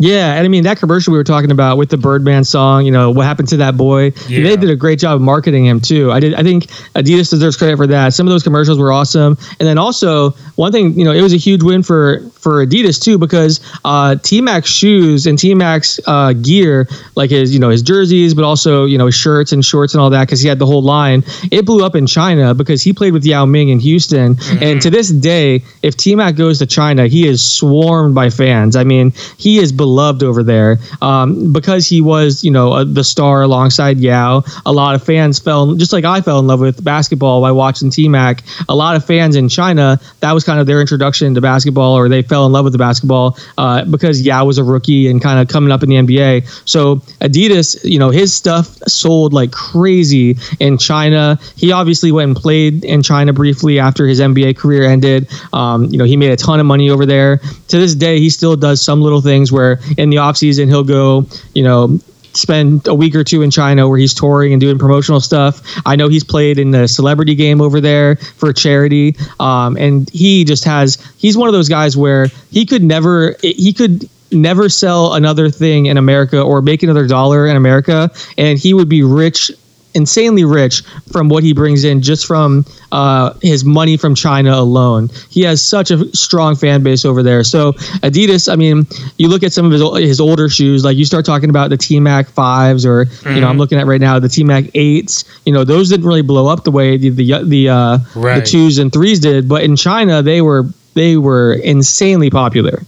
Yeah, 0.03 0.33
and 0.33 0.43
I 0.43 0.49
mean 0.49 0.65
that 0.65 0.79
commercial 0.79 1.13
we 1.13 1.17
were 1.17 1.23
talking 1.23 1.49
about 1.49 1.77
with 1.77 1.89
the 1.89 1.95
Birdman 1.95 2.43
song, 2.43 2.85
you 2.85 2.91
know, 2.91 3.09
what 3.09 3.25
happened 3.25 3.47
to 3.49 3.57
that 3.57 3.77
boy? 3.77 4.11
Yeah. 4.27 4.43
They 4.43 4.57
did 4.57 4.69
a 4.69 4.75
great 4.75 4.99
job 4.99 5.15
of 5.15 5.21
marketing 5.21 5.65
him 5.65 5.79
too. 5.79 6.11
I 6.11 6.19
did 6.19 6.33
I 6.33 6.43
think 6.43 6.65
Adidas 6.93 7.29
deserves 7.29 7.55
credit 7.55 7.77
for 7.77 7.87
that. 7.87 8.13
Some 8.13 8.27
of 8.27 8.31
those 8.31 8.43
commercials 8.43 8.77
were 8.77 8.91
awesome. 8.91 9.37
And 9.59 9.67
then 9.67 9.77
also 9.77 10.31
one 10.55 10.73
thing, 10.73 10.99
you 10.99 11.05
know, 11.05 11.13
it 11.13 11.21
was 11.21 11.31
a 11.31 11.37
huge 11.37 11.63
win 11.63 11.83
for 11.83 12.19
for 12.31 12.65
Adidas 12.65 13.01
too 13.01 13.17
because 13.17 13.61
uh 13.85 14.17
T 14.21 14.41
Max 14.41 14.69
shoes 14.69 15.25
and 15.25 15.39
T 15.39 15.55
Max 15.55 16.01
uh 16.05 16.33
gear, 16.33 16.89
like 17.15 17.29
his, 17.29 17.53
you 17.53 17.61
know, 17.61 17.69
his 17.69 17.81
jerseys, 17.81 18.33
but 18.33 18.43
also, 18.43 18.83
you 18.83 18.97
know, 18.97 19.05
his 19.05 19.15
shirts 19.15 19.53
and 19.53 19.63
shorts 19.63 19.93
and 19.93 20.01
all 20.01 20.09
that, 20.09 20.25
because 20.27 20.41
he 20.41 20.49
had 20.49 20.59
the 20.59 20.65
whole 20.65 20.83
line, 20.83 21.23
it 21.49 21.65
blew 21.65 21.85
up 21.85 21.95
in 21.95 22.07
China 22.07 22.53
because 22.53 22.83
he 22.83 22.91
played 22.91 23.13
with 23.13 23.23
Yao 23.23 23.45
Ming 23.45 23.69
in 23.69 23.79
Houston. 23.79 24.35
And 24.59 24.81
to 24.81 24.89
this 24.89 25.07
day, 25.07 25.63
if 25.81 25.95
T 25.95 26.13
Mac 26.13 26.35
goes 26.35 26.59
to 26.59 26.65
China, 26.65 27.07
he 27.07 27.25
is 27.25 27.41
swarmed 27.41 28.15
by 28.15 28.29
fans. 28.29 28.75
I 28.75 28.83
mean, 28.83 29.13
he 29.37 29.59
is 29.59 29.71
beloved 29.71 29.92
over 29.99 30.43
there 30.43 30.77
um, 31.01 31.51
because 31.53 31.87
he 31.87 32.01
was, 32.01 32.43
you 32.43 32.51
know, 32.51 32.73
a, 32.73 32.85
the 32.85 33.03
star 33.03 33.41
alongside 33.41 33.99
Yao. 33.99 34.43
A 34.65 34.71
lot 34.71 34.95
of 34.95 35.03
fans 35.03 35.39
fell, 35.39 35.75
just 35.75 35.93
like 35.93 36.05
I 36.05 36.21
fell 36.21 36.39
in 36.39 36.47
love 36.47 36.59
with 36.59 36.83
basketball 36.83 37.41
by 37.41 37.51
watching 37.51 37.89
T 37.89 38.07
Mac. 38.07 38.43
A 38.69 38.75
lot 38.75 38.95
of 38.95 39.05
fans 39.05 39.35
in 39.35 39.49
China, 39.49 39.99
that 40.19 40.31
was 40.31 40.43
kind 40.43 40.59
of 40.59 40.67
their 40.67 40.81
introduction 40.81 41.33
to 41.35 41.41
basketball, 41.41 41.97
or 41.97 42.09
they 42.09 42.21
fell 42.21 42.45
in 42.45 42.51
love 42.51 42.63
with 42.63 42.73
the 42.73 42.79
basketball 42.79 43.37
uh, 43.57 43.85
because 43.85 44.21
Yao 44.21 44.45
was 44.45 44.57
a 44.57 44.63
rookie 44.63 45.09
and 45.09 45.21
kind 45.21 45.39
of 45.39 45.47
coming 45.47 45.71
up 45.71 45.83
in 45.83 45.89
the 45.89 45.95
NBA. 45.95 46.67
So 46.67 46.97
Adidas, 47.21 47.83
you 47.83 47.99
know, 47.99 48.09
his 48.09 48.33
stuff 48.33 48.77
sold 48.87 49.33
like 49.33 49.51
crazy 49.51 50.37
in 50.59 50.77
China. 50.77 51.39
He 51.55 51.71
obviously 51.71 52.11
went 52.11 52.29
and 52.29 52.35
played 52.35 52.83
in 52.83 53.03
China 53.03 53.33
briefly 53.33 53.79
after 53.79 54.05
his 54.05 54.19
NBA 54.19 54.57
career 54.57 54.83
ended. 54.83 55.29
Um, 55.53 55.85
you 55.85 55.97
know, 55.97 56.05
he 56.05 56.17
made 56.17 56.31
a 56.31 56.37
ton 56.37 56.59
of 56.59 56.65
money 56.65 56.89
over 56.89 57.05
there. 57.05 57.37
To 57.37 57.77
this 57.77 57.95
day, 57.95 58.19
he 58.19 58.29
still 58.29 58.55
does 58.55 58.81
some 58.81 59.01
little 59.01 59.21
things 59.21 59.51
where 59.51 59.77
in 59.97 60.09
the 60.09 60.17
offseason 60.17 60.67
he'll 60.67 60.83
go, 60.83 61.27
you 61.53 61.63
know, 61.63 61.99
spend 62.33 62.87
a 62.87 62.93
week 62.93 63.15
or 63.15 63.23
two 63.23 63.41
in 63.41 63.51
China 63.51 63.87
where 63.87 63.97
he's 63.97 64.13
touring 64.13 64.53
and 64.53 64.59
doing 64.59 64.77
promotional 64.77 65.19
stuff. 65.19 65.61
I 65.85 65.95
know 65.95 66.07
he's 66.07 66.23
played 66.23 66.59
in 66.59 66.71
the 66.71 66.87
celebrity 66.87 67.35
game 67.35 67.61
over 67.61 67.79
there 67.79 68.15
for 68.15 68.51
charity. 68.53 69.15
Um, 69.39 69.77
and 69.77 70.09
he 70.09 70.43
just 70.43 70.65
has, 70.65 70.97
he's 71.17 71.37
one 71.37 71.47
of 71.47 71.53
those 71.53 71.69
guys 71.69 71.95
where 71.95 72.27
he 72.51 72.65
could 72.65 72.83
never, 72.83 73.35
he 73.41 73.73
could 73.73 74.09
never 74.31 74.67
sell 74.67 75.13
another 75.13 75.49
thing 75.49 75.85
in 75.85 75.97
America 75.97 76.41
or 76.41 76.61
make 76.61 76.81
another 76.83 77.07
dollar 77.07 77.47
in 77.47 77.55
America. 77.55 78.09
And 78.37 78.57
he 78.57 78.73
would 78.73 78.89
be 78.89 79.03
rich 79.03 79.51
insanely 79.95 80.43
rich 80.43 80.81
from 81.11 81.29
what 81.29 81.43
he 81.43 81.53
brings 81.53 81.83
in 81.83 82.01
just 82.01 82.25
from 82.25 82.65
uh, 82.91 83.33
his 83.41 83.63
money 83.65 83.97
from 83.97 84.15
China 84.15 84.51
alone. 84.51 85.09
He 85.29 85.41
has 85.41 85.63
such 85.63 85.91
a 85.91 86.13
strong 86.15 86.55
fan 86.55 86.83
base 86.83 87.05
over 87.05 87.23
there. 87.23 87.43
So 87.43 87.73
Adidas, 88.01 88.51
I 88.51 88.55
mean, 88.55 88.85
you 89.17 89.27
look 89.27 89.43
at 89.43 89.53
some 89.53 89.65
of 89.65 89.71
his 89.71 89.81
his 90.07 90.19
older 90.19 90.49
shoes, 90.49 90.83
like 90.83 90.97
you 90.97 91.05
start 91.05 91.25
talking 91.25 91.49
about 91.49 91.69
the 91.69 91.77
T 91.77 91.99
Mac 91.99 92.27
fives, 92.27 92.85
or 92.85 93.07
you 93.25 93.41
know, 93.41 93.47
I'm 93.47 93.57
looking 93.57 93.79
at 93.79 93.87
right 93.87 94.01
now 94.01 94.19
the 94.19 94.29
T 94.29 94.43
Mac 94.43 94.65
eights. 94.73 95.25
You 95.45 95.53
know, 95.53 95.63
those 95.63 95.89
didn't 95.89 96.05
really 96.05 96.21
blow 96.21 96.47
up 96.47 96.63
the 96.63 96.71
way 96.71 96.97
the 96.97 97.09
the 97.09 97.43
the, 97.43 97.69
uh, 97.69 97.97
the 98.13 98.43
twos 98.45 98.77
and 98.77 98.91
threes 98.91 99.19
did, 99.19 99.47
but 99.49 99.63
in 99.63 99.75
China 99.75 100.21
they 100.21 100.41
were 100.41 100.65
they 100.93 101.17
were 101.17 101.53
insanely 101.53 102.29
popular. 102.29 102.83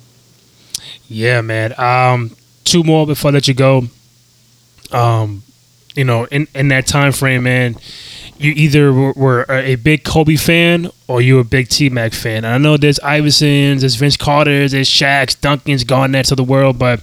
Yeah, 1.08 1.42
man. 1.42 1.74
Um, 1.78 2.32
two 2.64 2.84
more 2.84 3.06
before 3.06 3.32
I 3.32 3.34
let 3.36 3.48
you 3.48 3.54
go. 3.54 3.84
Um, 4.92 5.44
you 5.96 6.04
know, 6.04 6.26
in 6.26 6.48
in 6.54 6.68
that 6.70 6.88
time 6.88 7.12
frame, 7.12 7.44
man, 7.44 7.76
you 8.38 8.52
either 8.52 8.92
were, 8.92 9.14
were 9.14 9.46
a 9.50 9.76
big 9.76 10.04
Kobe 10.04 10.36
fan 10.36 10.90
or 11.08 11.22
you 11.22 11.36
were 11.36 11.42
a 11.42 11.46
big 11.46 11.70
T 11.70 11.90
Mac 11.90 12.14
fan. 12.14 12.46
And 12.46 12.48
I 12.48 12.58
know 12.58 12.78
there's 12.78 13.00
Iversons, 13.00 13.80
there's 13.80 13.96
Vince 13.96 14.18
Carter's, 14.18 14.72
there's 14.72 14.90
Shaq's, 14.90 15.36
Duncan's, 15.36 15.84
Garnett's 15.84 16.32
of 16.32 16.38
the 16.38 16.44
world, 16.44 16.78
but 16.78 17.02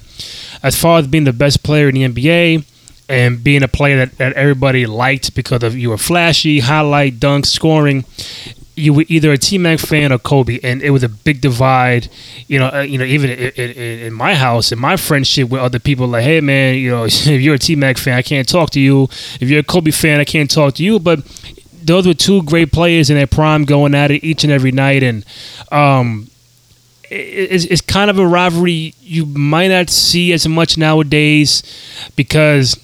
as 0.62 0.76
far 0.76 0.98
as 0.98 1.06
being 1.06 1.24
the 1.24 1.32
best 1.32 1.62
player 1.62 1.88
in 1.88 1.94
the 1.94 2.08
NBA, 2.08 2.64
and 3.08 3.42
being 3.44 3.62
a 3.62 3.68
player 3.68 3.96
that, 3.98 4.16
that 4.16 4.32
everybody 4.34 4.86
liked 4.86 5.34
because 5.34 5.62
of 5.62 5.76
you 5.76 5.90
were 5.90 5.98
flashy, 5.98 6.60
highlight, 6.60 7.20
dunk, 7.20 7.44
scoring. 7.44 8.04
You 8.74 8.94
were 8.94 9.04
either 9.08 9.32
a 9.32 9.38
T 9.38 9.58
Mac 9.58 9.78
fan 9.78 10.12
or 10.12 10.18
Kobe, 10.18 10.58
and 10.62 10.82
it 10.82 10.90
was 10.90 11.02
a 11.02 11.08
big 11.08 11.40
divide. 11.40 12.08
You 12.48 12.58
know, 12.58 12.68
uh, 12.68 12.80
you 12.80 12.96
know, 12.96 13.04
even 13.04 13.30
in, 13.30 13.50
in, 13.50 13.98
in 14.00 14.12
my 14.12 14.34
house, 14.34 14.72
in 14.72 14.78
my 14.78 14.96
friendship 14.96 15.50
with 15.50 15.60
other 15.60 15.78
people, 15.78 16.06
like, 16.06 16.24
hey 16.24 16.40
man, 16.40 16.76
you 16.76 16.90
know, 16.90 17.04
if 17.06 17.26
you're 17.26 17.56
a 17.56 17.58
T 17.58 17.76
Mac 17.76 17.98
fan, 17.98 18.16
I 18.16 18.22
can't 18.22 18.48
talk 18.48 18.70
to 18.70 18.80
you. 18.80 19.04
If 19.40 19.50
you're 19.50 19.60
a 19.60 19.64
Kobe 19.64 19.90
fan, 19.90 20.20
I 20.20 20.24
can't 20.24 20.50
talk 20.50 20.74
to 20.74 20.82
you. 20.82 20.98
But 20.98 21.20
those 21.82 22.06
were 22.06 22.14
two 22.14 22.42
great 22.44 22.72
players 22.72 23.10
in 23.10 23.16
their 23.16 23.26
prime, 23.26 23.64
going 23.64 23.94
at 23.94 24.10
it 24.10 24.24
each 24.24 24.44
and 24.44 24.52
every 24.52 24.72
night, 24.72 25.02
and 25.02 25.24
um, 25.70 26.28
it's, 27.10 27.64
it's 27.64 27.80
kind 27.80 28.10
of 28.10 28.18
a 28.18 28.26
rivalry 28.26 28.94
you 29.00 29.26
might 29.26 29.68
not 29.68 29.90
see 29.90 30.32
as 30.32 30.48
much 30.48 30.78
nowadays 30.78 31.62
because 32.16 32.76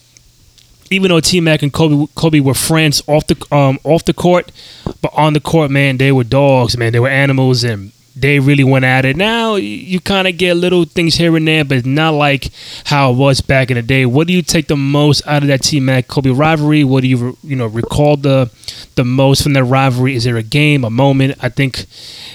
even 0.91 1.11
though 1.11 1.21
T 1.21 1.41
Mac 1.41 1.63
and 1.63 1.73
Kobe 1.73 2.07
Kobe 2.15 2.41
were 2.41 2.55
friends 2.55 3.03
off 3.07 3.27
the 3.27 3.37
um 3.55 3.79
off 3.85 4.05
the 4.05 4.15
court, 4.15 4.53
but 5.01 5.13
on 5.15 5.33
the 5.33 5.41
court, 5.41 5.71
man, 5.71 5.99
they 5.99 6.13
were 6.13 6.25
dogs, 6.25 6.77
man. 6.77 6.93
They 6.93 7.01
were 7.01 7.09
animals, 7.09 7.65
and 7.65 7.93
they 8.21 8.41
really 8.41 8.65
went 8.65 8.85
at 8.85 9.05
it. 9.05 9.17
Now 9.17 9.57
you 9.57 10.01
kind 10.01 10.27
of 10.29 10.37
get 10.37 10.55
little 10.55 10.85
things 10.85 11.15
here 11.17 11.37
and 11.37 11.47
there, 11.47 11.65
but 11.65 11.87
not 11.87 12.15
like 12.15 12.51
how 12.85 13.13
it 13.13 13.17
was 13.17 13.41
back 13.41 13.71
in 13.71 13.77
the 13.77 13.83
day. 13.83 14.07
What 14.07 14.27
do 14.27 14.33
you 14.33 14.43
take 14.43 14.69
the 14.69 14.77
most 14.77 15.27
out 15.27 15.43
of 15.43 15.49
that 15.49 15.63
T 15.63 15.81
Mac 15.81 16.09
Kobe 16.09 16.31
rivalry? 16.31 16.85
What 16.85 17.03
do 17.03 17.09
you 17.09 17.37
you 17.43 17.57
know 17.57 17.67
recall 17.67 18.17
the 18.17 18.51
the 18.95 19.05
most 19.05 19.43
from 19.43 19.53
that 19.55 19.65
rivalry? 19.65 20.15
Is 20.15 20.25
there 20.25 20.37
a 20.37 20.43
game, 20.43 20.85
a 20.85 20.91
moment? 20.91 21.37
I 21.43 21.49
think 21.49 21.87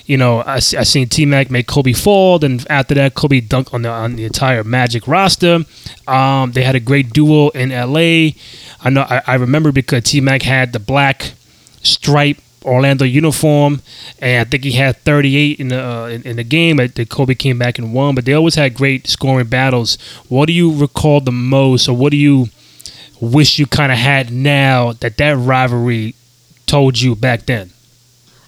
you 0.05 0.17
know 0.17 0.41
I, 0.41 0.55
I 0.55 0.59
seen 0.59 1.09
T 1.09 1.25
Mac 1.25 1.49
make 1.49 1.67
Kobe 1.67 1.93
fall, 1.93 2.39
then 2.39 2.59
after 2.69 2.95
that 2.95 3.15
Kobe 3.15 3.41
dunked 3.41 3.73
on 3.73 3.81
the 3.81 3.89
on 3.89 4.15
the 4.15 4.25
entire 4.25 4.63
Magic 4.63 5.07
roster. 5.07 5.59
Um, 6.07 6.51
they 6.51 6.63
had 6.63 6.75
a 6.75 6.79
great 6.79 7.13
duel 7.13 7.49
in 7.51 7.71
L.A. 7.71 8.35
I 8.81 8.89
know 8.89 9.05
I, 9.09 9.21
I 9.25 9.35
remember 9.35 9.71
because 9.71 10.03
T 10.03 10.21
Mac 10.21 10.41
had 10.41 10.73
the 10.73 10.79
black 10.79 11.33
stripe 11.81 12.37
Orlando 12.63 13.05
uniform, 13.05 13.81
and 14.19 14.47
I 14.47 14.49
think 14.49 14.63
he 14.63 14.71
had 14.71 14.97
38 14.97 15.59
in 15.59 15.67
the 15.69 15.83
uh, 15.83 16.07
in, 16.07 16.23
in, 16.23 16.35
the 16.37 16.43
game. 16.43 16.77
That 16.77 17.09
Kobe 17.09 17.35
came 17.35 17.59
back 17.59 17.77
and 17.77 17.93
won, 17.93 18.15
but 18.15 18.25
they 18.25 18.33
always 18.33 18.55
had 18.55 18.73
great 18.73 19.07
scoring 19.07 19.47
battles. 19.47 19.97
What 20.29 20.45
do 20.47 20.53
you 20.53 20.73
recall 20.75 21.19
the 21.19 21.31
most, 21.31 21.87
or 21.87 21.95
what 21.95 22.11
do 22.11 22.17
you 22.17 22.47
wish 23.21 23.59
you 23.59 23.65
kind 23.65 23.91
of 23.91 23.97
had 23.97 24.31
now 24.31 24.93
that 24.93 25.17
that 25.17 25.37
rivalry 25.37 26.15
told 26.65 26.99
you 26.99 27.15
back 27.15 27.45
then? 27.45 27.71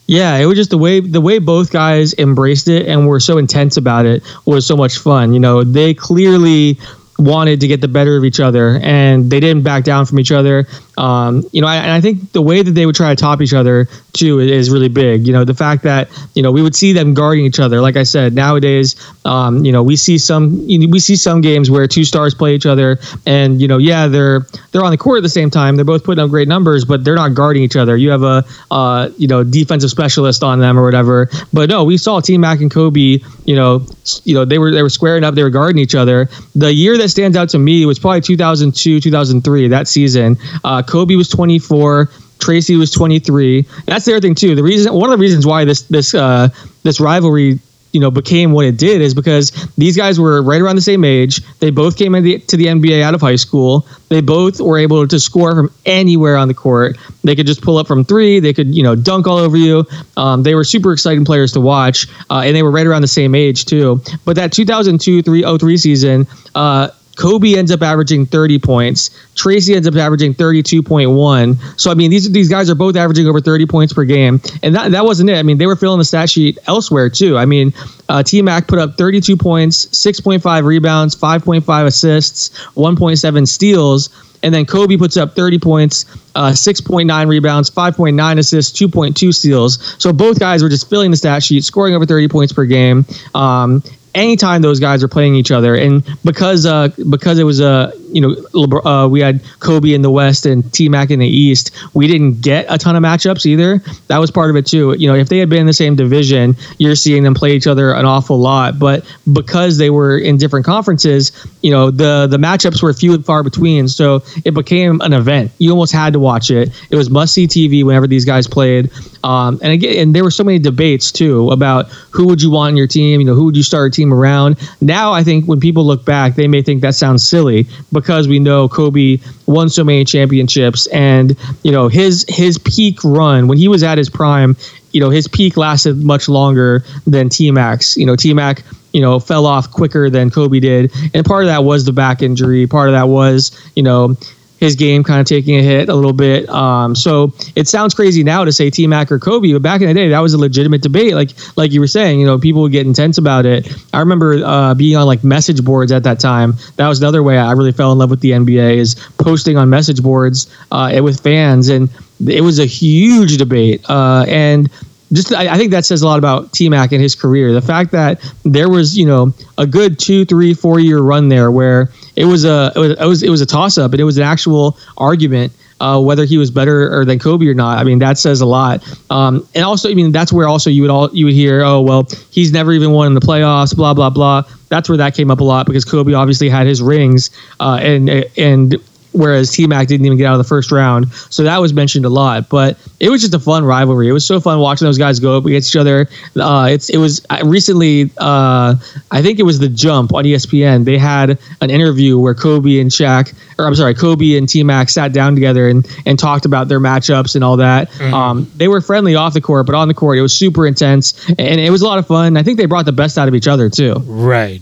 Yeah, 0.07 0.37
it 0.37 0.45
was 0.45 0.57
just 0.57 0.69
the 0.69 0.77
way 0.77 0.99
the 0.99 1.21
way 1.21 1.39
both 1.39 1.71
guys 1.71 2.13
embraced 2.17 2.67
it 2.67 2.87
and 2.87 3.07
were 3.07 3.19
so 3.19 3.37
intense 3.37 3.75
about 3.77 4.05
it 4.05 4.23
was 4.45 4.65
so 4.65 4.77
much 4.77 4.97
fun. 4.97 5.33
You 5.33 5.39
know, 5.39 5.63
they 5.63 5.93
clearly 5.93 6.77
wanted 7.17 7.61
to 7.61 7.67
get 7.67 7.81
the 7.81 7.87
better 7.87 8.17
of 8.17 8.25
each 8.25 8.39
other 8.39 8.79
and 8.83 9.29
they 9.31 9.39
didn't 9.39 9.63
back 9.63 9.83
down 9.83 10.05
from 10.05 10.19
each 10.19 10.31
other. 10.31 10.67
Um, 10.97 11.43
you 11.51 11.61
know, 11.61 11.67
I, 11.67 11.75
and 11.77 11.91
I 11.91 12.01
think 12.01 12.31
the 12.31 12.41
way 12.41 12.61
that 12.61 12.71
they 12.71 12.85
would 12.85 12.95
try 12.95 13.13
to 13.13 13.15
top 13.15 13.41
each 13.41 13.53
other 13.53 13.87
too 14.13 14.39
is 14.39 14.69
really 14.69 14.89
big. 14.89 15.27
You 15.27 15.33
know, 15.33 15.43
the 15.43 15.53
fact 15.53 15.83
that 15.83 16.09
you 16.35 16.41
know 16.41 16.51
we 16.51 16.61
would 16.61 16.75
see 16.75 16.93
them 16.93 17.13
guarding 17.13 17.45
each 17.45 17.59
other. 17.59 17.81
Like 17.81 17.97
I 17.97 18.03
said, 18.03 18.33
nowadays, 18.33 18.95
um, 19.25 19.65
you 19.65 19.71
know, 19.71 19.83
we 19.83 19.95
see 19.95 20.17
some 20.17 20.65
we 20.67 20.99
see 20.99 21.15
some 21.15 21.41
games 21.41 21.69
where 21.69 21.87
two 21.87 22.03
stars 22.03 22.33
play 22.33 22.55
each 22.55 22.65
other, 22.65 22.97
and 23.25 23.61
you 23.61 23.67
know, 23.67 23.77
yeah, 23.77 24.07
they're 24.07 24.41
they're 24.71 24.83
on 24.83 24.91
the 24.91 24.97
court 24.97 25.17
at 25.17 25.23
the 25.23 25.29
same 25.29 25.49
time. 25.49 25.75
They're 25.75 25.85
both 25.85 26.03
putting 26.03 26.23
up 26.23 26.29
great 26.29 26.47
numbers, 26.47 26.85
but 26.85 27.03
they're 27.03 27.15
not 27.15 27.33
guarding 27.33 27.63
each 27.63 27.75
other. 27.75 27.97
You 27.97 28.11
have 28.11 28.23
a 28.23 28.43
uh, 28.71 29.09
you 29.17 29.27
know 29.27 29.43
defensive 29.43 29.89
specialist 29.89 30.43
on 30.43 30.59
them 30.59 30.79
or 30.79 30.83
whatever. 30.83 31.29
But 31.51 31.69
no, 31.69 31.83
we 31.83 31.97
saw 31.97 32.19
T 32.19 32.37
Mac 32.37 32.61
and 32.61 32.71
Kobe. 32.71 33.19
You 33.45 33.55
know, 33.55 33.85
you 34.23 34.33
know 34.33 34.45
they 34.45 34.57
were 34.57 34.71
they 34.71 34.81
were 34.81 34.89
squaring 34.89 35.23
up. 35.23 35.35
They 35.35 35.43
were 35.43 35.49
guarding 35.49 35.81
each 35.81 35.95
other. 35.95 36.29
The 36.55 36.73
year 36.73 36.97
that 36.97 37.09
stands 37.09 37.35
out 37.35 37.49
to 37.49 37.59
me 37.59 37.85
was 37.85 37.99
probably 37.99 38.21
2002, 38.21 39.01
2003. 39.01 39.67
That 39.67 39.87
season. 39.87 40.37
Uh, 40.63 40.81
Kobe 40.87 41.15
was 41.15 41.29
24. 41.29 42.09
Tracy 42.39 42.75
was 42.75 42.91
23. 42.91 43.65
That's 43.85 44.05
the 44.05 44.13
other 44.13 44.21
thing 44.21 44.35
too. 44.35 44.55
The 44.55 44.63
reason, 44.63 44.93
one 44.93 45.09
of 45.11 45.17
the 45.17 45.21
reasons 45.21 45.45
why 45.45 45.65
this 45.65 45.83
this 45.83 46.13
uh, 46.13 46.49
this 46.83 46.99
rivalry 46.99 47.59
you 47.95 48.01
know 48.01 48.11
became 48.11 48.51
what 48.51 48.65
it 48.65 48.77
did 48.77 49.01
is 49.01 49.13
because 49.13 49.51
these 49.77 49.95
guys 49.95 50.19
were 50.19 50.41
right 50.41 50.61
around 50.61 50.75
the 50.75 50.81
same 50.81 51.05
age. 51.05 51.41
They 51.59 51.69
both 51.69 51.97
came 51.97 52.11
the, 52.11 52.39
to 52.39 52.57
the 52.57 52.65
NBA 52.65 53.01
out 53.01 53.13
of 53.15 53.21
high 53.21 53.37
school. 53.37 53.87
They 54.09 54.19
both 54.19 54.59
were 54.59 54.77
able 54.77 55.07
to 55.07 55.17
score 55.17 55.55
from 55.55 55.71
anywhere 55.85 56.35
on 56.35 56.49
the 56.49 56.53
court. 56.53 56.97
They 57.23 57.37
could 57.37 57.47
just 57.47 57.61
pull 57.61 57.77
up 57.77 57.87
from 57.87 58.03
three. 58.03 58.41
They 58.41 58.51
could 58.51 58.75
you 58.75 58.83
know 58.83 58.95
dunk 58.95 59.27
all 59.27 59.37
over 59.37 59.55
you. 59.55 59.85
Um, 60.17 60.43
they 60.43 60.55
were 60.55 60.65
super 60.65 60.91
exciting 60.91 61.23
players 61.23 61.53
to 61.53 61.61
watch, 61.61 62.07
uh, 62.29 62.41
and 62.45 62.53
they 62.53 62.63
were 62.63 62.71
right 62.71 62.85
around 62.85 63.01
the 63.01 63.07
same 63.07 63.33
age 63.33 63.63
too. 63.63 64.01
But 64.25 64.35
that 64.35 64.51
2002 64.51 65.21
3 65.21 65.57
03 65.57 65.77
season. 65.77 66.27
Uh, 66.53 66.89
Kobe 67.15 67.55
ends 67.55 67.71
up 67.71 67.81
averaging 67.81 68.25
30 68.25 68.59
points. 68.59 69.09
Tracy 69.35 69.73
ends 69.73 69.87
up 69.87 69.95
averaging 69.95 70.33
32.1. 70.33 71.79
So 71.79 71.91
I 71.91 71.93
mean, 71.93 72.11
these 72.11 72.31
these 72.31 72.49
guys 72.49 72.69
are 72.69 72.75
both 72.75 72.95
averaging 72.95 73.27
over 73.27 73.41
30 73.41 73.65
points 73.65 73.93
per 73.93 74.03
game, 74.03 74.41
and 74.63 74.75
that 74.75 74.91
that 74.91 75.05
wasn't 75.05 75.29
it. 75.29 75.37
I 75.37 75.43
mean, 75.43 75.57
they 75.57 75.65
were 75.65 75.75
filling 75.75 75.99
the 75.99 76.05
stat 76.05 76.29
sheet 76.29 76.57
elsewhere 76.67 77.09
too. 77.09 77.37
I 77.37 77.45
mean, 77.45 77.73
uh, 78.09 78.23
T 78.23 78.41
Mac 78.41 78.67
put 78.67 78.79
up 78.79 78.97
32 78.97 79.37
points, 79.37 79.85
6.5 79.87 80.63
rebounds, 80.63 81.15
5.5 81.15 81.85
assists, 81.85 82.49
1.7 82.75 83.47
steals. 83.47 84.09
And 84.43 84.53
then 84.53 84.65
Kobe 84.67 84.95
puts 84.95 85.17
up 85.17 85.35
30 85.35 85.57
points, 85.57 86.05
uh, 86.35 86.51
6.9 86.51 87.27
rebounds, 87.27 87.71
5.9 87.71 88.37
assists, 88.37 88.79
2.2 88.79 89.33
steals. 89.33 89.95
So 89.97 90.13
both 90.13 90.39
guys 90.39 90.61
were 90.61 90.69
just 90.69 90.87
filling 90.87 91.09
the 91.09 91.17
stat 91.17 91.41
sheet, 91.41 91.63
scoring 91.63 91.95
over 91.95 92.05
30 92.05 92.27
points 92.27 92.53
per 92.53 92.65
game. 92.65 93.05
Um, 93.33 93.81
anytime 94.15 94.61
those 94.61 94.79
guys 94.79 95.03
are 95.03 95.07
playing 95.07 95.35
each 95.35 95.51
other, 95.51 95.75
and 95.75 96.03
because 96.23 96.65
uh, 96.65 96.89
because 97.09 97.37
it 97.37 97.43
was 97.43 97.59
a 97.59 97.93
you 98.15 98.21
know 98.21 98.79
uh, 98.85 99.07
we 99.07 99.19
had 99.19 99.41
Kobe 99.59 99.93
in 99.93 100.01
the 100.01 100.09
West 100.09 100.45
and 100.45 100.71
T 100.73 100.87
Mac 100.87 101.11
in 101.11 101.19
the 101.19 101.27
East, 101.27 101.71
we 101.93 102.07
didn't 102.07 102.41
get 102.41 102.65
a 102.69 102.77
ton 102.77 102.95
of 102.95 103.03
matchups 103.03 103.45
either. 103.45 103.79
That 104.07 104.19
was 104.19 104.31
part 104.31 104.49
of 104.49 104.55
it 104.55 104.65
too. 104.65 104.95
You 104.97 105.09
know, 105.09 105.15
if 105.15 105.27
they 105.27 105.37
had 105.37 105.49
been 105.49 105.59
in 105.59 105.67
the 105.67 105.73
same 105.73 105.97
division, 105.97 106.55
you're 106.77 106.95
seeing 106.95 107.23
them 107.23 107.33
play 107.33 107.55
each 107.55 107.67
other 107.67 107.91
an 107.91 108.05
awful 108.05 108.39
lot. 108.39 108.79
But 108.79 109.05
because 109.33 109.77
they 109.77 109.89
were 109.89 110.17
in 110.17 110.37
different 110.37 110.65
conferences, 110.65 111.33
you 111.61 111.71
know 111.71 111.91
the 111.91 112.25
the 112.27 112.37
matchups 112.37 112.81
were 112.81 112.93
few 112.93 113.13
and 113.13 113.25
far 113.25 113.43
between. 113.43 113.89
So 113.89 114.23
it 114.45 114.53
became 114.53 115.01
an 115.01 115.11
event. 115.11 115.51
You 115.57 115.71
almost 115.71 115.91
had 115.91 116.13
to 116.13 116.19
watch 116.19 116.49
it. 116.49 116.69
It 116.89 116.95
was 116.95 117.09
must 117.09 117.33
see 117.33 117.47
TV 117.47 117.83
whenever 117.83 118.07
these 118.07 118.23
guys 118.23 118.47
played. 118.47 118.89
Um, 119.25 119.59
and 119.61 119.73
again, 119.73 119.95
and 119.97 120.15
there 120.15 120.23
were 120.23 120.31
so 120.31 120.43
many 120.45 120.59
debates 120.59 121.11
too 121.11 121.49
about 121.51 121.89
who 122.11 122.27
would 122.27 122.41
you 122.41 122.49
want 122.49 122.69
in 122.71 122.77
your 122.77 122.87
team. 122.87 123.19
You 123.19 123.27
know, 123.27 123.35
who 123.35 123.43
would 123.45 123.57
you 123.57 123.63
start 123.63 123.91
a 123.91 123.93
team 123.93 124.13
around? 124.13 124.55
Now 124.79 125.11
I 125.11 125.21
think 125.21 125.47
when 125.47 125.59
people 125.59 125.85
look 125.85 126.05
back, 126.05 126.35
they 126.35 126.47
may 126.47 126.61
think 126.61 126.81
that 126.81 126.95
sounds 126.95 127.27
silly 127.27 127.67
because 127.91 128.04
we 128.27 128.39
know 128.39 128.67
Kobe 128.67 129.19
won 129.45 129.69
so 129.69 129.83
many 129.83 130.05
championships, 130.05 130.87
and 130.87 131.35
you 131.63 131.71
know 131.71 131.87
his 131.87 132.25
his 132.27 132.57
peak 132.57 133.03
run 133.03 133.47
when 133.47 133.57
he 133.57 133.67
was 133.67 133.83
at 133.83 133.97
his 133.97 134.09
prime. 134.09 134.55
You 134.91 135.01
know, 135.01 135.09
his 135.09 135.27
peak 135.27 135.57
lasted 135.57 135.97
much 135.97 136.29
longer 136.29 136.85
than 137.05 137.29
T 137.29 137.51
Mac's. 137.51 137.97
You 137.97 138.05
know, 138.05 138.15
T 138.15 138.33
Mac 138.33 138.63
you 138.95 139.01
know, 139.01 139.19
fell 139.19 139.45
off 139.45 139.69
quicker 139.71 140.09
than 140.09 140.31
Kobe 140.31 140.61
did. 140.61 140.89
And 141.13 141.25
part 141.25 141.43
of 141.43 141.47
that 141.47 141.65
was 141.65 141.83
the 141.83 141.91
back 141.91 142.21
injury. 142.21 142.65
Part 142.65 142.87
of 142.87 142.93
that 142.93 143.09
was, 143.09 143.51
you 143.75 143.83
know, 143.83 144.15
his 144.59 144.75
game 144.75 145.03
kind 145.03 145.19
of 145.19 145.27
taking 145.27 145.57
a 145.57 145.61
hit 145.61 145.89
a 145.89 145.95
little 145.95 146.13
bit. 146.13 146.47
Um, 146.49 146.95
so 146.95 147.33
it 147.55 147.67
sounds 147.67 147.93
crazy 147.93 148.23
now 148.23 148.45
to 148.45 148.51
say 148.51 148.69
T 148.69 148.87
Mac 148.87 149.11
or 149.11 149.19
Kobe, 149.19 149.51
but 149.53 149.61
back 149.61 149.81
in 149.81 149.87
the 149.87 149.93
day, 149.93 150.09
that 150.09 150.19
was 150.19 150.33
a 150.33 150.37
legitimate 150.37 150.81
debate. 150.81 151.13
Like 151.13 151.31
like 151.57 151.71
you 151.71 151.79
were 151.79 151.87
saying, 151.87 152.19
you 152.19 152.25
know, 152.25 152.39
people 152.39 152.61
would 152.61 152.71
get 152.71 152.85
intense 152.85 153.17
about 153.17 153.45
it. 153.45 153.71
I 153.93 153.99
remember 153.99 154.43
uh, 154.43 154.73
being 154.73 154.95
on 154.95 155.05
like 155.05 155.23
message 155.23 155.63
boards 155.63 155.91
at 155.91 156.03
that 156.03 156.19
time. 156.19 156.53
That 156.77 156.87
was 156.87 156.99
another 156.99 157.23
way 157.23 157.37
I 157.37 157.51
really 157.51 157.71
fell 157.71 157.91
in 157.91 157.97
love 157.97 158.09
with 158.09 158.21
the 158.21 158.31
NBA 158.31 158.77
is 158.77 158.95
posting 159.17 159.57
on 159.57 159.69
message 159.69 160.01
boards 160.01 160.49
uh, 160.71 160.99
with 161.03 161.21
fans, 161.21 161.69
and 161.69 161.89
it 162.25 162.41
was 162.41 162.59
a 162.59 162.65
huge 162.65 163.37
debate. 163.37 163.83
Uh, 163.89 164.25
and 164.27 164.69
just 165.13 165.33
I, 165.33 165.53
I, 165.53 165.57
think 165.57 165.71
that 165.71 165.85
says 165.85 166.01
a 166.01 166.07
lot 166.07 166.17
about 166.17 166.51
T 166.53 166.69
Mac 166.69 166.91
and 166.91 167.01
his 167.01 167.15
career. 167.15 167.53
The 167.53 167.61
fact 167.61 167.91
that 167.91 168.19
there 168.43 168.69
was 168.69 168.97
you 168.97 169.05
know 169.05 169.33
a 169.57 169.67
good 169.67 169.99
two, 169.99 170.25
three, 170.25 170.53
four 170.53 170.79
year 170.79 170.99
run 170.99 171.29
there 171.29 171.51
where 171.51 171.89
it 172.15 172.25
was 172.25 172.45
a 172.45 172.71
it 172.75 173.05
was 173.07 173.23
it 173.23 173.29
was, 173.29 173.41
a 173.41 173.45
toss 173.45 173.77
up 173.77 173.91
and 173.91 173.99
it 173.99 174.03
was 174.03 174.17
an 174.17 174.23
actual 174.23 174.77
argument. 174.97 175.53
Uh, 175.81 176.01
whether 176.01 176.23
he 176.23 176.37
was 176.37 176.49
better 176.49 176.89
or 176.97 177.03
than 177.03 177.19
Kobe 177.19 177.45
or 177.47 177.53
not, 177.53 177.77
I 177.77 177.83
mean 177.83 177.99
that 177.99 178.17
says 178.17 178.39
a 178.39 178.45
lot. 178.45 178.81
Um, 179.09 179.45
and 179.53 179.65
also, 179.65 179.89
I 179.89 179.93
mean 179.93 180.13
that's 180.13 180.31
where 180.31 180.47
also 180.47 180.69
you 180.69 180.81
would 180.83 180.91
all 180.91 181.09
you 181.13 181.25
would 181.25 181.33
hear, 181.33 181.63
oh 181.63 181.81
well, 181.81 182.07
he's 182.31 182.53
never 182.53 182.71
even 182.71 182.91
won 182.91 183.07
in 183.07 183.13
the 183.13 183.19
playoffs, 183.19 183.75
blah 183.75 183.93
blah 183.93 184.09
blah. 184.09 184.43
That's 184.69 184.87
where 184.87 184.97
that 184.97 185.15
came 185.15 185.29
up 185.29 185.41
a 185.41 185.43
lot 185.43 185.65
because 185.65 185.83
Kobe 185.83 186.13
obviously 186.13 186.47
had 186.47 186.65
his 186.65 186.81
rings, 186.81 187.29
uh, 187.59 187.77
and 187.81 188.09
and 188.37 188.75
whereas 189.15 189.51
T 189.51 189.65
Mac 189.67 189.87
didn't 189.87 190.05
even 190.05 190.17
get 190.17 190.25
out 190.25 190.33
of 190.33 190.39
the 190.39 190.47
first 190.47 190.71
round. 190.71 191.11
So 191.11 191.43
that 191.43 191.57
was 191.59 191.73
mentioned 191.73 192.05
a 192.05 192.09
lot. 192.09 192.49
But 192.49 192.77
it 192.99 193.09
was 193.09 193.21
just 193.21 193.33
a 193.33 193.39
fun 193.39 193.63
rivalry. 193.65 194.07
It 194.07 194.11
was 194.11 194.25
so 194.25 194.39
fun 194.39 194.59
watching 194.59 194.85
those 194.85 194.97
guys 194.97 195.19
go 195.19 195.37
up 195.37 195.45
against 195.45 195.71
each 195.71 195.79
other. 195.79 196.07
Uh, 196.35 196.67
it's 196.71 196.89
it 196.89 196.97
was 196.97 197.25
recently. 197.43 198.11
Uh, 198.17 198.75
I 199.11 199.21
think 199.21 199.39
it 199.39 199.43
was 199.43 199.59
the 199.59 199.69
Jump 199.69 200.13
on 200.13 200.23
ESPN. 200.23 200.85
They 200.85 200.97
had 200.97 201.37
an 201.61 201.69
interview 201.69 202.19
where 202.19 202.33
Kobe 202.33 202.79
and 202.79 202.91
Shaq, 202.91 203.33
or 203.57 203.65
I'm 203.65 203.75
sorry, 203.75 203.93
Kobe 203.93 204.37
and 204.37 204.47
T 204.47 204.63
Mac 204.63 204.89
sat 204.89 205.13
down 205.13 205.33
together 205.33 205.69
and 205.69 205.87
and 206.05 206.19
talked 206.19 206.45
about 206.45 206.67
their 206.67 206.79
matchups 206.79 207.35
and 207.35 207.43
all 207.43 207.57
that. 207.57 207.89
Mm-hmm. 207.91 208.13
Um, 208.13 208.51
they 208.55 208.67
were 208.67 208.81
friendly 208.81 209.15
off 209.15 209.33
the 209.33 209.41
court, 209.41 209.65
but 209.65 209.75
on 209.75 209.87
the 209.87 209.93
court 209.93 210.17
it 210.17 210.21
was 210.21 210.33
super 210.33 210.67
intense 210.67 211.29
and 211.29 211.59
it 211.59 211.69
was 211.69 211.81
a 211.81 211.85
lot 211.85 211.99
of 211.99 212.07
fun. 212.07 212.37
I 212.37 212.43
think 212.43 212.57
they 212.57 212.65
brought 212.65 212.85
the 212.85 212.91
best 212.91 213.17
out 213.17 213.27
of 213.27 213.35
each 213.35 213.47
other 213.47 213.69
too. 213.69 213.95
Right. 214.05 214.61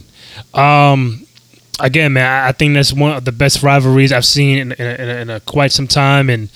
Um, 0.52 1.23
again, 1.80 2.12
man, 2.12 2.46
I- 2.48 2.52
think 2.52 2.74
that's 2.74 2.92
one 2.92 3.12
of 3.16 3.24
the 3.24 3.32
best 3.32 3.62
rivalries 3.62 4.12
I've 4.12 4.24
seen 4.24 4.58
in, 4.58 4.72
in, 4.72 5.00
in, 5.00 5.08
in 5.08 5.30
a, 5.30 5.40
quite 5.40 5.72
some 5.72 5.86
time, 5.88 6.30
and 6.30 6.48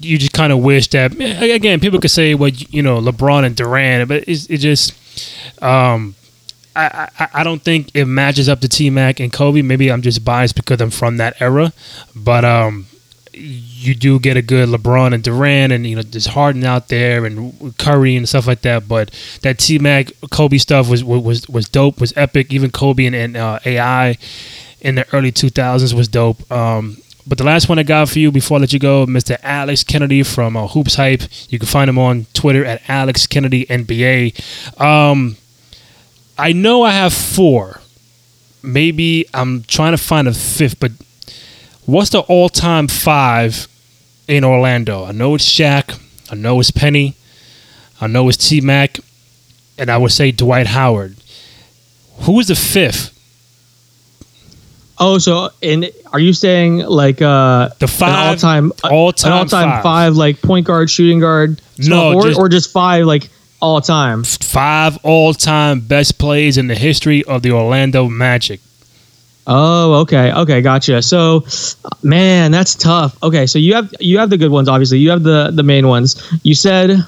you 0.00 0.18
just 0.18 0.32
kind 0.32 0.52
of 0.52 0.58
wish 0.60 0.88
that. 0.88 1.12
Again, 1.20 1.80
people 1.80 2.00
could 2.00 2.10
say, 2.10 2.34
well, 2.34 2.50
you 2.50 2.82
know, 2.82 3.00
LeBron 3.00 3.44
and 3.44 3.54
Durant, 3.56 4.08
but 4.08 4.24
it's, 4.28 4.46
it 4.46 4.58
just. 4.58 4.92
Um, 5.62 6.14
I, 6.74 7.08
I, 7.18 7.28
I 7.34 7.42
don't 7.44 7.62
think 7.62 7.90
it 7.94 8.04
matches 8.04 8.50
up 8.50 8.60
to 8.60 8.68
T 8.68 8.90
Mac 8.90 9.18
and 9.18 9.32
Kobe. 9.32 9.62
Maybe 9.62 9.90
I'm 9.90 10.02
just 10.02 10.24
biased 10.26 10.54
because 10.54 10.80
I'm 10.82 10.90
from 10.90 11.16
that 11.16 11.40
era, 11.40 11.72
but 12.14 12.44
um, 12.44 12.86
you 13.86 13.94
do 13.94 14.18
get 14.18 14.36
a 14.36 14.42
good 14.42 14.68
LeBron 14.68 15.14
and 15.14 15.22
Durant, 15.22 15.72
and 15.72 15.86
you 15.86 15.96
know 15.96 16.02
there's 16.02 16.26
Harden 16.26 16.64
out 16.64 16.88
there 16.88 17.24
and 17.24 17.76
Curry 17.78 18.16
and 18.16 18.28
stuff 18.28 18.46
like 18.46 18.62
that. 18.62 18.88
But 18.88 19.10
that 19.42 19.58
T 19.58 19.78
Mac 19.78 20.10
Kobe 20.30 20.58
stuff 20.58 20.88
was 20.88 21.04
was 21.04 21.48
was 21.48 21.68
dope, 21.68 22.00
was 22.00 22.12
epic. 22.16 22.52
Even 22.52 22.70
Kobe 22.70 23.06
and, 23.06 23.14
and 23.14 23.36
uh, 23.36 23.58
AI 23.64 24.18
in 24.80 24.96
the 24.96 25.06
early 25.14 25.32
2000s 25.32 25.94
was 25.94 26.08
dope. 26.08 26.50
Um, 26.50 26.98
but 27.26 27.38
the 27.38 27.44
last 27.44 27.68
one 27.68 27.78
I 27.78 27.82
got 27.82 28.08
for 28.08 28.20
you 28.20 28.30
before 28.30 28.58
I 28.58 28.60
let 28.60 28.72
you 28.72 28.78
go, 28.78 29.04
Mr. 29.04 29.36
Alex 29.42 29.82
Kennedy 29.82 30.22
from 30.22 30.56
uh, 30.56 30.68
HoopsHype. 30.68 31.50
You 31.50 31.58
can 31.58 31.66
find 31.66 31.90
him 31.90 31.98
on 31.98 32.26
Twitter 32.34 32.64
at 32.64 32.88
Alex 32.88 33.26
Kennedy 33.26 33.66
NBA. 33.66 34.80
Um, 34.80 35.36
I 36.38 36.52
know 36.52 36.84
I 36.84 36.92
have 36.92 37.12
four. 37.12 37.80
Maybe 38.62 39.26
I'm 39.34 39.64
trying 39.64 39.92
to 39.92 39.98
find 39.98 40.28
a 40.28 40.34
fifth, 40.34 40.78
but 40.78 40.92
what's 41.84 42.10
the 42.10 42.20
all-time 42.20 42.86
five 42.88 43.66
in 44.28 44.44
Orlando? 44.44 45.04
I 45.04 45.12
know 45.12 45.34
it's 45.34 45.44
Shaq. 45.48 46.00
I 46.30 46.34
know 46.34 46.58
it's 46.60 46.70
Penny. 46.70 47.14
I 48.00 48.06
know 48.06 48.28
it's 48.28 48.36
T 48.48 48.60
Mac, 48.60 48.98
and 49.78 49.90
I 49.90 49.96
would 49.96 50.12
say 50.12 50.30
Dwight 50.32 50.66
Howard. 50.66 51.16
Who 52.20 52.38
is 52.40 52.48
the 52.48 52.54
fifth? 52.56 53.12
Oh, 54.98 55.18
so 55.18 55.50
and 55.62 55.90
are 56.12 56.18
you 56.18 56.32
saying 56.32 56.78
like 56.78 57.20
uh 57.20 57.68
The 57.78 57.86
five 57.86 58.30
all-time 58.30 58.72
all-time 58.84 59.32
all-time 59.32 59.70
five. 59.70 59.82
five. 59.82 60.14
like 60.16 60.40
point 60.40 60.66
guard, 60.66 60.90
shooting 60.90 61.20
guard, 61.20 61.60
No, 61.78 62.14
or 62.14 62.22
just- 62.26 62.38
or 62.38 62.48
just 62.48 62.72
five 62.72 63.04
like 63.06 63.28
all 63.60 63.80
time? 63.80 64.24
Five 64.24 64.96
all-time 65.02 65.80
best 65.80 66.18
plays 66.18 66.56
in 66.56 66.66
the 66.68 66.74
history 66.74 67.22
of 67.24 67.42
the 67.42 67.52
Orlando 67.52 68.08
Magic. 68.08 68.60
Oh, 69.48 70.00
okay, 70.00 70.32
okay, 70.32 70.60
gotcha. 70.60 71.00
So, 71.02 71.44
man, 72.02 72.50
that's 72.50 72.74
tough. 72.74 73.16
Okay, 73.22 73.46
so 73.46 73.58
you 73.60 73.74
have 73.74 73.94
you 74.00 74.18
have 74.18 74.28
the 74.30 74.36
good 74.36 74.50
ones. 74.50 74.68
Obviously, 74.68 74.98
you 74.98 75.10
have 75.10 75.22
the 75.22 75.50
the 75.52 75.62
main 75.62 75.86
ones. 75.86 76.16
You 76.42 76.54
said 76.54 76.90
you 76.90 77.04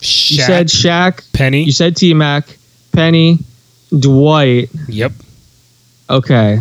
said 0.00 0.66
Shaq. 0.66 1.32
Penny. 1.32 1.62
You 1.64 1.72
said 1.72 1.96
T 1.96 2.12
Mac, 2.12 2.56
Penny, 2.92 3.38
Dwight. 3.98 4.68
yep. 4.88 5.12
Okay. 6.10 6.60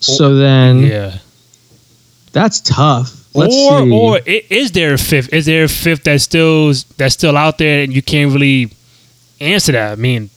So 0.00 0.36
then 0.36 0.82
Yeah. 0.84 1.18
that's 2.32 2.60
tough. 2.60 3.14
Let's 3.34 3.54
or 3.54 3.80
see. 3.84 3.90
or 3.92 4.20
is 4.24 4.70
there 4.72 4.94
a 4.94 4.98
fifth? 4.98 5.32
Is 5.34 5.46
there 5.46 5.64
a 5.64 5.68
fifth 5.68 6.04
that's 6.04 6.22
still 6.24 6.72
that's 6.96 7.14
still 7.14 7.36
out 7.36 7.58
there 7.58 7.82
and 7.82 7.92
you 7.92 8.00
can't 8.02 8.32
really 8.32 8.70
answer 9.40 9.72
that? 9.72 9.92
I 9.92 9.96
mean, 9.96 10.30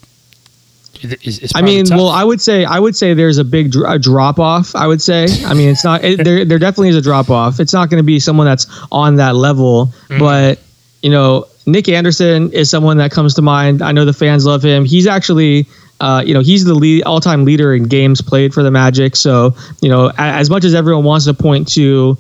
it's, 1.04 1.38
it's 1.40 1.56
I 1.56 1.62
mean, 1.62 1.86
tough. 1.86 1.98
well, 1.98 2.10
I 2.10 2.24
would 2.24 2.40
say 2.42 2.64
I 2.66 2.80
would 2.80 2.96
say 2.96 3.14
there's 3.14 3.38
a 3.38 3.44
big 3.44 3.72
dr- 3.72 3.90
a 3.96 4.00
drop 4.00 4.40
off. 4.40 4.76
I 4.76 4.88
would 4.88 5.02
say. 5.02 5.28
I 5.46 5.54
mean, 5.54 5.70
it's 5.70 5.84
not 5.84 6.04
it, 6.04 6.24
there. 6.24 6.46
There 6.46 6.60
definitely 6.60 6.90
is 6.90 6.96
a 6.96 7.02
drop 7.02 7.30
off. 7.30 7.60
It's 7.60 7.74
not 7.74 7.90
going 7.90 8.00
to 8.00 8.04
be 8.06 8.20
someone 8.20 8.46
that's 8.46 8.68
on 8.92 9.16
that 9.18 9.36
level, 9.36 9.88
Mm-hmm. 10.08 10.20
but 10.20 10.60
you 11.02 11.10
know, 11.10 11.48
Nick 11.66 11.90
Anderson 11.90 12.52
is 12.54 12.70
someone 12.70 12.98
that 12.98 13.12
comes 13.12 13.34
to 13.36 13.42
mind. 13.42 13.82
I 13.82 13.92
know 13.92 14.06
the 14.06 14.14
fans 14.14 14.46
love 14.46 14.64
him. 14.64 14.86
He's 14.86 15.08
actually. 15.08 15.68
Uh, 16.00 16.24
you 16.26 16.34
know 16.34 16.40
he's 16.40 16.66
the 16.66 16.74
lead, 16.74 17.04
all-time 17.04 17.46
leader 17.46 17.76
in 17.76 17.84
games 17.84 18.22
played 18.24 18.56
for 18.56 18.64
the 18.64 18.72
Magic. 18.72 19.16
So 19.16 19.54
you 19.82 19.90
know, 19.90 20.08
a- 20.08 20.14
as 20.18 20.50
much 20.50 20.64
as 20.64 20.74
everyone 20.74 21.04
wants 21.04 21.26
to 21.26 21.34
point 21.36 21.68
to 21.74 22.18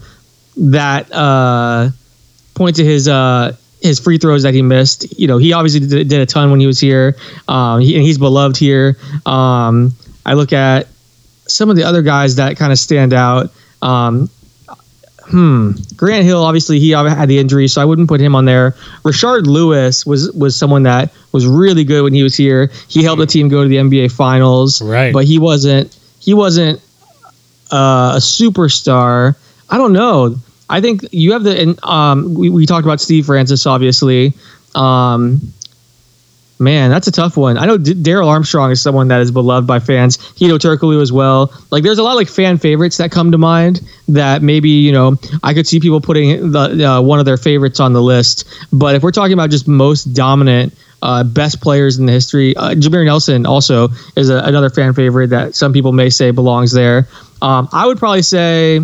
that, 0.58 1.12
uh, 1.12 1.90
point 2.54 2.76
to 2.76 2.86
his 2.86 3.08
uh, 3.08 3.56
his 3.82 4.00
free 4.00 4.18
throws 4.18 4.44
that 4.44 4.54
he 4.54 4.62
missed. 4.62 5.20
You 5.20 5.28
know, 5.28 5.38
he 5.38 5.54
obviously 5.54 5.82
did, 5.82 6.08
did 6.08 6.22
a 6.22 6.26
ton 6.26 6.52
when 6.52 6.60
he 6.60 6.68
was 6.68 6.80
here. 6.80 7.18
Um, 7.48 7.82
he, 7.82 7.96
and 7.96 8.04
he's 8.04 8.18
beloved 8.18 8.58
here. 8.58 8.98
Um, 9.26 9.94
I 10.26 10.34
look 10.34 10.54
at 10.54 10.88
some 11.48 11.70
of 11.70 11.76
the 11.76 11.84
other 11.84 12.02
guys 12.02 12.36
that 12.36 12.58
kind 12.58 12.72
of 12.72 12.80
stand 12.80 13.14
out. 13.14 13.52
Um, 13.82 14.30
hmm, 15.32 15.72
Grant 15.96 16.26
Hill 16.26 16.44
obviously 16.44 16.80
he 16.80 16.92
had 16.92 17.28
the 17.28 17.40
injury, 17.40 17.68
so 17.68 17.82
I 17.82 17.86
wouldn't 17.86 18.08
put 18.08 18.20
him 18.20 18.36
on 18.36 18.46
there. 18.46 18.72
Rashard 19.04 19.46
Lewis 19.46 20.06
was 20.06 20.32
was 20.32 20.56
someone 20.56 20.84
that 20.84 21.12
was 21.32 21.48
really 21.48 21.84
good 21.84 22.04
when 22.04 22.14
he 22.14 22.24
was 22.24 22.36
here. 22.36 22.72
He 22.88 23.04
helped 23.04 23.20
the 23.20 23.26
team 23.26 23.50
go 23.50 23.64
to 23.64 23.70
the 23.70 23.78
NBA 23.78 24.12
Finals, 24.12 24.82
Right. 24.82 25.14
But 25.14 25.26
he 25.26 25.40
wasn't 25.40 25.98
he 26.20 26.34
wasn't 26.34 26.80
uh, 27.72 28.14
a 28.16 28.20
superstar. 28.20 29.36
I 29.70 29.78
don't 29.78 29.94
know. 29.94 30.36
I 30.72 30.82
think 30.82 31.06
you 31.12 31.34
have 31.34 31.44
the 31.44 31.60
and 31.60 31.84
um 31.84 32.34
we, 32.34 32.50
we 32.50 32.66
talked 32.66 32.86
about 32.86 33.02
Steve 33.02 33.26
Francis 33.26 33.66
obviously. 33.66 34.34
Um 34.74 35.54
man, 36.60 36.92
that's 36.92 37.08
a 37.08 37.12
tough 37.12 37.36
one. 37.36 37.58
I 37.58 37.66
know 37.66 37.78
D- 37.78 37.96
Darrell 37.96 38.30
Armstrong 38.30 38.72
is 38.72 38.82
someone 38.82 39.10
that 39.10 39.20
is 39.22 39.32
beloved 39.32 39.68
by 39.68 39.80
fans. 39.80 40.18
Hedo 40.18 40.58
Turkoglu 40.58 41.02
as 41.02 41.12
well. 41.12 41.52
Like 41.72 41.84
there's 41.84 41.98
a 41.98 42.04
lot 42.04 42.12
of 42.12 42.18
like 42.18 42.30
fan 42.30 42.58
favorites 42.58 42.98
that 42.98 43.12
come 43.12 43.32
to 43.32 43.38
mind 43.38 43.82
that 44.08 44.42
maybe, 44.42 44.70
you 44.70 44.92
know, 44.92 45.18
I 45.44 45.54
could 45.54 45.68
see 45.68 45.80
people 45.80 46.02
putting 46.02 46.52
the 46.52 46.88
uh, 46.88 47.02
one 47.02 47.20
of 47.20 47.26
their 47.26 47.38
favorites 47.38 47.80
on 47.80 47.94
the 47.94 48.02
list. 48.02 48.48
But 48.72 48.96
if 48.96 49.04
we're 49.04 49.12
talking 49.12 49.34
about 49.34 49.50
just 49.50 49.68
most 49.68 50.14
dominant 50.14 50.74
uh, 51.02 51.24
best 51.24 51.62
players 51.62 51.98
in 51.98 52.06
the 52.06 52.12
history. 52.12 52.56
Uh, 52.56 52.76
Jameer 52.76 53.06
Nelson 53.06 53.46
also 53.46 53.90
is 54.16 54.30
a, 54.30 54.38
another 54.38 54.70
fan 54.70 54.94
favorite 54.94 55.32
that 55.32 55.56
some 55.56 55.74
people 55.74 55.92
may 55.92 56.10
say 56.10 56.32
belongs 56.32 56.72
there. 56.72 57.08
Um, 57.42 57.68
I 57.72 57.88
would 57.88 57.98
probably 57.98 58.22
say 58.22 58.82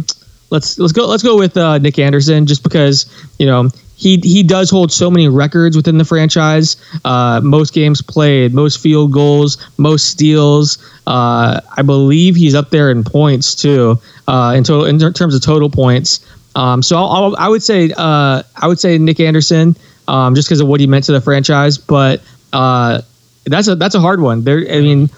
let's 0.50 0.80
let's 0.80 0.94
go 0.94 1.08
let's 1.08 1.24
go 1.24 1.38
with 1.38 1.58
uh, 1.58 1.78
Nick 1.78 2.00
Anderson 2.00 2.46
just 2.46 2.64
because 2.64 3.06
you 3.40 3.46
know 3.46 3.70
he 3.96 4.18
he 4.24 4.44
does 4.44 4.70
hold 4.70 4.92
so 4.92 5.10
many 5.10 5.28
records 5.28 5.76
within 5.76 5.98
the 5.98 6.06
franchise. 6.06 6.78
Uh, 7.04 7.42
most 7.44 7.74
games 7.74 8.02
played, 8.02 8.54
most 8.54 8.80
field 8.80 9.12
goals, 9.12 9.58
most 9.78 10.10
steals. 10.10 10.78
Uh, 11.08 11.60
I 11.76 11.82
believe 11.82 12.36
he's 12.36 12.56
up 12.56 12.70
there 12.70 12.92
in 12.92 13.04
points 13.04 13.56
too. 13.56 14.00
Uh, 14.28 14.54
in 14.56 14.64
total, 14.64 14.86
in 14.86 15.00
ter- 15.00 15.12
terms 15.12 15.36
of 15.36 15.42
total 15.42 15.70
points. 15.70 16.26
Um, 16.56 16.82
so 16.82 16.98
I'll, 16.98 17.06
I'll, 17.06 17.36
I 17.38 17.48
would 17.48 17.64
say 17.64 17.92
uh, 17.98 18.44
I 18.56 18.68
would 18.68 18.80
say 18.80 18.98
Nick 18.98 19.20
Anderson 19.20 19.76
um, 20.08 20.36
just 20.36 20.48
because 20.48 20.60
of 20.60 20.68
what 20.68 20.80
he 20.80 20.88
meant 20.88 21.06
to 21.06 21.12
the 21.12 21.22
franchise. 21.22 21.78
But 21.78 22.22
uh, 22.54 23.02
that's 23.46 23.68
a 23.68 23.76
that's 23.76 23.96
a 23.96 24.00
hard 24.00 24.22
one. 24.22 24.44
There, 24.44 24.60
I 24.60 24.80
mean 24.82 25.10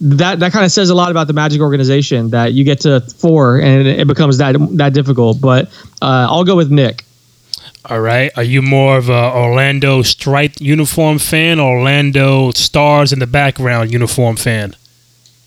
that 0.00 0.38
that 0.40 0.52
kind 0.52 0.64
of 0.64 0.70
says 0.70 0.90
a 0.90 0.94
lot 0.94 1.10
about 1.10 1.26
the 1.26 1.32
Magic 1.32 1.60
organization 1.60 2.30
that 2.30 2.52
you 2.52 2.64
get 2.64 2.80
to 2.80 3.00
four 3.00 3.60
and 3.60 3.86
it, 3.86 4.06
becomes 4.06 4.38
that 4.38 4.56
that 4.76 4.92
difficult. 4.92 5.40
But 5.40 5.66
uh, 6.00 6.26
I'll 6.30 6.44
go 6.44 6.56
with 6.56 6.70
Nick. 6.70 7.04
All 7.84 8.00
right. 8.00 8.30
Are 8.36 8.42
you 8.42 8.60
more 8.60 8.98
of 8.98 9.08
a 9.08 9.32
Orlando 9.34 10.02
striped 10.02 10.60
uniform 10.60 11.18
fan 11.18 11.58
or 11.58 11.78
Orlando 11.78 12.50
stars 12.52 13.12
in 13.12 13.18
the 13.18 13.26
background 13.26 13.92
uniform 13.92 14.36
fan? 14.36 14.76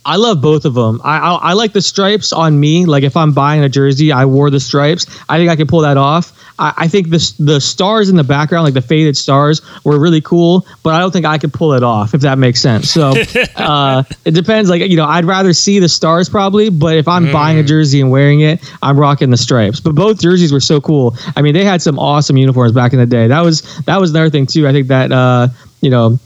I 0.05 0.15
love 0.15 0.41
both 0.41 0.65
of 0.65 0.73
them. 0.73 0.99
I, 1.03 1.17
I 1.17 1.33
I 1.35 1.53
like 1.53 1.73
the 1.73 1.81
stripes 1.81 2.33
on 2.33 2.59
me. 2.59 2.85
Like 2.85 3.03
if 3.03 3.15
I'm 3.15 3.33
buying 3.33 3.63
a 3.63 3.69
jersey, 3.69 4.11
I 4.11 4.25
wore 4.25 4.49
the 4.49 4.59
stripes. 4.59 5.05
I 5.29 5.37
think 5.37 5.49
I 5.49 5.55
can 5.55 5.67
pull 5.67 5.81
that 5.81 5.97
off. 5.97 6.33
I, 6.57 6.73
I 6.77 6.87
think 6.87 7.09
the 7.09 7.33
the 7.37 7.61
stars 7.61 8.09
in 8.09 8.15
the 8.15 8.23
background, 8.23 8.63
like 8.65 8.73
the 8.73 8.81
faded 8.81 9.15
stars, 9.15 9.61
were 9.83 9.99
really 9.99 10.21
cool. 10.21 10.65
But 10.81 10.95
I 10.95 10.99
don't 10.99 11.11
think 11.11 11.25
I 11.25 11.37
could 11.37 11.53
pull 11.53 11.73
it 11.73 11.83
off. 11.83 12.15
If 12.15 12.21
that 12.21 12.39
makes 12.39 12.59
sense. 12.59 12.89
So 12.89 13.13
uh, 13.55 14.03
it 14.25 14.31
depends. 14.31 14.69
Like 14.71 14.81
you 14.81 14.97
know, 14.97 15.05
I'd 15.05 15.25
rather 15.25 15.53
see 15.53 15.77
the 15.77 15.89
stars 15.89 16.29
probably. 16.29 16.69
But 16.69 16.95
if 16.95 17.07
I'm 17.07 17.31
buying 17.31 17.59
a 17.59 17.63
jersey 17.63 18.01
and 18.01 18.09
wearing 18.09 18.39
it, 18.41 18.59
I'm 18.81 18.99
rocking 18.99 19.29
the 19.29 19.37
stripes. 19.37 19.79
But 19.79 19.93
both 19.93 20.19
jerseys 20.19 20.51
were 20.51 20.59
so 20.59 20.81
cool. 20.81 21.15
I 21.35 21.43
mean, 21.43 21.53
they 21.53 21.63
had 21.63 21.81
some 21.81 21.99
awesome 21.99 22.37
uniforms 22.37 22.71
back 22.71 22.93
in 22.93 22.99
the 22.99 23.05
day. 23.05 23.27
That 23.27 23.41
was 23.41 23.61
that 23.85 23.99
was 23.99 24.09
another 24.11 24.31
thing 24.31 24.47
too. 24.47 24.67
I 24.67 24.71
think 24.71 24.87
that 24.87 25.11
uh, 25.11 25.49
you 25.81 25.91
know 25.91 26.17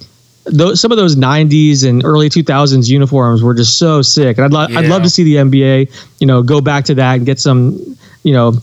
those, 0.46 0.80
some 0.80 0.92
of 0.92 0.98
those 0.98 1.16
90s 1.16 1.88
and 1.88 2.04
early 2.06 2.30
2000s 2.30 2.90
uniforms 2.90 3.44
were 3.44 3.54
just 3.54 3.78
so 3.78 4.02
sick. 4.02 4.38
And 4.38 4.46
I'd, 4.46 4.54
lo- 4.54 4.78
I'd 4.78 4.88
love 4.88 5.04
to 5.04 5.10
see 5.10 5.24
the 5.24 5.36
NBA, 5.36 5.92
you 6.20 6.28
know, 6.28 6.44
go 6.44 6.62
back 6.62 6.86
to 6.86 6.96
that 6.96 7.16
and 7.16 7.26
get 7.26 7.40
some, 7.40 7.98
you 8.24 8.34
know, 8.34 8.54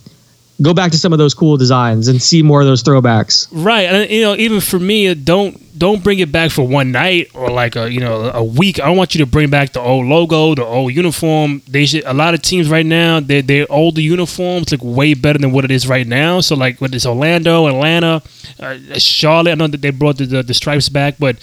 go 0.63 0.73
back 0.73 0.93
to 0.93 0.99
some 0.99 1.13
of 1.13 1.19
those 1.19 1.35
cool 1.35 1.57
designs 1.57 2.09
and 2.09 2.23
see 2.23 2.43
more 2.43 2.61
of 2.61 2.67
those 2.67 2.83
throwbacks. 2.83 3.49
Right, 3.51 3.83
and 3.83 4.11
you 4.11 4.23
know, 4.23 4.35
even 4.37 4.61
for 4.61 4.79
me, 4.79 5.15
don't 5.15 5.59
don't 5.79 6.05
bring 6.05 6.19
it 6.19 6.31
back 6.31 6.51
for 6.51 6.67
one 6.67 6.93
night 6.93 7.31
or 7.35 7.51
like 7.51 7.77
a 7.77 7.91
you 7.91 8.01
know 8.01 8.31
a 8.33 8.45
week. 8.45 8.79
I 8.79 8.91
want 8.91 9.15
you 9.15 9.25
to 9.25 9.27
bring 9.27 9.51
back 9.51 9.73
the 9.73 9.81
old 9.81 10.07
logo, 10.07 10.55
the 10.55 10.65
old 10.65 10.95
uniform. 10.95 11.63
They 11.67 11.87
should. 11.87 12.05
A 12.05 12.15
lot 12.15 12.35
of 12.35 12.43
teams 12.43 12.71
right 12.71 12.87
now, 12.87 13.21
their 13.21 13.43
their 13.43 13.67
older 13.71 14.01
uniforms 14.01 14.71
look 14.71 14.81
way 14.83 15.15
better 15.15 15.39
than 15.39 15.53
what 15.53 15.65
it 15.65 15.71
is 15.71 15.89
right 15.89 16.07
now. 16.07 16.41
So 16.41 16.55
like 16.55 16.81
with 16.81 16.93
this 16.93 17.07
Orlando, 17.07 17.67
Atlanta, 17.67 18.23
uh, 18.61 18.79
Charlotte, 18.99 19.53
I 19.53 19.55
know 19.55 19.67
that 19.67 19.81
they 19.81 19.91
brought 19.91 20.19
the, 20.19 20.27
the 20.27 20.43
the 20.43 20.55
stripes 20.55 20.89
back, 20.89 21.17
but 21.19 21.37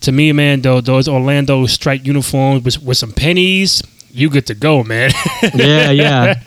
to 0.00 0.12
me, 0.12 0.32
man, 0.32 0.62
though 0.62 0.80
those 0.80 1.08
Orlando 1.08 1.66
striped 1.66 2.06
uniforms 2.06 2.64
with 2.64 2.82
with 2.82 2.96
some 2.96 3.12
pennies, 3.12 3.82
you 4.12 4.30
get 4.30 4.46
to 4.46 4.54
go, 4.54 4.84
man. 4.84 5.10
Yeah, 5.54 5.90
yeah. 5.90 6.42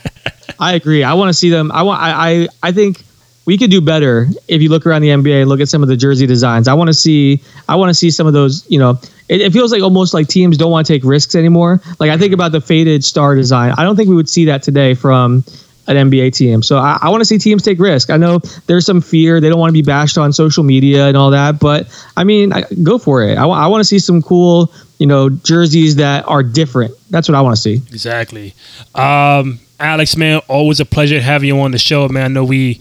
I 0.59 0.73
agree. 0.75 1.03
I 1.03 1.13
want 1.13 1.29
to 1.29 1.33
see 1.33 1.49
them. 1.49 1.71
I 1.71 1.83
want. 1.83 2.01
I. 2.01 2.43
I, 2.43 2.47
I 2.63 2.71
think 2.71 3.03
we 3.45 3.57
could 3.57 3.69
do 3.69 3.81
better 3.81 4.27
if 4.47 4.61
you 4.61 4.69
look 4.69 4.85
around 4.85 5.01
the 5.01 5.09
NBA, 5.09 5.41
and 5.41 5.49
look 5.49 5.59
at 5.59 5.67
some 5.67 5.83
of 5.83 5.89
the 5.89 5.97
jersey 5.97 6.25
designs. 6.25 6.67
I 6.67 6.73
want 6.73 6.87
to 6.87 6.93
see, 6.93 7.41
I 7.67 7.75
want 7.75 7.89
to 7.89 7.93
see 7.93 8.09
some 8.09 8.25
of 8.25 8.33
those. 8.33 8.65
You 8.69 8.79
know, 8.79 8.91
it, 9.27 9.41
it 9.41 9.51
feels 9.53 9.71
like 9.71 9.81
almost 9.81 10.13
like 10.13 10.27
teams 10.27 10.57
don't 10.57 10.71
want 10.71 10.87
to 10.87 10.93
take 10.93 11.03
risks 11.03 11.35
anymore. 11.35 11.81
Like 11.99 12.09
I 12.09 12.17
think 12.17 12.33
about 12.33 12.51
the 12.51 12.61
faded 12.61 13.03
star 13.03 13.35
design. 13.35 13.73
I 13.77 13.83
don't 13.83 13.95
think 13.95 14.09
we 14.09 14.15
would 14.15 14.29
see 14.29 14.45
that 14.45 14.63
today 14.63 14.93
from 14.93 15.43
an 15.87 16.09
NBA 16.09 16.35
team. 16.35 16.63
So 16.63 16.77
I, 16.77 16.97
I 17.01 17.09
want 17.09 17.21
to 17.21 17.25
see 17.25 17.37
teams 17.37 17.63
take 17.63 17.79
risk. 17.79 18.09
I 18.09 18.17
know 18.17 18.39
there's 18.67 18.85
some 18.85 19.01
fear; 19.01 19.39
they 19.39 19.49
don't 19.49 19.59
want 19.59 19.69
to 19.69 19.73
be 19.73 19.81
bashed 19.81 20.17
on 20.17 20.33
social 20.33 20.63
media 20.63 21.07
and 21.07 21.17
all 21.17 21.31
that. 21.31 21.59
But 21.59 21.87
I 22.17 22.23
mean, 22.23 22.53
I, 22.53 22.63
go 22.83 22.97
for 22.97 23.23
it. 23.23 23.37
I, 23.37 23.45
I 23.45 23.67
want 23.67 23.81
to 23.81 23.85
see 23.85 23.99
some 23.99 24.21
cool, 24.21 24.71
you 24.97 25.07
know, 25.07 25.29
jerseys 25.29 25.97
that 25.97 26.27
are 26.27 26.43
different. 26.43 26.93
That's 27.09 27.27
what 27.27 27.35
I 27.35 27.41
want 27.41 27.55
to 27.55 27.61
see. 27.61 27.75
Exactly. 27.75 28.53
Um, 28.93 29.59
Alex, 29.79 30.15
man, 30.15 30.41
always 30.47 30.79
a 30.79 30.85
pleasure 30.85 31.19
having 31.19 31.47
you 31.47 31.59
on 31.59 31.71
the 31.71 31.77
show, 31.77 32.07
man. 32.07 32.23
I 32.23 32.27
know 32.29 32.45
we, 32.45 32.79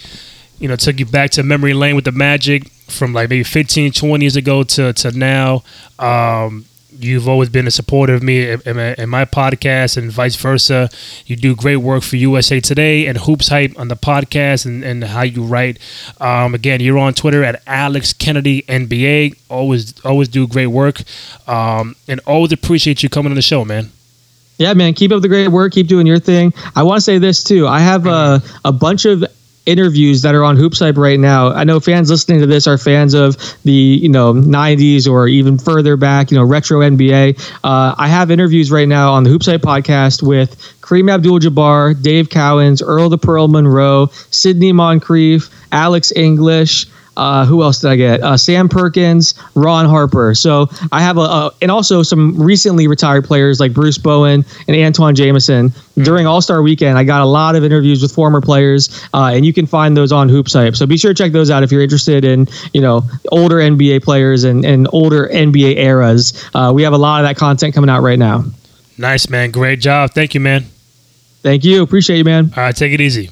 you 0.59 0.69
know, 0.69 0.77
took 0.77 1.01
you 1.01 1.07
back 1.07 1.31
to 1.32 1.43
memory 1.43 1.74
lane 1.74 1.97
with 1.97 2.05
the 2.05 2.12
Magic 2.12 2.69
from 2.89 3.12
like 3.12 3.31
maybe 3.31 3.43
15, 3.43 3.93
20 3.93 4.24
years 4.24 4.36
ago 4.36 4.62
to, 4.62 4.93
to 4.93 5.11
now. 5.12 5.62
Um, 5.99 6.66
you've 6.99 7.29
always 7.29 7.49
been 7.49 7.66
a 7.66 7.71
supporter 7.71 8.15
of 8.15 8.23
me 8.23 8.51
in 8.51 9.09
my 9.09 9.25
podcast 9.25 9.97
and 9.97 10.11
vice 10.11 10.37
versa. 10.37 10.89
You 11.27 11.37
do 11.37 11.55
great 11.55 11.77
work 11.77 12.03
for 12.03 12.16
USA 12.16 12.61
Today 12.61 13.07
and 13.07 13.19
HoopsHype 13.19 13.79
on 13.79 13.89
the 13.89 13.97
podcast 13.97 14.66
and, 14.66 14.85
and 14.85 15.05
how 15.05 15.23
you 15.23 15.43
write. 15.43 15.79
Um, 16.21 16.55
again, 16.55 16.81
you're 16.81 16.99
on 16.99 17.15
Twitter 17.15 17.43
at 17.45 17.62
Alex 17.66 18.12
Kennedy 18.12 18.62
NBA. 18.62 19.37
Always, 19.49 19.99
always 20.05 20.29
do 20.29 20.47
great 20.47 20.69
work, 20.69 21.01
um, 21.47 21.97
and 22.09 22.21
always 22.27 22.53
appreciate 22.53 23.03
you 23.03 23.09
coming 23.09 23.33
on 23.33 23.37
the 23.37 23.43
show, 23.43 23.65
man. 23.65 23.91
Yeah, 24.59 24.73
man. 24.75 24.95
Keep 24.95 25.12
up 25.12 25.23
the 25.23 25.29
great 25.29 25.49
work. 25.49 25.73
Keep 25.73 25.89
doing 25.89 26.07
your 26.07 26.21
thing. 26.21 26.53
I 26.77 26.85
want 26.85 26.99
to 26.99 27.03
say 27.03 27.19
this 27.19 27.43
too. 27.43 27.66
I 27.66 27.81
have 27.81 28.07
a, 28.07 28.41
a 28.65 28.73
bunch 28.73 29.05
of 29.05 29.25
interviews 29.66 30.23
that 30.23 30.35
are 30.35 30.45
on 30.45 30.57
HoopsHype 30.57 30.97
right 30.97 31.19
now. 31.19 31.49
I 31.49 31.65
know 31.65 31.81
fans 31.81 32.11
listening 32.11 32.41
to 32.41 32.47
this 32.47 32.66
are 32.66 32.77
fans 32.77 33.15
of 33.15 33.36
the 33.65 33.73
you 33.73 34.09
know 34.09 34.35
90s 34.35 35.09
or 35.09 35.28
even 35.28 35.59
further 35.59 35.97
back, 35.97 36.31
you 36.31 36.36
know 36.36 36.45
retro 36.45 36.81
NBA. 36.81 37.39
Uh, 37.65 37.95
I 37.97 38.09
have 38.09 38.31
interviews 38.31 38.70
right 38.70 38.89
now 38.89 39.12
on 39.12 39.24
the 39.24 39.31
HoopsHype 39.31 39.61
podcast 39.61 40.23
with 40.23 40.57
Kareem 40.81 41.11
Abdul-Jabbar, 41.12 42.03
Dave 42.03 42.28
Cowens, 42.28 42.82
Earl 42.85 43.09
the 43.09 43.19
Pearl 43.19 43.49
Monroe, 43.49 44.11
Sidney 44.31 44.73
Moncrief, 44.73 45.51
Alex 45.73 46.12
English. 46.15 46.86
Uh, 47.16 47.45
who 47.45 47.62
else 47.62 47.81
did 47.81 47.91
I 47.91 47.97
get? 47.97 48.20
Uh, 48.23 48.36
Sam 48.36 48.69
Perkins, 48.69 49.35
Ron 49.55 49.86
Harper. 49.86 50.35
So 50.35 50.69
I 50.93 51.01
have 51.01 51.16
a, 51.16 51.20
a, 51.20 51.51
and 51.62 51.70
also 51.70 52.03
some 52.03 52.41
recently 52.41 52.86
retired 52.86 53.24
players 53.24 53.61
like 53.61 53.73
Bruce 53.73 53.99
Bowen 53.99 54.45
and 54.69 54.77
Antawn 54.77 55.15
Jamison. 55.15 55.73
During 55.97 56.27
All 56.27 56.41
Star 56.41 56.61
Weekend, 56.62 56.99
I 56.99 57.05
got 57.05 57.23
a 57.23 57.27
lot 57.27 57.55
of 57.55 57.62
interviews 57.62 58.03
with 58.03 58.12
former 58.12 58.41
players, 58.41 59.01
uh, 59.15 59.31
and 59.32 59.47
you 59.47 59.53
can 59.53 59.66
find 59.66 59.97
those 59.97 60.11
on 60.11 60.28
HoopsHype. 60.28 60.77
So 60.77 60.86
be 60.86 60.97
sure 60.97 61.15
to 61.15 61.23
check 61.23 61.31
those 61.31 61.51
out 61.51 61.62
if 61.62 61.70
you're 61.70 61.82
interested 61.82 62.24
in 62.24 62.49
you 62.73 62.81
know 62.81 63.03
older 63.31 63.57
NBA 63.57 64.03
players 64.03 64.43
and, 64.43 64.65
and 64.65 64.89
older 64.93 65.28
NBA 65.28 65.77
eras. 65.77 66.45
Uh, 66.53 66.73
we 66.74 66.82
have 66.82 66.93
a 66.93 66.99
lot 66.99 67.20
of 67.20 67.28
that 67.28 67.36
content 67.36 67.74
coming 67.74 67.91
out 67.91 68.03
right 68.03 68.19
now. 68.19 68.45
Nice, 68.99 69.28
man. 69.28 69.51
Great 69.51 69.81
job. 69.81 70.11
Thank 70.11 70.35
you, 70.35 70.41
man. 70.41 70.65
Thank 71.43 71.65
you. 71.65 71.82
Appreciate 71.82 72.19
you, 72.19 72.24
man. 72.24 72.53
All 72.57 72.62
right, 72.62 72.74
take 72.74 72.93
it 72.93 73.01
easy. 73.01 73.31